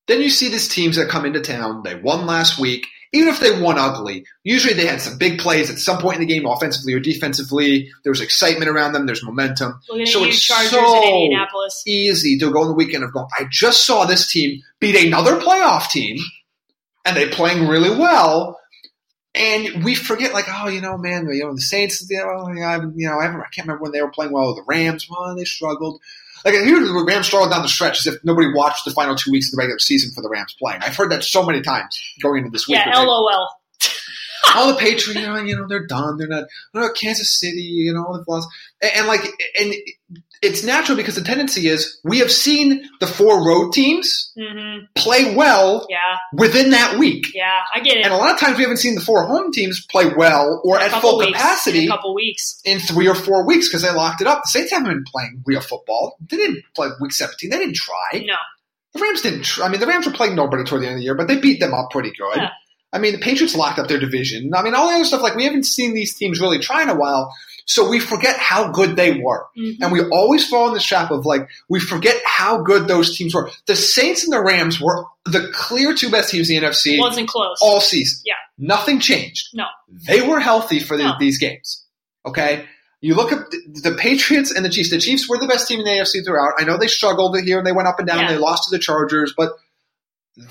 Then 0.06 0.20
you 0.20 0.30
see 0.30 0.48
these 0.48 0.68
teams 0.68 0.96
that 0.96 1.08
come 1.08 1.24
into 1.24 1.40
town, 1.40 1.82
they 1.84 1.94
won 1.94 2.26
last 2.26 2.58
week, 2.58 2.86
even 3.12 3.28
if 3.28 3.40
they 3.40 3.60
won 3.60 3.78
ugly, 3.78 4.24
usually 4.44 4.74
they 4.74 4.86
had 4.86 5.00
some 5.00 5.16
big 5.18 5.38
plays 5.38 5.70
at 5.70 5.78
some 5.78 5.98
point 5.98 6.16
in 6.20 6.26
the 6.26 6.32
game, 6.32 6.46
offensively 6.46 6.92
or 6.94 7.00
defensively. 7.00 7.90
There 8.04 8.10
was 8.12 8.20
excitement 8.20 8.68
around 8.70 8.92
them. 8.92 9.06
There's 9.06 9.24
momentum. 9.24 9.80
So 10.06 10.24
it's 10.24 10.40
Chargers 10.42 10.70
so 10.70 11.02
Indianapolis. 11.04 11.82
easy 11.86 12.38
to 12.38 12.50
go 12.52 12.62
in 12.62 12.68
the 12.68 12.74
weekend 12.74 13.04
of 13.04 13.12
going, 13.12 13.26
I 13.38 13.44
just 13.50 13.86
saw 13.86 14.04
this 14.04 14.30
team 14.30 14.62
beat 14.80 14.96
another 15.06 15.40
playoff 15.40 15.88
team, 15.90 16.18
and 17.04 17.16
they're 17.16 17.30
playing 17.30 17.66
really 17.68 17.90
well. 17.90 18.58
And 19.34 19.84
we 19.84 19.94
forget, 19.94 20.32
like, 20.32 20.46
oh, 20.48 20.68
you 20.68 20.80
know, 20.80 20.96
man, 20.98 21.28
you 21.30 21.44
know, 21.44 21.54
the 21.54 21.60
Saints, 21.60 22.04
you 22.10 22.16
know, 22.18 22.48
you 22.48 22.54
know, 22.60 22.66
I, 22.66 22.72
haven't- 22.72 22.98
you 22.98 23.08
know, 23.08 23.18
I, 23.18 23.24
haven't, 23.24 23.40
I 23.40 23.48
can't 23.52 23.68
remember 23.68 23.84
when 23.84 23.92
they 23.92 24.02
were 24.02 24.10
playing 24.10 24.32
well. 24.32 24.54
The 24.54 24.64
Rams, 24.66 25.06
well, 25.08 25.36
they 25.36 25.44
struggled. 25.44 26.00
Like, 26.44 26.54
here 26.54 26.80
the 26.80 27.04
Rams 27.06 27.26
struggled 27.26 27.50
down 27.50 27.62
the 27.62 27.68
stretch 27.68 27.98
as 27.98 28.06
if 28.06 28.24
nobody 28.24 28.52
watched 28.52 28.84
the 28.84 28.90
final 28.90 29.14
two 29.14 29.30
weeks 29.30 29.48
of 29.48 29.52
the 29.52 29.58
regular 29.58 29.78
season 29.78 30.12
for 30.14 30.22
the 30.22 30.28
Rams 30.28 30.54
playing. 30.58 30.80
I've 30.82 30.96
heard 30.96 31.10
that 31.12 31.24
so 31.24 31.44
many 31.44 31.62
times 31.62 32.00
going 32.22 32.38
into 32.38 32.50
this 32.50 32.68
week. 32.68 32.78
Yeah, 32.78 33.00
LOL. 33.00 33.50
all 34.54 34.68
the 34.68 34.78
Patriots, 34.78 35.20
you 35.20 35.56
know, 35.56 35.66
they're 35.68 35.86
done. 35.86 36.16
They're 36.16 36.28
not. 36.28 36.44
You 36.74 36.80
know, 36.80 36.88
Kansas 36.92 37.38
City, 37.38 37.62
you 37.62 37.92
know, 37.92 38.16
they've 38.16 38.26
lost, 38.28 38.48
and, 38.82 38.92
and 38.96 39.06
like, 39.06 39.22
and 39.58 39.74
it's 40.42 40.62
natural 40.62 40.96
because 40.96 41.14
the 41.16 41.22
tendency 41.22 41.68
is 41.68 41.98
we 42.04 42.18
have 42.20 42.30
seen 42.30 42.88
the 43.00 43.06
four 43.06 43.46
road 43.46 43.72
teams 43.72 44.32
hmm 44.38 44.78
play 44.94 45.34
well 45.34 45.86
Yeah, 45.88 45.98
within 46.32 46.70
that 46.70 46.98
week. 46.98 47.26
yeah, 47.34 47.60
I 47.74 47.80
get 47.80 47.96
it. 47.96 48.04
And 48.04 48.12
a 48.12 48.16
lot 48.16 48.32
of 48.32 48.38
times 48.38 48.56
we 48.56 48.62
haven't 48.62 48.76
seen 48.78 48.94
the 48.94 49.00
four 49.00 49.24
home 49.26 49.50
teams 49.52 49.84
play 49.90 50.06
well 50.16 50.60
or 50.64 50.78
at 50.78 50.90
full 51.00 51.18
weeks, 51.18 51.32
capacity 51.32 51.84
in 51.84 51.90
a 51.90 51.94
couple 51.96 52.14
weeks. 52.14 52.60
in 52.64 52.78
three 52.80 53.08
or 53.08 53.14
four 53.14 53.46
weeks 53.46 53.68
because 53.68 53.82
they 53.82 53.90
locked 53.92 54.20
it 54.20 54.26
up. 54.26 54.42
The 54.44 54.48
Saints 54.50 54.72
haven't 54.72 54.88
been 54.88 55.04
playing 55.04 55.42
real 55.46 55.60
football. 55.60 56.16
They 56.30 56.36
didn't 56.36 56.64
play 56.74 56.88
week 57.00 57.12
17. 57.12 57.50
They 57.50 57.58
didn't 57.58 57.76
try. 57.76 58.24
No, 58.24 58.34
The 58.94 59.00
Rams 59.00 59.22
didn't 59.22 59.42
try. 59.44 59.66
I 59.66 59.68
mean, 59.70 59.80
the 59.80 59.86
Rams 59.86 60.06
were 60.06 60.12
playing 60.12 60.34
nobody 60.36 60.64
toward 60.64 60.82
the 60.82 60.86
end 60.86 60.94
of 60.94 60.98
the 61.00 61.04
year, 61.04 61.14
but 61.14 61.28
they 61.28 61.38
beat 61.40 61.60
them 61.60 61.74
up 61.74 61.90
pretty 61.90 62.10
good. 62.18 62.36
Yeah. 62.36 62.50
I 62.92 62.98
mean, 62.98 63.12
the 63.12 63.18
Patriots 63.18 63.54
locked 63.54 63.78
up 63.78 63.86
their 63.88 63.98
division. 64.00 64.50
I 64.54 64.62
mean, 64.62 64.74
all 64.74 64.88
the 64.88 64.94
other 64.94 65.04
stuff, 65.04 65.20
like 65.22 65.34
we 65.36 65.44
haven't 65.44 65.66
seen 65.66 65.92
these 65.92 66.16
teams 66.16 66.40
really 66.40 66.58
try 66.58 66.82
in 66.82 66.88
a 66.88 66.94
while. 66.94 67.30
So 67.70 67.86
we 67.86 68.00
forget 68.00 68.38
how 68.38 68.70
good 68.72 68.96
they 68.96 69.20
were. 69.22 69.44
Mhm. 69.56 69.76
And 69.82 69.92
we 69.92 70.00
always 70.08 70.48
fall 70.48 70.68
in 70.68 70.74
the 70.74 70.80
trap 70.80 71.10
of 71.10 71.26
like, 71.26 71.46
we 71.68 71.78
forget 71.80 72.16
how 72.24 72.62
good 72.62 72.88
those 72.88 73.14
teams 73.14 73.34
were. 73.34 73.50
The 73.66 73.76
Saints 73.76 74.24
and 74.24 74.32
the 74.32 74.40
Rams 74.42 74.80
were 74.80 75.04
the 75.26 75.50
clear 75.52 75.94
two 75.94 76.08
best 76.10 76.30
teams 76.30 76.48
in 76.48 76.56
the 76.62 76.66
NFC 76.66 76.98
wasn't 76.98 77.28
close. 77.28 77.58
all 77.60 77.82
season. 77.82 78.20
Yeah. 78.24 78.34
Nothing 78.56 79.00
changed. 79.00 79.48
No. 79.52 79.66
They 80.06 80.22
were 80.22 80.40
healthy 80.40 80.80
for 80.80 80.96
the, 80.96 81.04
No. 81.04 81.12
these 81.20 81.36
games. 81.38 81.84
Okay. 82.26 82.64
You 83.02 83.14
look 83.14 83.32
at 83.32 83.50
the, 83.50 83.90
the 83.90 83.96
Patriots 83.96 84.50
and 84.50 84.64
the 84.64 84.70
Chiefs. 84.70 84.90
The 84.90 84.98
Chiefs 84.98 85.28
were 85.28 85.36
the 85.36 85.46
best 85.46 85.68
team 85.68 85.78
in 85.78 85.84
the 85.84 85.90
AFC 85.92 86.24
throughout. 86.24 86.54
I 86.58 86.64
know 86.64 86.78
they 86.78 86.88
struggled 86.88 87.38
here 87.38 87.58
and 87.58 87.66
they 87.66 87.72
went 87.72 87.86
up 87.86 87.98
and 87.98 88.08
down. 88.08 88.20
Yeah. 88.20 88.28
They 88.32 88.38
lost 88.38 88.64
to 88.70 88.70
the 88.76 88.82
Chargers, 88.82 89.34
but 89.36 89.50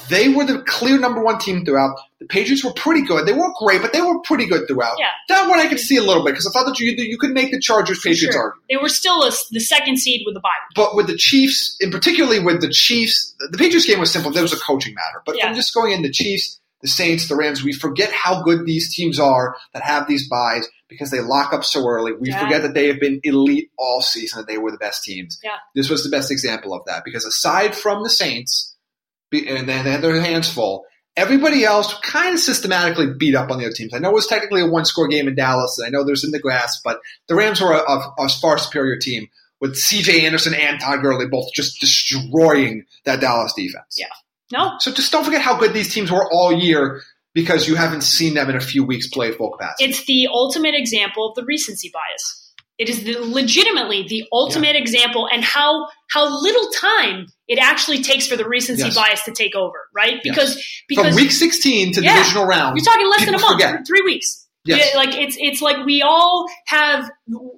they 0.10 0.30
were 0.30 0.46
the 0.46 0.60
clear 0.60 1.00
number 1.00 1.24
one 1.24 1.40
team 1.40 1.66
throughout. 1.66 1.98
The 2.20 2.26
Patriots 2.26 2.66
were 2.66 2.74
pretty 2.74 3.04
good. 3.06 3.28
They 3.28 3.32
weren't 3.34 3.56
great, 3.58 3.80
but 3.82 3.94
they 3.94 4.02
were 4.02 4.20
pretty 4.22 4.48
good 4.48 4.68
throughout. 4.68 4.96
Yeah. 4.98 5.10
That 5.30 5.48
one 5.48 5.60
I 5.60 5.68
could 5.68 5.80
see 5.80 5.98
a 5.98 6.02
little 6.02 6.24
bit 6.26 6.32
because 6.32 6.48
I 6.48 6.52
thought 6.52 6.66
that 6.66 6.80
you 6.80 6.92
you 6.98 7.18
could 7.20 7.30
make 7.32 7.52
the 7.52 7.60
Chargers 7.60 8.00
Patriots 8.00 8.34
sure. 8.34 8.42
argument. 8.42 8.66
They 8.70 8.78
were 8.78 8.90
still 8.90 9.22
a, 9.24 9.32
the 9.52 9.60
second 9.60 9.98
seed 10.00 10.24
with 10.26 10.34
the 10.34 10.40
bye. 10.40 10.50
But 10.76 10.96
with 10.96 11.06
the 11.08 11.16
Chiefs, 11.18 11.78
and 11.80 11.92
particularly 11.92 12.40
with 12.40 12.60
the 12.62 12.70
Chiefs, 12.70 13.36
the 13.52 13.58
Patriots 13.58 13.86
game 13.86 14.00
was 14.00 14.12
simple. 14.12 14.32
There 14.32 14.42
was 14.42 14.54
a 14.54 14.58
coaching 14.60 14.96
matter. 14.96 15.22
But 15.26 15.38
Yeah. 15.38 15.48
from 15.48 15.56
just 15.56 15.74
going 15.76 15.92
in 15.94 16.02
the 16.02 16.10
Chiefs, 16.12 16.60
the 16.82 16.88
Saints, 16.88 17.28
the 17.28 17.36
Rams, 17.36 17.64
we 17.64 17.72
forget 17.74 18.12
how 18.12 18.42
good 18.42 18.66
these 18.66 18.96
teams 18.96 19.20
are 19.20 19.56
that 19.74 19.84
have 19.84 20.08
these 20.08 20.28
buys 20.28 20.68
because 20.90 21.12
they 21.12 21.20
lock 21.22 21.54
up 21.54 21.64
so 21.66 21.86
early. 21.88 22.14
We 22.14 22.30
Yeah. 22.30 22.40
forget 22.44 22.64
that 22.64 22.74
they 22.74 22.88
have 22.88 23.00
been 23.00 23.20
elite 23.24 23.70
all 23.78 24.02
season, 24.02 24.40
that 24.40 24.48
they 24.48 24.58
were 24.58 24.72
the 24.72 24.78
best 24.78 25.04
teams. 25.04 25.38
Yeah. 25.44 25.52
This 25.76 25.90
was 25.90 26.04
the 26.04 26.10
best 26.10 26.32
example 26.32 26.74
of 26.74 26.82
that 26.88 27.04
because 27.06 27.26
aside 27.26 27.76
from 27.76 28.04
the 28.04 28.10
Saints, 28.10 28.76
and 29.32 29.68
then 29.70 29.86
they 29.86 29.92
had 29.92 30.02
their 30.02 30.20
hands 30.22 30.50
full, 30.50 30.86
everybody 31.18 31.66
else 31.66 31.94
kind 32.02 32.36
of 32.36 32.40
systematically 32.40 33.08
beat 33.18 33.36
up 33.36 33.52
on 33.52 33.58
the 33.58 33.66
other 33.66 33.74
teams. 33.74 33.94
I 33.94 33.98
know 33.98 34.12
it 34.12 34.14
was 34.14 34.28
technically 34.28 34.62
a 34.62 34.68
one 34.68 34.86
score 34.86 35.08
game 35.08 35.28
in 35.28 35.36
Dallas, 35.36 35.78
and 35.78 35.88
I 35.88 35.90
know 35.90 36.06
there's 36.06 36.24
in 36.24 36.32
the 36.32 36.40
grass, 36.40 36.80
but 36.84 37.02
the 37.28 37.36
Rams 37.36 37.60
were 37.60 37.74
a, 37.74 37.80
a, 37.80 38.16
a 38.20 38.30
far 38.30 38.58
superior 38.58 38.98
team 38.98 39.28
with 39.60 39.76
CJ 39.76 40.22
Anderson 40.22 40.54
and 40.54 40.80
Todd 40.80 41.02
Gurley 41.02 41.28
both 41.28 41.52
just 41.54 41.82
destroying 41.82 42.86
that 43.06 43.20
Dallas 43.20 43.54
defense. 43.54 43.98
Yeah. 43.98 44.08
No, 44.52 44.74
So 44.80 44.94
just 44.94 45.12
don't 45.12 45.26
forget 45.26 45.42
how 45.42 45.58
good 45.58 45.74
these 45.74 45.94
teams 45.94 46.10
were 46.10 46.32
all 46.32 46.54
year 46.54 47.02
because 47.34 47.68
you 47.68 47.76
haven't 47.76 48.02
seen 48.02 48.34
them 48.34 48.50
in 48.50 48.56
a 48.56 48.62
few 48.62 48.84
weeks 48.84 49.08
play 49.10 49.32
full 49.32 49.52
capacity. 49.52 49.90
it's 49.90 50.06
the 50.06 50.28
ultimate 50.32 50.74
example 50.74 51.30
of 51.30 51.36
the 51.36 51.44
recency 51.44 51.92
bias. 51.94 52.47
It 52.78 52.90
is 52.90 53.04
the, 53.04 53.18
legitimately 53.20 54.04
the 54.08 54.26
ultimate 54.32 54.76
example, 54.76 55.28
and 55.32 55.44
how 55.44 55.88
how 56.12 56.28
little 56.42 56.70
time 56.72 57.28
it 57.48 57.58
actually 57.60 58.02
takes 58.04 58.28
for 58.28 58.36
the 58.38 58.48
recency 58.48 58.84
Yes. 58.84 58.96
bias 58.96 59.24
to 59.24 59.32
take 59.32 59.56
over, 59.56 59.78
right? 59.96 60.20
Because 60.24 60.62
because 60.88 61.08
From 61.08 61.16
week 61.16 61.32
16 61.32 61.94
to 61.94 62.02
Yeah. 62.04 62.16
divisional 62.18 62.46
round, 62.46 62.78
You're 62.78 62.86
talking 62.86 63.10
less 63.10 63.26
than 63.26 63.36
a 63.36 63.40
month, 63.40 63.62
forget. 63.62 63.88
three 63.88 64.02
weeks. 64.04 64.46
Yes. 64.66 64.90
Yeah, 64.94 64.98
like 65.00 65.16
it's 65.16 65.38
it's 65.40 65.62
like 65.62 65.86
we 65.86 66.02
all 66.02 66.46
have 66.68 67.10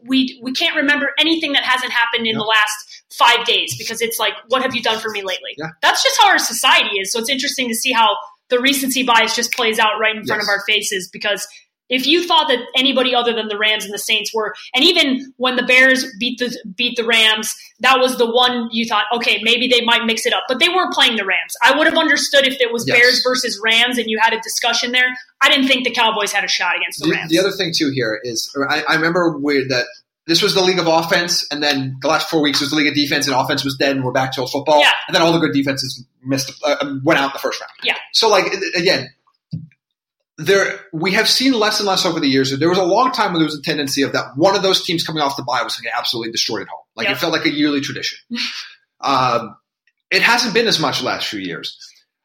we 0.05 0.39
we 0.43 0.51
can't 0.53 0.75
remember 0.75 1.09
anything 1.19 1.53
that 1.53 1.63
hasn't 1.63 1.91
happened 1.91 2.27
in 2.27 2.33
Yeah. 2.33 2.39
the 2.39 2.45
last 2.45 2.75
five 3.11 3.45
days 3.45 3.75
because 3.77 4.01
it's 4.01 4.19
like 4.19 4.33
what 4.49 4.61
have 4.61 4.75
you 4.75 4.81
done 4.81 4.99
for 4.99 5.09
me 5.09 5.21
lately? 5.23 5.55
Yeah. 5.57 5.69
That's 5.81 6.03
just 6.03 6.21
how 6.21 6.27
our 6.29 6.37
society 6.39 6.97
is. 6.99 7.11
So 7.11 7.19
it's 7.19 7.29
interesting 7.29 7.67
to 7.69 7.75
see 7.75 7.91
how 7.91 8.09
the 8.49 8.59
recency 8.59 9.03
bias 9.03 9.35
just 9.35 9.51
plays 9.53 9.79
out 9.79 9.99
right 9.99 10.15
in 10.15 10.23
front 10.25 10.41
Yes. 10.41 10.47
of 10.47 10.49
our 10.49 10.63
faces 10.67 11.09
because 11.11 11.47
if 11.89 12.05
you 12.05 12.25
thought 12.27 12.47
that 12.47 12.59
anybody 12.75 13.13
other 13.15 13.33
than 13.33 13.47
the 13.47 13.57
Rams 13.57 13.83
and 13.83 13.93
the 13.93 13.99
Saints 13.99 14.33
were, 14.33 14.53
and 14.73 14.83
even 14.83 15.33
when 15.37 15.55
the 15.55 15.63
Bears 15.63 16.05
beat 16.19 16.39
the 16.39 16.55
beat 16.75 16.95
the 16.95 17.05
Rams, 17.05 17.55
that 17.79 17.99
was 17.99 18.17
the 18.17 18.29
one 18.29 18.69
you 18.71 18.87
thought, 18.87 19.05
okay, 19.15 19.39
maybe 19.43 19.67
they 19.67 19.81
might 19.81 20.05
mix 20.05 20.25
it 20.25 20.33
up, 20.33 20.43
but 20.47 20.59
they 20.59 20.69
weren't 20.69 20.93
playing 20.93 21.15
the 21.17 21.25
Rams. 21.25 21.55
I 21.63 21.77
would 21.77 21.87
have 21.87 21.97
understood 21.97 22.45
if 22.47 22.59
it 22.61 22.71
was 22.71 22.85
Yes. 22.87 22.97
Bears 22.97 23.21
versus 23.23 23.59
Rams 23.63 23.97
and 23.97 24.09
you 24.09 24.19
had 24.21 24.33
a 24.33 24.39
discussion 24.41 24.91
there. 24.91 25.07
I 25.41 25.49
didn't 25.49 25.67
think 25.67 25.83
the 25.83 25.91
Cowboys 25.91 26.31
had 26.31 26.43
a 26.43 26.47
shot 26.47 26.75
against 26.77 26.99
the, 26.99 27.07
the, 27.07 27.13
Rams. 27.13 27.31
the 27.31 27.39
other 27.39 27.51
thing 27.51 27.71
too 27.75 27.91
here 27.93 28.19
is 28.23 28.55
I, 28.69 28.83
I 28.87 28.95
remember 28.95 29.37
weird 29.37 29.69
that 29.69 29.85
this 30.27 30.43
was 30.43 30.53
the 30.53 30.61
league 30.61 30.77
of 30.77 30.85
offense, 30.85 31.45
and 31.49 31.61
then 31.63 31.97
the 32.01 32.07
last 32.07 32.29
four 32.29 32.41
weeks 32.41 32.61
was 32.61 32.69
the 32.69 32.75
league 32.75 32.87
of 32.87 32.93
defense, 32.93 33.25
and 33.25 33.35
offense 33.35 33.65
was 33.65 33.75
dead, 33.77 33.95
and 33.95 34.05
we're 34.05 34.11
back 34.11 34.31
to 34.33 34.41
old 34.41 34.51
football. 34.51 34.79
Yeah. 34.79 34.91
And 35.07 35.15
then 35.15 35.23
all 35.23 35.33
the 35.33 35.39
good 35.39 35.53
defenses 35.53 36.05
missed, 36.23 36.53
uh, 36.63 36.75
went 37.03 37.19
out 37.19 37.31
in 37.31 37.33
the 37.33 37.39
first 37.39 37.59
round. 37.59 37.73
Yeah. 37.83 37.95
So 38.13 38.29
like 38.29 38.45
again, 38.75 39.09
there 40.39 40.79
we 40.93 41.11
have 41.11 41.27
seen 41.29 41.53
less 41.53 41.79
and 41.79 41.87
less 41.87 42.05
over 42.05 42.19
the 42.19 42.27
years. 42.27 42.57
There 42.57 42.69
was 42.69 42.77
a 42.77 42.83
long 42.83 43.11
time 43.11 43.33
when 43.33 43.39
there 43.39 43.45
was 43.45 43.57
a 43.57 43.61
tendency 43.61 44.03
of 44.03 44.13
that 44.13 44.35
one 44.35 44.55
of 44.55 44.63
those 44.63 44.83
teams 44.83 45.03
coming 45.03 45.21
off 45.21 45.35
the 45.37 45.43
bye 45.43 45.61
was 45.63 45.75
going 45.75 45.91
to 45.91 45.97
absolutely 45.97 46.31
destroyed 46.31 46.63
at 46.63 46.69
home. 46.69 46.79
Like 46.95 47.07
Yep. 47.07 47.17
it 47.17 47.19
felt 47.19 47.33
like 47.33 47.45
a 47.45 47.51
yearly 47.51 47.81
tradition. 47.81 48.17
um, 49.01 49.55
it 50.09 50.21
hasn't 50.21 50.53
been 50.53 50.67
as 50.67 50.79
much 50.79 50.99
the 50.99 51.05
last 51.05 51.27
few 51.27 51.39
years. 51.39 51.77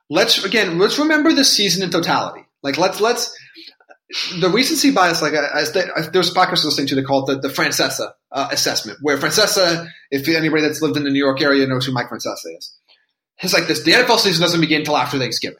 Let's 0.09 0.45
again, 0.45 0.79
let's 0.79 0.99
remember 0.99 1.33
the 1.33 1.45
season 1.45 1.83
in 1.83 1.91
totality. 1.91 2.47
Like 2.63 2.79
let's 2.79 3.01
let's 3.01 3.35
the 4.39 4.49
recency 4.49 4.91
bias, 4.93 5.23
like 5.23 5.33
as 5.33 5.73
the, 5.73 5.91
as 5.97 6.11
there 6.11 6.21
was 6.21 6.31
a 6.31 6.35
podcast 6.35 6.65
listening 6.65 6.87
to, 6.89 6.95
they 6.95 7.03
call 7.03 7.29
it 7.29 7.35
the, 7.43 7.49
the 7.49 7.55
Francesa 7.55 8.13
uh, 8.31 8.49
assessment, 8.53 8.99
where 9.03 9.17
Francesa, 9.17 9.89
if 10.11 10.29
anybody 10.29 10.63
that's 10.63 10.81
lived 10.83 10.97
in 10.97 11.05
the 11.05 11.11
New 11.11 11.19
York 11.19 11.41
area 11.41 11.67
knows 11.67 11.87
who 11.87 11.93
Mike 11.93 12.09
Francesa 12.11 12.57
is, 12.57 12.73
it's 13.43 13.53
like 13.53 13.67
this: 13.67 13.83
the 13.83 13.93
NFL 13.93 14.19
season 14.19 14.43
doesn't 14.43 14.61
begin 14.61 14.81
until 14.81 14.97
after 14.97 15.19
Thanksgiving. 15.19 15.59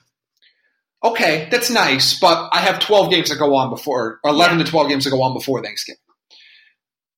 Okay, 1.05 1.49
that's 1.51 1.69
nice, 1.69 2.19
but 2.19 2.49
I 2.51 2.61
have 2.61 2.81
12 2.81 3.11
games 3.11 3.29
that 3.29 3.39
go 3.39 3.55
on 3.57 3.69
before, 3.69 4.21
or 4.25 4.31
11 4.31 4.59
to 4.59 4.65
12 4.65 4.89
games 4.89 5.05
that 5.05 5.11
go 5.11 5.23
on 5.23 5.35
before 5.35 5.63
Thanksgiving. 5.63 5.99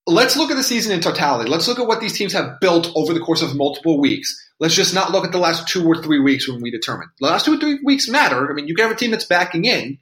Let's 0.09 0.37
look 0.37 0.51
at 0.51 0.57
the 0.57 0.63
season 0.65 0.93
in 0.93 1.01
totality. 1.01 1.49
Let's 1.49 1.69
look 1.69 1.79
at 1.79 1.87
what 1.87 2.01
these 2.01 2.17
teams 2.17 2.33
have 2.33 2.61
built 2.61 2.91
over 2.97 3.15
the 3.15 3.21
course 3.21 3.43
of 3.43 3.55
multiple 3.55 4.01
weeks. 4.01 4.35
Let's 4.59 4.75
just 4.75 4.95
not 4.95 5.13
look 5.13 5.25
at 5.25 5.33
the 5.33 5.39
last 5.39 5.69
two 5.69 5.87
or 5.87 6.03
three 6.03 6.21
weeks 6.21 6.49
when 6.49 6.61
we 6.61 6.71
determine. 6.71 7.09
The 7.21 7.27
last 7.27 7.45
two 7.45 7.55
or 7.55 7.59
three 7.59 7.79
weeks 7.85 8.09
matter. 8.09 8.51
I 8.51 8.55
mean, 8.55 8.67
you 8.67 8.75
can 8.75 8.87
have 8.87 8.97
a 8.97 8.99
team 8.99 9.11
that's 9.13 9.25
backing 9.25 9.65
in, 9.65 9.99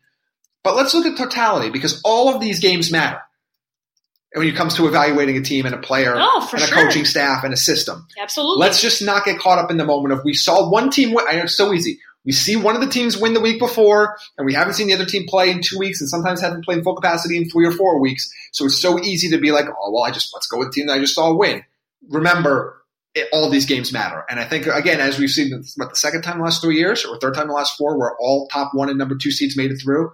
but 0.62 0.76
let's 0.76 0.94
look 0.94 1.06
at 1.06 1.16
totality 1.18 1.70
because 1.70 2.00
all 2.04 2.34
of 2.34 2.40
these 2.40 2.60
games 2.60 2.90
matter. 2.90 3.20
And 4.32 4.42
when 4.42 4.52
it 4.52 4.56
comes 4.56 4.76
to 4.76 4.88
evaluating 4.88 5.36
a 5.36 5.42
team 5.42 5.64
and 5.66 5.74
a 5.74 5.78
player 5.78 6.14
oh, 6.16 6.46
for 6.46 6.56
and 6.56 6.64
a 6.64 6.68
sure. 6.68 6.84
coaching 6.84 7.04
staff 7.04 7.44
and 7.44 7.52
a 7.52 7.56
system. 7.56 8.06
Absolutely. 8.20 8.60
Let's 8.60 8.80
just 8.80 9.00
not 9.02 9.24
get 9.24 9.38
caught 9.38 9.58
up 9.58 9.70
in 9.70 9.76
the 9.76 9.84
moment 9.84 10.12
of 10.12 10.24
we 10.24 10.34
saw 10.34 10.68
one 10.70 10.90
team 10.90 11.12
win. 11.12 11.24
I 11.28 11.36
know 11.36 11.42
it's 11.42 11.56
so 11.56 11.72
easy. 11.72 12.00
We 12.24 12.32
see 12.32 12.56
one 12.56 12.74
of 12.74 12.80
the 12.80 12.88
teams 12.88 13.18
win 13.18 13.34
the 13.34 13.40
week 13.40 13.58
before, 13.58 14.16
and 14.38 14.46
we 14.46 14.54
haven't 14.54 14.74
seen 14.74 14.86
the 14.88 14.94
other 14.94 15.04
team 15.04 15.26
play 15.28 15.50
in 15.50 15.60
two 15.62 15.78
weeks, 15.78 16.00
and 16.00 16.08
sometimes 16.08 16.40
haven't 16.40 16.64
played 16.64 16.78
in 16.78 16.84
full 16.84 16.94
capacity 16.94 17.36
in 17.36 17.48
three 17.48 17.66
or 17.66 17.72
four 17.72 18.00
weeks. 18.00 18.32
So 18.52 18.64
it's 18.64 18.80
so 18.80 18.98
easy 18.98 19.28
to 19.30 19.38
be 19.38 19.52
like, 19.52 19.66
oh 19.66 19.92
well, 19.92 20.04
I 20.04 20.10
just 20.10 20.32
let's 20.34 20.46
go 20.46 20.58
with 20.58 20.68
the 20.68 20.72
team 20.72 20.86
that 20.86 20.94
I 20.94 20.98
just 20.98 21.14
saw 21.14 21.34
win. 21.34 21.64
Remember, 22.08 22.82
it, 23.14 23.28
all 23.32 23.50
these 23.50 23.66
games 23.66 23.92
matter, 23.92 24.24
and 24.28 24.40
I 24.40 24.44
think 24.44 24.66
again, 24.66 25.00
as 25.00 25.18
we've 25.18 25.30
seen, 25.30 25.52
about 25.76 25.90
the 25.90 25.96
second 25.96 26.22
time 26.22 26.34
in 26.34 26.38
the 26.38 26.44
last 26.44 26.62
three 26.62 26.76
years, 26.76 27.04
or 27.04 27.18
third 27.18 27.34
time 27.34 27.44
in 27.44 27.48
the 27.48 27.54
last 27.54 27.76
four, 27.76 27.98
where 27.98 28.16
all 28.18 28.48
top 28.48 28.70
one 28.72 28.88
and 28.88 28.98
number 28.98 29.16
two 29.16 29.30
seeds 29.30 29.56
made 29.56 29.70
it 29.70 29.76
through. 29.76 30.10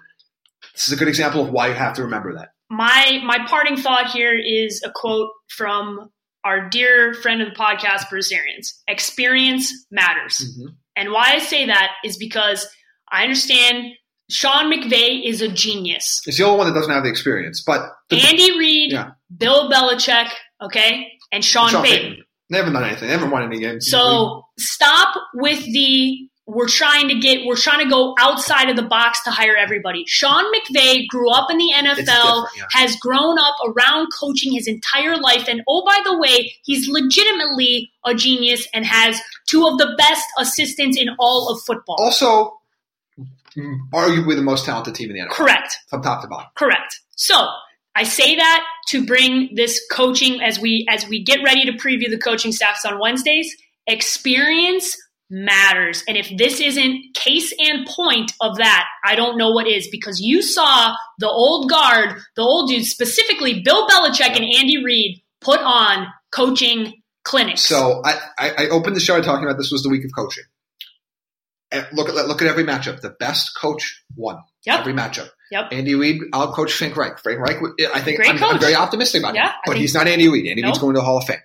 This 0.75 0.89
is 0.89 0.93
a 0.93 0.97
good 0.97 1.09
example 1.09 1.43
of 1.43 1.51
why 1.51 1.69
you 1.69 1.75
have 1.75 1.95
to 1.95 2.03
remember 2.03 2.35
that. 2.35 2.51
my 2.71 3.21
my 3.25 3.39
parting 3.47 3.77
thought 3.77 4.11
here 4.11 4.37
is 4.37 4.83
a 4.85 4.91
quote 4.91 5.31
from 5.49 6.11
our 6.45 6.69
dear 6.69 7.15
friend 7.15 7.43
of 7.43 7.49
the 7.49 7.55
podcast, 7.55 8.09
Bruce 8.09 8.33
Arians. 8.33 8.83
Experience 8.89 9.87
matters. 9.91 10.39
Mm-hmm. 10.39 10.73
And 11.01 11.13
why 11.13 11.25
I 11.29 11.39
say 11.39 11.67
that 11.67 11.93
is 12.05 12.17
because 12.19 12.69
I 13.11 13.23
understand 13.23 13.87
Sean 14.31 14.71
McVay 14.71 15.27
is 15.27 15.41
a 15.41 15.49
genius. 15.49 16.21
It's 16.27 16.37
the 16.39 16.45
only 16.45 16.59
one 16.59 16.67
that 16.69 16.79
doesn't 16.79 16.93
have 16.93 17.03
the 17.03 17.09
experience, 17.11 17.65
but 17.67 17.89
the, 18.11 18.21
Andy 18.21 18.57
Reid, 18.59 18.93
Yeah. 18.93 19.13
Bill 19.37 19.71
Belichick, 19.71 20.29
okay, 20.63 21.07
and 21.33 21.45
Sean, 21.45 21.71
Sean 21.71 21.83
Payton. 21.83 22.11
Payton. 22.11 22.25
They 22.51 22.57
haven't 22.59 22.73
done 22.75 22.85
anything. 22.85 23.09
They 23.09 23.15
haven't 23.15 23.31
won 23.31 23.45
any 23.45 23.59
games. 23.61 23.89
So 23.89 24.43
stop 24.59 25.15
with 25.35 25.65
the 25.65 26.29
we're 26.51 26.69
trying 26.69 27.09
to 27.09 27.15
get 27.19 27.47
we're 27.47 27.57
trying 27.57 27.83
to 27.85 27.89
go 27.89 28.15
outside 28.19 28.69
of 28.69 28.77
the 28.77 28.83
box 28.83 29.23
to 29.25 29.31
hire 29.31 29.57
everybody. 29.57 30.05
Sean 30.07 30.45
McVay 30.53 31.07
grew 31.09 31.31
up 31.31 31.51
in 31.51 31.59
the 31.59 31.73
NFL, 31.77 32.47
yeah. 32.57 32.65
has 32.71 32.97
grown 32.97 33.39
up 33.39 33.55
around 33.67 34.09
coaching 34.19 34.53
his 34.53 34.67
entire 34.67 35.17
life, 35.17 35.47
and 35.49 35.63
oh 35.69 35.85
by 35.87 36.01
the 36.05 36.19
way, 36.19 36.55
he's 36.65 36.89
legitimately 36.89 37.91
a 38.05 38.15
genius 38.15 38.67
and 38.75 38.85
has 38.85 39.21
two 39.49 39.67
of 39.67 39.79
the 39.79 39.95
best 39.97 40.25
assistants 40.39 40.99
in 40.99 41.09
all 41.19 41.51
of 41.51 41.61
football. 41.63 41.97
also 41.99 42.59
arguably 43.93 44.37
the 44.37 44.43
most 44.43 44.65
talented 44.65 44.95
team 44.95 45.11
in 45.11 45.17
the 45.17 45.23
NFL, 45.23 45.31
Correct. 45.31 45.77
from 45.89 46.03
top 46.03 46.23
to 46.23 46.29
bottom. 46.29 46.49
Correct. 46.57 47.01
So 47.17 47.49
I 47.95 48.05
say 48.05 48.37
that 48.37 48.65
to 48.89 49.05
bring 49.05 49.51
this 49.55 49.81
coaching 49.91 50.41
as 50.43 50.59
we 50.59 50.87
as 50.89 51.07
we 51.07 51.23
get 51.23 51.43
ready 51.45 51.65
to 51.67 51.73
preview 51.73 52.11
the 52.11 52.19
coaching 52.19 52.53
staffs 52.53 52.85
on 52.85 52.99
Wednesdays. 52.99 53.55
Experience 53.87 54.97
matters. 55.31 56.03
And 56.09 56.17
if 56.17 56.31
this 56.37 56.61
isn't 56.61 57.15
case 57.15 57.55
and 57.59 57.87
point 57.87 58.33
of 58.41 58.57
that, 58.57 58.87
I 59.05 59.15
don't 59.15 59.39
know 59.39 59.51
what 59.51 59.67
is 59.67 59.89
because 59.91 60.21
you 60.21 60.43
saw 60.43 60.95
the 61.19 61.29
old 61.29 61.71
guard, 61.71 62.19
the 62.37 62.43
old 62.43 62.69
dudes, 62.69 62.89
specifically 62.91 63.63
Bill 63.63 63.87
Belichick 63.89 64.37
and 64.37 64.45
Andy 64.45 64.83
Reid, 64.85 65.23
put 65.41 65.61
on 65.61 66.07
coaching 66.33 66.95
clinics. 67.25 67.63
So 67.63 68.03
I, 68.05 68.19
I, 68.39 68.69
opened 68.69 68.97
the 68.97 69.01
show 69.01 69.21
talking 69.23 69.45
about 69.45 69.57
this 69.57 69.71
was 69.71 69.83
the 69.83 69.89
week 69.89 70.05
of 70.05 70.11
coaching. 70.17 70.45
And 71.73 71.87
look 71.93 72.09
at 72.09 72.15
look 72.27 72.43
at 72.43 72.49
every 72.49 72.65
matchup. 72.65 73.01
The 73.01 73.11
best 73.11 73.57
coach 73.57 74.03
won 74.17 74.39
Yep. 74.67 74.81
every 74.81 74.93
matchup. 74.93 75.29
Yep. 75.53 75.69
Andy 75.73 75.95
Reid, 75.95 76.21
I'll 76.33 76.53
coach 76.53 76.73
Frank 76.73 76.97
Reich. 76.97 77.19
Frank 77.21 77.39
Reich, 77.41 77.57
I 77.95 78.01
think 78.01 78.21
I'm, 78.29 78.43
I'm 78.43 78.59
very 78.61 78.75
optimistic 78.75 79.23
about 79.23 79.35
Yeah, 79.35 79.49
him. 79.49 79.55
But 79.65 79.73
think- 79.73 79.81
he's 79.83 79.95
not 79.95 80.07
Andy 80.09 80.29
Reid. 80.29 80.49
Andy 80.49 80.63
Reid's 80.65 80.79
going 80.79 80.95
to 80.95 81.01
the 81.01 81.05
Hall 81.05 81.19
of 81.19 81.25
Fame. 81.25 81.39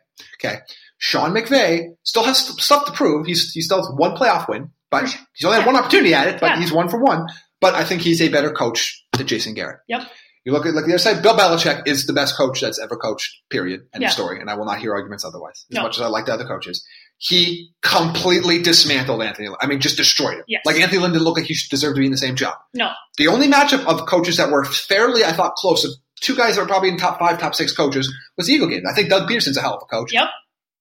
Okay. 0.44 0.60
Sean 0.98 1.32
McVay 1.34 1.88
still 2.04 2.24
has 2.24 2.40
stuff 2.40 2.86
to 2.86 2.92
prove. 2.92 3.26
He's 3.26 3.52
he 3.52 3.62
still 3.62 3.78
has 3.78 3.90
one 3.96 4.16
playoff 4.16 4.48
win, 4.48 4.72
but 4.90 5.04
he's 5.34 5.46
only 5.46 5.58
had 5.58 5.66
one 5.66 5.76
opportunity 5.76 6.14
at 6.14 6.28
it. 6.28 6.40
But 6.40 6.52
Yeah. 6.52 6.60
he's 6.60 6.72
one 6.72 6.90
for 6.90 7.00
one. 7.02 7.28
But 7.62 7.74
I 7.76 7.84
think 7.84 8.02
he's 8.02 8.22
a 8.22 8.30
better 8.30 8.52
coach 8.52 9.04
than 9.18 9.28
Jason 9.28 9.54
Garrett. 9.54 9.80
Yep. 9.88 10.02
You 10.46 10.52
look 10.52 10.66
at 10.66 10.70
at 10.70 10.86
the 10.86 10.92
other 10.94 10.98
side. 11.00 11.24
Bill 11.24 11.36
Belichick 11.36 11.88
is 11.88 12.06
the 12.06 12.14
best 12.14 12.38
coach 12.38 12.62
that's 12.62 12.80
ever 12.80 12.96
coached. 12.96 13.34
Period. 13.50 13.82
End 13.94 14.02
Yeah. 14.04 14.10
of 14.10 14.14
story. 14.14 14.40
And 14.40 14.50
I 14.50 14.56
will 14.56 14.66
not 14.66 14.78
hear 14.80 14.94
arguments 14.94 15.26
otherwise. 15.26 15.66
As 15.72 15.76
No. 15.76 15.82
much 15.84 15.96
as 15.98 16.02
I 16.02 16.08
like 16.08 16.28
the 16.28 16.34
other 16.34 16.46
coaches, 16.46 16.86
he 17.18 17.72
completely 17.82 18.62
dismantled 18.62 19.24
Anthony. 19.24 19.48
Lynn. 19.48 19.58
I 19.62 19.66
mean, 19.68 19.80
just 19.80 19.98
destroyed 19.98 20.36
him. 20.36 20.44
Yes. 20.48 20.62
Like 20.66 20.76
Anthony 20.80 21.02
Lynn 21.02 21.14
didn't 21.14 21.24
look 21.24 21.38
like 21.38 21.46
he 21.48 21.56
deserved 21.72 21.96
to 21.96 22.00
be 22.00 22.06
in 22.06 22.12
the 22.12 22.18
same 22.18 22.36
job. 22.36 22.56
no. 22.74 22.90
The 23.18 23.28
only 23.30 23.48
matchup 23.48 23.86
of 23.86 24.06
coaches 24.08 24.36
that 24.38 24.52
were 24.52 24.66
fairly, 24.66 25.24
I 25.24 25.32
thought, 25.32 25.56
close 25.56 25.86
of 25.86 25.92
two 26.20 26.36
guys 26.36 26.56
that 26.56 26.62
were 26.62 26.68
probably 26.68 26.90
in 26.90 26.98
top 26.98 27.18
five, 27.18 27.40
top 27.40 27.56
six 27.56 27.72
coaches 27.72 28.14
was 28.38 28.48
the 28.48 28.54
Eagle 28.54 28.68
game. 28.68 28.84
I 28.90 28.94
think 28.94 29.10
Doug 29.10 29.28
Pederson's 29.30 29.56
a 29.58 29.62
hell 29.62 29.76
of 29.76 29.82
a 29.84 29.86
coach. 29.86 30.12
Yep. 30.14 30.28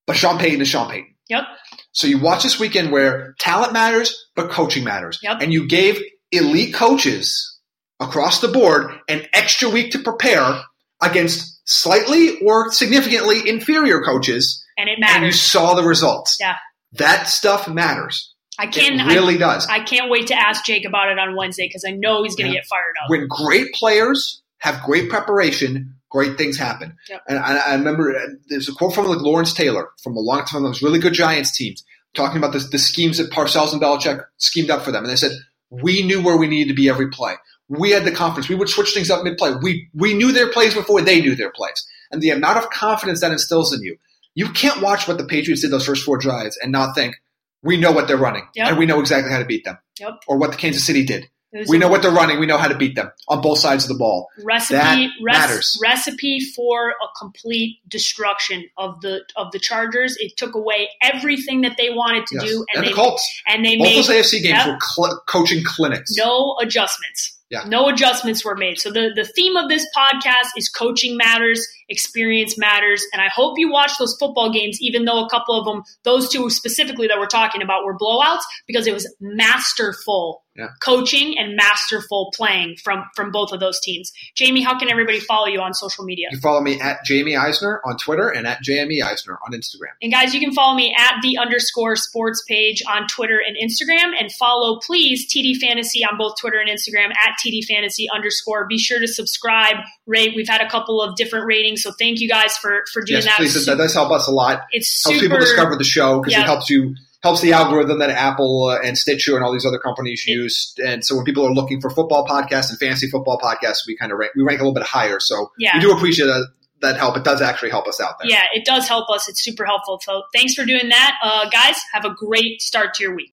But 0.07 0.15
Sean 0.15 0.37
Payton 0.37 0.61
is 0.61 0.67
Sean 0.67 0.89
Payton. 0.89 1.13
Yep. 1.29 1.43
So 1.91 2.07
you 2.07 2.19
watch 2.19 2.43
this 2.43 2.59
weekend 2.59 2.91
where 2.91 3.35
talent 3.39 3.73
matters, 3.73 4.27
but 4.35 4.49
coaching 4.51 4.83
matters. 4.83 5.19
Yep. 5.23 5.37
And 5.41 5.51
you 5.53 5.67
gave 5.67 5.99
elite 6.31 6.73
coaches 6.73 7.59
across 7.99 8.41
the 8.41 8.47
board 8.49 8.91
an 9.07 9.25
extra 9.33 9.69
week 9.69 9.91
to 9.91 9.99
prepare 9.99 10.61
against 11.01 11.61
slightly 11.65 12.39
or 12.41 12.71
significantly 12.71 13.47
inferior 13.49 14.01
coaches, 14.03 14.63
And 14.77 14.89
it 14.89 14.99
matters. 14.99 15.15
and 15.15 15.25
you 15.25 15.31
saw 15.31 15.73
the 15.73 15.83
results. 15.83 16.37
Yeah. 16.39 16.55
That 16.93 17.27
stuff 17.27 17.67
matters. 17.67 18.33
I 18.59 18.67
can 18.67 18.99
it 18.99 19.13
really 19.13 19.37
does. 19.37 19.67
I, 19.67 19.77
I 19.77 19.79
can't 19.83 20.09
wait 20.09 20.27
to 20.27 20.35
ask 20.35 20.63
Jake 20.65 20.85
about 20.87 21.09
it 21.09 21.19
on 21.19 21.35
Wednesday 21.35 21.67
because 21.67 21.83
I 21.85 21.91
know 21.91 22.23
he's 22.23 22.35
going 22.35 22.47
to 22.51 22.53
Yeah. 22.55 22.61
get 22.61 22.67
fired 22.67 22.93
up. 23.03 23.09
when 23.09 23.27
great 23.27 23.73
players 23.73 24.41
have 24.59 24.81
great 24.83 25.09
preparation, 25.09 25.94
great 26.09 26.37
things 26.37 26.57
happen. 26.57 26.95
Yep. 27.09 27.21
And 27.27 27.39
I, 27.39 27.57
I 27.57 27.73
remember 27.75 28.15
uh, 28.15 28.27
there's 28.47 28.69
a 28.69 28.73
quote 28.73 28.93
from 28.95 29.07
like 29.07 29.21
Lawrence 29.21 29.53
Taylor 29.53 29.89
from 30.03 30.15
a 30.15 30.19
long 30.21 30.45
time, 30.45 30.63
those 30.63 30.81
really 30.81 30.99
good 30.99 31.13
Giants 31.13 31.55
teams, 31.55 31.83
talking 32.13 32.37
about 32.37 32.53
this, 32.53 32.69
the 32.69 32.79
schemes 32.79 33.17
that 33.17 33.31
Parcells 33.31 33.73
and 33.73 33.81
Belichick 33.81 34.23
schemed 34.37 34.69
up 34.69 34.83
for 34.83 34.91
them. 34.91 35.03
And 35.03 35.11
they 35.11 35.17
said, 35.17 35.31
we 35.69 36.03
knew 36.03 36.21
where 36.23 36.37
we 36.37 36.47
needed 36.47 36.69
to 36.69 36.75
be 36.75 36.89
every 36.89 37.09
play. 37.09 37.33
We 37.67 37.91
had 37.91 38.05
the 38.05 38.11
confidence. 38.11 38.47
We 38.47 38.55
would 38.55 38.69
switch 38.69 38.93
things 38.93 39.09
up 39.09 39.23
mid 39.23 39.37
play. 39.37 39.53
We, 39.61 39.89
we 39.93 40.13
knew 40.13 40.31
their 40.31 40.51
plays 40.51 40.73
before 40.73 41.01
they 41.01 41.19
knew 41.21 41.35
their 41.35 41.51
plays. 41.51 41.85
And 42.11 42.21
the 42.21 42.29
amount 42.29 42.59
of 42.59 42.69
confidence 42.69 43.21
that 43.21 43.31
instills 43.31 43.73
in 43.73 43.81
you, 43.81 43.97
you 44.35 44.49
can't 44.49 44.81
watch 44.81 45.07
what 45.07 45.17
the 45.17 45.25
Patriots 45.25 45.61
did 45.61 45.71
those 45.71 45.85
first 45.85 46.03
four 46.05 46.17
drives 46.17 46.57
and 46.61 46.71
not 46.71 46.93
think, 46.93 47.15
we 47.63 47.77
know 47.77 47.91
what 47.91 48.07
they're 48.07 48.15
running 48.17 48.47
Yep. 48.55 48.67
and 48.67 48.77
we 48.77 48.85
know 48.85 48.99
exactly 48.99 49.31
how 49.31 49.39
to 49.39 49.45
beat 49.45 49.65
them. 49.65 49.79
Yep. 49.99 50.13
Or 50.27 50.37
what 50.37 50.51
the 50.51 50.57
Kansas 50.57 50.85
City 50.85 51.03
did. 51.03 51.27
We 51.67 51.77
know 51.77 51.87
what 51.87 52.01
they're 52.01 52.11
running. 52.11 52.39
We 52.39 52.45
know 52.45 52.57
how 52.57 52.67
to 52.67 52.75
beat 52.77 52.95
them 52.95 53.11
on 53.27 53.41
both 53.41 53.59
sides 53.59 53.83
of 53.85 53.89
the 53.89 53.95
ball. 53.97 54.27
recipe 54.43 54.75
That 54.75 55.09
matters. 55.21 55.79
recipe 55.81 56.39
for 56.55 56.89
a 56.89 57.07
complete 57.17 57.77
destruction 57.87 58.65
of 58.77 58.99
the 59.01 59.21
of 59.35 59.51
the 59.51 59.59
Chargers. 59.59 60.17
It 60.19 60.37
took 60.37 60.55
away 60.55 60.89
everything 61.01 61.61
that 61.61 61.77
they 61.77 61.89
wanted 61.89 62.25
to 62.27 62.35
Yes. 62.35 62.43
do, 62.43 62.65
and, 62.73 62.77
and 62.77 62.85
they 62.85 62.89
the 62.89 62.95
Colts. 62.95 63.41
and 63.47 63.65
they 63.65 63.77
Both 63.77 63.83
made 63.87 63.97
those 63.97 64.09
AFC 64.09 64.41
games 64.43 64.57
Yep. 64.57 64.67
were 64.67 64.77
cl- 64.81 65.23
coaching 65.27 65.63
clinics. 65.65 66.11
no 66.17 66.55
adjustments. 66.61 67.31
Yeah. 67.51 67.63
No 67.67 67.87
adjustments 67.89 68.43
were 68.43 68.55
made. 68.55 68.79
So 68.79 68.89
the, 68.91 69.11
the 69.15 69.23
theme 69.23 69.55
of 69.55 69.69
this 69.69 69.85
podcast 69.95 70.49
is 70.57 70.67
coaching 70.67 71.15
matters, 71.15 71.65
experience 71.89 72.57
matters. 72.57 73.05
And 73.13 73.21
I 73.21 73.27
hope 73.29 73.59
you 73.59 73.71
watch 73.71 73.91
those 73.99 74.17
football 74.19 74.51
games, 74.51 74.79
even 74.81 75.05
though 75.05 75.23
a 75.23 75.29
couple 75.29 75.57
of 75.57 75.63
them, 75.63 75.83
those 76.03 76.27
two 76.27 76.49
specifically 76.49 77.05
that 77.07 77.19
we're 77.19 77.27
talking 77.27 77.61
about 77.61 77.85
were 77.85 77.95
blowouts, 77.95 78.41
because 78.65 78.87
it 78.87 78.93
was 78.93 79.07
masterful 79.21 80.43
Yeah. 80.57 80.67
coaching 80.79 81.37
and 81.37 81.55
masterful 81.57 82.31
playing 82.33 82.77
from, 82.83 83.03
from 83.15 83.31
both 83.31 83.51
of 83.51 83.59
those 83.59 83.79
teams. 83.81 84.13
Jamie, 84.35 84.61
how 84.61 84.79
can 84.79 84.89
everybody 84.89 85.19
follow 85.19 85.47
you 85.47 85.59
on 85.59 85.73
social 85.73 86.05
media? 86.05 86.27
You 86.31 86.39
follow 86.39 86.61
me 86.61 86.79
at 86.79 87.03
Jamie 87.03 87.35
Eisner 87.35 87.81
on 87.85 87.97
Twitter 87.97 88.29
and 88.29 88.47
at 88.47 88.59
JME 88.63 89.03
Eisner 89.03 89.37
on 89.45 89.51
Instagram. 89.51 89.91
And 90.01 90.13
guys, 90.13 90.33
you 90.33 90.39
can 90.39 90.53
follow 90.53 90.73
me 90.75 90.95
at 90.97 91.15
the 91.21 91.37
underscore 91.37 91.97
sports 91.97 92.41
page 92.47 92.81
on 92.89 93.05
Twitter 93.07 93.37
and 93.45 93.57
Instagram. 93.57 94.13
And 94.17 94.31
follow, 94.31 94.79
please, 94.79 95.27
TD 95.29 95.57
Fantasy 95.57 96.05
on 96.05 96.17
both 96.17 96.35
Twitter 96.39 96.59
and 96.59 96.69
Instagram 96.69 97.09
at 97.09 97.35
TD 97.45 97.65
Fantasy 97.65 98.07
underscore. 98.13 98.65
Be 98.67 98.77
sure 98.77 98.99
to 98.99 99.07
subscribe, 99.07 99.75
rate. 100.05 100.31
We've 100.35 100.47
had 100.47 100.61
a 100.61 100.69
couple 100.69 101.01
of 101.01 101.15
different 101.17 101.47
ratings, 101.47 101.83
so 101.83 101.91
thank 101.99 102.21
you 102.21 102.29
guys 102.29 102.55
for 102.57 102.83
for 102.93 103.01
doing 103.01 103.17
Yes, 103.17 103.25
that. 103.25 103.37
please. 103.37 103.65
That 103.65 103.77
does 103.77 103.93
help 103.93 104.11
us 104.11 104.27
a 104.27 104.31
lot. 104.31 104.61
it's 104.71 105.03
Helps 105.03 105.19
super. 105.19 105.35
people 105.35 105.39
discover 105.45 105.75
the 105.75 105.83
show 105.83 106.19
because 106.21 106.31
Yeah. 106.33 106.41
it 106.41 106.45
helps 106.45 106.69
you 106.69 106.95
helps 107.25 107.41
the 107.41 107.53
algorithm 107.53 107.97
that 107.99 108.11
Apple 108.11 108.65
uh, 108.65 108.79
and 108.85 108.97
Stitcher 108.97 109.35
and 109.35 109.43
all 109.43 109.51
these 109.51 109.65
other 109.65 109.79
companies 109.79 110.25
use. 110.27 110.73
And 110.85 111.03
so 111.03 111.15
when 111.15 111.25
people 111.25 111.43
are 111.45 111.51
looking 111.53 111.81
for 111.81 111.89
football 111.89 112.25
podcasts 112.27 112.69
and 112.69 112.77
fantasy 112.77 113.09
football 113.09 113.39
podcasts, 113.39 113.79
we 113.87 113.97
kind 113.97 114.11
of 114.11 114.19
rank, 114.19 114.33
we 114.35 114.43
rank 114.43 114.59
a 114.59 114.63
little 114.63 114.75
bit 114.75 114.83
higher. 114.83 115.19
So 115.19 115.51
Yeah. 115.57 115.71
we 115.75 115.81
do 115.81 115.91
appreciate 115.91 116.27
that, 116.27 116.47
that 116.81 116.97
help. 116.97 117.17
It 117.17 117.23
does 117.23 117.41
actually 117.41 117.71
help 117.71 117.87
us 117.87 117.99
out 117.99 118.19
there. 118.19 118.29
yeah, 118.29 118.43
it 118.53 118.63
does 118.63 118.87
help 118.87 119.09
us. 119.09 119.27
It's 119.27 119.43
super 119.43 119.65
helpful. 119.65 119.99
So 120.03 120.23
thanks 120.35 120.53
for 120.53 120.65
doing 120.65 120.89
that, 120.89 121.15
uh, 121.23 121.49
guys. 121.49 121.77
Have 121.93 122.05
a 122.05 122.13
great 122.13 122.61
start 122.61 122.93
to 122.95 123.03
your 123.03 123.15
week. 123.15 123.33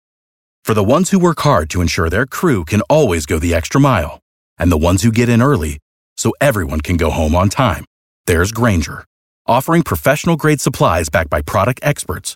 For 0.64 0.74
the 0.74 0.84
ones 0.84 1.12
who 1.12 1.20
work 1.20 1.40
hard 1.42 1.70
to 1.70 1.82
ensure 1.82 2.10
their 2.10 2.26
crew 2.26 2.66
can 2.66 2.82
always 2.90 3.28
go 3.28 3.38
the 3.38 3.54
extra 3.54 3.80
mile, 3.80 4.20
and 4.58 4.72
the 4.72 4.78
ones 4.78 5.04
who 5.04 5.12
get 5.12 5.30
in 5.30 5.42
early 5.42 5.78
so 6.18 6.34
everyone 6.42 6.82
can 6.82 6.98
go 6.98 7.12
home 7.12 7.36
on 7.36 7.50
time, 7.50 7.86
there's 8.26 8.52
Grainger, 8.52 9.06
offering 9.46 9.84
professional 9.84 10.38
grade 10.38 10.60
supplies 10.62 11.10
backed 11.10 11.30
by 11.30 11.44
product 11.44 11.82
experts 11.84 12.36